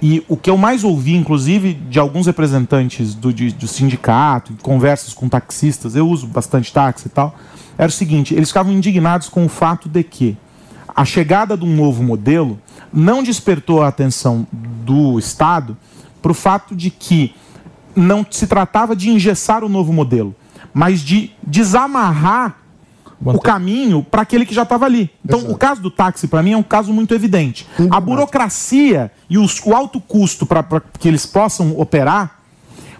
E 0.00 0.24
o 0.28 0.36
que 0.36 0.50
eu 0.50 0.56
mais 0.56 0.82
ouvi, 0.82 1.14
inclusive, 1.14 1.74
de 1.74 1.98
alguns 1.98 2.26
representantes 2.26 3.14
do, 3.14 3.32
de- 3.32 3.52
do 3.52 3.68
sindicato, 3.68 4.52
conversas 4.60 5.14
com 5.14 5.28
taxistas, 5.28 5.94
eu 5.94 6.08
uso 6.08 6.26
bastante 6.26 6.72
táxi 6.72 7.06
e 7.06 7.10
tal, 7.10 7.36
era 7.78 7.88
o 7.88 7.92
seguinte: 7.92 8.34
eles 8.34 8.48
ficavam 8.48 8.72
indignados 8.72 9.28
com 9.28 9.44
o 9.44 9.48
fato 9.48 9.88
de 9.88 10.02
que 10.02 10.36
a 10.94 11.04
chegada 11.04 11.56
de 11.56 11.64
um 11.64 11.74
novo 11.76 12.02
modelo 12.02 12.58
não 12.92 13.22
despertou 13.22 13.82
a 13.82 13.88
atenção 13.88 14.46
do 14.52 15.18
Estado 15.18 15.76
para 16.20 16.32
o 16.32 16.34
fato 16.34 16.74
de 16.74 16.90
que 16.90 17.34
não 17.94 18.26
se 18.28 18.46
tratava 18.46 18.96
de 18.96 19.08
engessar 19.08 19.62
o 19.62 19.68
novo 19.68 19.92
modelo, 19.92 20.34
mas 20.74 21.00
de 21.00 21.30
desamarrar 21.46 22.56
o 23.24 23.40
caminho 23.40 24.02
para 24.02 24.22
aquele 24.22 24.44
que 24.44 24.54
já 24.54 24.62
estava 24.62 24.84
ali. 24.84 25.10
Então, 25.24 25.40
o 25.50 25.56
caso 25.56 25.80
do 25.80 25.90
táxi, 25.90 26.26
para 26.26 26.42
mim, 26.42 26.52
é 26.52 26.56
um 26.56 26.62
caso 26.62 26.92
muito 26.92 27.14
evidente. 27.14 27.66
A 27.90 28.00
burocracia 28.00 29.10
e 29.30 29.38
os- 29.38 29.60
o 29.64 29.74
alto 29.74 30.00
custo 30.00 30.44
para 30.44 30.64
que 30.98 31.06
eles 31.08 31.24
possam 31.26 31.78
operar 31.78 32.40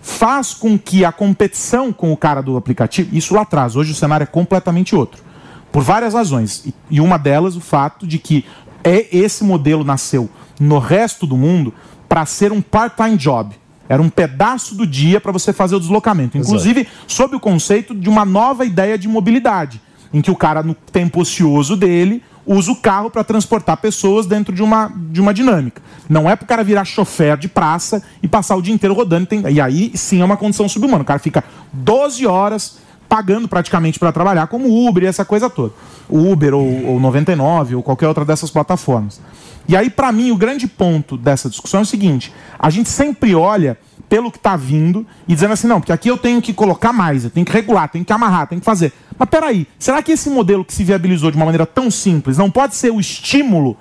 faz 0.01 0.53
com 0.55 0.79
que 0.79 1.05
a 1.05 1.13
competição 1.13 1.93
com 1.93 2.13
o 2.13 2.17
cara 2.17 2.41
do 2.43 2.57
aplicativo, 2.57 3.09
isso 3.17 3.35
lá 3.35 3.43
atrás, 3.43 3.77
hoje 3.77 3.93
o 3.93 3.95
cenário 3.95 4.25
é 4.25 4.27
completamente 4.27 4.95
outro. 4.97 5.23
Por 5.71 5.83
várias 5.83 6.15
razões. 6.15 6.65
E- 6.67 6.75
E 6.91 7.01
uma 7.01 7.17
delas, 7.19 7.57
o 7.57 7.61
fato 7.61 8.07
de 8.07 8.19
que 8.19 8.45
é 8.85 9.07
esse 9.17 9.43
modelo 9.45 9.83
nasceu 9.85 10.29
no 10.61 10.79
resto 10.79 11.27
do 11.27 11.37
mundo 11.37 11.73
para 12.09 12.27
ser 12.27 12.53
um 12.53 12.61
part-time 12.61 13.17
job. 13.17 13.55
Era 13.89 14.03
um 14.03 14.09
pedaço 14.11 14.75
do 14.75 14.87
dia 14.87 15.21
para 15.21 15.33
você 15.33 15.53
fazer 15.53 15.75
o 15.77 15.81
deslocamento. 15.81 16.37
Inclusive, 16.37 16.87
sob 17.07 17.37
o 17.37 17.41
conceito 17.41 17.95
de 17.95 18.09
uma 18.09 18.25
nova 18.25 18.65
ideia 18.65 18.99
de 18.99 19.09
mobilidade, 19.09 19.81
em 20.13 20.21
que 20.21 20.31
o 20.31 20.37
cara, 20.37 20.63
no 20.63 20.75
tempo 20.75 21.21
ocioso 21.21 21.77
dele, 21.77 22.23
usa 22.47 22.73
o 22.73 22.77
carro 22.77 23.11
para 23.11 23.23
transportar 23.25 23.77
pessoas 23.77 24.27
dentro 24.27 24.55
de 24.55 24.63
uma, 24.63 24.93
de 24.95 25.21
uma 25.21 25.33
dinâmica. 25.33 25.81
Não 26.09 26.29
é 26.29 26.37
para 26.37 26.45
o 26.45 26.49
cara 26.49 26.65
virar 26.65 26.85
chofer 26.85 27.37
de 27.37 27.49
praça 27.49 28.03
e 28.23 28.29
passar 28.29 28.57
o 28.57 28.63
dia 28.63 28.75
inteiro 28.75 28.95
rodando. 28.95 29.27
Tem- 29.27 29.43
e 29.49 29.61
aí 29.61 29.93
sim 29.95 30.21
é 30.21 30.25
uma 30.25 30.37
condição 30.37 30.69
subhumana. 30.69 31.03
O 31.03 31.07
cara 31.07 31.19
fica 31.19 31.45
12 31.73 32.27
horas 32.27 32.79
pagando 33.09 33.47
praticamente 33.47 33.99
para 33.99 34.11
trabalhar, 34.11 34.47
como 34.47 34.89
Uber 34.89 35.05
e 35.05 35.07
essa 35.07 35.25
coisa 35.25 35.51
toda. 35.51 35.75
O 36.09 36.33
Uber 36.33 36.55
ou, 36.55 36.87
ou 36.87 37.01
99 37.01 37.75
ou 37.77 37.83
qualquer 37.83 38.09
outra 38.09 38.25
dessas 38.25 38.51
plataformas. 38.51 39.21
E 39.69 39.77
aí, 39.77 39.91
para 39.91 40.11
mim, 40.11 40.31
o 40.31 40.37
grande 40.37 40.67
ponto 40.67 41.17
dessa 41.17 41.49
discussão 41.49 41.81
é 41.81 41.83
o 41.83 41.87
seguinte: 41.87 42.33
a 42.59 42.71
gente 42.71 42.89
sempre 42.89 43.35
olha 43.35 43.79
pelo 44.13 44.31
que 44.31 44.37
está 44.37 44.57
vindo 44.57 45.07
e 45.27 45.33
dizendo 45.33 45.55
assim, 45.55 45.67
não, 45.67 45.81
porque 45.81 45.91
aqui 45.91 46.07
eu 46.07 46.19
tenho 46.19 46.43
que 46.43 46.53
colocar 46.53 46.93
mais, 46.93 47.25
eu 47.25 47.31
tenho 47.31 47.47
que 47.47 47.53
regular, 47.53 47.89
tenho 47.89 48.05
que 48.05 48.13
amarrar, 48.13 48.47
tenho 48.47 48.61
que 48.61 48.65
fazer. 48.67 48.93
Mas 49.19 49.27
peraí, 49.27 49.67
será 49.79 50.03
que 50.03 50.13
esse 50.13 50.29
modelo 50.29 50.67
que 50.67 50.75
se 50.75 50.85
viabilizou 50.85 51.31
de 51.31 51.39
uma 51.39 51.47
maneira 51.47 51.65
tão 51.65 51.91
simples 51.91 52.37
não 52.37 52.51
pode 52.51 52.77
ser 52.77 52.93
o 52.93 53.01
estímulo 53.01 53.75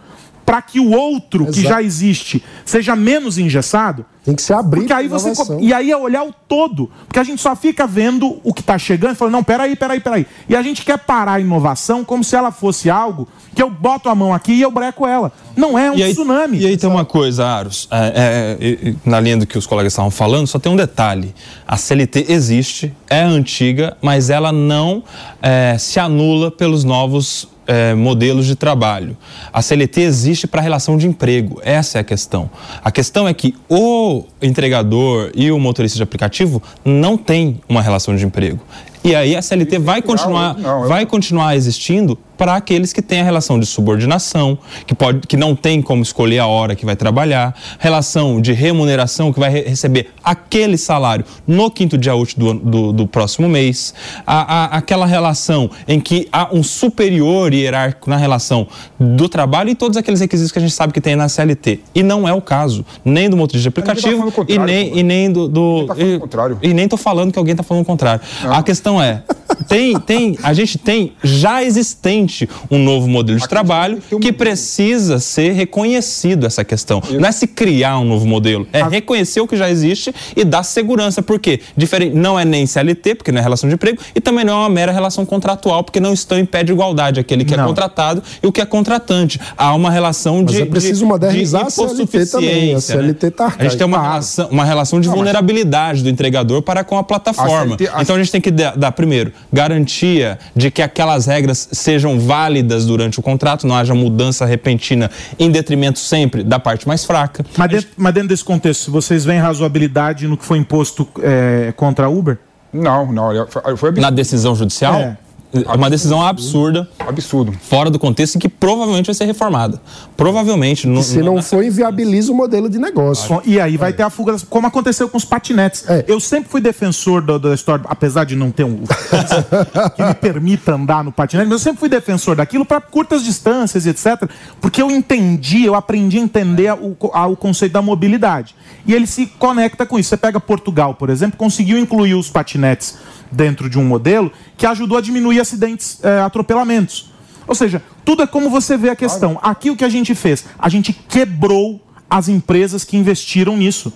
para 0.51 0.61
que 0.61 0.81
o 0.81 0.91
outro 0.91 1.45
que 1.45 1.61
Exato. 1.61 1.69
já 1.69 1.81
existe 1.81 2.43
seja 2.65 2.93
menos 2.93 3.37
engessado? 3.37 4.05
Tem 4.21 4.35
que 4.35 4.41
se 4.41 4.51
abrir 4.51 4.81
Porque 4.81 4.91
aí 4.91 5.07
você 5.07 5.31
e 5.61 5.73
aí 5.73 5.89
é 5.89 5.95
olhar 5.95 6.23
o 6.25 6.33
todo, 6.33 6.91
porque 7.07 7.19
a 7.19 7.23
gente 7.23 7.41
só 7.41 7.55
fica 7.55 7.87
vendo 7.87 8.37
o 8.43 8.53
que 8.53 8.59
está 8.59 8.77
chegando 8.77 9.13
e 9.13 9.15
falando, 9.15 9.31
não, 9.31 9.43
peraí, 9.45 9.77
peraí, 9.77 10.01
peraí. 10.01 10.27
E 10.49 10.55
a 10.55 10.61
gente 10.61 10.83
quer 10.83 10.97
parar 10.99 11.35
a 11.35 11.39
inovação 11.39 12.03
como 12.03 12.21
se 12.21 12.35
ela 12.35 12.51
fosse 12.51 12.89
algo 12.89 13.29
que 13.55 13.63
eu 13.63 13.69
boto 13.69 14.09
a 14.09 14.13
mão 14.13 14.33
aqui 14.33 14.51
e 14.51 14.61
eu 14.61 14.69
breco 14.69 15.07
ela. 15.07 15.31
Não 15.55 15.79
é 15.79 15.89
um 15.89 15.95
e 15.95 16.03
aí, 16.03 16.11
tsunami. 16.11 16.59
E 16.59 16.67
aí 16.67 16.75
tem 16.75 16.89
uma 16.89 17.05
coisa, 17.05 17.47
Aros, 17.47 17.87
é, 17.89 18.57
é, 18.59 18.63
e 18.63 18.97
na 19.05 19.21
linha 19.21 19.37
do 19.37 19.47
que 19.47 19.57
os 19.57 19.65
colegas 19.65 19.93
estavam 19.93 20.11
falando, 20.11 20.47
só 20.47 20.59
tem 20.59 20.69
um 20.69 20.75
detalhe. 20.75 21.33
A 21.65 21.77
CLT 21.77 22.25
existe, 22.27 22.93
é 23.09 23.21
antiga, 23.21 23.95
mas 24.01 24.29
ela 24.29 24.51
não 24.51 25.01
é, 25.41 25.77
se 25.79 25.97
anula 25.97 26.51
pelos 26.51 26.83
novos 26.83 27.47
é, 27.71 27.93
modelos 27.95 28.45
de 28.45 28.55
trabalho. 28.55 29.15
A 29.53 29.61
CLT 29.61 30.01
existe 30.01 30.45
para 30.45 30.59
a 30.59 30.63
relação 30.63 30.97
de 30.97 31.07
emprego, 31.07 31.61
essa 31.63 31.97
é 31.99 32.01
a 32.01 32.03
questão. 32.03 32.49
A 32.83 32.91
questão 32.91 33.27
é 33.27 33.33
que 33.33 33.55
o 33.69 34.25
entregador 34.41 35.31
e 35.33 35.49
o 35.51 35.57
motorista 35.59 35.95
de 35.95 36.03
aplicativo 36.03 36.61
não 36.83 37.15
têm 37.17 37.61
uma 37.69 37.81
relação 37.81 38.13
de 38.15 38.25
emprego. 38.25 38.59
E 39.03 39.15
aí 39.15 39.35
a 39.35 39.41
CLT 39.41 39.79
vai 39.79 40.01
continuar, 40.01 40.55
não, 40.57 40.83
eu- 40.83 40.87
vai 40.89 41.05
continuar 41.05 41.55
existindo 41.55 42.17
para 42.37 42.55
aqueles 42.55 42.91
que 42.91 43.01
têm 43.01 43.21
a 43.21 43.23
relação 43.23 43.59
de 43.59 43.65
subordinação, 43.65 44.57
que, 44.87 44.95
pode, 44.95 45.27
que 45.27 45.37
não 45.37 45.55
tem 45.55 45.81
como 45.81 46.01
escolher 46.01 46.39
a 46.39 46.47
hora 46.47 46.75
que 46.75 46.85
vai 46.85 46.95
trabalhar, 46.95 47.55
relação 47.79 48.41
de 48.41 48.51
remuneração, 48.53 49.31
que 49.31 49.39
vai 49.39 49.49
re- 49.51 49.61
receber 49.67 50.09
aquele 50.23 50.77
salário 50.77 51.23
no 51.45 51.69
quinto 51.69 51.97
dia 51.97 52.15
útil 52.15 52.39
do, 52.39 52.53
do, 52.53 52.93
do 52.93 53.07
próximo 53.07 53.47
mês, 53.47 53.93
a, 54.25 54.63
a- 54.63 54.77
aquela 54.77 55.05
relação 55.05 55.69
em 55.87 55.99
que 55.99 56.27
há 56.31 56.49
um 56.51 56.63
superior 56.63 57.53
hierárquico 57.53 58.09
na 58.09 58.17
relação 58.17 58.67
do 58.99 59.29
trabalho 59.29 59.69
e 59.69 59.75
todos 59.75 59.95
aqueles 59.97 60.19
requisitos 60.19 60.51
que 60.51 60.57
a 60.59 60.61
gente 60.61 60.73
sabe 60.73 60.93
que 60.93 61.01
tem 61.01 61.15
na 61.15 61.29
CLT. 61.29 61.79
E 61.93 62.01
não 62.01 62.27
é 62.27 62.33
o 62.33 62.41
caso, 62.41 62.83
nem 63.05 63.29
do 63.29 63.37
motorista 63.37 63.63
de 63.63 63.67
aplicativo 63.69 64.17
falando 64.31 64.47
o 64.49 64.51
e 64.51 64.57
nem, 64.57 64.97
e 64.97 65.03
nem 65.03 65.31
do. 65.31 65.47
do 65.47 65.85
e, 65.97 66.17
e 66.63 66.73
nem 66.73 66.87
tô 66.87 66.97
falando 66.97 67.31
que 67.31 67.37
alguém 67.39 67.55
tá 67.55 67.61
falando 67.63 67.83
o 67.83 67.85
contrário. 67.85 68.21
A 68.43 68.63
questão 68.63 69.01
é, 69.01 69.21
tem, 69.67 69.99
tem, 69.99 70.37
a 70.41 70.53
gente 70.53 70.77
tem 70.77 71.13
já 71.23 71.63
existente 71.63 72.30
um 72.69 72.77
novo 72.79 73.07
modelo 73.07 73.39
de 73.39 73.47
trabalho 73.47 73.99
que 74.21 74.31
precisa 74.31 75.19
ser 75.19 75.51
reconhecido 75.53 76.45
essa 76.45 76.63
questão. 76.63 77.01
Não 77.19 77.27
é 77.27 77.31
se 77.31 77.47
criar 77.47 77.97
um 77.99 78.05
novo 78.05 78.25
modelo, 78.25 78.67
é 78.71 78.83
reconhecer 78.83 79.41
o 79.41 79.47
que 79.47 79.55
já 79.57 79.69
existe 79.69 80.13
e 80.35 80.43
dar 80.43 80.63
segurança. 80.63 81.21
Por 81.21 81.39
quê? 81.39 81.59
Diferente, 81.75 82.15
não 82.15 82.39
é 82.39 82.45
nem 82.45 82.65
CLT, 82.65 83.15
porque 83.15 83.31
não 83.31 83.39
é 83.39 83.41
relação 83.41 83.67
de 83.69 83.75
emprego, 83.75 83.99
e 84.15 84.21
também 84.21 84.45
não 84.45 84.53
é 84.53 84.57
uma 84.57 84.69
mera 84.69 84.91
relação 84.91 85.25
contratual, 85.25 85.83
porque 85.83 85.99
não 85.99 86.13
estão 86.13 86.37
em 86.37 86.45
pé 86.45 86.63
de 86.63 86.71
igualdade 86.71 87.19
aquele 87.19 87.43
que 87.45 87.53
é 87.53 87.57
Não. 87.57 87.67
contratado 87.67 88.21
e 88.41 88.47
o 88.47 88.51
que 88.51 88.61
é 88.61 88.65
contratante. 88.65 89.39
Há 89.57 89.73
uma 89.73 89.89
relação 89.91 90.43
de 90.43 90.53
Mas 90.53 90.61
é 90.61 90.65
preciso 90.65 90.99
de- 91.01 91.05
modernizar 91.05 91.61
de 91.61 91.67
a 91.67 91.69
CLT 91.71 92.25
também. 92.25 92.49
A 92.49 92.53
hipossuficiência, 92.63 92.95
né? 92.97 93.01
CLT 93.03 93.31
tá 93.31 93.53
A 93.57 93.63
gente 93.63 93.77
tem 93.77 93.85
uma 93.87 94.01
relação, 94.01 94.47
uma 94.49 94.65
relação 94.65 94.99
de 95.01 95.07
Não, 95.07 95.15
mas- 95.15 95.23
vulnerabilidade 95.23 96.03
do 96.03 96.09
entregador 96.09 96.61
para 96.61 96.83
com 96.83 96.97
a 96.97 97.03
plataforma. 97.03 97.75
A 97.75 97.77
CLT 97.77 97.89
a- 97.93 98.01
Então 98.01 98.15
a 98.15 98.19
gente 98.19 98.31
tem 98.31 98.41
que 98.41 98.51
dar, 98.51 98.91
primeiro, 98.91 99.31
garantia 99.51 100.37
de 100.55 100.69
que 100.71 100.81
aquelas 100.81 101.25
regras 101.25 101.69
sejam 101.71 102.10
válidas 102.19 102.85
durante 102.85 103.19
o 103.19 103.23
contrato, 103.23 103.67
não 103.67 103.75
haja 103.75 103.93
mudança 103.93 104.45
repentina 104.45 105.09
em 105.37 105.51
detrimento 105.51 105.99
sempre 105.99 106.43
da 106.43 106.59
parte 106.59 106.87
mais 106.87 107.05
fraca. 107.05 107.45
Mas 107.57 107.69
dentro, 107.69 107.89
mas 107.97 108.13
dentro 108.13 108.29
desse 108.29 108.43
contexto, 108.43 108.91
vocês 108.91 109.25
veem 109.25 109.39
razoabilidade 109.39 110.27
no 110.27 110.37
que 110.37 110.45
foi 110.45 110.57
imposto 110.57 111.07
é, 111.21 111.73
contra 111.75 112.05
a 112.05 112.09
Uber? 112.09 112.37
Não, 112.73 113.11
não. 113.11 113.47
Foi, 113.47 113.77
foi 113.77 113.91
Na 113.91 114.09
decisão 114.09 114.55
judicial? 114.55 114.95
É. 114.95 115.17
É 115.53 115.75
uma 115.75 115.89
decisão 115.89 116.25
absurda. 116.25 116.87
Absurdo. 116.99 117.51
Fora 117.61 117.89
do 117.89 117.99
contexto 117.99 118.35
e 118.35 118.39
que 118.39 118.47
provavelmente 118.47 119.07
vai 119.07 119.15
ser 119.15 119.25
reformada. 119.25 119.81
Provavelmente. 120.15 120.87
No, 120.87 121.03
Se 121.03 121.21
não 121.21 121.41
for, 121.41 121.63
inviabiliza 121.63 122.31
o 122.31 122.35
modelo 122.35 122.69
de 122.69 122.79
negócio. 122.79 123.27
Bom, 123.27 123.41
E 123.45 123.59
aí 123.59 123.75
vai 123.75 123.91
ter 123.91 124.03
a 124.03 124.09
fuga, 124.09 124.31
das- 124.31 124.43
como 124.43 124.67
aconteceu 124.67 125.09
com 125.09 125.17
os 125.17 125.25
patinetes. 125.25 125.83
Eu 126.07 126.19
sempre 126.19 126.49
fui 126.49 126.61
defensor 126.61 127.21
do- 127.21 127.37
da 127.39 127.53
história, 127.53 127.83
apesar 127.87 128.23
de 128.23 128.35
não 128.35 128.49
ter 128.49 128.63
um 128.63 128.83
que 129.95 130.03
me 130.03 130.13
permita 130.13 130.73
andar 130.75 131.03
no 131.03 131.11
patinete, 131.11 131.47
mas 131.49 131.53
eu 131.59 131.63
sempre 131.63 131.79
fui 131.79 131.89
defensor 131.89 132.35
daquilo 132.35 132.63
para 132.65 132.79
curtas 132.79 133.23
distâncias 133.23 133.85
e 133.85 133.89
etc. 133.89 134.29
Porque 134.61 134.81
eu 134.81 134.89
entendi, 134.89 135.65
eu 135.65 135.75
aprendi 135.75 136.17
a 136.17 136.21
entender 136.21 136.67
a- 136.69 137.27
o 137.27 137.35
conceito 137.35 137.73
da 137.73 137.81
mobilidade. 137.81 138.55
E 138.85 138.93
ele 138.93 139.05
se 139.07 139.25
conecta 139.25 139.85
com 139.85 139.99
isso. 139.99 140.09
Você 140.09 140.17
pega 140.17 140.39
Portugal, 140.39 140.93
por 140.95 141.09
exemplo, 141.09 141.37
conseguiu 141.37 141.77
incluir 141.77 142.13
os 142.15 142.29
patinetes 142.29 142.95
dentro 143.31 143.69
de 143.69 143.79
um 143.79 143.83
modelo 143.85 144.31
que 144.57 144.65
ajudou 144.65 144.97
a 144.97 145.01
diminuir 145.01 145.39
acidentes, 145.39 145.99
eh, 146.03 146.21
atropelamentos. 146.21 147.11
Ou 147.47 147.55
seja, 147.55 147.81
tudo 148.05 148.21
é 148.23 148.27
como 148.27 148.49
você 148.49 148.77
vê 148.77 148.89
a 148.89 148.95
questão. 148.95 149.39
Aqui 149.41 149.69
o 149.69 149.75
que 149.75 149.83
a 149.85 149.89
gente 149.89 150.13
fez? 150.15 150.45
A 150.59 150.69
gente 150.69 150.93
quebrou 150.93 151.81
as 152.09 152.27
empresas 152.29 152.83
que 152.83 152.97
investiram 152.97 153.57
nisso. 153.57 153.91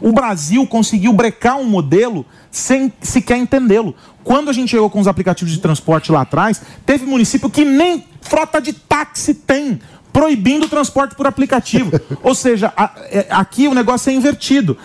O 0.00 0.12
Brasil 0.12 0.66
conseguiu 0.66 1.12
brecar 1.12 1.56
um 1.58 1.64
modelo 1.64 2.24
sem 2.50 2.92
sequer 3.00 3.38
entendê-lo. 3.38 3.94
Quando 4.22 4.50
a 4.50 4.52
gente 4.52 4.70
chegou 4.70 4.90
com 4.90 5.00
os 5.00 5.08
aplicativos 5.08 5.52
de 5.52 5.60
transporte 5.60 6.12
lá 6.12 6.20
atrás, 6.22 6.60
teve 6.84 7.06
município 7.06 7.48
que 7.48 7.64
nem 7.64 8.04
frota 8.20 8.60
de 8.60 8.72
táxi 8.74 9.32
tem, 9.32 9.80
proibindo 10.12 10.66
o 10.66 10.68
transporte 10.68 11.14
por 11.14 11.26
aplicativo. 11.26 11.90
Ou 12.22 12.34
seja, 12.34 12.72
a- 12.76 12.92
é- 13.10 13.26
aqui 13.30 13.66
o 13.68 13.74
negócio 13.74 14.10
é 14.10 14.12
invertido. 14.12 14.76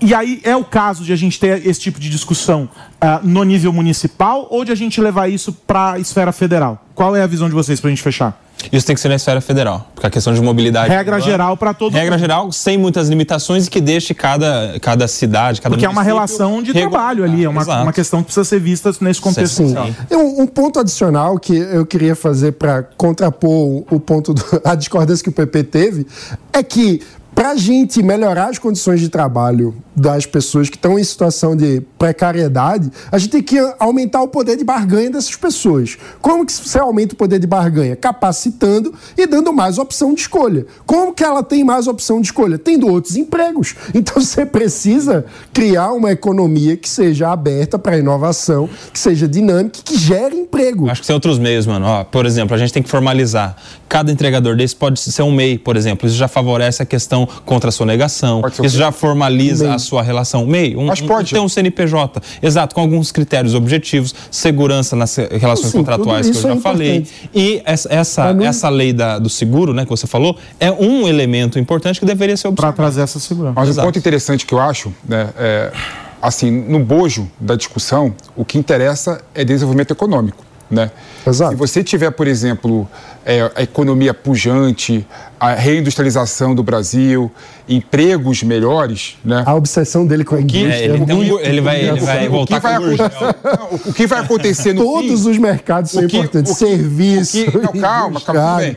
E 0.00 0.14
aí 0.14 0.40
é 0.44 0.54
o 0.54 0.64
caso 0.64 1.04
de 1.04 1.12
a 1.12 1.16
gente 1.16 1.40
ter 1.40 1.66
esse 1.66 1.80
tipo 1.80 1.98
de 1.98 2.10
discussão 2.10 2.68
ah, 3.00 3.20
no 3.22 3.42
nível 3.44 3.72
municipal 3.72 4.46
ou 4.50 4.64
de 4.64 4.72
a 4.72 4.74
gente 4.74 5.00
levar 5.00 5.28
isso 5.28 5.52
para 5.52 5.92
a 5.92 5.98
esfera 5.98 6.32
federal? 6.32 6.84
Qual 6.94 7.16
é 7.16 7.22
a 7.22 7.26
visão 7.26 7.48
de 7.48 7.54
vocês 7.54 7.80
para 7.80 7.88
a 7.88 7.90
gente 7.90 8.02
fechar? 8.02 8.38
Isso 8.72 8.86
tem 8.86 8.94
que 8.94 9.00
ser 9.00 9.08
na 9.08 9.14
esfera 9.14 9.40
federal, 9.40 9.90
porque 9.94 10.06
a 10.06 10.10
questão 10.10 10.32
de 10.32 10.40
mobilidade. 10.40 10.88
Regra 10.88 11.20
geral 11.20 11.56
para 11.56 11.74
todo 11.74 11.92
Regra 11.92 12.18
geral, 12.18 12.50
sem 12.50 12.78
muitas 12.78 13.08
limitações 13.08 13.66
e 13.66 13.70
que 13.70 13.80
deixe 13.80 14.14
cada, 14.14 14.76
cada 14.80 15.06
cidade, 15.06 15.60
cada 15.60 15.74
Porque 15.74 15.84
é 15.84 15.88
uma 15.88 16.02
relação 16.02 16.62
de 16.62 16.72
regu- 16.72 16.90
trabalho 16.90 17.22
ali, 17.22 17.44
é 17.44 17.48
uma, 17.48 17.60
Exato. 17.60 17.82
uma 17.82 17.92
questão 17.92 18.20
que 18.20 18.26
precisa 18.26 18.44
ser 18.44 18.58
vista 18.58 18.90
nesse 19.00 19.20
contexto 19.20 19.56
Sim. 19.56 19.74
Um, 20.10 20.42
um 20.42 20.46
ponto 20.46 20.80
adicional 20.80 21.38
que 21.38 21.54
eu 21.54 21.84
queria 21.84 22.16
fazer 22.16 22.52
para 22.52 22.82
contrapor 22.82 23.50
o, 23.50 23.86
o 23.90 24.00
ponto 24.00 24.32
da 24.34 24.74
discordância 24.74 25.22
que 25.22 25.28
o 25.28 25.32
PP 25.32 25.62
teve 25.64 26.06
é 26.52 26.62
que 26.62 27.02
para 27.36 27.50
a 27.50 27.54
gente 27.54 28.02
melhorar 28.02 28.48
as 28.48 28.58
condições 28.58 28.98
de 28.98 29.10
trabalho 29.10 29.76
das 29.94 30.24
pessoas 30.24 30.70
que 30.70 30.76
estão 30.76 30.98
em 30.98 31.04
situação 31.04 31.54
de 31.54 31.82
precariedade, 31.98 32.90
a 33.12 33.18
gente 33.18 33.30
tem 33.30 33.42
que 33.42 33.58
aumentar 33.78 34.22
o 34.22 34.28
poder 34.28 34.56
de 34.56 34.64
barganha 34.64 35.10
dessas 35.10 35.36
pessoas. 35.36 35.98
Como 36.22 36.46
que 36.46 36.52
você 36.52 36.78
aumenta 36.78 37.12
o 37.12 37.16
poder 37.16 37.38
de 37.38 37.46
barganha? 37.46 37.94
Capacitando 37.94 38.94
e 39.18 39.26
dando 39.26 39.52
mais 39.52 39.76
opção 39.76 40.14
de 40.14 40.22
escolha. 40.22 40.64
Como 40.86 41.12
que 41.12 41.22
ela 41.22 41.42
tem 41.42 41.62
mais 41.62 41.86
opção 41.86 42.22
de 42.22 42.28
escolha? 42.28 42.58
Tendo 42.58 42.88
outros 42.88 43.16
empregos. 43.16 43.74
Então 44.06 44.22
você 44.22 44.44
precisa 44.44 45.24
criar 45.52 45.92
uma 45.92 46.12
economia 46.12 46.76
que 46.76 46.88
seja 46.88 47.32
aberta 47.32 47.78
para 47.78 47.96
inovação, 47.96 48.68
que 48.92 48.98
seja 48.98 49.26
dinâmica, 49.26 49.80
que 49.82 49.96
gere 49.96 50.36
emprego. 50.36 50.88
Acho 50.88 51.00
que 51.00 51.06
tem 51.06 51.14
outros 51.14 51.38
meios, 51.38 51.66
mano. 51.66 51.86
Ó, 51.86 52.04
por 52.04 52.26
exemplo, 52.26 52.54
a 52.54 52.58
gente 52.58 52.72
tem 52.72 52.82
que 52.82 52.88
formalizar. 52.88 53.56
Cada 53.88 54.12
entregador 54.12 54.54
desse 54.54 54.76
pode 54.76 55.00
ser 55.00 55.22
um 55.22 55.32
MEI, 55.32 55.58
por 55.58 55.76
exemplo. 55.76 56.06
Isso 56.06 56.16
já 56.16 56.28
favorece 56.28 56.82
a 56.82 56.86
questão 56.86 57.25
contra 57.44 57.68
a 57.68 57.72
sonegação. 57.72 58.42
Isso 58.62 58.76
já 58.76 58.90
formaliza 58.92 59.64
MEI. 59.66 59.74
a 59.74 59.78
sua 59.78 60.02
relação. 60.02 60.46
MEI, 60.46 60.76
um, 60.76 60.86
Mas 60.86 61.00
um- 61.00 61.06
ter 61.24 61.38
um 61.40 61.48
CNPJ. 61.48 62.20
Exato, 62.42 62.74
com 62.74 62.80
alguns 62.80 63.10
critérios 63.12 63.54
objetivos, 63.54 64.14
segurança 64.30 64.94
nas 64.96 65.16
relações 65.16 65.72
Sim, 65.72 65.78
contratuais 65.78 66.30
que 66.30 66.36
eu 66.36 66.42
já 66.42 66.52
é 66.54 66.56
falei. 66.56 67.06
E 67.34 67.60
essa, 67.64 67.92
essa, 67.92 68.36
essa 68.42 68.68
lei 68.68 68.92
da- 68.92 69.18
do 69.18 69.28
seguro, 69.28 69.72
né, 69.74 69.84
que 69.84 69.90
você 69.90 70.06
falou, 70.06 70.36
é 70.60 70.70
um 70.70 71.06
elemento 71.08 71.58
importante 71.58 71.98
que 72.00 72.06
deveria 72.06 72.36
ser 72.36 72.42
Para 72.44 72.50
observado. 72.68 72.76
trazer 72.76 73.00
essa 73.02 73.18
segurança. 73.18 73.54
Mas 73.56 73.68
Exato. 73.68 73.86
um 73.86 73.88
ponto 73.88 73.98
interessante 73.98 74.46
que 74.46 74.52
eu 74.54 74.60
acho, 74.60 74.92
né, 75.08 75.30
é, 75.38 75.72
assim, 76.20 76.50
no 76.50 76.78
bojo 76.80 77.28
da 77.40 77.54
discussão, 77.56 78.14
o 78.36 78.44
que 78.44 78.58
interessa 78.58 79.20
é 79.34 79.44
desenvolvimento 79.44 79.90
econômico. 79.92 80.44
Né? 80.70 80.90
Se 81.32 81.54
você 81.54 81.82
tiver, 81.82 82.10
por 82.10 82.26
exemplo, 82.26 82.88
é, 83.24 83.50
a 83.54 83.62
economia 83.62 84.14
pujante, 84.14 85.06
a 85.38 85.52
reindustrialização 85.54 86.54
do 86.54 86.62
Brasil, 86.62 87.30
empregos 87.68 88.42
melhores, 88.42 89.16
né? 89.24 89.42
A 89.44 89.54
obsessão 89.54 90.06
dele 90.06 90.24
com 90.24 90.36
a 90.36 90.40
indústria. 90.40 90.72
É, 90.72 90.84
ele, 90.84 91.02
um- 91.12 91.40
ele 91.40 91.60
vai, 91.60 91.80
ele 91.80 92.00
vai 92.00 92.28
voltar 92.28 92.56
o 92.56 92.60
que 92.60 92.62
vai, 92.62 92.76
com 92.76 92.84
o 92.84 92.86
não, 92.86 93.90
o 93.90 93.92
que 93.92 94.06
vai 94.06 94.20
acontecer 94.20 94.72
no 94.72 94.82
Todos 94.84 95.24
fim, 95.24 95.30
os 95.30 95.38
mercados 95.38 95.90
são 95.90 96.06
que- 96.06 96.16
importantes. 96.16 96.52
o 96.52 96.54
que- 96.56 96.64
Serviço. 96.66 97.42
o 97.42 97.50
que- 97.50 97.58
não, 97.58 97.72
calma, 97.82 98.20
calma, 98.20 98.42
tudo 98.42 98.56
bem. 98.58 98.76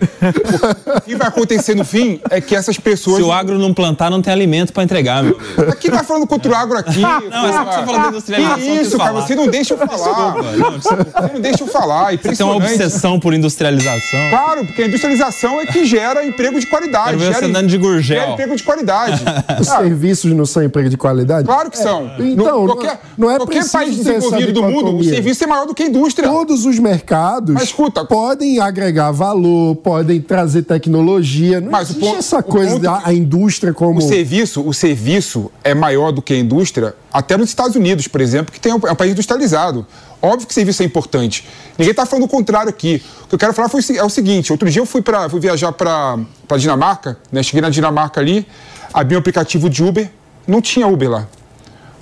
O 0.98 1.02
que 1.02 1.16
vai 1.16 1.28
acontecer 1.28 1.76
no 1.76 1.86
fim 1.86 2.20
é 2.30 2.42
que 2.42 2.56
essas 2.56 2.78
pessoas. 2.80 3.18
Se 3.18 3.22
o 3.24 3.32
agro 3.32 3.58
não 3.60 3.74
plantar, 3.74 4.10
não 4.10 4.22
tem 4.22 4.34
alimento 4.34 4.74
para 4.74 4.84
entregar, 4.84 5.24
meu 5.24 5.38
amigo. 5.38 5.72
Aqui 5.72 5.90
tá 5.92 6.04
falando 6.04 6.26
contra 6.28 6.52
o 6.52 6.56
agro 6.56 6.78
aqui. 6.78 7.00
Não, 7.02 7.48
é 7.48 7.54
só 7.54 7.66
que 7.66 7.76
você 7.76 7.86
falou 7.86 8.02
da 8.02 8.08
industrialização, 8.10 8.58
Que 8.60 8.70
isso, 8.82 8.98
cara, 8.98 9.10
falar. 9.14 9.28
você 9.28 9.36
não 9.36 9.48
deixa 9.48 9.74
eu 9.74 9.78
falar. 9.78 10.34
Desculpa, 10.34 10.42
não, 10.58 10.78
desculpa. 10.78 11.04
Você 11.28 11.34
não 11.34 11.42
deixa 11.42 11.64
eu 11.64 11.68
falar. 11.68 12.18
Você 12.18 12.39
tem 12.40 12.48
uma 12.48 12.56
obsessão 12.56 13.20
por 13.20 13.34
industrialização. 13.34 14.30
Claro, 14.30 14.66
porque 14.66 14.82
a 14.84 14.88
industrialização 14.88 15.60
é 15.62 15.66
que 15.66 15.86
gera 15.86 16.26
emprego 16.26 16.60
de 16.60 16.66
qualidade. 16.68 17.18
Quero 17.18 17.34
gera, 17.34 17.46
andando 17.46 17.68
de 17.68 17.78
Gurgel. 17.78 18.20
Gera 18.20 18.32
emprego 18.32 18.56
de 18.56 18.64
qualidade. 18.64 19.22
Os 19.60 19.68
Ah, 19.70 19.78
serviços 19.80 20.32
não 20.34 20.46
são 20.46 20.64
emprego 20.64 20.90
de 20.90 20.98
qualidade? 20.98 21.46
Claro 21.46 21.70
que 21.70 21.78
são. 21.78 22.12
Então, 22.20 22.36
No- 22.36 22.44
não- 22.46 22.66
qualquer, 22.66 23.00
não 23.18 23.32
é 23.32 23.38
qualquer 23.38 23.70
país 23.70 23.96
desenvolvido 23.98 24.54
do 24.54 24.64
mundo, 24.64 24.96
o 24.98 25.04
serviço 25.04 25.44
é 25.44 25.48
maior 25.48 25.66
do 25.66 25.74
que 25.76 25.84
a 25.84 25.88
indústria. 25.88 26.28
Todos 26.28 26.66
os 26.66 26.80
mercados 26.80 27.74
podem 28.08 28.60
agregar 28.60 29.12
valor, 29.12 29.76
podem 29.78 30.22
trazer 30.22 30.64
tecnologia. 30.64 31.60
Não 31.62 31.72
Mas 31.72 31.90
o 31.90 31.92
existe 31.94 32.00
ponto- 32.06 32.18
essa 32.20 32.44
coisa 32.44 32.72
ponto 32.72 32.82
da 32.82 33.02
a 33.04 33.14
indústria 33.14 33.74
como... 33.74 34.00
O 34.00 34.02
serviço, 34.02 34.62
o 34.68 34.74
serviço 34.74 35.52
é 35.64 35.74
maior 35.74 36.12
do 36.12 36.22
que 36.22 36.34
a 36.34 36.38
indústria, 36.38 36.94
até 37.12 37.36
nos 37.36 37.50
Estados 37.50 37.76
Unidos, 37.76 38.08
por 38.08 38.22
exemplo, 38.22 38.54
que 38.54 38.60
tem 38.60 38.74
um, 38.74 38.80
é 38.88 38.92
um 38.92 38.96
país 38.96 39.12
industrializado. 39.12 39.86
Óbvio 40.22 40.48
que 40.48 40.54
serviço 40.54 40.84
é 40.84 40.86
importante. 40.86 41.48
Ninguém 41.78 41.92
está 41.92 42.06
falando 42.06 42.26
o 42.26 42.28
contrário 42.28 42.70
aqui. 42.70 43.02
O 43.24 43.28
que 43.28 43.36
eu 43.36 43.40
quero 43.40 43.54
falar 43.54 43.70
foi, 43.70 43.82
é 43.96 44.04
o 44.04 44.10
seguinte: 44.10 44.52
outro 44.52 44.70
dia 44.70 44.82
eu 44.82 44.86
fui, 44.86 45.02
pra, 45.02 45.30
fui 45.30 45.40
viajar 45.40 45.72
para 45.72 46.18
a 46.50 46.58
Dinamarca, 46.58 47.18
né? 47.32 47.42
cheguei 47.42 47.62
na 47.62 47.70
Dinamarca 47.70 48.20
ali, 48.20 48.46
abri 48.94 49.16
um 49.16 49.20
aplicativo 49.20 49.70
de 49.70 49.84
Uber, 49.84 50.10
não 50.48 50.62
tinha 50.62 50.88
Uber 50.88 51.10
lá. 51.10 51.28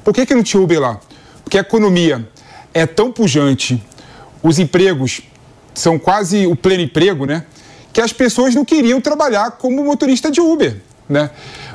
Por 0.03 0.13
que, 0.13 0.25
que 0.25 0.33
não 0.33 0.43
tinha 0.43 0.61
Uber 0.61 0.79
lá? 0.79 0.99
Porque 1.43 1.57
a 1.57 1.61
economia 1.61 2.27
é 2.73 2.85
tão 2.85 3.11
pujante, 3.11 3.81
os 4.41 4.59
empregos 4.59 5.21
são 5.73 5.99
quase 5.99 6.47
o 6.47 6.55
pleno 6.55 6.83
emprego, 6.83 7.25
né? 7.25 7.45
Que 7.93 8.01
as 8.01 8.11
pessoas 8.11 8.55
não 8.55 8.65
queriam 8.65 8.99
trabalhar 8.99 9.51
como 9.51 9.83
motorista 9.83 10.31
de 10.31 10.41
Uber, 10.41 10.81
né? 11.07 11.29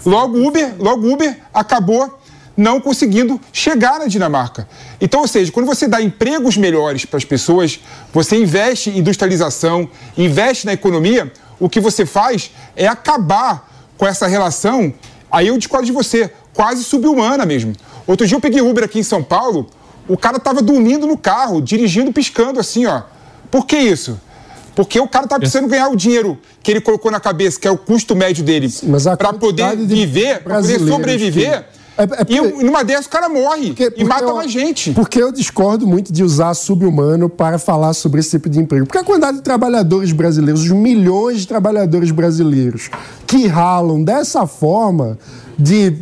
Logo 0.04 0.44
Uber, 0.46 0.74
logo 0.78 1.12
Uber 1.12 1.38
acabou 1.54 2.18
não 2.56 2.80
conseguindo 2.80 3.40
chegar 3.52 3.98
na 3.98 4.06
Dinamarca. 4.06 4.68
Então, 5.00 5.20
ou 5.20 5.28
seja, 5.28 5.50
quando 5.50 5.66
você 5.66 5.88
dá 5.88 6.02
empregos 6.02 6.56
melhores 6.56 7.04
para 7.04 7.16
as 7.16 7.24
pessoas, 7.24 7.80
você 8.12 8.36
investe 8.36 8.90
em 8.90 8.98
industrialização, 8.98 9.88
investe 10.16 10.66
na 10.66 10.72
economia, 10.72 11.32
o 11.58 11.68
que 11.68 11.80
você 11.80 12.04
faz 12.04 12.50
é 12.76 12.86
acabar 12.86 13.70
com 13.96 14.06
essa 14.06 14.26
relação, 14.26 14.92
aí 15.30 15.46
eu 15.48 15.56
discordo 15.56 15.86
de 15.86 15.92
você, 15.92 16.30
quase 16.52 16.84
subhumana 16.84 17.46
mesmo. 17.46 17.72
Outro 18.06 18.26
dia 18.26 18.36
eu 18.36 18.40
peguei 18.40 18.60
Uber 18.60 18.84
aqui 18.84 18.98
em 18.98 19.02
São 19.04 19.22
Paulo, 19.22 19.68
o 20.08 20.16
cara 20.16 20.38
tava 20.38 20.60
dormindo 20.60 21.06
no 21.06 21.16
carro, 21.16 21.60
dirigindo, 21.62 22.12
piscando 22.12 22.58
assim, 22.60 22.84
ó. 22.86 23.02
Por 23.50 23.64
que 23.66 23.76
isso? 23.78 24.20
Porque 24.74 24.98
o 24.98 25.06
cara 25.06 25.26
tá 25.26 25.38
precisando 25.38 25.68
ganhar 25.68 25.88
o 25.88 25.96
dinheiro 25.96 26.38
que 26.62 26.70
ele 26.70 26.80
colocou 26.80 27.10
na 27.10 27.20
cabeça, 27.20 27.60
que 27.60 27.68
é 27.68 27.70
o 27.70 27.76
custo 27.78 28.16
médio 28.16 28.42
dele, 28.42 28.72
para 29.16 29.32
poder 29.38 29.62
viver, 29.86 30.42
para 30.42 30.56
poder 30.56 30.78
sobreviver. 30.96 31.62
que- 31.62 31.81
E 32.28 32.40
um- 32.40 32.62
numa 32.64 32.82
dessa 32.82 33.06
o 33.06 33.10
cara 33.10 33.28
morre 33.28 33.74
e 33.96 34.04
mata 34.04 34.24
eu- 34.24 34.34
mais 34.36 34.50
gente. 34.50 34.92
Porque 34.92 35.22
eu 35.22 35.30
discordo 35.30 35.86
muito 35.86 36.12
de 36.12 36.22
usar 36.24 36.54
subhumano 36.54 37.28
para 37.28 37.58
falar 37.58 37.92
sobre 37.92 38.20
esse 38.20 38.30
tipo 38.30 38.48
de 38.48 38.58
emprego. 38.58 38.86
Porque 38.86 38.98
a 38.98 39.04
quantidade 39.04 39.36
de 39.38 39.42
trabalhadores 39.42 40.10
brasileiros, 40.12 40.62
os 40.62 40.70
milhões 40.70 41.40
de 41.42 41.48
trabalhadores 41.48 42.10
brasileiros 42.10 42.88
que 43.26 43.46
ralam 43.46 44.02
dessa 44.02 44.46
forma, 44.46 45.18
de 45.58 45.96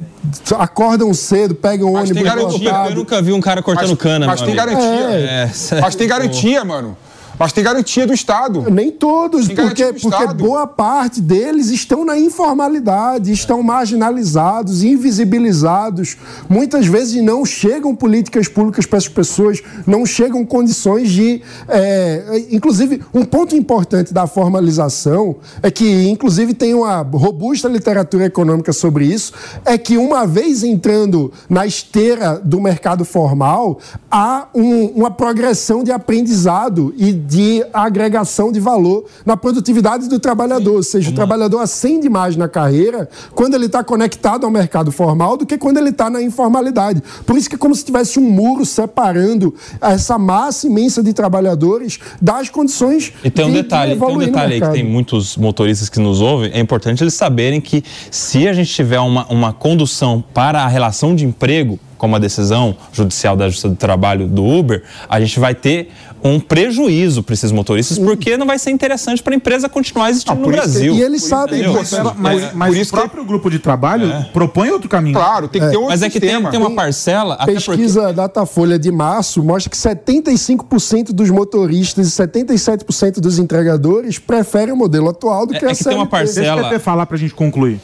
acordam 0.59 1.13
cedo, 1.15 1.55
pegam 1.55 1.93
Mas 1.93 2.11
tem 2.11 2.19
ônibus 2.23 2.35
garantia, 2.43 2.71
lotado. 2.71 2.91
Eu 2.91 2.97
nunca 2.97 3.23
vi 3.23 3.33
um 3.33 3.41
cara 3.41 3.63
cortando 3.63 3.89
Mas- 3.91 3.99
cana, 3.99 4.27
Mas 4.27 4.41
tem 4.43 4.59
amigo. 4.59 4.67
garantia. 4.67 5.11
É, 5.11 5.49
sério. 5.49 5.85
Mas 5.85 5.95
tem 5.95 6.07
garantia, 6.09 6.65
mano. 6.65 6.97
Mas 7.41 7.55
tem 7.55 7.65
garantia 7.65 8.07
do 8.07 8.13
Estado. 8.13 8.71
Nem 8.71 8.91
todos, 8.91 9.47
Tem 9.47 9.57
porque, 9.57 9.95
porque 9.95 10.27
boa 10.35 10.67
parte 10.67 11.23
deles 11.23 11.71
estão 11.71 12.05
na 12.05 12.19
informalidade, 12.19 13.33
estão 13.33 13.63
marginalizados, 13.63 14.83
invisibilizados. 14.83 16.19
Muitas 16.51 16.85
vezes 16.87 17.23
não 17.23 17.43
chegam 17.47 17.97
políticas 17.97 18.47
públicas 18.47 18.85
para 18.85 18.99
essas 18.99 19.09
pessoas, 19.09 19.63
não 19.87 20.05
chegam 20.05 20.45
condições 20.45 21.11
de. 21.11 21.41
é, 21.67 22.45
inclusive, 22.51 23.01
um 23.15 23.25
ponto 23.25 23.57
importante 23.57 24.13
da 24.13 24.27
formalização 24.27 25.37
é 25.63 25.71
que, 25.71 26.11
inclusive, 26.11 26.53
tem 26.53 26.75
uma 26.75 27.01
robusta 27.01 27.69
literatura 27.69 28.27
econômica 28.27 28.71
sobre 28.71 29.07
isso, 29.07 29.33
é 29.65 29.79
que 29.79 29.97
uma 29.97 30.27
vez 30.27 30.63
entrando 30.63 31.33
na 31.49 31.65
esteira 31.65 32.39
do 32.45 32.61
mercado 32.61 33.03
formal, 33.03 33.79
há 34.11 34.47
um- 34.55 34.89
uma 34.89 35.11
progressão 35.11 35.83
de 35.83 35.91
aprendizado 35.91 36.93
e 36.99 37.30
de 37.31 37.65
agregação 37.73 38.51
de 38.51 38.59
valor 38.59 39.05
na 39.25 39.37
produtividade 39.37 40.09
do 40.09 40.19
trabalhador. 40.19 40.75
Ou 40.77 40.83
seja, 40.83 41.11
o 41.11 41.15
trabalhador 41.15 41.61
ascende 41.61 42.09
mais 42.09 42.35
na 42.35 42.49
carreira 42.49 43.09
quando 43.37 43.55
ele 43.55 43.67
está 43.67 43.85
conectado 43.85 44.45
ao 44.45 44.51
mercado 44.51 44.91
formal 44.91 45.37
do 45.37 45.47
que 45.47 45.57
quando 45.57 45.79
ele 45.79 45.91
está 45.91 46.11
na 46.11 46.21
informalidade. 46.21 47.01
Por 47.25 47.37
isso 47.37 47.49
que 47.49 47.55
é 47.55 47.59
como 47.59 47.73
se 47.73 47.85
tivesse 47.85 48.19
um 48.19 48.29
muro 48.29 48.67
separando 48.67 49.55
essa 49.81 50.19
massa 50.19 50.67
imensa 50.67 51.03
de 51.05 51.13
trabalhadores 51.13 52.01
das 52.21 52.49
condições 52.49 53.13
E 53.23 53.31
tem 53.31 53.45
um 53.45 53.49
de- 53.49 53.55
de 53.59 53.63
detalhe, 53.63 53.97
tem 53.97 54.09
um 54.09 54.19
detalhe 54.19 54.55
aí 54.55 54.61
que 54.61 54.69
tem 54.73 54.85
muitos 54.85 55.37
motoristas 55.37 55.89
que 55.89 56.01
nos 56.01 56.21
ouvem, 56.21 56.51
é 56.53 56.59
importante 56.59 57.03
eles 57.05 57.15
saberem 57.15 57.61
que 57.61 57.85
se 58.11 58.49
a 58.49 58.53
gente 58.53 58.73
tiver 58.73 58.99
uma, 58.99 59.25
uma 59.29 59.53
condução 59.53 60.25
para 60.35 60.63
a 60.63 60.67
relação 60.67 61.15
de 61.15 61.25
emprego, 61.25 61.79
como 61.97 62.17
a 62.17 62.19
decisão 62.19 62.75
judicial 62.93 63.37
da 63.37 63.47
Justiça 63.47 63.69
do 63.69 63.77
Trabalho 63.77 64.27
do 64.27 64.43
Uber, 64.43 64.83
a 65.07 65.21
gente 65.21 65.39
vai 65.39 65.55
ter 65.55 65.91
um 66.23 66.39
prejuízo 66.39 67.23
para 67.23 67.33
esses 67.35 67.51
motoristas, 67.51 67.99
porque 67.99 68.37
não 68.37 68.47
vai 68.47 68.59
ser 68.59 68.71
interessante 68.71 69.23
para 69.23 69.33
a 69.33 69.37
empresa 69.37 69.69
continuar 69.69 70.11
existindo 70.11 70.37
no 70.41 70.43
isso 70.43 70.51
que- 70.51 70.57
Brasil. 70.57 70.95
E 70.95 71.03
eles 71.03 71.23
sabem 71.25 71.63
disso. 71.63 71.97
Mas, 72.17 72.43
É, 72.43 72.51
mas 72.55 72.69
por 72.71 72.77
o 72.77 72.81
isso 72.81 72.93
que- 72.93 72.99
próprio 72.99 73.25
grupo 73.25 73.51
de 73.51 73.59
trabalho 73.59 74.27
propõe 74.33 74.71
outro 74.71 74.89
caminho. 74.89 75.15
Claro, 75.17 75.49
tem 75.49 75.61
que 75.63 75.69
ter 75.69 75.77
outro 75.77 75.91
Mas 75.91 76.03
é 76.03 76.11
que 76.11 76.21
tem, 76.21 76.29
sistema. 76.31 76.51
tem 76.51 76.61
uma 76.61 76.71
parcela, 76.75 77.35
até 77.35 77.53
porque 77.55 77.71
Pesquisa 77.71 78.13
Datafolha 78.13 78.79
de 78.79 78.91
março 78.91 79.43
mostra 79.43 79.71
que 79.71 79.77
75% 79.77 81.13
dos 81.13 81.31
motoristas 81.31 82.07
e 82.07 82.11
77% 82.11 83.21
dos 83.21 83.39
entregadores 83.39 84.19
preferem 84.19 84.73
o 84.75 84.77
modelo 84.77 85.09
atual 85.09 85.47
do 85.47 85.55
que 85.55 85.65
a 85.65 85.75
CLT. 85.75 86.35
Deixa 86.41 86.55
o 86.57 86.63
PT 86.63 86.79
falar 86.79 87.07
pra 87.07 87.17
gente 87.17 87.35
concluir. 87.35 87.81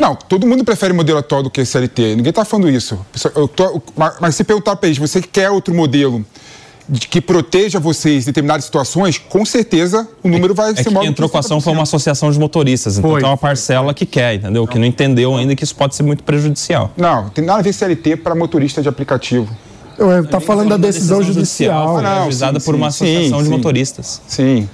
Não, 0.00 0.14
todo 0.14 0.46
mundo 0.46 0.64
prefere 0.64 0.92
modelo 0.92 1.18
atual 1.18 1.42
do 1.42 1.50
que 1.50 1.64
CLT. 1.64 2.14
Ninguém 2.14 2.30
está 2.30 2.44
falando 2.44 2.68
isso. 2.70 2.98
Eu 3.34 3.48
tô- 3.48 3.82
mas, 3.96 4.14
mas 4.20 4.34
se 4.36 4.44
perguntar 4.44 4.76
para 4.76 4.88
eles, 4.88 4.98
você 4.98 5.20
quer 5.20 5.50
outro 5.50 5.74
modelo 5.74 6.24
de- 6.88 7.06
que 7.08 7.20
proteja 7.20 7.78
vocês 7.80 8.24
em 8.24 8.26
determinadas 8.26 8.64
situações, 8.64 9.18
com 9.18 9.44
certeza 9.44 10.08
o 10.22 10.28
número 10.28 10.54
vai 10.54 10.72
É 10.72 10.76
ser 10.76 10.84
que 10.84 10.90
maior 10.90 11.02
quem 11.02 11.10
entrou 11.10 11.28
com 11.28 11.36
a 11.36 11.40
ação 11.40 11.60
foi 11.60 11.72
uma 11.72 11.82
associação 11.82 12.30
de 12.30 12.38
motoristas, 12.38 12.98
então 12.98 13.14
tem 13.16 13.24
uma 13.24 13.36
parcela 13.36 13.92
que 13.94 14.04
quer, 14.06 14.34
entendeu? 14.34 14.66
Que 14.66 14.78
não 14.78 14.86
entendeu 14.86 15.36
ainda 15.36 15.54
que 15.54 15.64
isso 15.64 15.74
pode 15.76 15.94
ser 15.94 16.02
muito 16.02 16.22
prejudicial. 16.24 16.90
Não, 16.96 17.28
tem 17.30 17.44
nada 17.44 17.60
a 17.60 17.62
ver 17.62 17.72
CLT 17.72 18.16
para 18.16 18.34
motorista 18.34 18.82
de 18.82 18.88
aplicativo. 18.88 19.48
Está 20.24 20.40
falando 20.40 20.70
da 20.70 20.76
decisão 20.76 21.22
judicial. 21.22 21.96
foi 21.96 22.06
ajuizada 22.06 22.58
por 22.60 22.74
uma 22.74 22.88
associação 22.88 23.42
de 23.42 23.48
motoristas. 23.48 24.20
Sim. 24.26 24.68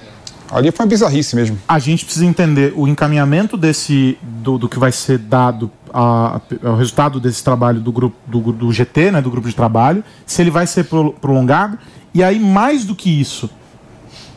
Ali 0.51 0.71
foi 0.71 0.83
uma 0.85 0.89
bizarrice 0.89 1.35
mesmo. 1.35 1.59
A 1.67 1.77
gente 1.77 2.03
precisa 2.05 2.25
entender 2.25 2.73
o 2.75 2.87
encaminhamento 2.87 3.55
desse 3.55 4.17
do, 4.23 4.57
do 4.57 4.67
que 4.67 4.79
vai 4.79 4.91
ser 4.91 5.19
dado 5.19 5.69
a, 5.93 6.41
a- 6.63 6.69
o 6.69 6.75
resultado 6.75 7.19
desse 7.19 7.43
trabalho 7.43 7.79
do 7.79 7.91
grupo 7.91 8.15
do, 8.27 8.51
do 8.51 8.71
GT, 8.71 9.11
né, 9.11 9.21
do 9.21 9.29
grupo 9.31 9.47
de 9.47 9.55
trabalho, 9.55 10.03
se 10.25 10.41
ele 10.41 10.51
vai 10.51 10.65
ser 10.67 10.85
pro- 10.85 11.13
prolongado 11.13 11.77
e 12.13 12.23
aí 12.23 12.39
mais 12.39 12.83
do 12.85 12.95
que 12.95 13.09
isso, 13.09 13.49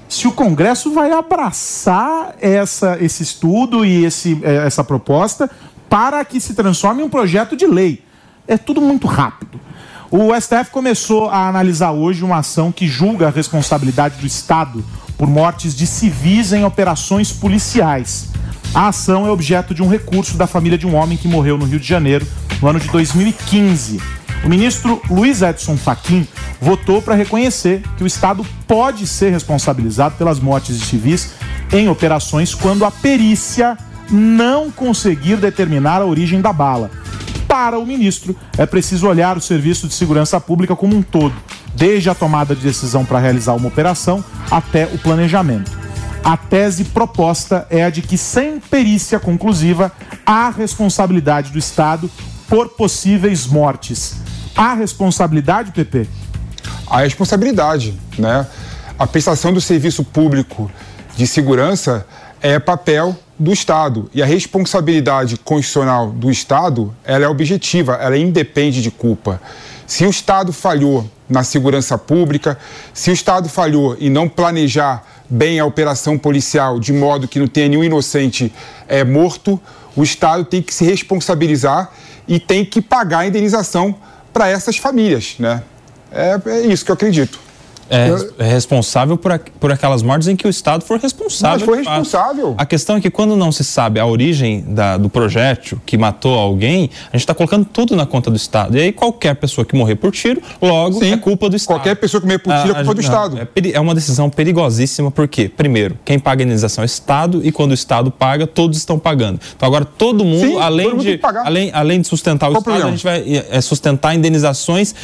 se 0.09 0.29
o 0.29 0.33
Congresso 0.33 0.93
vai 0.93 1.11
abraçar 1.11 2.35
essa, 2.41 2.99
esse 3.01 3.23
estudo 3.23 3.85
e 3.85 4.05
esse, 4.05 4.39
eh, 4.43 4.67
essa 4.67 4.85
proposta 4.85 5.51
para 5.89 6.25
que 6.25 6.41
se 6.41 6.55
transforme 6.55 7.03
em 7.03 7.07
um 7.07 7.09
projeto 7.09 7.57
de 7.57 7.67
lei. 7.67 8.05
É 8.47 8.59
tudo 8.59 8.81
muito 8.81 9.07
rápido. 9.07 9.59
O 10.11 10.35
STF 10.39 10.71
começou 10.71 11.31
a 11.31 11.49
analisar 11.49 11.93
hoje 11.93 12.23
uma 12.23 12.39
ação 12.39 12.71
que 12.71 12.87
julga 12.87 13.29
a 13.29 13.31
responsabilidade 13.31 14.17
do 14.19 14.27
Estado 14.27 14.85
por 15.17 15.27
mortes 15.29 15.75
de 15.75 15.87
civis 15.87 16.53
em 16.53 16.65
operações 16.65 17.33
policiais. 17.33 18.29
A 18.75 18.89
ação 18.89 19.27
é 19.27 19.31
objeto 19.31 19.75
de 19.75 19.83
um 19.83 19.89
recurso 19.89 20.39
da 20.39 20.47
família 20.47 20.79
de 20.79 20.87
um 20.87 20.95
homem 20.95 21.19
que 21.19 21.29
morreu 21.29 21.59
no 21.59 21.67
Rio 21.67 21.79
de 21.79 21.87
Janeiro 21.87 22.27
no 22.61 22.69
ano 22.69 22.81
de 22.81 22.89
2015. 22.89 24.01
O 24.45 24.49
ministro 24.49 25.03
Luiz 25.11 25.43
Edson 25.43 25.77
Fachin 25.77 26.27
votou 26.59 27.03
para 27.03 27.15
reconhecer 27.15 27.83
que 27.99 28.03
o 28.03 28.07
Estado 28.07 28.47
pode 28.67 29.07
ser 29.07 29.31
responsabilizado 29.31 30.15
pelas 30.17 30.41
mortes 30.41 30.79
de 30.79 30.87
civis 30.87 31.33
em 31.71 31.89
operações 31.91 32.55
quando 32.55 32.87
a 32.87 32.91
perícia 32.91 33.77
não 34.11 34.71
conseguir 34.71 35.37
determinar 35.37 36.01
a 36.01 36.07
origem 36.07 36.41
da 36.41 36.53
bala. 36.53 36.91
para 37.47 37.79
o 37.79 37.85
ministro, 37.85 38.35
é 38.57 38.65
preciso 38.65 39.07
olhar 39.07 39.37
o 39.37 39.41
serviço 39.41 39.87
de 39.87 39.93
segurança 39.93 40.41
pública 40.41 40.75
como 40.75 40.97
um 40.97 41.03
todo, 41.03 41.35
desde 41.75 42.09
a 42.09 42.15
tomada 42.15 42.55
de 42.55 42.63
decisão 42.63 43.05
para 43.05 43.19
realizar 43.19 43.53
uma 43.53 43.69
operação 43.69 44.25
até 44.51 44.87
o 44.87 44.97
planejamento. 44.97 45.82
A 46.25 46.37
tese 46.37 46.85
proposta 46.85 47.67
é 47.71 47.85
a 47.85 47.91
de 47.91 48.03
que, 48.03 48.17
sem 48.17 48.61
perícia 48.61 49.19
conclusiva, 49.19 49.93
há 50.25 50.51
responsabilidade 50.51 51.51
do 51.51 51.59
Estado 51.59 52.11
por 52.49 52.71
possíveis 52.71 53.47
mortes. 53.47 54.17
Há 54.55 54.75
responsabilidade, 54.75 55.73
PP? 55.73 56.07
a 56.93 57.01
responsabilidade, 57.01 57.99
né? 58.19 58.47
A 58.99 59.07
prestação 59.07 59.51
do 59.51 59.63
serviço 59.63 60.05
público 60.05 60.71
de 61.17 61.27
segurança 61.27 62.07
é 62.43 62.59
papel 62.59 63.17
do 63.39 63.51
Estado 63.51 64.11
e 64.13 64.23
a 64.23 64.27
responsabilidade 64.27 65.39
constitucional 65.39 66.11
do 66.11 66.31
Estado 66.31 66.95
ela 67.03 67.25
é 67.25 67.29
objetiva, 67.29 67.95
ela 67.95 68.17
independe 68.19 68.83
de 68.83 68.91
culpa. 68.91 69.41
Se 69.87 70.05
o 70.05 70.11
Estado 70.11 70.53
falhou 70.53 71.11
na 71.27 71.43
segurança 71.43 71.97
pública, 71.97 72.59
se 72.93 73.11
o 73.11 73.15
Estado 73.15 73.49
falhou 73.49 73.97
em 73.99 74.11
não 74.11 74.29
planejar 74.29 75.03
bem 75.33 75.59
a 75.59 75.65
operação 75.65 76.19
policial 76.19 76.79
de 76.79 76.93
modo 76.93 77.27
que 77.27 77.39
não 77.39 77.47
tenha 77.47 77.67
nenhum 77.67 77.83
inocente 77.83 78.53
é, 78.87 79.03
morto, 79.03 79.59
o 79.97 80.03
Estado 80.03 80.45
tem 80.45 80.61
que 80.61 80.75
se 80.75 80.85
responsabilizar 80.85 81.91
e 82.29 82.39
tem 82.39 82.67
que 82.67 82.83
pagar 82.83 83.21
a 83.21 83.27
indenização 83.27 83.95
para 84.31 84.49
essas 84.49 84.77
famílias, 84.77 85.37
né? 85.39 85.63
É, 86.11 86.39
é 86.47 86.61
isso 86.67 86.85
que 86.85 86.91
eu 86.91 86.95
acredito. 86.95 87.41
É, 87.95 88.45
é 88.45 88.49
responsável 88.49 89.17
por, 89.19 89.33
a- 89.33 89.41
por 89.61 89.71
aquelas 89.71 90.03
mortes 90.03 90.27
em 90.29 90.35
que 90.35 90.47
o 90.47 90.51
Estado 90.51 90.83
for 90.85 90.99
responsável. 90.99 91.59
Mas 91.59 91.65
foi 91.67 91.79
responsável. 91.79 92.55
A 92.57 92.65
questão 92.65 92.97
é 92.97 93.01
que 93.01 93.11
quando 93.11 93.37
não 93.37 93.53
se 93.53 93.63
sabe 93.63 94.01
a 94.01 94.07
origem 94.07 94.63
da- 94.67 94.97
do 94.97 95.09
projétil 95.11 95.81
que 95.85 95.99
matou 95.99 96.39
alguém, 96.39 96.89
a 97.13 97.17
gente 97.17 97.21
está 97.25 97.35
colocando 97.35 97.67
tudo 97.67 97.95
na 97.95 98.07
conta 98.07 98.31
do 98.31 98.37
Estado. 98.37 98.77
E 98.77 98.81
aí 98.81 98.93
qualquer 98.93 99.35
pessoa 99.37 99.65
que 99.65 99.77
morrer 99.77 99.97
por 99.97 100.11
tiro, 100.11 100.41
logo 100.61 101.05
é 101.05 101.17
culpa 101.19 101.51
do 101.51 101.57
Estado. 101.57 101.77
Qualquer 101.77 101.97
pessoa 101.97 102.21
que 102.21 102.27
morrer 102.27 102.39
por 102.39 102.55
tiro 102.63 102.71
é 102.73 102.75
culpa 102.77 102.95
do 102.95 103.03
não, 103.03 103.09
Estado. 103.09 103.39
É, 103.39 103.71
é 103.73 103.81
uma 103.81 103.95
decisão 103.95 104.31
perigosíssima, 104.31 105.11
porque, 105.11 105.49
primeiro, 105.49 105.99
quem 106.05 106.19
paga 106.19 106.43
a 106.43 106.45
indenização 106.45 106.83
é 106.83 106.85
o 106.85 106.87
Estado, 106.87 107.41
e 107.45 107.53
quando 107.53 107.73
o 107.73 107.75
Estado 107.75 108.11
paga, 108.11 108.47
todos 108.47 108.79
estão 108.79 108.99
pagando. 108.99 109.39
Então 109.55 109.67
agora 109.67 109.85
todo 109.85 110.25
mundo, 110.25 110.47
Sim, 110.47 110.59
além, 110.61 110.87
todo 110.87 110.97
mundo 110.97 111.05
de, 111.05 111.21
além, 111.45 111.71
além 111.75 112.01
de 112.01 112.09
sustentar 112.09 112.49
o 112.51 112.53
Qual 112.53 112.57
o 112.57 112.61
Estado, 112.61 112.75
a 112.75 112.81
problema? 112.93 112.97
gente 112.97 113.05
vai 113.05 113.57
é, 113.59 113.61
sustentar 113.61 114.15
indenizações 114.15 114.95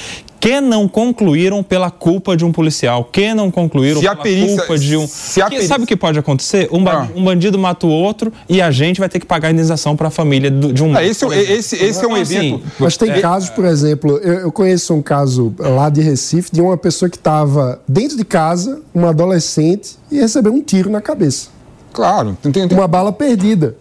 que 0.41 0.61
não 0.61 0.87
concluíram 0.87 1.63
pela 1.63 1.91
culpa 1.91 2.37
de 2.37 2.45
um 2.45 2.53
policial, 2.53 3.05
que 3.05 3.35
não 3.35 3.51
concluíram 3.51 4.01
Se 4.01 4.07
a 4.07 4.13
pela 4.13 4.23
perícia- 4.23 4.57
culpa 4.59 4.79
de 4.79 4.97
um. 4.97 5.07
se 5.07 5.41
a 5.43 5.45
Que- 5.47 5.51
perícia- 5.51 5.69
Sabe 5.69 5.85
o 5.85 5.87
que 5.87 5.97
pode 5.97 6.19
acontecer? 6.19 6.69
Um, 6.73 6.83
ba- 6.83 7.09
Ah. 7.09 7.09
um 7.19 7.25
bandido 7.25 7.59
mata 7.59 7.87
o 7.87 7.91
outro 7.91 8.33
e 8.49 8.63
a 8.63 8.71
gente 8.71 9.01
vai 9.01 9.09
ter 9.09 9.19
que 9.19 9.27
pagar 9.27 9.49
a 9.49 9.51
indenização 9.51 9.97
para 9.97 10.09
a 10.09 10.11
família 10.11 10.51
do- 10.51 10.73
de 10.73 10.83
um. 10.83 10.97
Ah, 10.97 11.03
esse 11.05 11.25
é 11.25 11.53
esse- 11.53 11.77
esse 11.77 12.05
é 12.05 12.09
um 12.09 12.15
assim, 12.15 12.37
evento- 12.37 12.65
Mas 12.79 12.97
tem 12.97 13.11
é- 13.11 13.21
casos, 13.21 13.51
por 13.51 13.65
exemplo, 13.65 14.19
eu, 14.19 14.35
eu 14.35 14.53
conheço 14.53 14.95
um 14.95 15.03
caso 15.03 15.53
lá 15.59 15.89
de 15.89 16.01
Recife 16.01 16.51
de 16.53 16.61
uma 16.61 16.77
pessoa 16.77 17.09
que 17.09 17.17
estava 17.17 17.81
dentro 17.89 18.17
de 18.17 18.25
casa, 18.25 18.81
uma 18.95 19.11
adolescente, 19.11 19.97
e 20.11 20.19
recebeu 20.21 20.53
um 20.53 20.63
tiro 20.63 20.89
na 20.91 21.01
cabeça. 21.01 21.49
Claro, 21.93 22.37
Uma 22.71 22.87
bala 22.87 23.13
perdida. 23.13 23.77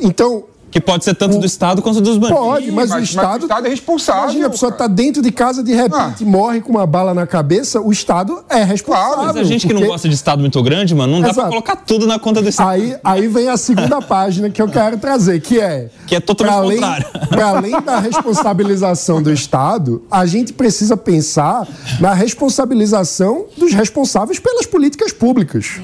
Então. 0.00 0.44
Que 0.76 0.80
pode 0.82 1.04
ser 1.06 1.14
tanto 1.14 1.38
do 1.38 1.46
Estado 1.46 1.80
quanto 1.80 2.02
dos 2.02 2.18
bandidos. 2.18 2.38
Pode, 2.44 2.70
mas, 2.70 2.90
Mas- 2.90 2.90
o 2.90 2.94
mas 3.00 3.08
Estado. 3.08 3.40
o 3.40 3.44
Estado 3.46 3.66
é 3.66 3.70
responsável, 3.70 4.22
Imagina, 4.24 4.46
a 4.46 4.50
pessoa 4.50 4.70
está 4.70 4.86
dentro 4.86 5.22
de 5.22 5.32
casa, 5.32 5.62
de 5.62 5.72
repente 5.72 6.22
morre 6.22 6.60
com 6.60 6.70
uma 6.70 6.86
bala 6.86 7.14
na 7.14 7.26
cabeça, 7.26 7.80
o 7.80 7.90
Estado 7.90 8.44
é 8.50 8.62
responsável. 8.62 9.24
Mas 9.24 9.36
a 9.38 9.42
gente 9.44 9.66
que 9.66 9.72
não 9.72 9.80
porque- 9.80 9.92
gosta 9.92 10.06
de 10.06 10.14
Estado 10.14 10.40
muito 10.40 10.62
grande, 10.62 10.94
mano, 10.94 11.14
não 11.14 11.20
dá 11.22 11.28
pra 11.28 11.32
Exato. 11.32 11.48
colocar 11.48 11.76
tudo 11.76 12.06
na 12.06 12.18
conta 12.18 12.42
do 12.42 12.48
Estado. 12.50 12.68
Aí, 12.68 12.94
aí 13.02 13.26
vem 13.26 13.48
a 13.48 13.56
segunda 13.56 14.02
página 14.02 14.50
que 14.50 14.60
eu 14.60 14.68
quero 14.68 14.98
trazer, 14.98 15.40
que 15.40 15.58
é. 15.58 15.88
Que 16.06 16.16
é 16.16 16.20
totalmente 16.20 16.54
além, 16.54 16.76
contrário. 17.02 17.06
Para 17.30 17.46
além 17.48 17.80
da 17.80 17.98
responsabilização 17.98 19.22
do 19.22 19.32
Estado, 19.32 20.02
a 20.10 20.26
gente 20.26 20.52
precisa 20.52 20.94
pensar 20.94 21.66
na 22.00 22.12
responsabilização 22.12 23.46
dos 23.56 23.72
responsáveis 23.72 24.38
pelas 24.38 24.66
políticas 24.66 25.10
públicas. 25.10 25.80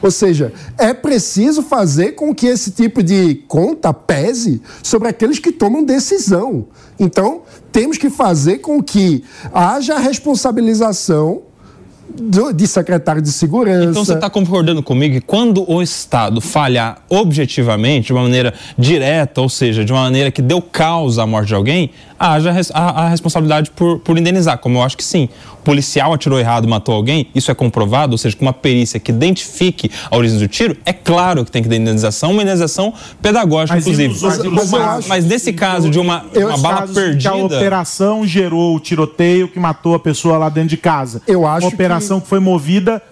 Ou 0.00 0.10
seja, 0.10 0.52
é 0.76 0.94
preciso 0.94 1.62
fazer 1.62 2.12
com 2.12 2.34
que 2.34 2.46
esse 2.46 2.70
tipo 2.70 3.02
de 3.02 3.36
conta 3.48 3.92
pese 3.92 4.62
sobre 4.82 5.08
aqueles 5.08 5.38
que 5.38 5.50
tomam 5.50 5.82
decisão. 5.84 6.66
Então, 6.98 7.42
temos 7.72 7.98
que 7.98 8.08
fazer 8.08 8.58
com 8.58 8.82
que 8.82 9.24
haja 9.52 9.98
responsabilização 9.98 11.42
do- 12.16 12.52
de 12.52 12.66
secretário 12.66 13.20
de 13.22 13.30
segurança. 13.32 13.90
Então 13.90 14.04
você 14.04 14.14
está 14.14 14.30
concordando 14.30 14.82
comigo 14.82 15.14
que 15.14 15.20
quando 15.20 15.68
o 15.70 15.82
Estado 15.82 16.40
falhar 16.40 16.98
objetivamente, 17.08 18.06
de 18.08 18.12
uma 18.12 18.22
maneira 18.22 18.52
direta, 18.76 19.40
ou 19.40 19.48
seja, 19.48 19.84
de 19.84 19.92
uma 19.92 20.02
maneira 20.02 20.30
que 20.30 20.42
deu 20.42 20.60
causa 20.62 21.22
à 21.22 21.26
morte 21.26 21.48
de 21.48 21.54
alguém, 21.54 21.90
haja 22.18 22.52
a, 22.74 23.04
a 23.04 23.08
responsabilidade 23.08 23.70
por, 23.70 23.98
por 24.00 24.18
indenizar, 24.18 24.58
como 24.58 24.78
eu 24.78 24.82
acho 24.82 24.96
que 24.96 25.04
sim. 25.04 25.28
O 25.60 25.62
policial 25.68 26.12
atirou 26.14 26.38
errado, 26.38 26.66
matou 26.66 26.94
alguém, 26.94 27.28
isso 27.34 27.50
é 27.50 27.54
comprovado, 27.54 28.12
ou 28.12 28.18
seja, 28.18 28.34
com 28.36 28.44
uma 28.44 28.52
perícia 28.54 28.98
que 28.98 29.12
identifique 29.12 29.90
a 30.10 30.16
origem 30.16 30.38
do 30.38 30.48
tiro, 30.48 30.76
é 30.84 30.92
claro 30.92 31.44
que 31.44 31.50
tem 31.50 31.62
que 31.62 31.68
ter 31.68 31.76
indenização, 31.76 32.32
uma 32.32 32.42
indenização 32.42 32.92
pedagógica, 33.20 33.74
Mas 33.74 33.86
inclusive. 33.86 34.14
mas, 34.50 34.70
casos? 34.70 35.06
mas 35.06 35.24
nesse 35.26 35.52
caso 35.52 35.90
de 35.90 35.98
uma, 35.98 36.24
Eu- 36.32 36.48
uma 36.48 36.58
bala 36.58 36.88
perdida... 36.88 37.18
Que 37.18 37.28
a 37.28 37.34
operação 37.34 38.26
gerou 38.26 38.74
o 38.76 38.80
tiroteio 38.80 39.46
que 39.48 39.60
matou 39.60 39.94
a 39.94 39.98
pessoa 40.00 40.38
lá 40.38 40.48
dentro 40.48 40.70
de 40.70 40.76
casa. 40.78 41.20
Eu 41.26 41.46
acho 41.46 41.66
Uma 41.66 41.76
operação 41.98 42.20
que, 42.20 42.28
foi 42.28 42.40
movida 42.40 43.02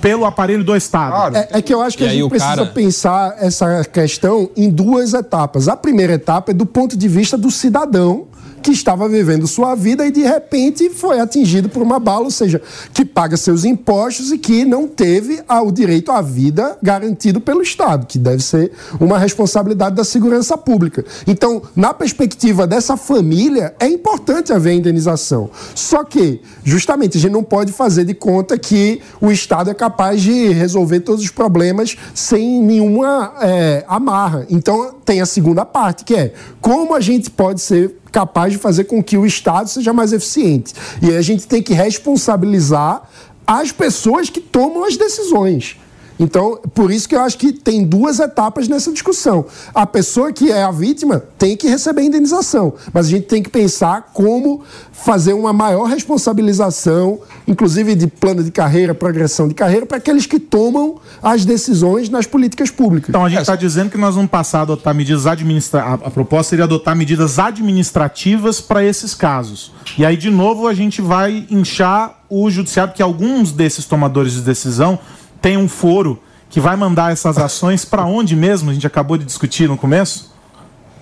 pelo 0.00 0.24
aparelho 0.24 0.64
do 0.64 0.74
Estado. 0.76 1.36
É, 1.36 1.48
é 1.52 1.62
que 1.62 1.72
eu 1.72 1.80
acho 1.80 1.96
que 1.96 2.04
E 2.04 2.08
a 2.08 2.10
gente 2.10 2.28
precisa 2.28 2.56
cara- 2.56 2.66
pensar 2.66 3.34
essa 3.38 3.84
questão 3.84 4.50
em 4.56 4.68
duas 4.70 5.14
etapas. 5.14 5.68
A 5.68 5.76
primeira 5.76 6.14
etapa 6.14 6.50
é 6.50 6.54
do 6.54 6.66
ponto 6.66 6.96
de 6.96 7.08
vista 7.08 7.36
do 7.38 7.50
cidadão 7.50 8.26
que 8.62 8.70
estava 8.70 9.08
vivendo 9.08 9.46
sua 9.46 9.74
vida 9.74 10.06
e 10.06 10.10
de 10.10 10.22
repente 10.22 10.88
foi 10.88 11.20
atingido 11.20 11.68
por 11.68 11.82
uma 11.82 11.98
bala, 11.98 12.24
ou 12.24 12.30
seja, 12.30 12.62
que 12.94 13.04
paga 13.04 13.36
seus 13.36 13.64
impostos 13.64 14.32
e 14.32 14.38
que 14.38 14.64
não 14.64 14.86
teve 14.86 15.42
o 15.48 15.70
direito 15.70 16.10
à 16.12 16.22
vida 16.22 16.78
garantido 16.82 17.40
pelo 17.40 17.60
Estado, 17.62 18.06
que 18.06 18.18
deve 18.18 18.42
ser 18.42 18.72
uma 19.00 19.18
responsabilidade 19.18 19.96
da 19.96 20.04
segurança 20.04 20.56
pública. 20.56 21.04
Então, 21.26 21.62
na 21.74 21.92
perspectiva 21.92 22.66
dessa 22.66 22.96
família, 22.96 23.74
é 23.78 23.86
importante 23.86 24.52
haver 24.52 24.74
indenização. 24.74 25.50
Só 25.74 26.04
que, 26.04 26.40
justamente, 26.64 27.18
a 27.18 27.20
gente 27.20 27.32
não 27.32 27.42
pode 27.42 27.72
fazer 27.72 28.04
de 28.04 28.14
conta 28.14 28.56
que 28.56 29.00
o 29.20 29.30
Estado 29.30 29.70
é 29.70 29.74
capaz 29.74 30.22
de 30.22 30.48
resolver 30.50 31.00
todos 31.00 31.24
os 31.24 31.30
problemas 31.30 31.96
sem 32.14 32.62
nenhuma 32.62 33.34
é, 33.40 33.84
amarra. 33.88 34.46
Então, 34.48 34.94
tem 35.04 35.20
a 35.20 35.26
segunda 35.26 35.64
parte, 35.64 36.04
que 36.04 36.14
é 36.14 36.34
como 36.60 36.94
a 36.94 37.00
gente 37.00 37.30
pode 37.30 37.60
ser 37.60 37.96
capaz 38.10 38.52
de 38.52 38.58
fazer 38.58 38.84
com 38.84 39.02
que 39.02 39.16
o 39.16 39.26
Estado 39.26 39.68
seja 39.68 39.92
mais 39.92 40.12
eficiente. 40.12 40.74
E 41.00 41.06
aí 41.06 41.16
a 41.16 41.22
gente 41.22 41.46
tem 41.46 41.62
que 41.62 41.72
responsabilizar 41.72 43.08
as 43.46 43.72
pessoas 43.72 44.30
que 44.30 44.40
tomam 44.40 44.84
as 44.84 44.96
decisões. 44.96 45.76
Então, 46.18 46.58
por 46.74 46.90
isso 46.90 47.08
que 47.08 47.14
eu 47.14 47.20
acho 47.20 47.38
que 47.38 47.52
tem 47.52 47.84
duas 47.84 48.20
etapas 48.20 48.68
nessa 48.68 48.92
discussão. 48.92 49.44
A 49.74 49.86
pessoa 49.86 50.32
que 50.32 50.50
é 50.50 50.62
a 50.62 50.70
vítima 50.70 51.22
tem 51.38 51.56
que 51.56 51.68
receber 51.68 52.02
indenização, 52.02 52.74
mas 52.92 53.06
a 53.06 53.10
gente 53.10 53.26
tem 53.26 53.42
que 53.42 53.50
pensar 53.50 54.10
como 54.12 54.62
fazer 54.92 55.32
uma 55.32 55.52
maior 55.52 55.84
responsabilização, 55.84 57.18
inclusive 57.46 57.94
de 57.94 58.06
plano 58.06 58.42
de 58.44 58.50
carreira, 58.50 58.94
progressão 58.94 59.48
de 59.48 59.54
carreira, 59.54 59.84
para 59.84 59.96
aqueles 59.96 60.26
que 60.26 60.38
tomam 60.38 60.96
as 61.22 61.44
decisões 61.44 62.08
nas 62.08 62.26
políticas 62.26 62.70
públicas. 62.70 63.08
Então 63.08 63.24
a 63.24 63.28
gente 63.28 63.40
está 63.40 63.56
dizendo 63.56 63.90
que 63.90 63.98
nós 63.98 64.14
vamos 64.14 64.30
passar 64.30 64.60
a 64.60 64.62
adotar 64.62 64.94
medidas 64.94 65.26
administrativas. 65.26 66.02
A, 66.02 66.06
a 66.06 66.10
proposta 66.10 66.50
seria 66.50 66.64
adotar 66.64 66.94
medidas 66.94 67.38
administrativas 67.38 68.60
para 68.60 68.84
esses 68.84 69.14
casos. 69.14 69.72
E 69.98 70.04
aí, 70.04 70.16
de 70.16 70.30
novo, 70.30 70.66
a 70.66 70.74
gente 70.74 71.02
vai 71.02 71.46
inchar 71.50 72.22
o 72.28 72.48
judiciário, 72.50 72.94
que 72.94 73.02
alguns 73.02 73.52
desses 73.52 73.84
tomadores 73.84 74.32
de 74.32 74.40
decisão 74.40 74.98
têm 75.42 75.56
um 75.56 75.68
foro 75.68 76.22
que 76.48 76.60
vai 76.60 76.76
mandar 76.76 77.12
essas 77.12 77.36
ações 77.36 77.84
para 77.84 78.04
onde 78.04 78.36
mesmo? 78.36 78.70
A 78.70 78.74
gente 78.74 78.86
acabou 78.86 79.18
de 79.18 79.24
discutir 79.24 79.68
no 79.68 79.76
começo. 79.76 80.32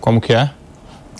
Como 0.00 0.20
que 0.20 0.32
é? 0.32 0.50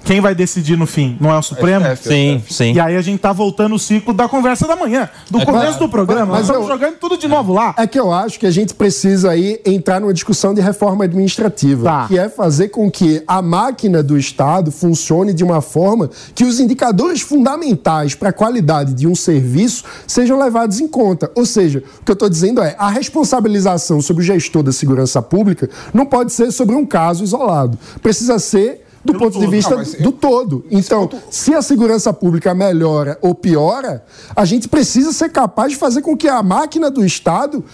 Quem 0.05 0.21
vai 0.21 0.35
decidir 0.35 0.77
no 0.77 0.87
fim? 0.87 1.17
Não 1.21 1.31
é 1.31 1.39
o 1.39 1.43
Supremo? 1.43 1.85
STF, 1.95 2.09
Sim, 2.09 2.43
sim. 2.49 2.73
E 2.73 2.81
aí 2.81 2.97
a 2.97 3.03
gente 3.03 3.21
tá 3.21 3.33
voltando 3.33 3.75
o 3.75 3.79
ciclo 3.79 4.13
da 4.13 4.29
conversa 4.29 4.67
da 4.67 4.75
manhã, 4.75 5.09
do 5.31 5.41
É 5.41 5.45
começo 5.45 5.65
claro. 5.67 5.79
do 5.79 5.89
programa. 5.89 6.27
Mas 6.27 6.35
Nós 6.41 6.43
estamos 6.49 6.69
eu- 6.69 6.75
jogando 6.75 6.97
tudo 6.99 7.17
de 7.17 7.29
novo 7.29 7.53
lá. 7.53 7.75
É 7.79 7.87
que 7.87 7.99
eu 8.01 8.13
acho 8.13 8.39
que 8.41 8.47
a 8.47 8.51
gente 8.51 8.75
precisa 8.75 9.31
aí 9.31 9.61
entrar 9.65 10.01
numa 10.01 10.13
discussão 10.15 10.53
de 10.55 10.61
reforma 10.61 11.05
administrativa, 11.05 11.85
Tá. 11.85 12.09
que 12.09 12.19
é 12.19 12.29
fazer 12.29 12.69
com 12.69 12.91
que 12.91 13.23
a 13.27 13.41
máquina 13.43 14.03
do 14.03 14.19
Estado 14.19 14.71
funcione 14.73 15.33
de 15.33 15.45
uma 15.45 15.61
forma 15.61 16.11
que 16.35 16.45
os 16.45 16.59
indicadores 16.61 17.21
fundamentais 17.21 18.15
para 18.15 18.31
a 18.31 18.33
qualidade 18.33 18.95
de 18.95 19.07
um 19.07 19.15
serviço 19.15 19.85
sejam 20.07 20.39
levados 20.39 20.81
em 20.81 20.89
conta. 20.89 21.31
Ou 21.35 21.45
seja, 21.47 21.85
o 22.01 22.05
que 22.05 22.11
eu 22.11 22.15
estou 22.15 22.29
dizendo 22.29 22.61
é 22.63 22.75
a 22.79 22.89
responsabilização 22.91 24.01
sobre 24.01 24.23
o 24.23 24.27
gestor 24.27 24.63
da 24.63 24.73
segurança 24.73 25.21
pública 25.23 25.69
não 25.95 26.07
pode 26.07 26.33
ser 26.33 26.51
sobre 26.51 26.75
um 26.75 26.85
caso 26.87 27.23
isolado. 27.23 27.79
Precisa 28.03 28.39
ser 28.39 28.87
do 29.05 29.15
ponto 29.15 29.33
de 29.33 29.41
todo. 29.41 29.51
vista 29.51 29.71
Não, 29.71 29.79
mas 29.79 29.95
do 29.95 30.13
todo. 30.13 30.65
Então, 30.71 31.09
se 31.31 31.55
a 31.55 31.63
segurança 31.63 32.13
pública 32.13 32.55
melhora 32.55 33.19
ou 33.23 33.35
piora, 33.35 34.05
a 34.37 34.45
gente 34.45 34.69
precisa 34.69 35.13
ser 35.13 35.31
capaz 35.31 35.73
de 35.73 35.79
fazer 35.79 36.03
com 36.03 36.17
que 36.17 36.29
a 36.29 36.43
máquina 36.43 36.91
do 36.91 37.05
Estado 37.05 37.65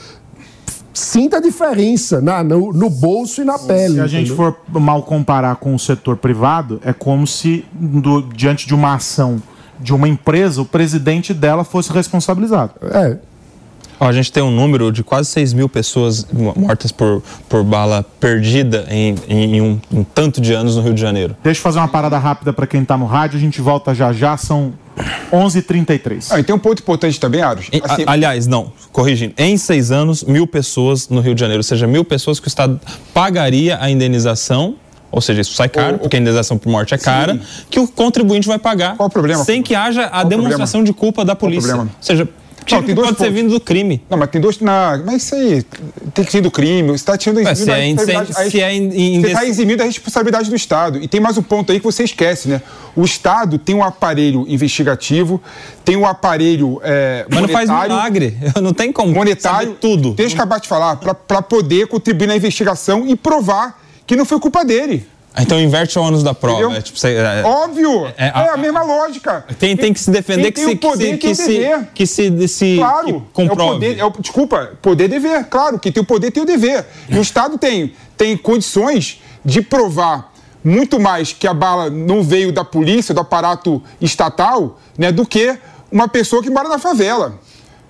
sinta 0.94 1.36
a 1.36 1.40
diferença 1.40 2.20
na, 2.20 2.42
no, 2.42 2.72
no 2.72 2.88
bolso 2.88 3.42
e 3.42 3.44
na 3.44 3.58
pele. 3.58 3.94
Se 3.94 4.00
a 4.00 4.06
gente 4.06 4.30
for 4.32 4.56
mal 4.68 5.02
comparar 5.02 5.56
com 5.56 5.74
o 5.74 5.78
setor 5.78 6.16
privado, 6.16 6.80
é 6.84 6.92
como 6.92 7.26
se, 7.26 7.64
do- 7.72 8.22
diante 8.22 8.66
de 8.66 8.74
uma 8.74 8.94
ação 8.94 9.42
de 9.78 9.92
uma 9.92 10.08
empresa, 10.08 10.62
o 10.62 10.64
presidente 10.64 11.34
dela 11.34 11.62
fosse 11.62 11.92
responsabilizado. 11.92 12.72
É. 12.82 13.18
A 13.98 14.12
gente 14.12 14.30
tem 14.30 14.42
um 14.42 14.50
número 14.50 14.92
de 14.92 15.02
quase 15.02 15.30
6 15.30 15.52
mil 15.54 15.68
pessoas 15.68 16.26
mo- 16.30 16.52
mortas 16.56 16.92
por, 16.92 17.22
por 17.48 17.64
bala 17.64 18.04
perdida 18.20 18.86
em, 18.90 19.14
em 19.26 19.60
um, 19.62 19.80
um 19.92 20.04
tanto 20.04 20.38
de 20.40 20.52
anos 20.52 20.76
no 20.76 20.82
Rio 20.82 20.92
de 20.92 21.00
Janeiro. 21.00 21.34
Deixa 21.42 21.58
eu 21.60 21.62
fazer 21.62 21.78
uma 21.78 21.88
parada 21.88 22.18
rápida 22.18 22.52
para 22.52 22.66
quem 22.66 22.84
tá 22.84 22.96
no 22.98 23.06
rádio, 23.06 23.38
a 23.38 23.40
gente 23.40 23.60
volta 23.60 23.94
já 23.94 24.12
já, 24.12 24.36
são 24.36 24.74
11h33. 25.32 26.26
Ah, 26.30 26.40
e 26.40 26.44
tem 26.44 26.54
um 26.54 26.58
ponto 26.58 26.80
importante 26.80 27.18
também, 27.18 27.40
Aros. 27.42 27.68
Em- 27.72 27.80
Assim, 27.82 28.04
a- 28.06 28.12
aliás, 28.12 28.46
não, 28.46 28.72
corrigindo. 28.92 29.34
Em 29.38 29.56
seis 29.56 29.90
anos, 29.90 30.22
mil 30.24 30.46
pessoas 30.46 31.08
no 31.08 31.20
Rio 31.20 31.34
de 31.34 31.40
Janeiro. 31.40 31.60
Ou 31.60 31.64
seja, 31.64 31.86
mil 31.86 32.04
pessoas 32.04 32.38
que 32.38 32.46
o 32.46 32.50
Estado 32.50 32.80
pagaria 33.14 33.78
a 33.80 33.90
indenização. 33.90 34.74
Ou 35.10 35.20
seja, 35.22 35.40
isso 35.40 35.54
sai 35.54 35.68
caro, 35.68 35.98
porque 35.98 36.16
a 36.16 36.20
indenização 36.20 36.58
por 36.58 36.68
morte 36.68 36.92
é 36.92 36.98
cara, 36.98 37.40
que 37.70 37.78
o 37.80 37.88
contribuinte 37.88 38.46
vai 38.46 38.58
pagar. 38.58 38.96
Qual 38.96 39.08
o 39.08 39.10
problema? 39.10 39.42
Sem 39.44 39.62
que 39.62 39.74
haja 39.74 40.04
a 40.04 40.08
Qual 40.10 40.24
demonstração 40.26 40.84
de 40.84 40.92
culpa 40.92 41.24
da 41.24 41.34
polícia. 41.34 41.68
problema? 41.68 41.90
Ou 41.96 42.02
seja, 42.02 42.28
tiro 42.66 42.82
que 42.82 42.94
pode 42.94 43.16
ser 43.18 43.30
vindo 43.30 43.50
do 43.50 43.60
crime. 43.60 44.02
Não, 44.10 44.18
mas 44.18 44.28
tem 44.30 44.40
dois. 44.40 44.58
Na, 44.60 45.00
mas 45.04 45.22
isso 45.22 45.34
aí 45.34 45.62
tem 46.12 46.24
que 46.24 46.30
ser 46.32 46.40
do 46.40 46.50
crime. 46.50 46.88
Você 46.88 46.94
está 46.96 47.16
tirando 47.16 47.38
Ué, 47.44 47.52
eximindo 47.52 47.72
se 48.04 48.10
é 48.12 48.14
incen- 48.24 48.50
se 48.50 48.60
é 48.60 48.74
in- 48.74 49.16
in- 49.16 49.20
Você 49.22 49.26
está 49.28 49.44
eximindo 49.46 49.82
a 49.82 49.86
responsabilidade 49.86 50.50
do 50.50 50.56
Estado. 50.56 50.98
E 51.02 51.08
tem 51.08 51.20
mais 51.20 51.38
um 51.38 51.42
ponto 51.42 51.72
aí 51.72 51.78
que 51.78 51.84
você 51.84 52.04
esquece, 52.04 52.48
né? 52.48 52.60
O 52.94 53.04
Estado 53.04 53.58
tem 53.58 53.74
um 53.74 53.82
aparelho 53.84 54.44
investigativo, 54.48 55.40
tem 55.84 55.96
um 55.96 56.04
aparelho. 56.06 56.80
É, 56.82 57.24
Mas 57.30 57.40
não 57.42 57.48
faz 57.48 57.70
milagre. 57.70 58.36
Não 58.62 58.72
tem 58.72 58.90
como 58.92 59.12
monetário, 59.12 59.76
tudo. 59.80 60.12
Deixa 60.14 60.34
eu 60.34 60.38
acabar 60.38 60.58
de 60.60 60.66
falar, 60.68 60.96
para 60.96 61.42
poder 61.42 61.86
contribuir 61.86 62.26
na 62.26 62.36
investigação 62.36 63.06
e 63.06 63.14
provar 63.14 63.80
que 64.06 64.16
não 64.16 64.24
foi 64.24 64.38
culpa 64.40 64.64
dele. 64.64 65.06
Então 65.38 65.60
inverte 65.60 65.98
o 65.98 66.02
ônus 66.02 66.22
da 66.22 66.32
prova. 66.34 66.60
Entendeu? 66.60 66.76
É, 66.78 66.80
tipo, 66.82 66.98
você- 66.98 67.14
é- 67.14 67.42
Óbvio! 67.44 68.06
é, 68.16 68.26
É, 68.26 68.28
a- 68.28 68.54
a, 68.54 68.56
mesma 68.56 68.82
lógica. 68.82 69.44
Tem, 69.58 69.76
tem 69.76 69.92
que 69.92 70.00
se 70.00 70.10
defender 70.10 70.50
que 70.52 70.60
tem 70.60 70.64
se, 70.64 70.74
o 70.74 70.78
poder 70.78 71.18
que 71.18 71.34
se, 71.34 71.44
tem 71.46 71.86
que 71.94 72.06
se, 72.06 72.30
que 72.30 72.38
se, 72.38 72.48
se 72.48 72.76
Claro, 72.78 73.06
que 73.06 73.12
é 73.12 73.16
o 73.16 73.20
comprove. 73.48 73.72
poder, 73.74 73.98
é 73.98 74.04
o- 74.04 74.10
desculpa, 74.18 74.72
poder 74.80 75.08
dever, 75.08 75.44
claro, 75.44 75.78
quem 75.78 75.92
tem 75.92 76.02
o 76.02 76.06
poder 76.06 76.30
tem 76.30 76.42
o 76.42 76.46
dever. 76.46 76.86
E 77.08 77.18
o 77.18 77.22
Estado 77.22 77.58
tem, 77.58 77.92
tem 78.16 78.36
condições 78.36 79.20
de 79.44 79.60
provar 79.60 80.32
muito 80.64 80.98
mais 80.98 81.32
que 81.32 81.46
a 81.46 81.54
bala 81.54 81.90
não 81.90 82.22
veio 82.22 82.50
da 82.50 82.64
polícia, 82.64 83.14
do 83.14 83.20
aparato 83.20 83.82
estatal, 84.00 84.80
né, 84.98 85.12
do 85.12 85.24
que 85.26 85.56
uma 85.92 86.08
pessoa 86.08 86.42
que 86.42 86.50
mora 86.50 86.68
na 86.68 86.78
favela. 86.78 87.38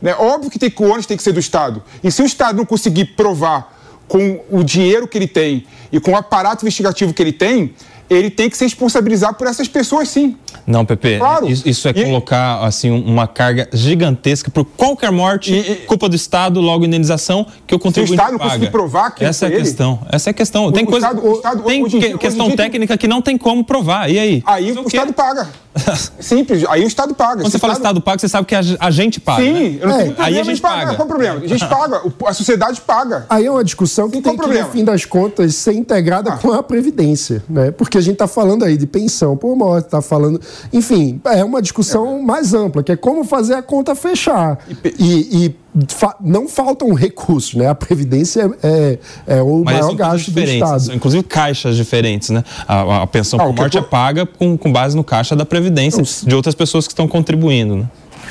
Né? 0.02 0.14
Óbvio 0.18 0.50
que, 0.50 0.58
tem, 0.58 0.68
que 0.70 0.82
o 0.82 0.90
ônus 0.92 1.06
tem 1.06 1.16
que 1.16 1.22
ser 1.22 1.32
do 1.32 1.40
Estado. 1.40 1.82
E 2.04 2.10
se 2.10 2.20
o 2.20 2.26
Estado 2.26 2.56
não 2.58 2.66
conseguir 2.66 3.06
provar 3.16 3.74
com 4.08 4.40
o 4.50 4.62
dinheiro 4.62 5.06
que 5.08 5.18
ele 5.18 5.26
tem 5.28 5.64
e 5.92 5.98
com 6.00 6.12
o 6.12 6.16
aparato 6.16 6.64
investigativo 6.64 7.12
que 7.12 7.22
ele 7.22 7.32
tem, 7.32 7.72
ele 8.08 8.30
tem 8.30 8.48
que 8.48 8.56
se 8.56 8.62
responsabilizar 8.64 9.34
por 9.34 9.48
essas 9.48 9.66
pessoas, 9.66 10.08
sim. 10.08 10.36
Não, 10.64 10.84
Pepe, 10.84 11.18
Claro. 11.18 11.48
isso, 11.48 11.68
isso 11.68 11.88
é 11.88 11.92
colocar 11.92 12.60
assim 12.64 12.88
um- 12.90 13.04
uma 13.04 13.26
carga 13.26 13.68
gigantesca 13.72 14.48
por 14.50 14.64
qualquer 14.64 15.10
morte, 15.10 15.82
culpa 15.88 16.08
do 16.08 16.14
Estado, 16.14 16.60
logo 16.60 16.84
indenização 16.84 17.44
que 17.66 17.74
o 17.74 17.78
contribuinte 17.80 18.14
Estado 18.14 18.32
não 18.32 18.38
paga. 18.38 18.50
conseguir 18.50 18.70
provar 18.70 19.10
que 19.12 19.24
Essa 19.24 19.46
é 19.46 19.48
a 19.48 19.52
ele? 19.52 19.62
questão. 19.62 20.00
Essa 20.10 20.30
é 20.30 20.32
a 20.32 20.34
questão. 20.34 20.70
Tem 20.70 20.84
o 20.84 20.86
coisa, 20.86 21.06
Estado- 21.08 21.26
o 21.26 21.32
Estado- 21.34 21.62
tem 21.64 21.84
que- 21.84 21.98
dia- 21.98 22.18
questão 22.18 22.50
técnica 22.52 22.96
que 22.96 23.08
não 23.08 23.20
tem 23.20 23.36
como 23.36 23.64
provar. 23.64 24.08
E 24.08 24.18
aí? 24.20 24.42
Aí 24.46 24.70
o 24.72 24.86
Estado 24.86 25.12
paga. 25.12 25.48
Simples. 26.20 26.64
Aí 26.68 26.84
o 26.84 26.86
Estado 26.86 27.14
paga. 27.14 27.42
Quando 27.42 27.52
você 27.52 27.58
fala 27.58 27.74
Estado 27.74 28.00
paga, 28.00 28.18
você 28.18 28.28
sabe 28.28 28.46
que 28.46 28.54
a, 28.54 28.90
gente 28.90 29.20
paga. 29.20 29.42
Sim, 29.42 29.52
né? 29.52 29.78
eu 29.80 29.88
não 29.88 29.98
tenho 29.98 30.14
Aí 30.18 30.40
a 30.40 30.42
gente 30.42 30.60
paga. 30.60 30.94
Qual 30.94 31.06
o 31.06 31.08
problema? 31.08 31.40
A 31.40 31.46
gente 31.46 31.66
paga, 31.66 32.02
a 32.26 32.34
sociedade 32.34 32.80
paga. 32.80 33.26
Aí 33.28 33.46
é 33.46 33.50
uma 33.50 33.64
discussão 33.64 34.08
que 34.08 34.20
qual 34.20 34.36
tem 34.36 34.48
que, 34.48 34.58
no 34.62 34.68
fim 34.70 34.84
das 34.84 35.04
contas, 35.04 35.54
ser 35.54 35.74
integrada 35.74 36.32
Ah. 36.32 36.38
com 36.38 36.52
a 36.52 36.62
Previdência, 36.62 37.42
né? 37.48 37.70
Porque 37.70 37.98
a 37.98 38.00
gente 38.00 38.14
está 38.14 38.26
falando 38.26 38.64
aí 38.64 38.76
de 38.76 38.86
pensão 38.86 39.36
por 39.36 39.54
morte, 39.56 39.86
está 39.86 40.02
falando... 40.02 40.40
Enfim, 40.72 41.20
é 41.24 41.44
uma 41.44 41.62
discussão 41.62 42.22
mais 42.22 42.54
ampla, 42.54 42.82
que 42.82 42.92
é 42.92 42.96
como 42.96 43.24
fazer 43.24 43.54
a 43.54 43.62
conta 43.62 43.94
fechar. 43.94 44.58
E, 44.98 45.44
e 45.46 45.56
fa- 45.88 46.16
não 46.20 46.48
faltam 46.48 46.92
recursos, 46.94 47.54
né? 47.54 47.68
A 47.68 47.74
Previdência 47.74 48.50
é, 48.62 48.98
é 49.26 49.42
o 49.42 49.62
Mas 49.64 49.74
maior 49.80 49.94
gasto 49.94 50.30
do 50.30 50.40
Estado. 50.40 50.80
são, 50.80 50.94
inclusive 50.94 51.22
caixas 51.22 51.76
diferentes, 51.76 52.30
né? 52.30 52.42
A, 52.66 53.02
a 53.02 53.06
pensão 53.06 53.40
Ah, 53.40 53.44
por 53.44 53.54
morte 53.54 53.78
é 53.78 53.82
paga 53.82 54.24
com, 54.26 54.56
com 54.56 54.72
base 54.72 54.96
no 54.96 55.04
caixa 55.04 55.34
da 55.36 55.44
Previdência 55.44 56.02
de 56.26 56.34
outras 56.34 56.54
pessoas 56.54 56.86
que 56.86 56.92
estão 56.92 57.06
contribuindo, 57.08 57.76
né? 57.76 57.88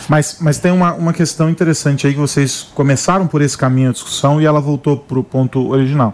Mas, 0.10 0.38
mas 0.40 0.58
tem 0.60 0.72
uma, 0.72 0.94
uma 0.94 1.14
questão 1.14 1.50
interessante 1.50 2.06
aí 2.06 2.14
que 2.14 2.20
vocês 2.20 2.68
começaram 2.76 3.26
por 3.28 3.42
esse 3.42 3.58
caminho 3.58 3.88
de 3.90 3.96
discussão 3.96 4.40
e 4.42 4.46
ela 4.46 4.60
voltou 4.62 4.98
para 4.98 5.18
o 5.18 5.24
ponto 5.24 5.70
original, 5.70 6.14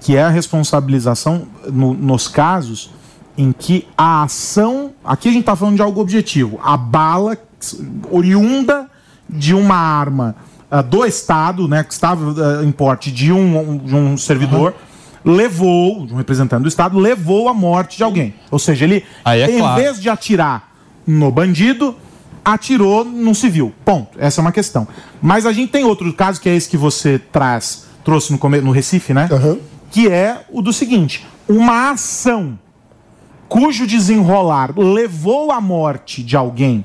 que 0.00 0.14
é 0.16 0.22
a 0.22 0.28
responsabilização 0.28 1.46
no- 1.72 1.94
nos 1.94 2.28
casos 2.28 2.90
em 3.36 3.50
que 3.50 3.88
a 3.98 4.22
ação. 4.22 4.92
Aqui 5.04 5.28
a 5.28 5.32
gente 5.32 5.40
está 5.40 5.56
falando 5.56 5.76
de 5.76 5.82
algo 5.82 6.00
objetivo. 6.00 6.60
A 6.62 6.76
bala 6.76 7.36
oriunda 8.10 8.86
de 9.28 9.54
uma 9.54 9.74
arma 9.74 10.36
ah, 10.74 10.82
do 10.82 11.04
Estado, 11.04 11.68
né, 11.68 11.84
que 11.84 11.92
estava 11.92 12.34
ah, 12.60 12.64
em 12.64 12.72
porte 12.72 13.12
de 13.12 13.32
um, 13.32 13.78
de 13.78 13.94
um 13.94 14.16
servidor. 14.16 14.74
Levou, 15.24 16.04
de 16.04 16.12
um 16.12 16.16
representante 16.16 16.62
do 16.62 16.68
Estado, 16.68 16.98
levou 16.98 17.48
à 17.48 17.54
morte 17.54 17.96
de 17.96 18.02
alguém. 18.02 18.34
Ou 18.50 18.58
seja, 18.58 18.84
ele, 18.84 19.04
Aí 19.24 19.40
é 19.40 19.50
em 19.50 19.58
claro. 19.58 19.80
vez 19.80 19.98
de 19.98 20.10
atirar 20.10 20.74
no 21.06 21.30
bandido, 21.30 21.96
atirou 22.44 23.04
no 23.04 23.34
civil. 23.34 23.72
Ponto. 23.84 24.18
Essa 24.18 24.40
é 24.40 24.42
uma 24.42 24.52
questão. 24.52 24.86
Mas 25.22 25.46
a 25.46 25.52
gente 25.52 25.70
tem 25.70 25.84
outro 25.84 26.12
caso, 26.12 26.40
que 26.40 26.48
é 26.48 26.54
esse 26.54 26.68
que 26.68 26.76
você 26.76 27.18
traz, 27.18 27.86
trouxe 28.04 28.32
no, 28.32 28.38
no 28.60 28.70
Recife, 28.70 29.14
né? 29.14 29.28
Que 29.90 30.08
é 30.08 30.44
o 30.50 30.60
do 30.60 30.72
seguinte: 30.72 31.26
uma 31.48 31.92
ação 31.92 32.58
cujo 33.48 33.86
desenrolar 33.86 34.74
levou 34.76 35.52
à 35.52 35.60
morte 35.60 36.22
de 36.22 36.36
alguém, 36.36 36.84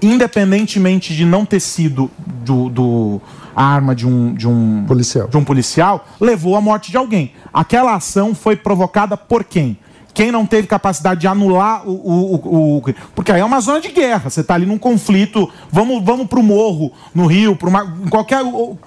independentemente 0.00 1.14
de 1.14 1.24
não 1.24 1.44
ter 1.44 1.60
sido 1.60 2.10
do, 2.44 2.68
do- 2.68 3.20
a 3.54 3.64
arma 3.64 3.94
de 3.94 4.06
um, 4.06 4.34
de 4.34 4.46
um 4.46 4.84
policial. 4.86 5.26
de 5.28 5.36
um 5.36 5.42
policial, 5.44 6.06
levou 6.20 6.54
à 6.56 6.60
morte 6.60 6.90
de 6.90 6.96
alguém. 6.96 7.32
Aquela 7.52 7.94
ação 7.94 8.34
foi 8.34 8.54
provocada 8.56 9.16
por 9.16 9.42
quem? 9.42 9.76
Quem 10.14 10.32
não 10.32 10.44
teve 10.46 10.66
capacidade 10.66 11.20
de 11.20 11.28
anular 11.28 11.88
o. 11.88 11.92
o- 11.92 12.34
o- 12.34 12.76
o- 12.78 12.94
porque 13.14 13.30
aí 13.30 13.40
é 13.40 13.44
uma 13.44 13.60
zona 13.60 13.80
de 13.80 13.88
guerra. 13.88 14.28
Você 14.30 14.40
está 14.40 14.54
ali 14.54 14.66
num 14.66 14.78
conflito. 14.78 15.48
Vamos, 15.70 16.02
vamos 16.04 16.26
para 16.26 16.40
o 16.40 16.42
morro, 16.42 16.92
no 17.14 17.26
Rio, 17.26 17.54
para 17.54 17.68
uma, 17.68 17.84
em 18.04 18.08
qualquer, 18.08 18.40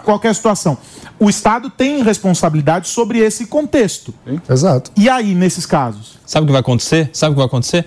qualquer 0.04 0.36
situação. 0.36 0.78
O 1.18 1.30
Estado 1.30 1.70
tem 1.70 2.04
responsabilidade 2.04 2.90
sobre 2.90 3.20
esse 3.20 3.46
contexto. 3.46 4.14
Exato. 4.50 4.92
E 4.98 5.08
aí, 5.10 5.34
nesses 5.34 5.66
casos? 5.66 6.18
Sabe 6.26 6.44
o 6.44 6.48
que 6.48 6.52
vai 6.52 6.62
acontecer? 6.62 7.10
Sabe 7.14 7.32
o 7.32 7.36
que 7.36 7.40
vai 7.40 7.46
acontecer? 7.48 7.86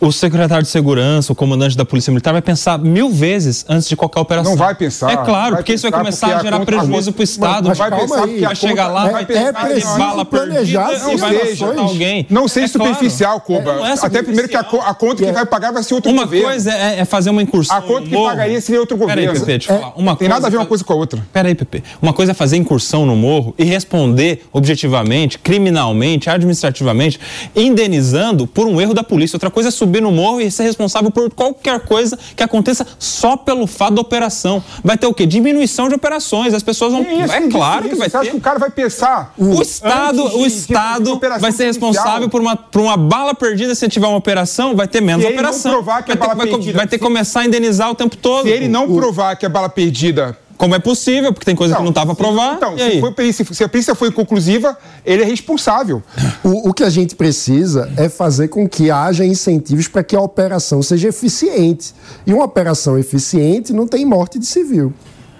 O 0.00 0.12
secretário 0.12 0.62
de 0.62 0.68
segurança, 0.68 1.32
o 1.32 1.34
comandante 1.34 1.76
da 1.76 1.84
Polícia 1.84 2.10
Militar 2.12 2.32
vai 2.32 2.40
pensar 2.40 2.78
mil 2.78 3.10
vezes 3.10 3.64
antes 3.68 3.88
de 3.88 3.96
qualquer 3.96 4.20
operação. 4.20 4.52
Não 4.52 4.56
vai 4.58 4.74
pensar. 4.74 5.10
É 5.10 5.16
claro, 5.16 5.50
Vai 5.54 5.56
porque 5.62 5.74
isso 5.74 5.90
vai 5.90 6.04
pensar 6.04 6.26
começar 6.28 6.36
a 6.36 6.38
a 6.38 6.42
gerar 6.44 6.58
conta- 6.60 6.72
prejuízo 6.72 7.12
para 7.12 7.20
o 7.20 7.24
Estado. 7.24 7.68
Mas 7.68 7.78
vai 7.78 7.90
pensar 7.90 8.22
porque 8.28 8.44
a 8.44 8.48
vai 8.48 8.54
chegar 8.56 8.88
lá, 8.88 9.08
é- 9.08 9.12
vai 9.12 9.22
é 9.22 9.26
ter 9.26 9.52
preciso 9.52 9.98
bala 9.98 10.24
planejar 10.24 10.88
perdida 10.88 11.12
e 11.12 11.16
vai 11.16 11.32
matar 11.34 11.78
alguém. 11.82 12.26
Não 12.30 12.46
sei 12.46 12.64
É 12.64 12.68
claro. 12.68 12.92
superficial, 12.94 13.40
Cuba. 13.40 13.74
Não 13.74 13.86
é 13.86 13.92
Até 14.00 14.22
primeiro 14.22 14.48
que 14.48 14.56
a, 14.56 14.60
a 14.60 14.94
conta 14.94 15.24
que 15.24 15.32
vai 15.32 15.44
pagar 15.44 15.72
vai 15.72 15.82
ser 15.82 15.94
outro 15.94 16.12
Uma 16.12 16.24
governo. 16.24 16.46
coisa 16.46 16.72
é, 16.72 17.00
é 17.00 17.04
fazer 17.04 17.30
uma 17.30 17.42
incursão. 17.42 17.76
A 17.76 17.82
conta 17.82 18.02
que 18.06 18.12
morro. 18.12 18.28
pagaria 18.28 18.60
seria 18.60 18.80
outro 18.80 18.96
Peraí, 18.96 19.26
governo. 19.26 19.32
Pepe, 19.40 19.46
deixa 19.58 19.72
eu 19.72 19.80
falar. 19.80 19.92
Uma 19.96 20.14
Tem 20.16 20.28
nada 20.28 20.46
a 20.46 20.50
ver 20.50 20.56
coisa- 20.56 20.58
uma 20.62 20.66
coisa 20.66 20.84
com 20.84 20.92
a 20.92 20.96
outra. 20.96 21.26
Peraí, 21.32 21.54
Pepe. 21.56 21.82
Uma 22.00 22.12
coisa 22.12 22.30
é 22.30 22.34
fazer 22.34 22.56
incursão 22.56 23.04
no 23.04 23.16
morro 23.16 23.52
e 23.58 23.64
responder 23.64 24.44
objetivamente, 24.52 25.38
criminalmente, 25.40 26.30
administrativamente, 26.30 27.18
indenizando 27.56 28.46
por 28.46 28.66
um 28.68 28.80
erro 28.80 28.94
da 28.94 29.02
polícia. 29.02 29.34
Outra 29.36 29.50
coisa 29.50 29.70
é 29.70 29.72
subir 29.72 29.87
no 30.00 30.10
morro 30.12 30.40
e 30.40 30.50
ser 30.50 30.64
responsável 30.64 31.10
por 31.10 31.32
qualquer 31.32 31.80
coisa 31.80 32.18
que 32.36 32.42
aconteça 32.42 32.86
só 32.98 33.36
pelo 33.36 33.66
fato 33.66 33.94
da 33.94 34.00
operação. 34.00 34.62
Vai 34.84 34.96
ter 34.96 35.06
o 35.06 35.14
quê? 35.14 35.26
Diminuição 35.26 35.88
de 35.88 35.94
operações. 35.94 36.54
As 36.54 36.62
pessoas 36.62 36.92
vão. 36.92 37.02
Isso, 37.02 37.32
é 37.32 37.48
claro 37.48 37.86
isso, 37.86 37.94
que 37.94 37.98
vai 37.98 38.08
Você 38.10 38.16
acha 38.16 38.24
ter. 38.26 38.30
que 38.32 38.36
o 38.36 38.40
cara 38.40 38.58
vai 38.58 38.70
pensar? 38.70 39.32
O 39.38 39.60
Estado, 39.62 40.16
de- 40.28 40.36
o 40.36 40.38
de- 40.38 40.38
de 40.38 40.46
Estado 40.46 41.20
vai 41.40 41.52
ser 41.52 41.64
responsável 41.66 42.28
por 42.28 42.40
uma, 42.40 42.56
por 42.56 42.80
uma 42.82 42.96
bala 42.96 43.34
perdida. 43.34 43.74
Se 43.74 43.88
tiver 43.88 44.06
uma 44.06 44.16
operação, 44.18 44.76
vai 44.76 44.86
ter 44.88 45.00
menos 45.00 45.22
Se 45.22 45.28
ele 45.28 45.36
não 45.36 45.42
operação. 45.42 45.72
provar 45.72 46.02
que 46.02 46.14
vai, 46.14 46.16
a 46.16 46.34
bala 46.34 46.44
ter, 46.46 46.56
vai, 46.58 46.72
vai 46.72 46.86
ter 46.86 46.98
que 46.98 47.04
começar 47.04 47.40
a 47.40 47.46
indenizar 47.46 47.90
o 47.90 47.94
tempo 47.94 48.16
todo. 48.16 48.44
Se 48.44 48.50
ele 48.50 48.68
não 48.68 48.94
provar 48.94 49.36
que 49.36 49.46
a 49.46 49.48
bala 49.48 49.68
perdida. 49.68 50.36
Como 50.58 50.74
é 50.74 50.78
possível, 50.80 51.32
porque 51.32 51.44
tem 51.46 51.54
coisa 51.54 51.76
que 51.76 51.82
não 51.82 51.90
estava 51.90 52.12
a 52.12 52.14
provar. 52.16 52.54
Então, 52.56 52.74
e 52.74 52.78
se, 52.78 52.82
aí? 52.82 53.00
foi 53.00 53.12
perícia- 53.12 53.46
se 53.50 53.62
a 53.62 53.68
perícia 53.68 53.94
foi 53.94 54.08
inconclusiva, 54.08 54.76
ele 55.06 55.22
é 55.22 55.24
responsável. 55.24 56.02
O, 56.42 56.70
o 56.70 56.74
que 56.74 56.82
a 56.82 56.90
gente 56.90 57.14
precisa 57.14 57.90
é 57.96 58.08
fazer 58.08 58.48
com 58.48 58.68
que 58.68 58.90
haja 58.90 59.24
incentivos 59.24 59.86
para 59.86 60.02
que 60.02 60.16
a 60.16 60.20
operação 60.20 60.82
seja 60.82 61.08
eficiente. 61.08 61.94
E 62.26 62.34
uma 62.34 62.44
operação 62.44 62.98
eficiente 62.98 63.72
não 63.72 63.86
tem 63.86 64.04
morte 64.04 64.36
de 64.36 64.46
civil. 64.46 64.92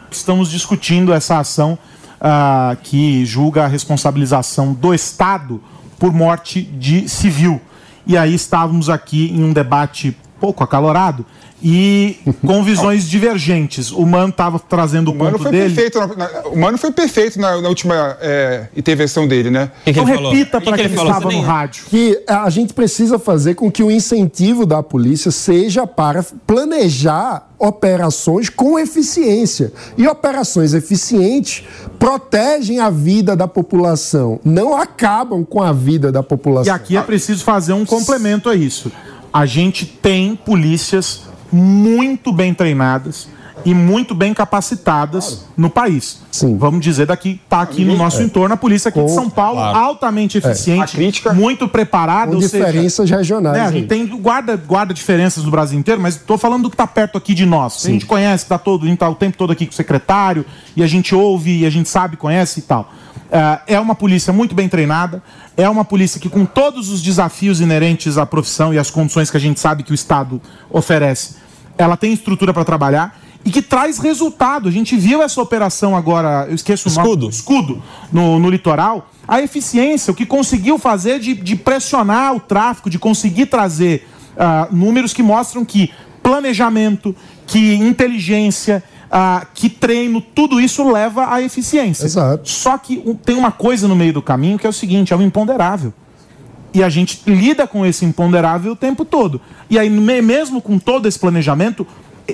Estamos 0.08 0.48
discutindo 0.50 1.12
essa 1.12 1.38
ação 1.38 1.76
ah, 2.20 2.76
que 2.82 3.26
julga 3.26 3.64
a 3.64 3.66
responsabilização 3.66 4.72
do 4.72 4.94
Estado 4.94 5.60
por 5.98 6.12
morte 6.12 6.62
de 6.62 7.08
civil. 7.08 7.60
E 8.06 8.16
aí 8.16 8.34
estávamos 8.34 8.88
aqui 8.88 9.32
em 9.32 9.42
um 9.42 9.52
debate 9.52 10.16
pouco 10.38 10.62
acalorado 10.64 11.24
e 11.62 12.18
com 12.46 12.62
visões 12.62 13.04
divergentes. 13.10 13.90
O 13.90 14.06
Mano 14.06 14.28
estava 14.28 14.58
trazendo 14.60 15.08
o, 15.10 15.14
O 15.14 15.16
Mano 15.18 15.32
ponto 15.32 15.42
foi 15.42 15.50
dele. 15.52 15.74
perfeito, 15.74 15.98
na, 15.98 16.06
na- 16.06 16.40
o 16.48 16.58
Mano 16.58 16.78
foi 16.78 16.92
perfeito 16.92 17.40
na, 17.40 17.60
na 17.60 17.68
última 17.68 18.16
é, 18.20 18.68
intervenção 18.76 19.26
dele, 19.26 19.50
né? 19.50 19.70
Então 19.86 20.04
repita 20.04 20.60
para 20.60 20.76
quem 20.76 20.86
estava 20.86 21.30
no 21.30 21.40
rádio. 21.40 21.84
Que 21.88 22.22
a 22.28 22.48
gente 22.48 22.72
precisa 22.72 23.18
fazer 23.18 23.54
com 23.54 23.70
que 23.72 23.82
o 23.82 23.90
incentivo 23.90 24.64
da 24.64 24.82
polícia 24.82 25.30
seja 25.32 25.86
para 25.86 26.24
planejar 26.46 27.48
operações 27.58 28.48
com 28.48 28.78
eficiência. 28.78 29.72
E 29.96 30.06
operações 30.06 30.74
eficientes 30.74 31.64
protegem 31.98 32.78
a 32.78 32.88
vida 32.88 33.34
da 33.34 33.48
população, 33.48 34.38
não 34.44 34.76
acabam 34.76 35.44
com 35.44 35.60
a 35.60 35.72
vida 35.72 36.12
da 36.12 36.20
E 36.20 36.22
população. 36.22 36.72
aqui 36.74 36.96
é 36.96 37.02
preciso 37.02 37.42
fazer 37.44 37.72
um 37.72 37.84
complemento 37.84 38.48
a 38.48 38.54
isso. 38.54 38.92
A 39.32 39.44
gente 39.46 39.84
tem 39.86 40.34
polícias 40.36 41.22
muito 41.52 42.32
bem 42.32 42.52
treinadas 42.54 43.28
e 43.64 43.74
muito 43.74 44.14
bem 44.14 44.32
capacitadas 44.32 45.44
no 45.56 45.68
país. 45.68 46.20
Vamos 46.58 46.80
dizer 46.80 47.06
daqui, 47.06 47.40
tá 47.48 47.60
aqui 47.60 47.84
no 47.84 47.96
nosso 47.96 48.20
É. 48.20 48.24
entorno 48.24 48.54
a 48.54 48.56
polícia 48.56 48.88
aqui 48.88 49.00
de 49.00 49.06
Com- 49.06 49.14
São 49.14 49.28
Paulo, 49.28 49.56
Claro. 49.58 49.76
altamente 49.78 50.36
É. 50.36 50.40
eficiente, 50.40 50.96
muito 51.34 51.66
preparada, 51.66 52.30
Com 52.30 52.36
ou 52.36 52.42
seja, 52.42 52.64
diferenças 52.66 53.10
regionais 53.10 53.56
né, 53.58 53.64
a 53.66 53.72
gente 53.72 53.88
tem 53.88 54.06
guarda, 54.06 54.56
guarda 54.56 54.94
diferenças 54.94 55.42
no 55.44 55.50
Brasil 55.50 55.78
inteiro, 55.78 56.00
mas 56.00 56.14
estou 56.14 56.38
falando 56.38 56.62
do 56.64 56.70
que 56.70 56.74
está 56.74 56.86
perto 56.86 57.18
aqui 57.18 57.34
de 57.34 57.44
nós. 57.44 57.84
A 57.84 57.90
gente 57.90 58.06
conhece, 58.06 58.44
está 58.44 58.58
todo, 58.58 58.96
tá 58.96 59.08
o 59.08 59.14
tempo 59.16 59.36
todo 59.36 59.52
aqui 59.52 59.66
com 59.66 59.72
o 59.72 59.74
secretário, 59.76 60.44
e 60.76 60.82
a 60.82 60.86
gente 60.86 61.14
ouve, 61.14 61.60
e 61.62 61.66
a 61.66 61.70
gente 61.70 61.88
sabe, 61.88 62.16
conhece 62.16 62.60
e 62.60 62.62
tal. 62.62 62.92
Ah, 63.30 63.60
é 63.66 63.78
uma 63.78 63.94
polícia 63.94 64.32
muito 64.32 64.54
bem 64.54 64.68
treinada, 64.68 65.22
é 65.56 65.68
uma 65.68 65.84
polícia 65.84 66.20
que, 66.20 66.28
com 66.28 66.44
todos 66.44 66.88
os 66.88 67.02
desafios 67.02 67.60
inerentes 67.60 68.16
à 68.16 68.24
profissão 68.24 68.72
e 68.72 68.78
às 68.78 68.90
condições 68.90 69.30
que 69.30 69.36
a 69.36 69.40
gente 69.40 69.60
sabe 69.60 69.82
que 69.82 69.92
o 69.92 69.94
Estado 69.94 70.40
oferece, 70.70 71.36
ela 71.76 71.96
tem 71.96 72.12
estrutura 72.12 72.54
para 72.54 72.64
trabalhar 72.64 73.18
e 73.44 73.50
que 73.50 73.62
traz 73.62 73.98
resultado. 73.98 74.68
A 74.68 74.72
gente 74.72 74.96
viu 74.96 75.22
essa 75.22 75.40
operação 75.40 75.96
agora, 75.96 76.46
eu 76.48 76.54
esqueço 76.54 76.88
o 76.88 76.92
nome. 76.92 77.08
Escudo. 77.08 77.28
Escudo, 77.28 77.82
no, 78.12 78.38
no 78.38 78.50
litoral. 78.50 79.10
A 79.26 79.42
eficiência, 79.42 80.10
o 80.10 80.14
que 80.14 80.26
conseguiu 80.26 80.78
fazer 80.78 81.20
de, 81.20 81.34
de 81.34 81.54
pressionar 81.54 82.34
o 82.34 82.40
tráfico, 82.40 82.88
de 82.88 82.98
conseguir 82.98 83.46
trazer 83.46 84.08
ah, 84.36 84.68
números 84.70 85.12
que 85.12 85.22
mostram 85.22 85.64
que 85.64 85.92
planejamento, 86.22 87.14
que 87.46 87.74
inteligência, 87.74 88.82
ah, 89.10 89.46
que 89.54 89.68
treino, 89.68 90.20
tudo 90.20 90.60
isso 90.60 90.90
leva 90.90 91.32
à 91.32 91.40
eficiência. 91.42 92.06
Só 92.44 92.76
que 92.78 93.02
um- 93.06 93.14
tem 93.14 93.36
uma 93.36 93.50
coisa 93.52 93.88
no 93.88 93.96
meio 93.96 94.12
do 94.12 94.22
caminho 94.22 94.58
que 94.58 94.66
é 94.66 94.70
o 94.70 94.72
seguinte: 94.72 95.12
é 95.12 95.16
o 95.16 95.22
imponderável. 95.22 95.92
E 96.74 96.82
a 96.82 96.88
gente 96.88 97.22
lida 97.26 97.66
com 97.66 97.84
esse 97.86 98.04
imponderável 98.04 98.72
o 98.72 98.76
tempo 98.76 99.04
todo. 99.04 99.40
E 99.70 99.78
aí, 99.78 99.88
me- 99.88 100.20
mesmo 100.20 100.60
com 100.60 100.78
todo 100.78 101.08
esse 101.08 101.18
planejamento, 101.18 101.86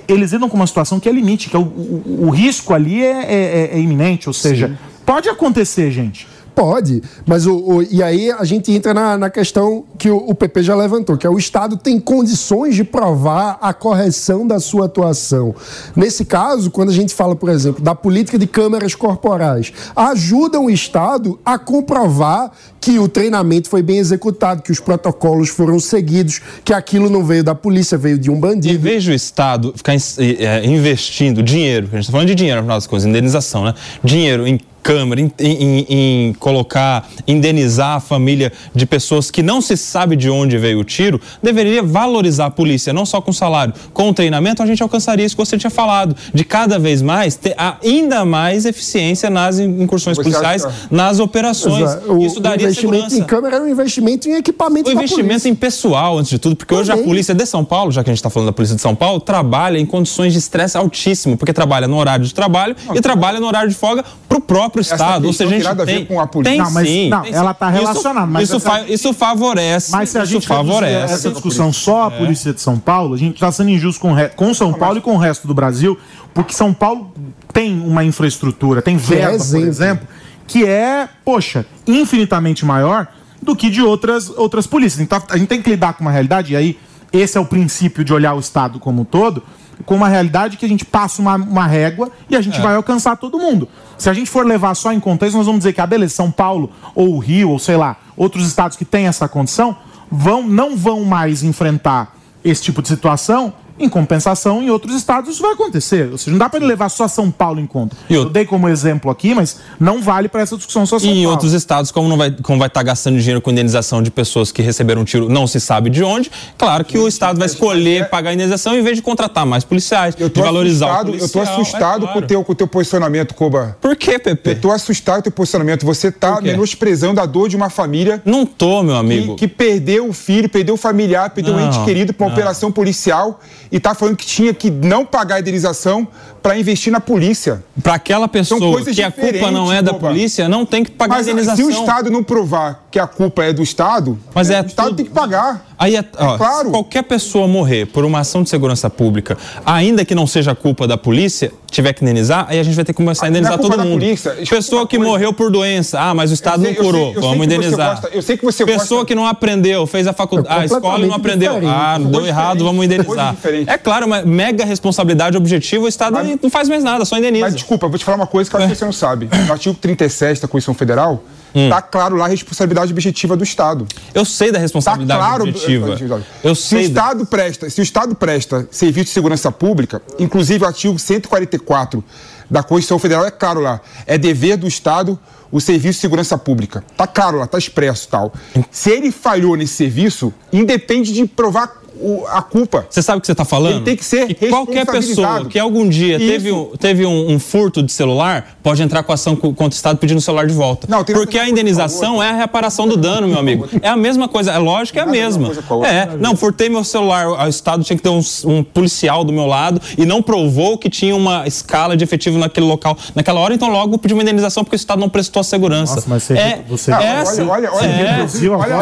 eles 0.08 0.32
lidam 0.32 0.48
com 0.48 0.56
uma 0.56 0.66
situação 0.66 0.98
que 0.98 1.08
é 1.08 1.12
limite, 1.12 1.48
que 1.48 1.54
é 1.54 1.58
o, 1.58 1.62
o- 1.62 2.26
o 2.26 2.30
risco 2.30 2.74
ali 2.74 3.00
é, 3.04 3.10
é- 3.10 3.70
é- 3.72 3.76
é 3.76 3.80
iminente. 3.80 4.28
Ou 4.28 4.32
seja, 4.32 4.76
pode 5.06 5.28
acontecer, 5.28 5.90
gente. 5.92 6.26
Pode, 6.54 7.02
mas 7.26 7.46
o, 7.46 7.56
o- 7.56 7.82
e 7.82 8.00
aí 8.00 8.30
a 8.30 8.44
gente 8.44 8.70
entra 8.70 8.94
na, 8.94 9.18
na 9.18 9.28
questão 9.28 9.84
que 9.98 10.08
o, 10.08 10.16
o 10.18 10.34
PP 10.34 10.62
já 10.62 10.76
levantou, 10.76 11.16
que 11.16 11.26
é 11.26 11.30
o 11.30 11.36
Estado 11.36 11.76
tem 11.76 11.98
condições 11.98 12.76
de 12.76 12.84
provar 12.84 13.58
a 13.60 13.74
correção 13.74 14.46
da 14.46 14.60
sua 14.60 14.86
atuação. 14.86 15.52
Nesse 15.96 16.24
caso, 16.24 16.70
quando 16.70 16.90
a 16.90 16.92
gente 16.92 17.12
fala, 17.12 17.34
por 17.34 17.48
exemplo, 17.48 17.82
da 17.82 17.94
política 17.94 18.38
de 18.38 18.46
câmeras 18.46 18.94
corporais, 18.94 19.72
ajuda 19.96 20.60
o 20.60 20.70
Estado 20.70 21.38
a 21.44 21.58
comprovar 21.58 22.52
que 22.80 22.98
o 23.00 23.08
treinamento 23.08 23.68
foi 23.68 23.82
bem 23.82 23.98
executado, 23.98 24.62
que 24.62 24.70
os 24.70 24.78
protocolos 24.78 25.48
foram 25.48 25.80
seguidos, 25.80 26.40
que 26.64 26.72
aquilo 26.72 27.10
não 27.10 27.24
veio 27.24 27.42
da 27.42 27.54
polícia, 27.54 27.98
veio 27.98 28.18
de 28.18 28.30
um 28.30 28.38
bandido. 28.38 28.78
Vez 28.78 29.02
de 29.02 29.10
o 29.10 29.14
Estado 29.14 29.72
ficar 29.76 29.94
ins- 29.94 30.18
eh, 30.18 30.62
investindo 30.64 31.42
dinheiro, 31.42 31.86
a 31.90 31.96
gente 31.96 32.00
está 32.02 32.12
falando 32.12 32.28
de 32.28 32.34
dinheiro, 32.34 32.60
afinal 32.60 32.76
das 32.76 32.86
coisas, 32.86 33.08
indenização, 33.08 33.64
né? 33.64 33.74
Dinheiro 34.04 34.46
em 34.46 34.60
câmera, 34.84 35.18
em, 35.22 35.32
em- 35.40 35.86
em 35.88 36.32
colocar, 36.34 37.08
indenizar 37.26 37.96
a 37.96 38.00
família 38.00 38.52
de 38.74 38.84
pessoas 38.84 39.30
que 39.30 39.42
não 39.42 39.62
se 39.62 39.78
sabe 39.78 40.14
de 40.14 40.28
onde 40.28 40.58
veio 40.58 40.78
o 40.80 40.84
tiro, 40.84 41.18
deveria 41.42 41.82
valorizar 41.82 42.46
a 42.46 42.50
polícia, 42.50 42.92
não 42.92 43.06
só 43.06 43.18
com 43.20 43.32
salário. 43.32 43.72
Com 43.94 44.10
o 44.10 44.14
treinamento, 44.14 44.62
a 44.62 44.66
gente 44.66 44.82
alcançaria 44.82 45.24
isso 45.24 45.34
que 45.34 45.42
você 45.44 45.56
tinha 45.56 45.70
falado, 45.70 46.14
de 46.34 46.44
cada 46.44 46.78
vez 46.78 47.00
mais 47.00 47.34
ter 47.34 47.54
ainda 47.82 48.26
mais 48.26 48.66
eficiência 48.66 49.30
nas 49.30 49.58
incursões 49.58 50.18
policiais, 50.18 50.66
nas 50.90 51.18
operações. 51.18 51.88
O- 52.06 52.18
isso 52.18 52.38
daria 52.38 52.66
o 52.66 52.70
investimento 52.70 52.96
segurança. 53.10 53.18
em 53.18 53.24
câmera 53.24 53.56
era 53.56 53.64
um 53.64 53.68
investimento 53.68 54.28
em 54.28 54.34
equipamento 54.34 54.90
O 54.90 54.92
investimento 54.92 55.48
em 55.48 55.54
pessoal, 55.54 56.18
antes 56.18 56.28
de 56.30 56.38
tudo, 56.38 56.56
porque 56.56 56.74
hoje 56.74 56.90
a 56.92 56.94
Também. 56.94 57.08
polícia 57.08 57.34
de 57.34 57.46
São 57.46 57.64
Paulo, 57.64 57.90
já 57.90 58.04
que 58.04 58.10
a 58.10 58.12
gente 58.12 58.18
está 58.18 58.28
falando 58.28 58.48
da 58.48 58.52
polícia 58.52 58.76
de 58.76 58.82
São 58.82 58.94
Paulo, 58.94 59.18
trabalha 59.18 59.78
em 59.78 59.86
condições 59.86 60.34
de 60.34 60.38
estresse 60.38 60.76
altíssimo, 60.76 61.38
porque 61.38 61.54
trabalha 61.54 61.88
no 61.88 61.96
horário 61.96 62.26
de 62.26 62.34
trabalho 62.34 62.76
e 62.94 63.00
trabalha 63.00 63.40
no 63.40 63.46
horário 63.46 63.70
de 63.70 63.74
folga 63.74 64.04
para 64.28 64.36
o 64.38 64.40
próprio 64.42 64.73
Essa 64.80 64.94
Estado. 64.94 65.26
Ou 65.26 65.32
seja, 65.32 65.44
a 65.44 65.48
tem 65.50 65.58
gente 65.58 65.68
nada 65.68 65.82
a 65.82 65.86
ver 65.86 65.92
tem, 65.96 66.04
com 66.06 66.20
a 66.20 66.26
polícia. 66.26 66.52
tem 66.52 66.60
Não, 66.62 66.70
mas- 66.70 66.88
sim. 66.88 67.08
não, 67.08 67.22
tem 67.22 67.32
ela 67.34 67.52
sim. 67.52 67.58
tá 67.58 67.70
Isso- 67.70 67.80
relacionada, 67.80 68.26
mas 68.26 68.48
isso, 68.48 68.60
fa- 68.60 68.80
isso 68.82 69.12
favorece. 69.12 69.92
Mas 69.92 70.08
se 70.10 70.18
a 70.18 70.24
gente 70.24 70.46
favorece. 70.46 71.12
essa 71.14 71.30
discussão 71.30 71.72
só 71.72 72.04
a 72.04 72.10
polícia 72.10 72.52
de 72.52 72.60
São 72.60 72.78
Paulo, 72.78 73.14
a 73.14 73.18
gente 73.18 73.34
está 73.34 73.50
sendo 73.52 73.70
injusto 73.70 74.00
com, 74.00 74.14
com 74.36 74.54
São 74.54 74.72
Paulo 74.72 74.98
e 74.98 75.00
com 75.00 75.14
o 75.14 75.18
resto 75.18 75.46
do 75.46 75.54
Brasil, 75.54 75.98
porque 76.32 76.52
São 76.54 76.72
Paulo 76.74 77.12
tem 77.52 77.80
uma 77.80 78.04
infraestrutura, 78.04 78.82
tem 78.82 78.96
verba, 78.96 79.30
por 79.30 79.34
exemplo. 79.36 79.68
exemplo, 79.68 80.08
que 80.46 80.64
é, 80.66 81.08
poxa, 81.24 81.64
infinitamente 81.86 82.64
maior 82.64 83.06
do 83.42 83.54
que 83.54 83.70
de 83.70 83.82
outras, 83.82 84.28
outras 84.30 84.66
polícias. 84.66 85.00
Então 85.00 85.22
a 85.28 85.36
gente 85.36 85.48
tem 85.48 85.60
que 85.62 85.70
lidar 85.70 85.94
com 85.94 86.02
uma 86.02 86.10
realidade, 86.10 86.52
e 86.52 86.56
aí 86.56 86.78
esse 87.12 87.36
é 87.38 87.40
o 87.40 87.44
princípio 87.44 88.02
de 88.04 88.12
olhar 88.12 88.34
o 88.34 88.40
Estado 88.40 88.78
como 88.78 89.02
um 89.02 89.04
todo, 89.04 89.42
com 89.84 89.94
uma 89.96 90.08
realidade 90.08 90.56
que 90.56 90.64
a 90.64 90.68
gente 90.68 90.84
passa 90.84 91.20
uma, 91.20 91.36
uma 91.36 91.66
régua 91.66 92.10
e 92.28 92.36
a 92.36 92.40
gente 92.40 92.58
É. 92.58 92.62
vai 92.62 92.74
alcançar 92.76 93.16
todo 93.16 93.38
mundo. 93.38 93.68
Se 93.98 94.08
a 94.10 94.14
gente 94.14 94.30
for 94.30 94.44
levar 94.46 94.74
só 94.74 94.92
em 94.92 95.00
conta 95.00 95.26
isso, 95.26 95.36
nós 95.36 95.46
vamos 95.46 95.60
dizer 95.60 95.72
que, 95.72 95.80
ah, 95.80 95.86
beleza, 95.86 96.14
São 96.14 96.30
Paulo 96.30 96.70
ou 96.94 97.14
o 97.14 97.18
Rio, 97.18 97.50
ou 97.50 97.58
sei 97.58 97.76
lá, 97.76 97.96
outros 98.16 98.46
estados 98.46 98.76
que 98.76 98.84
têm 98.84 99.06
essa 99.06 99.28
condição, 99.28 99.76
vão, 100.10 100.42
não 100.46 100.76
vão 100.76 101.04
mais 101.04 101.42
enfrentar 101.42 102.14
esse 102.44 102.62
tipo 102.62 102.82
de 102.82 102.88
situação. 102.88 103.52
Em 103.78 103.88
compensação, 103.88 104.62
em 104.62 104.70
outros 104.70 104.94
estados 104.94 105.30
isso 105.34 105.42
vai 105.42 105.52
acontecer. 105.52 106.08
Ou 106.12 106.16
seja, 106.18 106.30
não 106.30 106.38
dá 106.38 106.48
para 106.48 106.64
levar 106.64 106.88
só 106.88 107.08
São 107.08 107.30
Paulo 107.30 107.58
em 107.60 107.66
conta. 107.66 107.96
Eu 108.08 108.28
dei 108.30 108.44
como 108.44 108.68
exemplo 108.68 109.10
aqui, 109.10 109.34
mas 109.34 109.58
não 109.80 110.00
vale 110.00 110.28
para 110.28 110.42
essa 110.42 110.56
discussão 110.56 110.86
só 110.86 110.98
São 110.98 111.08
E 111.08 111.12
em 111.12 111.14
Paulo. 111.22 111.30
outros 111.32 111.52
estados, 111.52 111.90
como 111.90 112.08
não 112.08 112.16
vai 112.16 112.30
como 112.30 112.58
vai 112.58 112.68
estar 112.68 112.82
gastando 112.84 113.18
dinheiro 113.18 113.40
com 113.40 113.50
indenização 113.50 114.00
de 114.02 114.10
pessoas 114.10 114.52
que 114.52 114.62
receberam 114.62 115.02
um 115.02 115.04
tiro, 115.04 115.28
não 115.28 115.46
se 115.46 115.58
sabe 115.58 115.90
de 115.90 116.04
onde, 116.04 116.30
claro 116.56 116.84
que 116.84 116.96
o 116.96 117.08
estado 117.08 117.38
vai 117.38 117.46
escolher 117.46 118.08
pagar 118.08 118.30
a 118.30 118.34
indenização 118.34 118.74
em 118.76 118.82
vez 118.82 118.96
de 118.96 119.02
contratar 119.02 119.44
mais 119.44 119.64
policiais, 119.64 120.14
Eu 120.18 120.28
de 120.28 120.34
tô 120.34 120.42
valorizar 120.42 120.86
assustado, 120.86 121.08
o 121.10 121.14
eu 121.16 121.28
tô 121.28 121.32
policial. 121.40 121.60
assustado 121.60 122.04
é 122.04 122.06
com, 122.06 122.10
o 122.10 122.12
claro. 122.12 122.26
teu, 122.26 122.44
com 122.44 122.52
o 122.52 122.54
teu 122.54 122.66
posicionamento, 122.68 123.34
Koba. 123.34 123.76
Por 123.80 123.96
que, 123.96 124.18
Pepe? 124.18 124.50
Eu 124.50 124.60
tô 124.60 124.70
assustado 124.70 125.14
com 125.16 125.20
o 125.20 125.22
teu 125.24 125.32
posicionamento. 125.32 125.84
Você 125.84 126.12
tá 126.12 126.36
quê? 126.36 126.44
menosprezando 126.52 127.20
a 127.20 127.26
dor 127.26 127.48
de 127.48 127.56
uma 127.56 127.70
família. 127.70 128.22
Não 128.24 128.46
tô, 128.46 128.82
meu 128.82 128.96
amigo. 128.96 129.34
Que, 129.34 129.48
que 129.48 129.54
perdeu 129.54 130.08
o 130.08 130.12
filho, 130.12 130.48
perdeu 130.48 130.74
o 130.74 130.78
familiar, 130.78 131.30
perdeu 131.30 131.54
o 131.54 131.56
Não, 131.58 131.66
ente 131.66 131.84
querido 131.84 132.12
pra 132.12 132.26
uma 132.26 132.30
não. 132.30 132.36
operação 132.36 132.70
policial 132.70 133.40
e 133.70 133.80
tá 133.80 133.94
falando 133.94 134.16
que 134.16 134.26
tinha 134.26 134.52
que 134.54 134.70
não 134.70 135.04
pagar 135.04 135.36
a 135.36 135.40
indenização 135.40 136.06
pra 136.42 136.58
investir 136.58 136.92
na 136.92 137.00
polícia. 137.00 137.64
Para 137.82 137.94
aquela 137.94 138.28
pessoa 138.28 138.60
que 138.84 139.02
a 139.02 139.10
culpa 139.10 139.50
não 139.50 139.72
é 139.72 139.80
da 139.82 139.94
polícia, 139.94 140.48
não 140.48 140.64
tem 140.66 140.84
que 140.84 140.90
pagar 140.90 141.16
Mas 141.16 141.28
a 141.28 141.30
indenização. 141.30 141.56
se 141.56 141.78
o 141.78 141.80
Estado 141.80 142.10
não 142.10 142.22
provar 142.22 142.84
que 142.90 142.98
a 142.98 143.06
culpa 143.06 143.42
é 143.44 143.52
do 143.52 143.62
Estado, 143.62 144.18
Mas 144.34 144.50
é 144.50 144.60
o 144.60 144.66
Estado 144.66 144.86
tudo- 144.88 144.96
tem 144.96 145.06
que 145.06 145.10
pagar. 145.12 145.73
Aí, 145.78 145.96
é, 145.96 146.04
ó, 146.18 146.36
claro. 146.36 146.66
Se 146.66 146.70
qualquer 146.70 147.02
pessoa 147.02 147.48
morrer 147.48 147.86
por 147.86 148.04
uma 148.04 148.20
ação 148.20 148.42
de 148.42 148.48
segurança 148.48 148.88
pública, 148.88 149.36
ainda 149.66 150.04
que 150.04 150.14
não 150.14 150.26
seja 150.26 150.54
culpa 150.54 150.86
da 150.86 150.96
polícia, 150.96 151.52
tiver 151.70 151.92
que 151.92 152.04
indenizar, 152.04 152.46
aí 152.48 152.60
a 152.60 152.62
gente 152.62 152.74
vai 152.76 152.84
ter 152.84 152.92
que 152.92 152.96
começar 152.96 153.26
a 153.26 153.30
Não 153.30 153.36
é 153.36 153.40
indenizar 153.40 153.58
todo 153.60 153.76
mundo. 153.82 153.98
polícia. 154.00 154.30
Pessoa 154.48 154.86
que 154.86 154.96
coisa. 154.96 155.10
morreu 155.10 155.32
por 155.32 155.50
doença, 155.50 155.98
ah, 156.00 156.14
mas 156.14 156.30
o 156.30 156.34
Estado 156.34 156.62
sei- 156.62 156.74
não 156.74 156.84
curou, 156.84 157.12
sei- 157.12 157.20
vamos 157.20 157.30
que 157.32 157.38
você 157.38 157.44
indenizar. 157.44 157.90
gosta- 157.90 158.08
eu 158.12 158.22
sei 158.22 158.36
que 158.36 158.44
você 158.44 158.64
Pessoa 158.64 159.00
gosta- 159.00 159.04
que 159.06 159.14
não 159.16 159.26
aprendeu, 159.26 159.84
fez 159.86 160.06
a 160.06 160.12
faculdade, 160.12 160.56
É 160.56 160.62
a 160.62 160.64
escola 160.64 161.04
e 161.04 161.08
não 161.08 161.14
aprendeu. 161.16 161.58
Ah, 161.66 161.98
deu 161.98 162.24
errado, 162.24 162.62
vamos 162.64 162.84
indenizar. 162.84 163.34
É 163.66 163.76
claro, 163.76 164.06
uma 164.06 164.22
mega 164.22 164.64
responsabilidade 164.64 165.36
objetiva, 165.36 165.84
o 165.84 165.88
Estado 165.88 166.16
não 166.40 166.50
faz 166.50 166.68
mais 166.68 166.84
nada, 166.84 167.04
só 167.04 167.18
indeniza. 167.18 167.44
Mas 167.46 167.54
desculpa, 167.54 167.88
vou 167.88 167.98
te 167.98 168.04
falar 168.04 168.16
uma 168.16 168.26
coisa 168.26 168.48
que 168.48 168.54
eu 168.54 168.60
acho 168.60 168.68
que 168.68 168.74
você 168.76 168.84
não 168.84 168.92
sabe. 168.92 169.28
No 169.46 169.52
artigo 169.52 169.74
37 169.74 170.40
da 170.40 170.46
Constituição 170.48 170.74
Federal, 170.74 171.22
Hum. 171.56 171.68
tá 171.70 171.80
claro 171.80 172.16
lá 172.16 172.24
a 172.24 172.28
responsabilidade 172.28 172.90
objetiva 172.92 173.36
do 173.36 173.44
Estado. 173.44 173.86
Eu 174.12 174.24
sei 174.24 174.50
da 174.50 174.58
responsabilidade 174.58 175.20
tá 175.20 175.24
claro, 175.24 175.44
objetiva. 175.44 175.63
Eu 175.72 176.22
Eu 176.42 176.54
se 176.54 176.68
sei 176.68 176.86
o 176.86 176.90
da- 176.90 177.00
Estado 177.02 177.26
presta, 177.26 177.70
se 177.70 177.80
o 177.80 177.82
Estado 177.82 178.14
presta 178.14 178.68
serviço 178.70 179.06
de 179.06 179.10
segurança 179.12 179.50
pública, 179.52 180.00
inclusive 180.18 180.64
o 180.64 180.66
artigo 180.66 180.98
144 180.98 182.02
da 182.50 182.62
Constituição 182.62 182.98
Federal 182.98 183.24
é 183.24 183.30
claro 183.30 183.60
lá, 183.60 183.80
é 184.06 184.16
dever 184.18 184.56
do 184.56 184.66
Estado 184.68 185.18
o 185.50 185.60
serviço 185.60 185.94
de 185.98 186.00
segurança 186.00 186.36
pública. 186.36 186.82
Tá 186.96 187.06
claro 187.06 187.38
lá, 187.38 187.46
tá 187.46 187.56
expresso 187.58 188.08
tal. 188.08 188.32
Se 188.70 188.90
ele 188.90 189.10
falhou 189.12 189.56
nesse 189.56 189.74
serviço, 189.74 190.32
independe 190.52 191.12
de 191.12 191.24
provar 191.26 191.80
o- 192.00 192.24
a 192.28 192.42
culpa. 192.42 192.86
Você 192.88 193.02
sabe 193.02 193.18
o 193.18 193.20
que 193.20 193.26
você 193.26 193.32
está 193.32 193.44
falando? 193.44 193.76
Ele 193.76 193.84
tem 193.84 193.96
que 193.96 194.04
ser 194.04 194.34
Que 194.34 194.48
qualquer 194.48 194.86
pessoa 194.86 195.44
que 195.46 195.58
algum 195.58 195.88
dia 195.88 196.16
Isso. 196.16 196.26
teve, 196.26 196.52
um, 196.52 196.64
teve 196.78 197.06
um, 197.06 197.30
um 197.32 197.38
furto 197.38 197.82
de 197.82 197.92
celular 197.92 198.56
pode 198.62 198.82
entrar 198.82 199.02
com 199.02 199.12
ação 199.12 199.36
co- 199.36 199.48
contra 199.52 199.66
o 199.66 199.76
Estado 199.76 199.98
pedindo 199.98 200.18
o 200.18 200.20
celular 200.20 200.46
de 200.46 200.54
volta. 200.54 200.86
Porque 201.04 201.38
a 201.38 201.48
indenização 201.48 202.22
é 202.22 202.30
a 202.30 202.34
reparação 202.34 202.86
do 202.88 202.96
dano, 202.96 203.26
meu 203.28 203.38
amigo. 203.38 203.68
É 203.82 203.88
a 203.88 203.96
mesma 203.96 204.28
coisa, 204.28 204.52
é 204.52 204.58
lógico 204.58 204.94
que 204.94 204.98
é 204.98 205.02
a 205.02 205.06
mesma. 205.06 205.50
É, 205.86 206.16
não, 206.18 206.36
furtei 206.36 206.68
meu 206.68 206.84
celular, 206.84 207.28
o 207.28 207.48
Estado 207.48 207.82
tinha 207.84 207.96
que 207.96 208.02
ter 208.02 208.08
um, 208.08 208.20
um 208.46 208.62
policial 208.64 209.24
do 209.24 209.32
meu 209.32 209.46
lado 209.46 209.80
e 209.96 210.04
não 210.04 210.22
provou 210.22 210.76
que 210.78 210.88
tinha 210.90 211.14
uma 211.14 211.46
escala 211.46 211.96
de 211.96 212.04
efetivo 212.04 212.38
naquele 212.38 212.66
local, 212.66 212.96
naquela 213.14 213.40
hora, 213.40 213.54
então 213.54 213.68
logo 213.70 213.98
pediu 213.98 214.16
uma 214.16 214.22
indenização 214.22 214.64
porque 214.64 214.76
o 214.76 214.78
Estado 214.78 214.98
não 215.00 215.08
prestou 215.08 215.40
a 215.40 215.44
segurança. 215.44 215.94
Nossa, 215.96 216.06
mas 216.08 216.22
você- 216.22 216.34
é, 216.34 216.64
você- 216.68 216.90
é, 216.90 216.94
Olha, 216.94 217.20
assim, 217.20 217.42
olha, 217.42 217.72
olha, 217.72 217.86
é, 217.86 218.20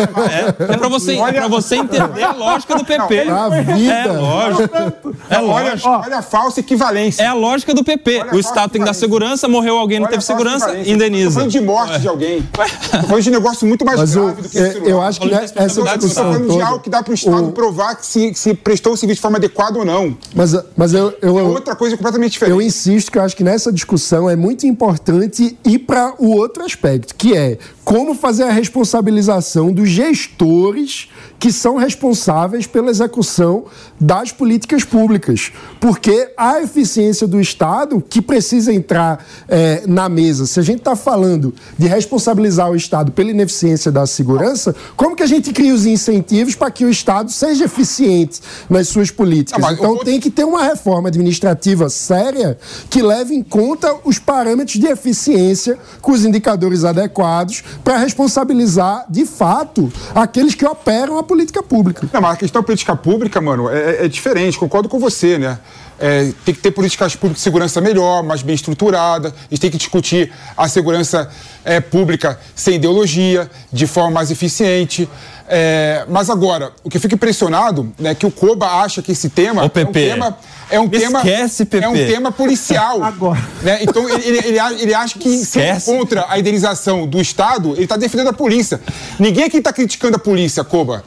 agora. 0.02 0.32
é, 0.32 0.72
é 0.74 0.76
pra 0.76 0.88
você, 0.88 1.16
é 1.18 1.48
você 1.48 1.76
entender 1.76 2.22
a 2.22 2.32
lógica 2.32 2.74
do 2.76 2.84
PP. 2.84 3.01
Não, 3.26 3.42
a 3.44 3.48
vida. 3.60 3.92
É 3.92 4.06
lógico. 4.08 5.14
É 5.30 5.38
olha, 5.38 5.74
olha 5.84 6.18
a 6.18 6.22
falsa 6.22 6.60
equivalência. 6.60 7.22
É 7.22 7.26
a 7.26 7.34
lógica 7.34 7.74
do 7.74 7.82
PP. 7.84 8.24
o 8.32 8.38
Estado 8.38 8.70
tem 8.70 8.80
que 8.80 8.86
dar 8.86 8.94
segurança, 8.94 9.48
morreu 9.48 9.76
alguém, 9.78 9.98
não 9.98 10.04
Olha 10.06 10.12
teve 10.12 10.24
segurança, 10.24 10.76
indeniza. 10.86 11.32
falando 11.34 11.50
de 11.50 11.60
morte 11.60 12.00
de 12.00 12.08
alguém. 12.08 12.42
Tô 12.52 13.06
falando 13.06 13.22
de 13.22 13.30
negócio 13.30 13.66
muito 13.66 13.84
mais 13.84 13.98
Mas 14.00 14.16
o- 14.16 14.22
grave 14.26 14.42
do 14.42 14.48
que 14.48 14.58
é, 14.58 14.62
esse 14.62 14.72
celular. 14.74 14.90
eu 14.90 15.02
acho 15.02 15.20
que 15.20 15.28
falando 15.28 15.44
essa 15.44 15.58
discussão 15.98 16.24
Tô 16.24 16.32
falando 16.32 16.52
de 16.52 16.60
algo 16.62 16.80
que 16.80 16.90
dá 16.90 17.02
para 17.02 17.10
o 17.10 17.14
Estado 17.14 17.48
o- 17.48 17.52
provar 17.52 17.94
que 17.96 18.06
se, 18.06 18.34
se 18.34 18.54
prestou 18.54 18.92
o 18.92 18.96
serviço 18.96 19.16
de 19.18 19.22
forma 19.22 19.38
adequada 19.38 19.78
ou 19.78 19.84
não. 19.84 20.16
Mas, 20.34 20.54
mas 20.76 20.94
eu, 20.94 21.14
eu, 21.22 21.38
É 21.38 21.42
outra 21.42 21.74
coisa 21.76 21.96
completamente 21.96 22.32
diferente. 22.32 22.54
Eu 22.54 22.62
insisto 22.62 23.10
que 23.10 23.18
eu 23.18 23.22
acho 23.22 23.36
que 23.36 23.44
nessa 23.44 23.72
discussão 23.72 24.28
é 24.28 24.36
muito 24.36 24.66
importante 24.66 25.56
ir 25.64 25.78
para 25.80 26.14
o 26.18 26.30
outro 26.36 26.64
aspecto, 26.64 27.14
que 27.14 27.36
é 27.36 27.58
como 27.84 28.14
fazer 28.14 28.44
a 28.44 28.52
responsabilização 28.52 29.72
dos 29.72 29.88
gestores 29.88 31.08
que 31.38 31.50
são 31.50 31.76
responsáveis 31.76 32.68
pela 32.68 32.88
execução 32.88 33.64
das 34.00 34.30
políticas 34.30 34.84
públicas. 34.84 35.50
Porque 35.80 36.32
a 36.36 36.60
eficiência 36.62 37.26
do 37.26 37.40
Estado, 37.40 38.00
que 38.00 38.22
precisa 38.22 38.72
entrar 38.72 39.26
eh, 39.48 39.82
na 39.86 40.08
mesa, 40.08 40.46
se 40.46 40.60
a 40.60 40.62
gente 40.62 40.78
está 40.78 40.94
falando 40.94 41.52
de 41.76 41.88
responsabilizar 41.88 42.70
o 42.70 42.76
Estado 42.76 43.10
pela 43.10 43.30
ineficiência 43.30 43.90
da 43.90 44.06
segurança, 44.06 44.72
como 44.96 45.16
que 45.16 45.22
a 45.24 45.26
gente 45.26 45.52
cria 45.52 45.74
os 45.74 45.84
incentivos 45.84 46.54
para 46.54 46.70
que 46.70 46.84
o 46.84 46.88
Estado 46.88 47.32
seja 47.32 47.64
eficiente 47.64 48.40
nas 48.70 48.86
suas 48.86 49.10
políticas? 49.10 49.60
Mas 49.60 49.76
então 49.76 49.98
tem 49.98 50.20
que 50.20 50.30
ter 50.30 50.44
uma 50.44 50.62
reforma 50.62 51.08
administrativa 51.08 51.88
séria 51.88 52.56
que 52.88 53.02
leve 53.02 53.34
em 53.34 53.42
conta 53.42 53.92
os 54.04 54.16
parâmetros 54.16 54.78
de 54.78 54.86
eficiência 54.86 55.76
com 56.00 56.12
os 56.12 56.24
indicadores 56.24 56.84
adequados 56.84 57.64
para 57.82 57.98
responsabilizar, 57.98 59.04
de 59.08 59.26
fato, 59.26 59.92
aqueles 60.14 60.54
que 60.54 60.64
operam 60.64 61.18
a 61.18 61.22
política 61.22 61.62
pública. 61.62 62.08
Não, 62.12 62.20
mas 62.20 62.32
a 62.32 62.36
questão 62.36 62.62
da 62.62 62.66
política 62.66 62.96
pública, 62.96 63.40
mano, 63.40 63.68
é, 63.68 64.04
é 64.04 64.08
diferente, 64.08 64.58
concordo 64.58 64.88
com 64.88 64.98
você, 64.98 65.38
né? 65.38 65.58
É, 65.98 66.32
tem 66.44 66.52
que 66.52 66.60
ter 66.60 66.72
políticas 66.72 67.14
públicas 67.14 67.36
de 67.36 67.42
segurança 67.42 67.80
melhor, 67.80 68.24
mais 68.24 68.42
bem 68.42 68.56
estruturada. 68.56 69.28
A 69.28 69.32
gente 69.50 69.60
tem 69.60 69.70
que 69.70 69.78
discutir 69.78 70.32
a 70.56 70.68
segurança 70.68 71.30
é, 71.64 71.80
pública 71.80 72.40
sem 72.56 72.74
ideologia, 72.74 73.48
de 73.72 73.86
forma 73.86 74.10
mais 74.10 74.30
eficiente. 74.30 75.08
É, 75.48 76.04
mas 76.08 76.28
agora, 76.28 76.72
o 76.82 76.90
que 76.90 76.96
eu 76.96 77.00
fico 77.00 77.14
impressionado 77.14 77.92
é 78.02 78.14
que 78.14 78.26
o 78.26 78.32
Koba 78.32 78.66
acha 78.82 79.00
que 79.00 79.12
esse 79.12 79.28
tema 79.28 79.60
Ô, 79.60 79.64
é 79.64 79.66
um 79.66 79.68
PP, 79.68 79.92
tema. 79.92 80.36
É 80.72 80.80
um 80.80 80.88
tema, 80.88 81.18
esquece, 81.18 81.66
PP. 81.66 81.84
é 81.84 81.88
um 81.88 81.92
tema 81.92 82.32
policial. 82.32 83.04
Agora. 83.04 83.38
né? 83.60 83.80
Então 83.82 84.08
ele, 84.08 84.38
ele, 84.38 84.58
ele 84.80 84.94
acha 84.94 85.18
que 85.18 85.44
se 85.44 85.60
é 85.60 85.78
contra 85.78 86.24
a 86.28 86.38
indenização 86.38 87.06
do 87.06 87.20
Estado, 87.20 87.74
ele 87.74 87.82
está 87.82 87.98
defendendo 87.98 88.28
a 88.28 88.32
polícia. 88.32 88.80
Ninguém 89.18 89.44
aqui 89.44 89.58
está 89.58 89.70
criticando 89.70 90.16
a 90.16 90.18
polícia, 90.18 90.64
Koba. 90.64 91.04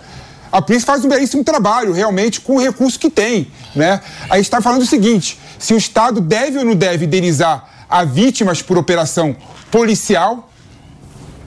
A 0.51 0.61
polícia 0.61 0.85
faz 0.85 1.03
um 1.03 1.09
belíssimo 1.09 1.43
trabalho, 1.43 1.93
realmente, 1.93 2.39
com 2.41 2.57
o 2.57 2.61
recurso 2.61 2.99
que 2.99 3.09
tem. 3.09 3.51
Né? 3.75 3.99
A 4.29 4.35
gente 4.35 4.45
está 4.45 4.61
falando 4.61 4.83
o 4.83 4.85
seguinte: 4.85 5.39
se 5.57 5.73
o 5.73 5.77
Estado 5.77 6.21
deve 6.21 6.59
ou 6.59 6.63
não 6.63 6.75
deve 6.75 7.05
indenizar 7.05 7.85
a 7.89 8.03
vítimas 8.03 8.61
por 8.61 8.77
operação 8.77 9.35
policial, 9.71 10.47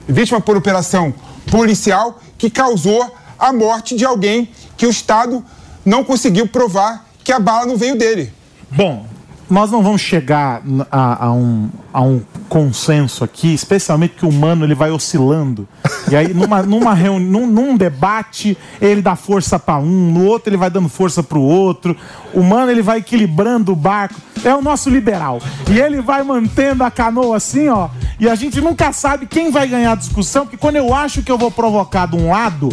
vítima 0.07 0.41
por 0.41 0.57
operação 0.57 1.13
policial 1.49 2.19
que 2.37 2.49
causou 2.49 3.15
a 3.39 3.53
morte 3.53 3.95
de 3.95 4.03
alguém 4.03 4.49
que 4.75 4.85
o 4.85 4.89
Estado 4.89 5.43
não 5.85 6.03
conseguiu 6.03 6.47
provar 6.47 7.08
que 7.29 7.33
a 7.33 7.39
bala 7.39 7.67
não 7.67 7.77
veio 7.77 7.95
dele. 7.95 8.33
Bom, 8.71 9.05
nós 9.47 9.69
não 9.69 9.83
vamos 9.83 10.01
chegar 10.01 10.63
a, 10.89 11.27
a 11.27 11.31
um, 11.31 11.69
a 11.93 12.01
um 12.01 12.21
consenso 12.49 13.23
aqui, 13.23 13.53
especialmente 13.53 14.15
que 14.15 14.25
o 14.25 14.29
humano 14.29 14.65
ele 14.65 14.73
vai 14.73 14.89
oscilando. 14.89 15.67
E 16.09 16.15
aí, 16.15 16.33
numa, 16.33 16.63
numa 16.65 16.95
reuni 16.95 17.23
num, 17.23 17.45
num 17.45 17.77
debate, 17.77 18.57
ele 18.81 18.99
dá 18.99 19.15
força 19.15 19.59
para 19.59 19.77
um, 19.77 20.11
no 20.11 20.25
outro, 20.25 20.49
ele 20.49 20.57
vai 20.57 20.71
dando 20.71 20.89
força 20.89 21.21
para 21.21 21.37
o 21.37 21.43
outro. 21.43 21.95
O 22.33 22.39
humano 22.39 22.71
ele 22.71 22.81
vai 22.81 22.97
equilibrando 22.97 23.73
o 23.73 23.75
barco. 23.75 24.19
É 24.43 24.55
o 24.55 24.61
nosso 24.61 24.89
liberal. 24.89 25.41
E 25.69 25.79
ele 25.79 26.01
vai 26.01 26.23
mantendo 26.23 26.83
a 26.83 26.91
canoa 26.91 27.37
assim, 27.37 27.69
ó. 27.69 27.89
E 28.19 28.27
a 28.27 28.35
gente 28.35 28.59
nunca 28.59 28.91
sabe 28.91 29.25
quem 29.25 29.51
vai 29.51 29.67
ganhar 29.67 29.93
a 29.93 29.95
discussão, 29.95 30.45
porque 30.45 30.57
quando 30.57 30.75
eu 30.75 30.93
acho 30.93 31.21
que 31.21 31.31
eu 31.31 31.37
vou 31.37 31.49
provocar 31.49 32.05
de 32.05 32.15
um 32.15 32.29
lado, 32.29 32.69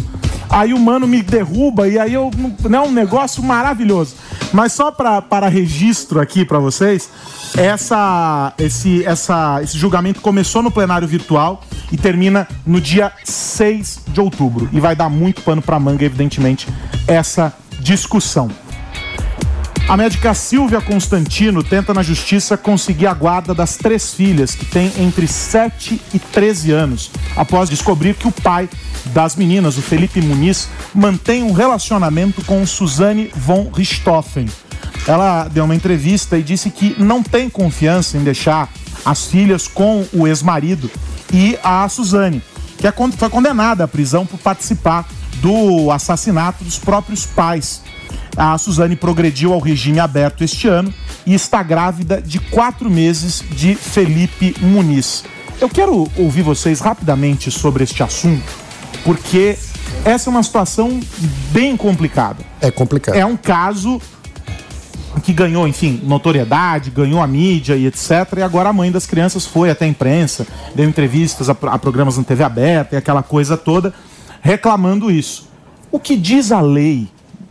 aí 0.51 0.75
o 0.75 0.79
mano 0.79 1.07
me 1.07 1.23
derruba 1.23 1.89
e 1.89 1.99
aí 1.99 2.15
eu 2.15 2.31
não 2.69 2.85
é 2.85 2.89
um 2.89 2.93
negócio 2.93 3.43
maravilhoso. 3.43 4.17
Mas 4.53 4.73
só 4.73 4.91
para 4.91 5.49
registro 5.49 6.21
aqui 6.21 6.45
pra 6.45 6.59
vocês, 6.59 7.11
essa, 7.57 8.53
esse, 8.59 9.05
essa, 9.05 9.61
esse 9.63 9.79
julgamento 9.79 10.21
começou 10.21 10.63
no 10.63 10.71
plenário 10.71 11.07
virtual 11.07 11.63
e 11.91 11.97
termina 11.97 12.47
no 12.67 12.81
dia 12.81 13.13
6 13.25 14.01
de 14.09 14.21
outubro. 14.21 14.69
E 14.73 14.81
vai 14.81 14.97
dar 14.97 15.09
muito 15.09 15.43
pano 15.43 15.63
pra 15.63 15.79
manga, 15.79 16.05
evidentemente, 16.05 16.69
essa 17.07 17.53
discussão. 17.81 18.51
A 19.89 19.97
médica 19.97 20.35
Silvia 20.35 20.81
Constantino 20.81 21.63
tenta 21.63 21.95
na 21.95 22.03
justiça 22.03 22.57
conseguir 22.57 23.07
a 23.07 23.15
guarda 23.15 23.55
das 23.55 23.77
três 23.77 24.13
filhas, 24.13 24.53
que 24.53 24.65
têm 24.65 24.93
entre 24.99 25.29
7 25.29 26.01
e 26.13 26.19
13 26.19 26.73
anos, 26.73 27.11
após 27.37 27.71
descobrir 27.71 28.15
que 28.15 28.27
o 28.27 28.33
pai 28.33 28.69
das 29.07 29.37
meninas, 29.37 29.79
o 29.79 29.83
Felipe 29.83 30.21
Muniz, 30.21 30.69
mantém 30.93 31.45
um 31.45 31.53
relacionamento 31.53 32.45
com 32.45 32.67
Suzane 32.67 33.31
von 33.37 33.71
Richthofen. 33.73 34.47
Ela 35.07 35.47
deu 35.47 35.65
uma 35.65 35.75
entrevista 35.77 36.37
e 36.37 36.43
disse 36.43 36.69
que 36.69 36.97
não 36.99 37.23
tem 37.23 37.49
confiança 37.49 38.19
em 38.19 38.25
deixar 38.25 38.69
as 39.05 39.27
filhas 39.27 39.69
com 39.69 40.05
o 40.13 40.27
ex-marido 40.27 40.91
e 41.33 41.57
a 41.63 41.89
Suzane, 41.89 42.43
que 42.77 42.89
é 42.89 42.93
foi 43.17 43.31
condenada 43.31 43.85
à 43.85 43.89
prisão 43.89 44.27
por 44.27 44.41
participar 44.41 45.09
do 45.37 45.93
assassinato 45.93 46.65
dos 46.65 46.77
próprios 46.77 47.25
pais. 47.25 47.83
A 48.37 48.57
Suzane 48.59 48.97
progrediu 48.97 49.53
ao 49.53 49.61
regime 49.61 49.99
aberto 49.99 50.43
este 50.43 50.69
ano 50.69 50.93
e 51.27 51.35
está 51.35 51.63
grávida 51.63 52.21
de 52.21 52.39
quatro 52.39 52.91
meses 52.91 53.43
de 53.51 53.75
Felipe 53.75 54.55
Muniz. 54.61 55.25
Eu 55.61 55.69
quero 55.69 56.09
ouvir 56.17 56.43
vocês 56.43 56.81
rapidamente 56.81 57.51
sobre 57.51 57.83
este 57.83 58.03
assunto, 58.03 58.53
porque 59.05 59.57
essa 60.05 60.29
é 60.29 60.31
uma 60.31 60.43
situação 60.43 61.01
bem 61.51 61.77
complicada. 61.77 62.45
É 62.61 62.71
complicado. 62.71 63.17
É 63.17 63.25
um 63.25 63.37
caso 63.37 64.01
que 65.23 65.33
ganhou, 65.33 65.67
enfim, 65.67 66.01
notoriedade, 66.05 66.91
ganhou 66.91 67.21
a 67.23 67.27
mídia 67.27 67.75
e 67.75 67.87
etc. 67.87 68.11
E 68.39 68.43
agora 68.43 68.69
a 68.69 68.73
mãe 68.73 68.93
das 68.93 69.07
crianças 69.07 69.47
foi 69.47 69.71
até 69.71 69.85
a 69.85 69.89
imprensa, 69.89 70.47
deu 70.75 70.89
entrevistas 70.89 71.49
a, 71.49 71.53
a 71.53 71.79
programas 71.79 72.19
na 72.19 72.25
TV 72.25 72.45
aberta 72.45 72.95
e 72.95 72.99
aquela 72.99 73.23
coisa 73.23 73.57
toda, 73.57 73.95
reclamando 74.41 75.11
isso. 75.11 75.49
O 75.91 75.99
que 75.99 76.17
diz 76.17 76.53
a 76.53 76.61
lei, 76.61 77.09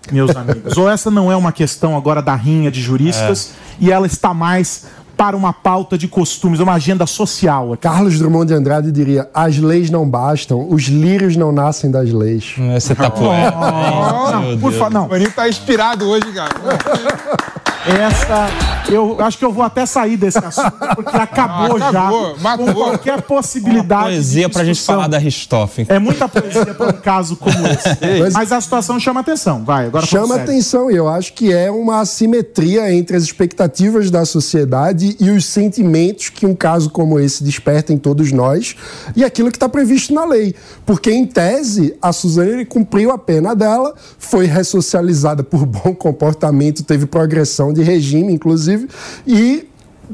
meus 0.11 0.35
amigos? 0.35 0.77
Ou 0.77 0.89
essa 0.89 1.09
não 1.09 1.31
é 1.31 1.35
uma 1.35 1.51
questão 1.51 1.95
agora 1.95 2.21
da 2.21 2.35
rinha 2.35 2.71
de 2.71 2.81
juristas 2.81 3.53
e 3.79 3.91
ela 3.91 4.07
está 4.07 4.33
mais 4.33 4.85
para 5.15 5.35
uma 5.35 5.53
pauta 5.53 5.97
de 5.97 6.07
costumes, 6.07 6.59
uma 6.59 6.73
agenda 6.73 7.05
social? 7.05 7.73
aqui? 7.73 7.83
Carlos 7.83 8.19
Drummond 8.19 8.47
de 8.47 8.53
Andrade 8.53 8.91
diria: 8.91 9.29
as 9.33 9.57
leis 9.57 9.89
não 9.89 10.07
bastam, 10.07 10.67
os 10.69 10.83
lírios 10.83 11.35
não 11.35 11.51
nascem 11.51 11.89
das 11.89 12.11
leis. 12.11 12.55
Você 12.73 12.93
tá 12.93 13.09
poeta. 13.09 13.55
Não, 13.55 14.41
Meu 14.41 14.57
por 14.57 14.73
favor, 14.73 14.91
não. 14.91 15.05
O 15.05 15.09
Maninho 15.09 15.31
tá 15.31 15.47
inspirado 15.47 16.05
hoje, 16.05 16.31
cara. 16.33 16.53
Essa, 17.87 18.47
eu 18.91 19.17
acho 19.21 19.37
que 19.37 19.45
eu 19.45 19.51
vou 19.51 19.63
até 19.63 19.85
sair 19.85 20.17
desse 20.17 20.39
assunto, 20.39 20.71
porque 20.95 21.15
acabou, 21.15 21.77
Ah, 21.79 21.89
acabou, 21.89 22.35
já 22.35 22.41
matou. 22.41 22.65
com 22.65 22.73
qualquer 22.73 23.21
possibilidade. 23.21 24.05
Poesia 24.05 24.47
de 24.47 24.53
pra 24.53 24.63
gente 24.63 24.81
falar 24.81 25.07
da 25.07 25.17
Richthofen. 25.19 25.85
É 25.87 25.99
muita 25.99 26.27
poesia 26.27 26.65
para 26.73 26.89
um 26.89 26.93
caso 26.93 27.35
como 27.35 27.55
esse. 27.67 28.31
Mas- 28.33 28.51
a 28.51 28.59
situação 28.61 28.99
chama 28.99 29.19
atenção. 29.19 29.63
Vai, 29.63 29.85
agora 29.87 30.05
Chama 30.05 30.29
sério. 30.35 30.43
atenção 30.43 30.89
e 30.89 30.95
eu 30.95 31.07
acho 31.07 31.33
que 31.33 31.53
é 31.53 31.69
uma 31.69 31.99
assimetria 31.99 32.91
entre 32.93 33.15
as 33.17 33.23
expectativas 33.23 34.09
da 34.09 34.25
sociedade 34.25 35.15
e 35.19 35.29
os 35.29 35.45
sentimentos 35.45 36.29
que 36.29 36.45
um 36.45 36.55
caso 36.55 36.89
como 36.89 37.19
esse 37.19 37.43
desperta 37.43 37.93
em 37.93 37.97
todos 37.97 38.31
nós 38.31 38.75
e 39.15 39.23
aquilo 39.23 39.51
que 39.51 39.57
está 39.57 39.69
previsto 39.69 40.13
na 40.13 40.25
lei. 40.25 40.55
Porque, 40.85 41.11
em 41.11 41.25
tese, 41.25 41.95
a 42.01 42.11
Suzane 42.11 42.65
cumpriu 42.65 43.11
a 43.11 43.17
pena 43.17 43.55
dela, 43.55 43.93
foi 44.17 44.45
ressocializada 44.45 45.43
por 45.43 45.65
bom 45.65 45.93
comportamento, 45.93 46.83
teve 46.83 47.05
progressão 47.05 47.73
de 47.75 47.83
regime, 47.83 48.33
inclusive, 48.33 48.87
e 49.27 49.67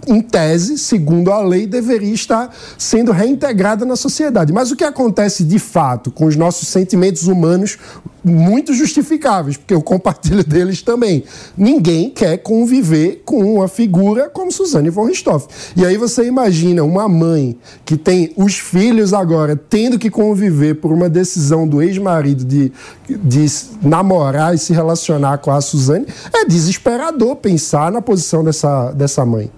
em 0.07 0.21
tese, 0.21 0.77
segundo 0.77 1.31
a 1.31 1.41
lei, 1.41 1.67
deveria 1.67 2.13
estar 2.13 2.53
sendo 2.77 3.11
reintegrada 3.11 3.85
na 3.85 3.95
sociedade. 3.95 4.53
Mas 4.53 4.71
o 4.71 4.75
que 4.75 4.83
acontece 4.83 5.43
de 5.43 5.59
fato 5.59 6.11
com 6.11 6.25
os 6.25 6.35
nossos 6.35 6.67
sentimentos 6.67 7.27
humanos, 7.27 7.77
muito 8.23 8.73
justificáveis, 8.73 9.57
porque 9.57 9.73
eu 9.73 9.81
compartilho 9.81 10.43
deles 10.43 10.81
também. 10.81 11.23
Ninguém 11.57 12.09
quer 12.09 12.37
conviver 12.37 13.23
com 13.25 13.55
uma 13.55 13.67
figura 13.67 14.29
como 14.29 14.51
Suzane 14.51 14.89
von 14.89 15.05
Richthofen. 15.05 15.49
E 15.75 15.85
aí 15.85 15.97
você 15.97 16.25
imagina 16.25 16.83
uma 16.83 17.09
mãe 17.09 17.57
que 17.83 17.97
tem 17.97 18.31
os 18.35 18.57
filhos 18.59 19.13
agora 19.13 19.55
tendo 19.55 19.97
que 19.97 20.09
conviver 20.09 20.75
por 20.75 20.91
uma 20.91 21.09
decisão 21.09 21.67
do 21.67 21.81
ex-marido 21.81 22.45
de, 22.45 22.71
de 23.07 23.45
namorar 23.81 24.53
e 24.53 24.57
se 24.57 24.73
relacionar 24.73 25.39
com 25.39 25.51
a 25.51 25.59
Suzane, 25.59 26.05
é 26.33 26.45
desesperador 26.45 27.35
pensar 27.37 27.91
na 27.91 28.01
posição 28.01 28.43
dessa, 28.43 28.91
dessa 28.91 29.25
mãe. 29.25 29.51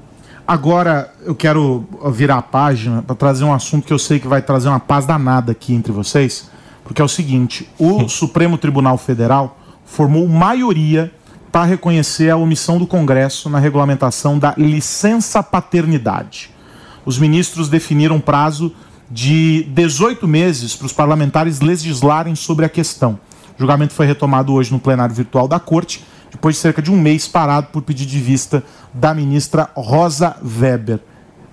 Agora 0.45 1.13
eu 1.25 1.33
quero 1.33 1.85
virar 2.11 2.37
a 2.37 2.41
página 2.41 3.01
para 3.01 3.15
trazer 3.15 3.45
um 3.45 3.53
assunto 3.53 3.87
que 3.87 3.93
eu 3.93 3.99
sei 3.99 4.19
que 4.19 4.27
vai 4.27 4.41
trazer 4.41 4.67
uma 4.67 4.79
paz 4.79 5.05
danada 5.05 5.53
aqui 5.53 5.73
entre 5.73 5.93
vocês, 5.93 6.49
porque 6.83 7.01
é 7.01 7.05
o 7.05 7.07
seguinte: 7.07 7.69
o 7.79 8.09
Supremo 8.09 8.57
Tribunal 8.57 8.97
Federal 8.97 9.57
formou 9.85 10.27
maioria 10.27 11.13
para 11.49 11.63
reconhecer 11.63 12.29
a 12.29 12.35
omissão 12.35 12.77
do 12.77 12.85
Congresso 12.85 13.49
na 13.49 13.57
regulamentação 13.57 14.37
da 14.37 14.53
licença 14.57 15.41
paternidade. 15.41 16.49
Os 17.05 17.17
ministros 17.17 17.69
definiram 17.69 18.17
um 18.17 18.21
prazo 18.21 18.73
de 19.09 19.63
18 19.69 20.27
meses 20.27 20.75
para 20.75 20.87
os 20.87 20.93
parlamentares 20.93 21.61
legislarem 21.61 22.35
sobre 22.35 22.65
a 22.65 22.69
questão. 22.69 23.19
O 23.55 23.59
julgamento 23.59 23.93
foi 23.93 24.05
retomado 24.05 24.51
hoje 24.51 24.71
no 24.71 24.79
plenário 24.79 25.13
virtual 25.15 25.47
da 25.47 25.59
Corte 25.59 26.03
depois 26.33 26.55
de 26.55 26.61
cerca 26.61 26.81
de 26.81 26.91
um 26.91 26.99
mês 26.99 27.27
parado 27.27 27.67
por 27.67 27.83
pedido 27.83 28.09
de 28.09 28.19
vista 28.19 28.63
da 28.93 29.13
ministra 29.13 29.69
Rosa 29.75 30.35
Weber. 30.43 30.99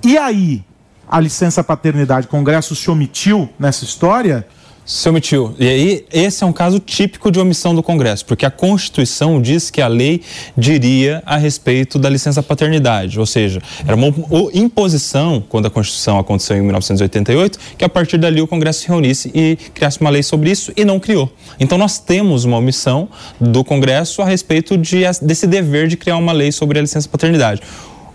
E 0.02 0.16
aí, 0.16 0.65
a 1.09 1.20
licença 1.20 1.62
paternidade, 1.62 2.27
o 2.27 2.31
Congresso 2.31 2.74
se 2.74 2.90
omitiu 2.90 3.48
nessa 3.59 3.85
história? 3.85 4.47
Se 4.90 5.08
omitiu. 5.08 5.54
E 5.56 5.68
aí, 5.68 6.04
esse 6.12 6.42
é 6.42 6.46
um 6.46 6.52
caso 6.52 6.80
típico 6.80 7.30
de 7.30 7.38
omissão 7.38 7.72
do 7.72 7.80
Congresso, 7.80 8.26
porque 8.26 8.44
a 8.44 8.50
Constituição 8.50 9.40
diz 9.40 9.70
que 9.70 9.80
a 9.80 9.86
lei 9.86 10.20
diria 10.56 11.22
a 11.24 11.36
respeito 11.36 11.96
da 11.96 12.10
licença 12.10 12.42
paternidade, 12.42 13.20
ou 13.20 13.24
seja, 13.24 13.62
era 13.86 13.94
uma 13.94 14.12
imposição, 14.52 15.40
quando 15.48 15.66
a 15.66 15.70
Constituição 15.70 16.18
aconteceu 16.18 16.56
em 16.56 16.62
1988, 16.62 17.56
que 17.78 17.84
a 17.84 17.88
partir 17.88 18.18
dali 18.18 18.42
o 18.42 18.48
Congresso 18.48 18.80
se 18.80 18.88
reunisse 18.88 19.30
e 19.32 19.56
criasse 19.72 20.00
uma 20.00 20.10
lei 20.10 20.24
sobre 20.24 20.50
isso 20.50 20.72
e 20.76 20.84
não 20.84 20.98
criou. 20.98 21.32
Então, 21.60 21.78
nós 21.78 22.00
temos 22.00 22.44
uma 22.44 22.56
omissão 22.56 23.08
do 23.40 23.62
Congresso 23.62 24.20
a 24.22 24.24
respeito 24.24 24.76
de, 24.76 25.02
desse 25.22 25.46
dever 25.46 25.86
de 25.86 25.96
criar 25.96 26.16
uma 26.16 26.32
lei 26.32 26.50
sobre 26.50 26.80
a 26.80 26.82
licença 26.82 27.08
paternidade. 27.08 27.62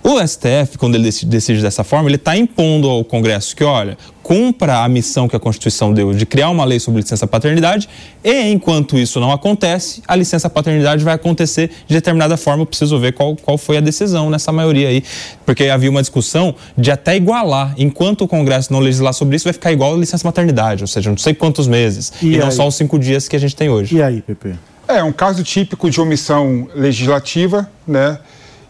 O 0.07 0.21
STF, 0.21 0.77
quando 0.77 0.93
ele 0.93 1.09
decide 1.25 1.63
dessa 1.63 1.83
forma, 1.83 2.07
ele 2.07 2.15
está 2.15 2.37
impondo 2.37 2.87
ao 2.87 3.03
Congresso 3.03 3.55
que, 3.55 3.63
olha, 3.63 3.97
cumpra 4.21 4.83
a 4.83 4.87
missão 4.87 5.27
que 5.27 5.35
a 5.35 5.39
Constituição 5.39 5.91
deu 5.91 6.13
de 6.13 6.27
criar 6.27 6.51
uma 6.51 6.63
lei 6.63 6.79
sobre 6.79 7.01
licença 7.01 7.25
paternidade 7.25 7.89
e, 8.23 8.51
enquanto 8.51 8.99
isso 8.99 9.19
não 9.19 9.31
acontece, 9.31 10.03
a 10.07 10.15
licença 10.15 10.47
paternidade 10.47 11.03
vai 11.03 11.15
acontecer 11.15 11.71
de 11.87 11.95
determinada 11.95 12.37
forma. 12.37 12.61
Eu 12.61 12.67
preciso 12.67 12.99
ver 12.99 13.13
qual, 13.13 13.35
qual 13.35 13.57
foi 13.57 13.77
a 13.77 13.81
decisão 13.81 14.29
nessa 14.29 14.51
maioria 14.51 14.89
aí, 14.89 15.03
porque 15.43 15.69
havia 15.69 15.89
uma 15.89 16.01
discussão 16.01 16.53
de 16.77 16.91
até 16.91 17.15
igualar. 17.15 17.73
Enquanto 17.75 18.25
o 18.25 18.27
Congresso 18.27 18.71
não 18.71 18.81
legislar 18.81 19.11
sobre 19.11 19.37
isso, 19.37 19.45
vai 19.45 19.53
ficar 19.53 19.71
igual 19.71 19.95
a 19.95 19.97
licença 19.97 20.27
maternidade, 20.27 20.83
ou 20.83 20.87
seja, 20.87 21.09
não 21.09 21.17
sei 21.17 21.33
quantos 21.33 21.67
meses, 21.67 22.13
e, 22.21 22.35
e 22.35 22.37
não 22.37 22.51
só 22.51 22.67
os 22.67 22.75
cinco 22.75 22.99
dias 22.99 23.27
que 23.27 23.35
a 23.35 23.39
gente 23.39 23.55
tem 23.55 23.69
hoje. 23.69 23.95
E 23.95 24.03
aí, 24.03 24.21
Pepe? 24.21 24.53
É 24.87 25.01
um 25.01 25.11
caso 25.11 25.43
típico 25.43 25.89
de 25.89 25.99
omissão 25.99 26.69
legislativa, 26.75 27.67
né? 27.87 28.19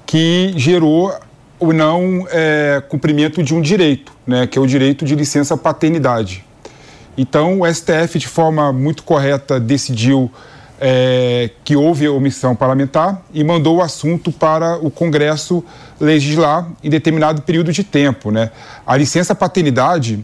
que 0.05 0.53
gerou 0.55 1.13
o 1.59 1.71
não 1.71 2.27
é, 2.29 2.81
cumprimento 2.87 3.41
de 3.41 3.53
um 3.53 3.61
direito, 3.61 4.11
né, 4.25 4.45
que 4.47 4.57
é 4.57 4.61
o 4.61 4.67
direito 4.67 5.05
de 5.05 5.15
licença 5.15 5.55
paternidade. 5.55 6.43
Então, 7.17 7.61
o 7.61 7.73
STF, 7.73 8.19
de 8.19 8.27
forma 8.27 8.73
muito 8.73 9.03
correta, 9.03 9.59
decidiu 9.59 10.29
é, 10.79 11.49
que 11.63 11.75
houve 11.75 12.07
omissão 12.07 12.55
parlamentar 12.55 13.21
e 13.33 13.43
mandou 13.43 13.77
o 13.77 13.81
assunto 13.81 14.31
para 14.31 14.77
o 14.77 14.91
Congresso 14.91 15.63
legislar 15.99 16.67
em 16.83 16.89
determinado 16.89 17.41
período 17.41 17.71
de 17.71 17.83
tempo. 17.83 18.31
Né? 18.31 18.51
A 18.85 18.97
licença 18.97 19.33
paternidade 19.33 20.23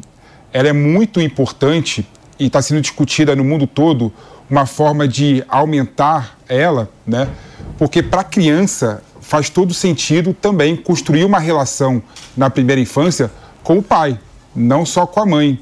ela 0.51 0.67
é 0.67 0.73
muito 0.73 1.21
importante 1.21 2.05
e 2.37 2.47
está 2.47 2.61
sendo 2.61 2.81
discutida 2.81 3.35
no 3.35 3.43
mundo 3.43 3.65
todo 3.65 4.11
uma 4.49 4.65
forma 4.65 5.07
de 5.07 5.43
aumentar 5.47 6.37
ela, 6.49 6.89
né? 7.07 7.29
porque 7.77 8.03
para 8.03 8.19
a 8.19 8.25
criança 8.25 9.01
faz 9.31 9.49
todo 9.49 9.73
sentido 9.73 10.33
também 10.33 10.75
construir 10.75 11.23
uma 11.23 11.39
relação 11.39 12.03
na 12.35 12.49
primeira 12.49 12.81
infância 12.81 13.31
com 13.63 13.77
o 13.77 13.81
pai, 13.81 14.19
não 14.53 14.85
só 14.85 15.05
com 15.05 15.21
a 15.21 15.25
mãe. 15.25 15.57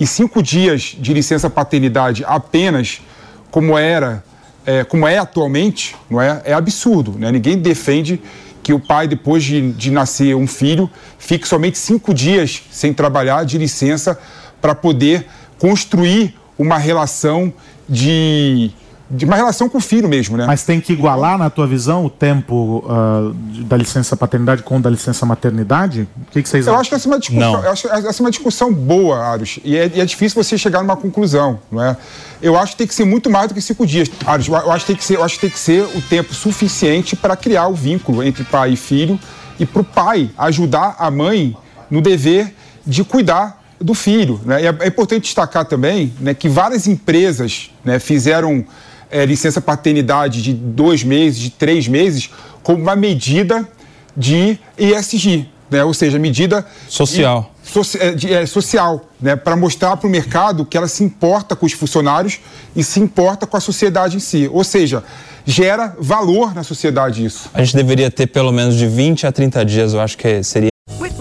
E 0.00 0.06
cinco 0.06 0.42
dias 0.42 0.96
de 0.98 1.12
licença 1.12 1.50
paternidade 1.50 2.24
apenas, 2.26 3.02
como 3.50 3.76
era, 3.76 4.24
é, 4.64 4.84
como 4.84 5.06
é 5.06 5.18
atualmente, 5.18 5.94
não 6.08 6.18
é, 6.18 6.40
é 6.46 6.54
absurdo. 6.54 7.12
Né? 7.18 7.30
Ninguém 7.30 7.58
defende 7.58 8.22
que 8.62 8.72
o 8.72 8.80
pai, 8.80 9.06
depois 9.06 9.44
de, 9.44 9.70
de 9.72 9.90
nascer 9.90 10.34
um 10.34 10.46
filho, 10.46 10.88
fique 11.18 11.46
somente 11.46 11.76
cinco 11.76 12.14
dias 12.14 12.62
sem 12.70 12.94
trabalhar 12.94 13.44
de 13.44 13.58
licença 13.58 14.18
para 14.62 14.74
poder 14.74 15.26
construir 15.58 16.34
uma 16.58 16.78
relação 16.78 17.52
de 17.86 18.70
de 19.10 19.24
uma 19.24 19.34
relação 19.34 19.68
com 19.68 19.78
o 19.78 19.80
filho 19.80 20.08
mesmo, 20.08 20.36
né? 20.36 20.46
Mas 20.46 20.62
tem 20.62 20.80
que 20.80 20.92
igualar, 20.92 21.36
na 21.36 21.50
tua 21.50 21.66
visão, 21.66 22.04
o 22.04 22.10
tempo 22.10 22.84
uh, 22.86 23.34
da 23.64 23.76
licença 23.76 24.16
paternidade 24.16 24.62
com 24.62 24.76
o 24.76 24.80
da 24.80 24.88
licença 24.88 25.26
maternidade? 25.26 26.08
O 26.28 26.30
que, 26.30 26.42
que 26.42 26.48
vocês 26.48 26.66
eu 26.66 26.72
acham? 26.72 26.80
Acho 26.80 26.90
que 26.90 26.94
essa 26.94 27.08
é 27.08 27.10
uma 27.10 27.18
discussão, 27.18 27.64
eu 27.64 27.70
acho 27.72 27.82
que 27.82 27.94
essa 27.94 28.22
é 28.22 28.24
uma 28.24 28.30
discussão 28.30 28.72
boa, 28.72 29.18
Aros, 29.18 29.58
e 29.64 29.76
é, 29.76 29.90
e 29.92 30.00
é, 30.00 30.04
difícil 30.04 30.40
você 30.40 30.56
chegar 30.56 30.80
numa 30.80 30.96
conclusão, 30.96 31.58
não 31.72 31.82
é? 31.82 31.96
Eu 32.40 32.56
acho 32.56 32.72
que 32.72 32.78
tem 32.78 32.86
que 32.86 32.94
ser 32.94 33.04
muito 33.04 33.28
mais 33.28 33.48
do 33.48 33.54
que 33.54 33.60
cinco 33.60 33.84
dias. 33.84 34.08
Aros, 34.24 34.46
eu 34.46 34.70
acho 34.70 34.86
que 34.86 34.92
tem 34.92 34.96
que 34.96 35.04
ser, 35.04 35.16
eu 35.16 35.24
acho 35.24 35.34
que 35.34 35.40
tem 35.40 35.50
que 35.50 35.58
ser 35.58 35.82
o 35.82 36.00
tempo 36.02 36.32
suficiente 36.32 37.16
para 37.16 37.36
criar 37.36 37.66
o 37.66 37.74
vínculo 37.74 38.22
entre 38.22 38.44
pai 38.44 38.74
e 38.74 38.76
filho 38.76 39.18
e 39.58 39.66
para 39.66 39.82
o 39.82 39.84
pai 39.84 40.30
ajudar 40.38 40.94
a 40.98 41.10
mãe 41.10 41.56
no 41.90 42.00
dever 42.00 42.54
de 42.86 43.02
cuidar 43.02 43.60
do 43.80 43.92
filho. 43.92 44.40
Né? 44.44 44.62
É, 44.62 44.76
é 44.84 44.86
importante 44.86 45.22
destacar 45.22 45.64
também 45.64 46.12
né, 46.20 46.32
que 46.32 46.48
várias 46.48 46.86
empresas 46.86 47.70
né, 47.84 47.98
fizeram 47.98 48.64
é, 49.10 49.24
licença 49.24 49.60
paternidade 49.60 50.42
de 50.42 50.52
dois 50.52 51.02
meses, 51.02 51.38
de 51.38 51.50
três 51.50 51.88
meses, 51.88 52.30
como 52.62 52.78
uma 52.80 52.96
medida 52.96 53.68
de 54.16 54.58
ESG, 54.78 55.48
né? 55.70 55.84
ou 55.84 55.94
seja, 55.94 56.18
medida 56.18 56.66
social, 56.88 57.52
de, 57.64 57.98
é, 57.98 58.14
de, 58.14 58.34
é, 58.34 58.46
social 58.46 59.08
né? 59.20 59.36
para 59.36 59.56
mostrar 59.56 59.96
para 59.96 60.06
o 60.06 60.10
mercado 60.10 60.64
que 60.64 60.76
ela 60.76 60.88
se 60.88 61.02
importa 61.02 61.54
com 61.54 61.66
os 61.66 61.72
funcionários 61.72 62.40
e 62.74 62.82
se 62.82 63.00
importa 63.00 63.46
com 63.46 63.56
a 63.56 63.60
sociedade 63.60 64.16
em 64.16 64.20
si. 64.20 64.48
Ou 64.52 64.64
seja, 64.64 65.02
gera 65.44 65.94
valor 65.98 66.54
na 66.54 66.62
sociedade 66.62 67.24
isso. 67.24 67.50
A 67.54 67.62
gente 67.62 67.76
deveria 67.76 68.10
ter 68.10 68.26
pelo 68.26 68.52
menos 68.52 68.76
de 68.76 68.86
20 68.86 69.26
a 69.26 69.32
30 69.32 69.64
dias, 69.64 69.94
eu 69.94 70.00
acho 70.00 70.16
que 70.16 70.42
seria. 70.42 70.69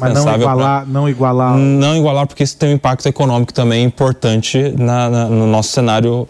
Mas 0.00 0.14
não 0.14 0.34
igualar, 0.34 0.82
pra... 0.82 0.92
não 0.92 1.08
igualar. 1.08 1.56
Não 1.56 1.96
igualar, 1.96 2.26
porque 2.26 2.42
isso 2.42 2.56
tem 2.56 2.70
um 2.70 2.72
impacto 2.72 3.06
econômico 3.06 3.52
também 3.52 3.84
importante 3.84 4.74
na, 4.78 5.08
na, 5.08 5.26
no 5.26 5.46
nosso 5.46 5.70
cenário 5.70 6.28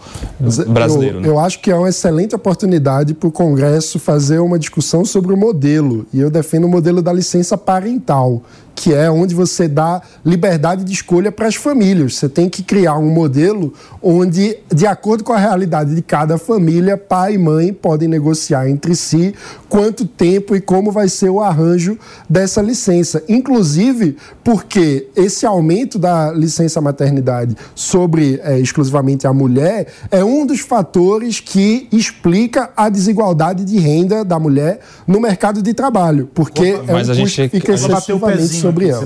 brasileiro. 0.69 1.19
Eu, 1.19 1.21
né? 1.23 1.29
eu 1.29 1.39
acho 1.39 1.61
que 1.61 1.71
é 1.71 1.77
uma 1.77 1.89
excelente 1.89 2.35
oportunidade 2.35 3.15
para 3.15 3.29
o 3.29 3.33
Congresso 3.33 3.99
fazer 3.99 4.39
uma 4.39 4.59
discussão 4.59 5.05
sobre 5.05 5.33
o 5.33 5.37
modelo. 5.37 6.07
E 6.13 6.21
eu 6.21 6.31
defendo 6.31 6.65
o 6.65 6.69
modelo 6.69 7.03
da 7.03 7.13
licença 7.13 7.57
parental 7.57 8.43
que 8.75 8.93
é 8.93 9.11
onde 9.11 9.35
você 9.35 9.69
dá 9.69 10.03
liberdade 10.25 10.85
de 10.85 10.93
escolha 10.93 11.31
para 11.31 11.47
as 11.47 11.55
famílias. 11.55 12.17
Você 12.17 12.29
tem 12.29 12.49
que 12.49 12.63
criar 12.63 12.97
um 12.99 13.09
modelo 13.11 13.73
onde, 14.03 14.57
de 14.75 14.87
acordo 14.87 15.23
com 15.25 15.33
a 15.33 15.39
realidade 15.39 15.95
de 15.95 16.03
cada 16.03 16.37
família, 16.39 16.97
pai 16.97 17.35
e 17.35 17.39
mãe 17.39 17.73
podem 17.73 18.09
negociar 18.09 18.69
entre 18.69 18.95
si 18.97 19.35
quanto 19.69 20.05
tempo 20.07 20.55
e 20.55 20.61
como 20.61 20.91
vai 20.93 21.09
ser 21.09 21.31
o 21.31 21.41
arranjo 21.41 21.99
dessa 22.29 22.61
licença. 22.63 23.23
inclusive 23.29 24.17
porque 24.43 25.09
esse 25.17 25.47
aumento 25.47 25.99
da 25.99 26.33
licença 26.33 26.81
maternidade 26.81 27.57
sobre 27.75 28.41
é, 28.43 28.59
exclusivamente 28.59 29.27
a 29.27 29.33
mulher 29.33 29.87
é 30.11 30.23
um 30.25 30.45
dos 30.45 30.61
fatores 30.61 31.41
que 31.41 31.89
explica 31.91 32.71
a 32.77 32.89
desigualdade 32.89 33.65
de 33.65 33.79
renda 33.79 34.25
da 34.25 34.39
mulher 34.39 34.81
no 35.07 35.21
mercado 35.21 35.63
de 35.63 35.73
trabalho, 35.73 36.29
porque 36.35 36.77
é 36.87 36.93
Mas 36.93 37.09
um 37.09 37.13
a 37.13 37.15
custo 37.17 37.29
gente- 37.29 37.41
a 37.41 37.45
gente- 37.45 37.71
excessivamente 37.95 38.43
sobre 38.69 38.89
ela. 38.89 38.99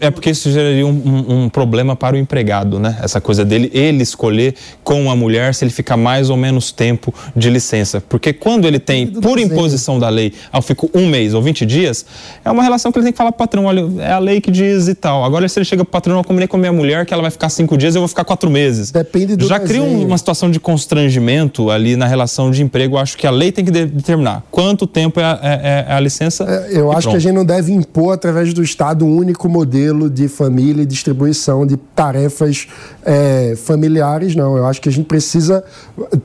É, 0.00 0.06
é 0.06 0.10
porque 0.10 0.30
isso 0.30 0.50
geraria 0.50 0.86
um, 0.86 0.90
um- 0.90 1.44
um 1.44 1.48
problema 1.48 1.94
para 1.96 2.16
o 2.16 2.18
empregado, 2.18 2.78
né? 2.78 2.96
Essa 3.02 3.20
coisa 3.20 3.44
dele, 3.44 3.70
ele 3.74 4.02
escolher 4.02 4.54
com 4.84 5.10
a 5.10 5.16
mulher 5.16 5.54
se 5.54 5.64
ele 5.64 5.70
fica 5.72 5.96
mais 5.96 6.30
ou 6.30 6.36
menos 6.36 6.70
tempo 6.72 7.12
de 7.34 7.50
licença. 7.50 8.00
Porque 8.08 8.32
quando 8.32 8.66
ele 8.66 8.78
tem, 8.78 9.06
por 9.06 9.38
imposição 9.38 9.98
da 9.98 10.08
lei, 10.08 10.32
eu 10.54 10.62
fico 10.62 10.90
um 10.94 11.06
mês 11.08 11.34
ou 11.34 11.42
20 11.42 11.64
dias, 11.66 12.04
é 12.44 12.50
uma 12.50 12.62
relação 12.62 12.90
que 12.92 12.98
ele 12.98 13.04
tem 13.04 13.12
que 13.12 13.18
falar 13.18 13.32
pro 13.32 13.38
patrão, 13.38 13.64
olha, 13.66 13.84
é 14.00 14.12
a 14.12 14.18
lei 14.18 14.40
que 14.40 14.50
diz 14.50 14.88
e 14.88 14.94
tal. 14.94 15.24
Agora, 15.24 15.48
se 15.48 15.58
ele 15.58 15.64
chega 15.64 15.84
pro 15.84 15.92
patrão, 15.92 16.16
eu 16.18 16.24
combinei 16.24 16.48
com 16.48 16.56
a 16.56 16.60
minha 16.60 16.72
mulher 16.72 17.04
que 17.06 17.12
ela 17.12 17.22
vai 17.22 17.30
ficar 17.30 17.48
cinco 17.48 17.76
dias, 17.76 17.94
eu 17.94 18.00
vou 18.00 18.08
ficar 18.08 18.24
quatro 18.24 18.50
meses. 18.50 18.90
Depende 18.90 19.36
do 19.36 19.46
Já 19.46 19.58
cria 19.60 19.82
um- 19.82 20.06
uma 20.06 20.18
situação 20.18 20.50
de 20.50 20.58
constrangimento 20.60 21.70
ali 21.70 21.96
na 21.96 22.06
relação 22.06 22.50
de 22.50 22.62
emprego. 22.62 22.96
Eu 22.96 23.00
acho 23.00 23.16
que 23.16 23.26
a 23.26 23.30
lei 23.30 23.52
tem 23.52 23.64
que 23.64 23.70
de- 23.70 23.86
determinar 23.86 24.42
quanto 24.50 24.86
tempo 24.86 25.20
é 25.20 25.24
a, 25.24 25.38
é- 25.42 25.86
é 25.88 25.92
a 25.92 26.00
licença. 26.00 26.44
Eu 26.70 26.88
e 26.92 26.94
acho 26.94 27.00
que 27.02 27.08
a 27.08 27.10
pronto. 27.10 27.20
gente 27.20 27.32
não 27.34 27.44
deve 27.44 27.72
impor, 27.72 28.14
através 28.14 28.52
do 28.52 28.62
Estado, 28.66 29.04
um 29.06 29.16
único 29.16 29.48
modelo 29.48 30.10
de 30.10 30.28
família 30.28 30.82
e 30.82 30.86
distribuição 30.86 31.66
de 31.66 31.76
tarefas 31.76 32.68
eh, 33.04 33.54
familiares, 33.56 34.34
não. 34.34 34.56
Eu 34.56 34.66
acho 34.66 34.80
que 34.80 34.88
a 34.88 34.92
gente 34.92 35.06
precisa 35.06 35.64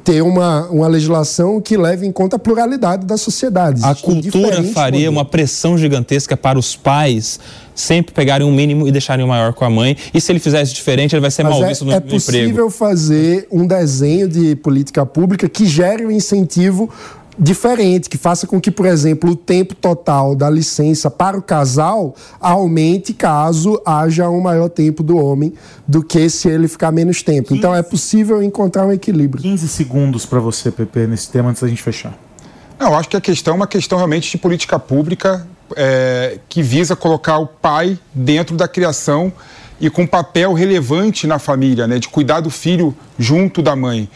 ter 0.03 0.21
uma, 0.21 0.67
uma 0.69 0.87
legislação 0.87 1.61
que 1.61 1.77
leve 1.77 2.05
em 2.05 2.11
conta 2.11 2.35
a 2.35 2.39
pluralidade 2.39 3.05
da 3.05 3.15
sociedade. 3.17 3.81
A 3.83 3.91
Existem 3.91 4.21
cultura 4.21 4.63
faria 4.63 4.99
modelos. 4.99 5.15
uma 5.17 5.25
pressão 5.25 5.77
gigantesca 5.77 6.35
para 6.35 6.59
os 6.59 6.75
pais 6.75 7.39
sempre 7.73 8.13
pegarem 8.13 8.45
um 8.45 8.53
mínimo 8.53 8.87
e 8.87 8.91
deixarem 8.91 9.23
o 9.23 9.27
maior 9.27 9.53
com 9.53 9.65
a 9.65 9.69
mãe. 9.69 9.95
E 10.13 10.19
se 10.21 10.31
ele 10.31 10.39
fizesse 10.39 10.73
diferente, 10.73 11.15
ele 11.15 11.21
vai 11.21 11.31
ser 11.31 11.43
Mas 11.43 11.53
mal 11.53 11.63
é, 11.63 11.67
visto 11.69 11.85
no, 11.85 11.91
é 11.91 11.95
no 11.95 12.01
possível 12.01 12.47
emprego. 12.49 12.69
fazer 12.69 13.47
um 13.51 13.65
desenho 13.65 14.27
de 14.27 14.55
política 14.55 15.05
pública 15.05 15.47
que 15.47 15.65
gere 15.65 16.05
um 16.05 16.11
incentivo 16.11 16.89
diferente, 17.41 18.07
que 18.07 18.19
faça 18.19 18.45
com 18.45 18.61
que, 18.61 18.69
por 18.69 18.85
exemplo, 18.85 19.31
o 19.31 19.35
tempo 19.35 19.73
total 19.73 20.35
da 20.35 20.47
licença 20.47 21.09
para 21.09 21.35
o 21.35 21.41
casal 21.41 22.15
aumente 22.39 23.13
caso 23.13 23.81
haja 23.83 24.29
um 24.29 24.39
maior 24.39 24.69
tempo 24.69 25.01
do 25.01 25.17
homem 25.17 25.51
do 25.87 26.03
que 26.03 26.29
se 26.29 26.47
ele 26.47 26.67
ficar 26.67 26.91
menos 26.91 27.23
tempo. 27.23 27.55
Então 27.55 27.75
é 27.75 27.81
possível 27.81 28.43
encontrar 28.43 28.85
um 28.85 28.91
equilíbrio. 28.91 29.41
15 29.41 29.67
segundos 29.67 30.23
para 30.23 30.39
você, 30.39 30.69
Pepe, 30.69 31.07
nesse 31.07 31.31
tema 31.31 31.49
antes 31.49 31.63
da 31.63 31.67
gente 31.67 31.81
fechar. 31.81 32.15
Não, 32.79 32.89
eu 32.89 32.95
acho 32.95 33.09
que 33.09 33.17
a 33.17 33.21
questão 33.21 33.55
é 33.55 33.57
uma 33.57 33.67
questão 33.67 33.97
realmente 33.97 34.29
de 34.29 34.37
política 34.37 34.77
pública 34.77 35.47
é, 35.75 36.37
que 36.47 36.61
visa 36.61 36.95
colocar 36.95 37.39
o 37.39 37.47
pai 37.47 37.97
dentro 38.13 38.55
da 38.55 38.67
criação 38.67 39.33
e 39.79 39.89
com 39.89 40.03
um 40.03 40.07
papel 40.07 40.53
relevante 40.53 41.25
na 41.25 41.39
família, 41.39 41.87
né, 41.87 41.97
de 41.97 42.07
cuidar 42.07 42.39
do 42.39 42.51
filho 42.51 42.95
junto 43.17 43.63
da 43.63 43.75
mãe. 43.75 44.07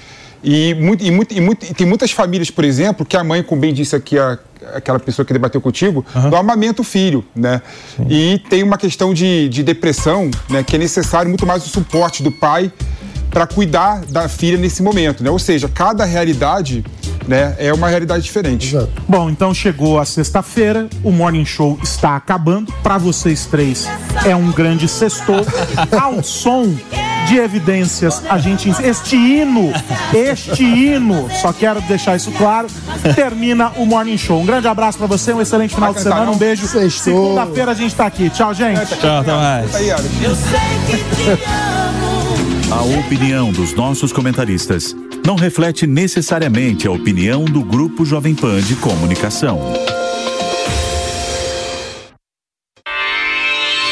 E, 0.47 0.75
muito, 0.75 1.03
e, 1.03 1.09
muito, 1.09 1.33
e, 1.35 1.41
muito- 1.41 1.65
e 1.65 1.73
tem 1.73 1.87
muitas 1.87 2.11
famílias, 2.11 2.51
por 2.51 2.63
exemplo, 2.63 3.03
que 3.03 3.17
a 3.17 3.23
mãe, 3.23 3.41
como 3.41 3.59
bem 3.59 3.73
disse 3.73 3.95
aqui 3.95 4.17
a, 4.19 4.37
aquela 4.75 4.99
pessoa 4.99 5.25
que 5.25 5.33
debateu 5.33 5.59
contigo, 5.59 6.05
não 6.13 6.37
amamenta 6.37 6.81
o 6.81 6.85
filho, 6.85 7.25
né? 7.35 7.61
E 8.07 8.39
tem 8.47 8.61
uma 8.61 8.77
questão 8.77 9.11
de, 9.11 9.49
de 9.49 9.63
depressão, 9.63 10.29
né, 10.49 10.63
que 10.63 10.75
é 10.75 10.79
necessário 10.79 11.27
muito 11.29 11.47
mais 11.47 11.65
o 11.65 11.69
suporte 11.69 12.21
do 12.21 12.31
pai 12.31 12.71
para 13.35 13.45
cuidar 13.45 14.05
da 14.05 14.29
filha 14.29 14.57
nesse 14.57 14.81
momento, 14.81 15.21
né? 15.21 15.29
Ou 15.29 15.37
seja, 15.37 15.67
cada 15.67 16.05
realidade, 16.05 16.85
né, 17.27 17.53
é 17.59 17.73
uma 17.73 17.89
realidade 17.89 18.23
diferente. 18.23 18.73
Bom, 19.09 19.29
então 19.29 19.53
chegou 19.53 19.99
a 19.99 20.05
sexta-feira, 20.05 20.87
o 21.03 21.11
Morning 21.11 21.43
Show 21.43 21.77
está 21.83 22.15
acabando. 22.15 22.71
Para 22.81 22.97
vocês 22.97 23.45
três, 23.45 23.89
é 24.25 24.33
um 24.33 24.53
grande 24.53 24.87
sextou. 24.87 25.45
Ao 26.01 26.23
som 26.23 26.73
de 27.27 27.35
evidências, 27.35 28.23
a 28.29 28.37
gente. 28.37 28.69
Este 28.81 29.17
hino, 29.17 29.73
este 30.13 30.63
hino, 30.63 31.27
só 31.41 31.51
quero 31.51 31.81
deixar 31.81 32.15
isso 32.15 32.31
claro, 32.31 32.69
termina 33.15 33.73
o 33.75 33.85
Morning 33.85 34.17
Show. 34.17 34.39
Um 34.39 34.45
grande 34.45 34.69
abraço 34.69 34.97
para 34.97 35.07
você, 35.07 35.33
um 35.33 35.41
excelente 35.41 35.75
final 35.75 35.93
de 35.93 35.99
semana, 35.99 36.31
um 36.31 36.37
beijo. 36.37 36.65
Segunda-feira 36.89 37.71
a 37.71 37.75
gente 37.75 37.93
tá 37.93 38.05
aqui. 38.05 38.29
Tchau, 38.29 38.53
gente. 38.53 38.95
Tchau, 38.95 39.19
até 39.19 39.33
mais. 39.33 39.71
A 42.75 42.81
opinião 42.81 43.53
dos 43.53 43.73
nossos 43.73 44.11
comentaristas 44.11 44.93
não 45.25 45.37
reflete 45.37 45.87
necessariamente 45.87 46.85
a 46.85 46.91
opinião 46.91 47.45
do 47.45 47.63
Grupo 47.63 48.03
Jovem 48.03 48.35
Pan 48.35 48.61
de 48.61 48.75
Comunicação. 48.75 49.61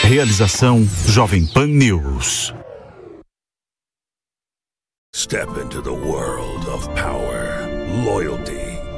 Realização 0.04 0.86
Jovem 1.08 1.46
Pan 1.46 1.68
News. 1.68 2.54
Step 5.16 5.48
into 5.64 5.82
the 5.82 5.90
world 5.90 6.68
of 6.68 6.90
power, 6.90 7.66
loyalty, 8.04 8.63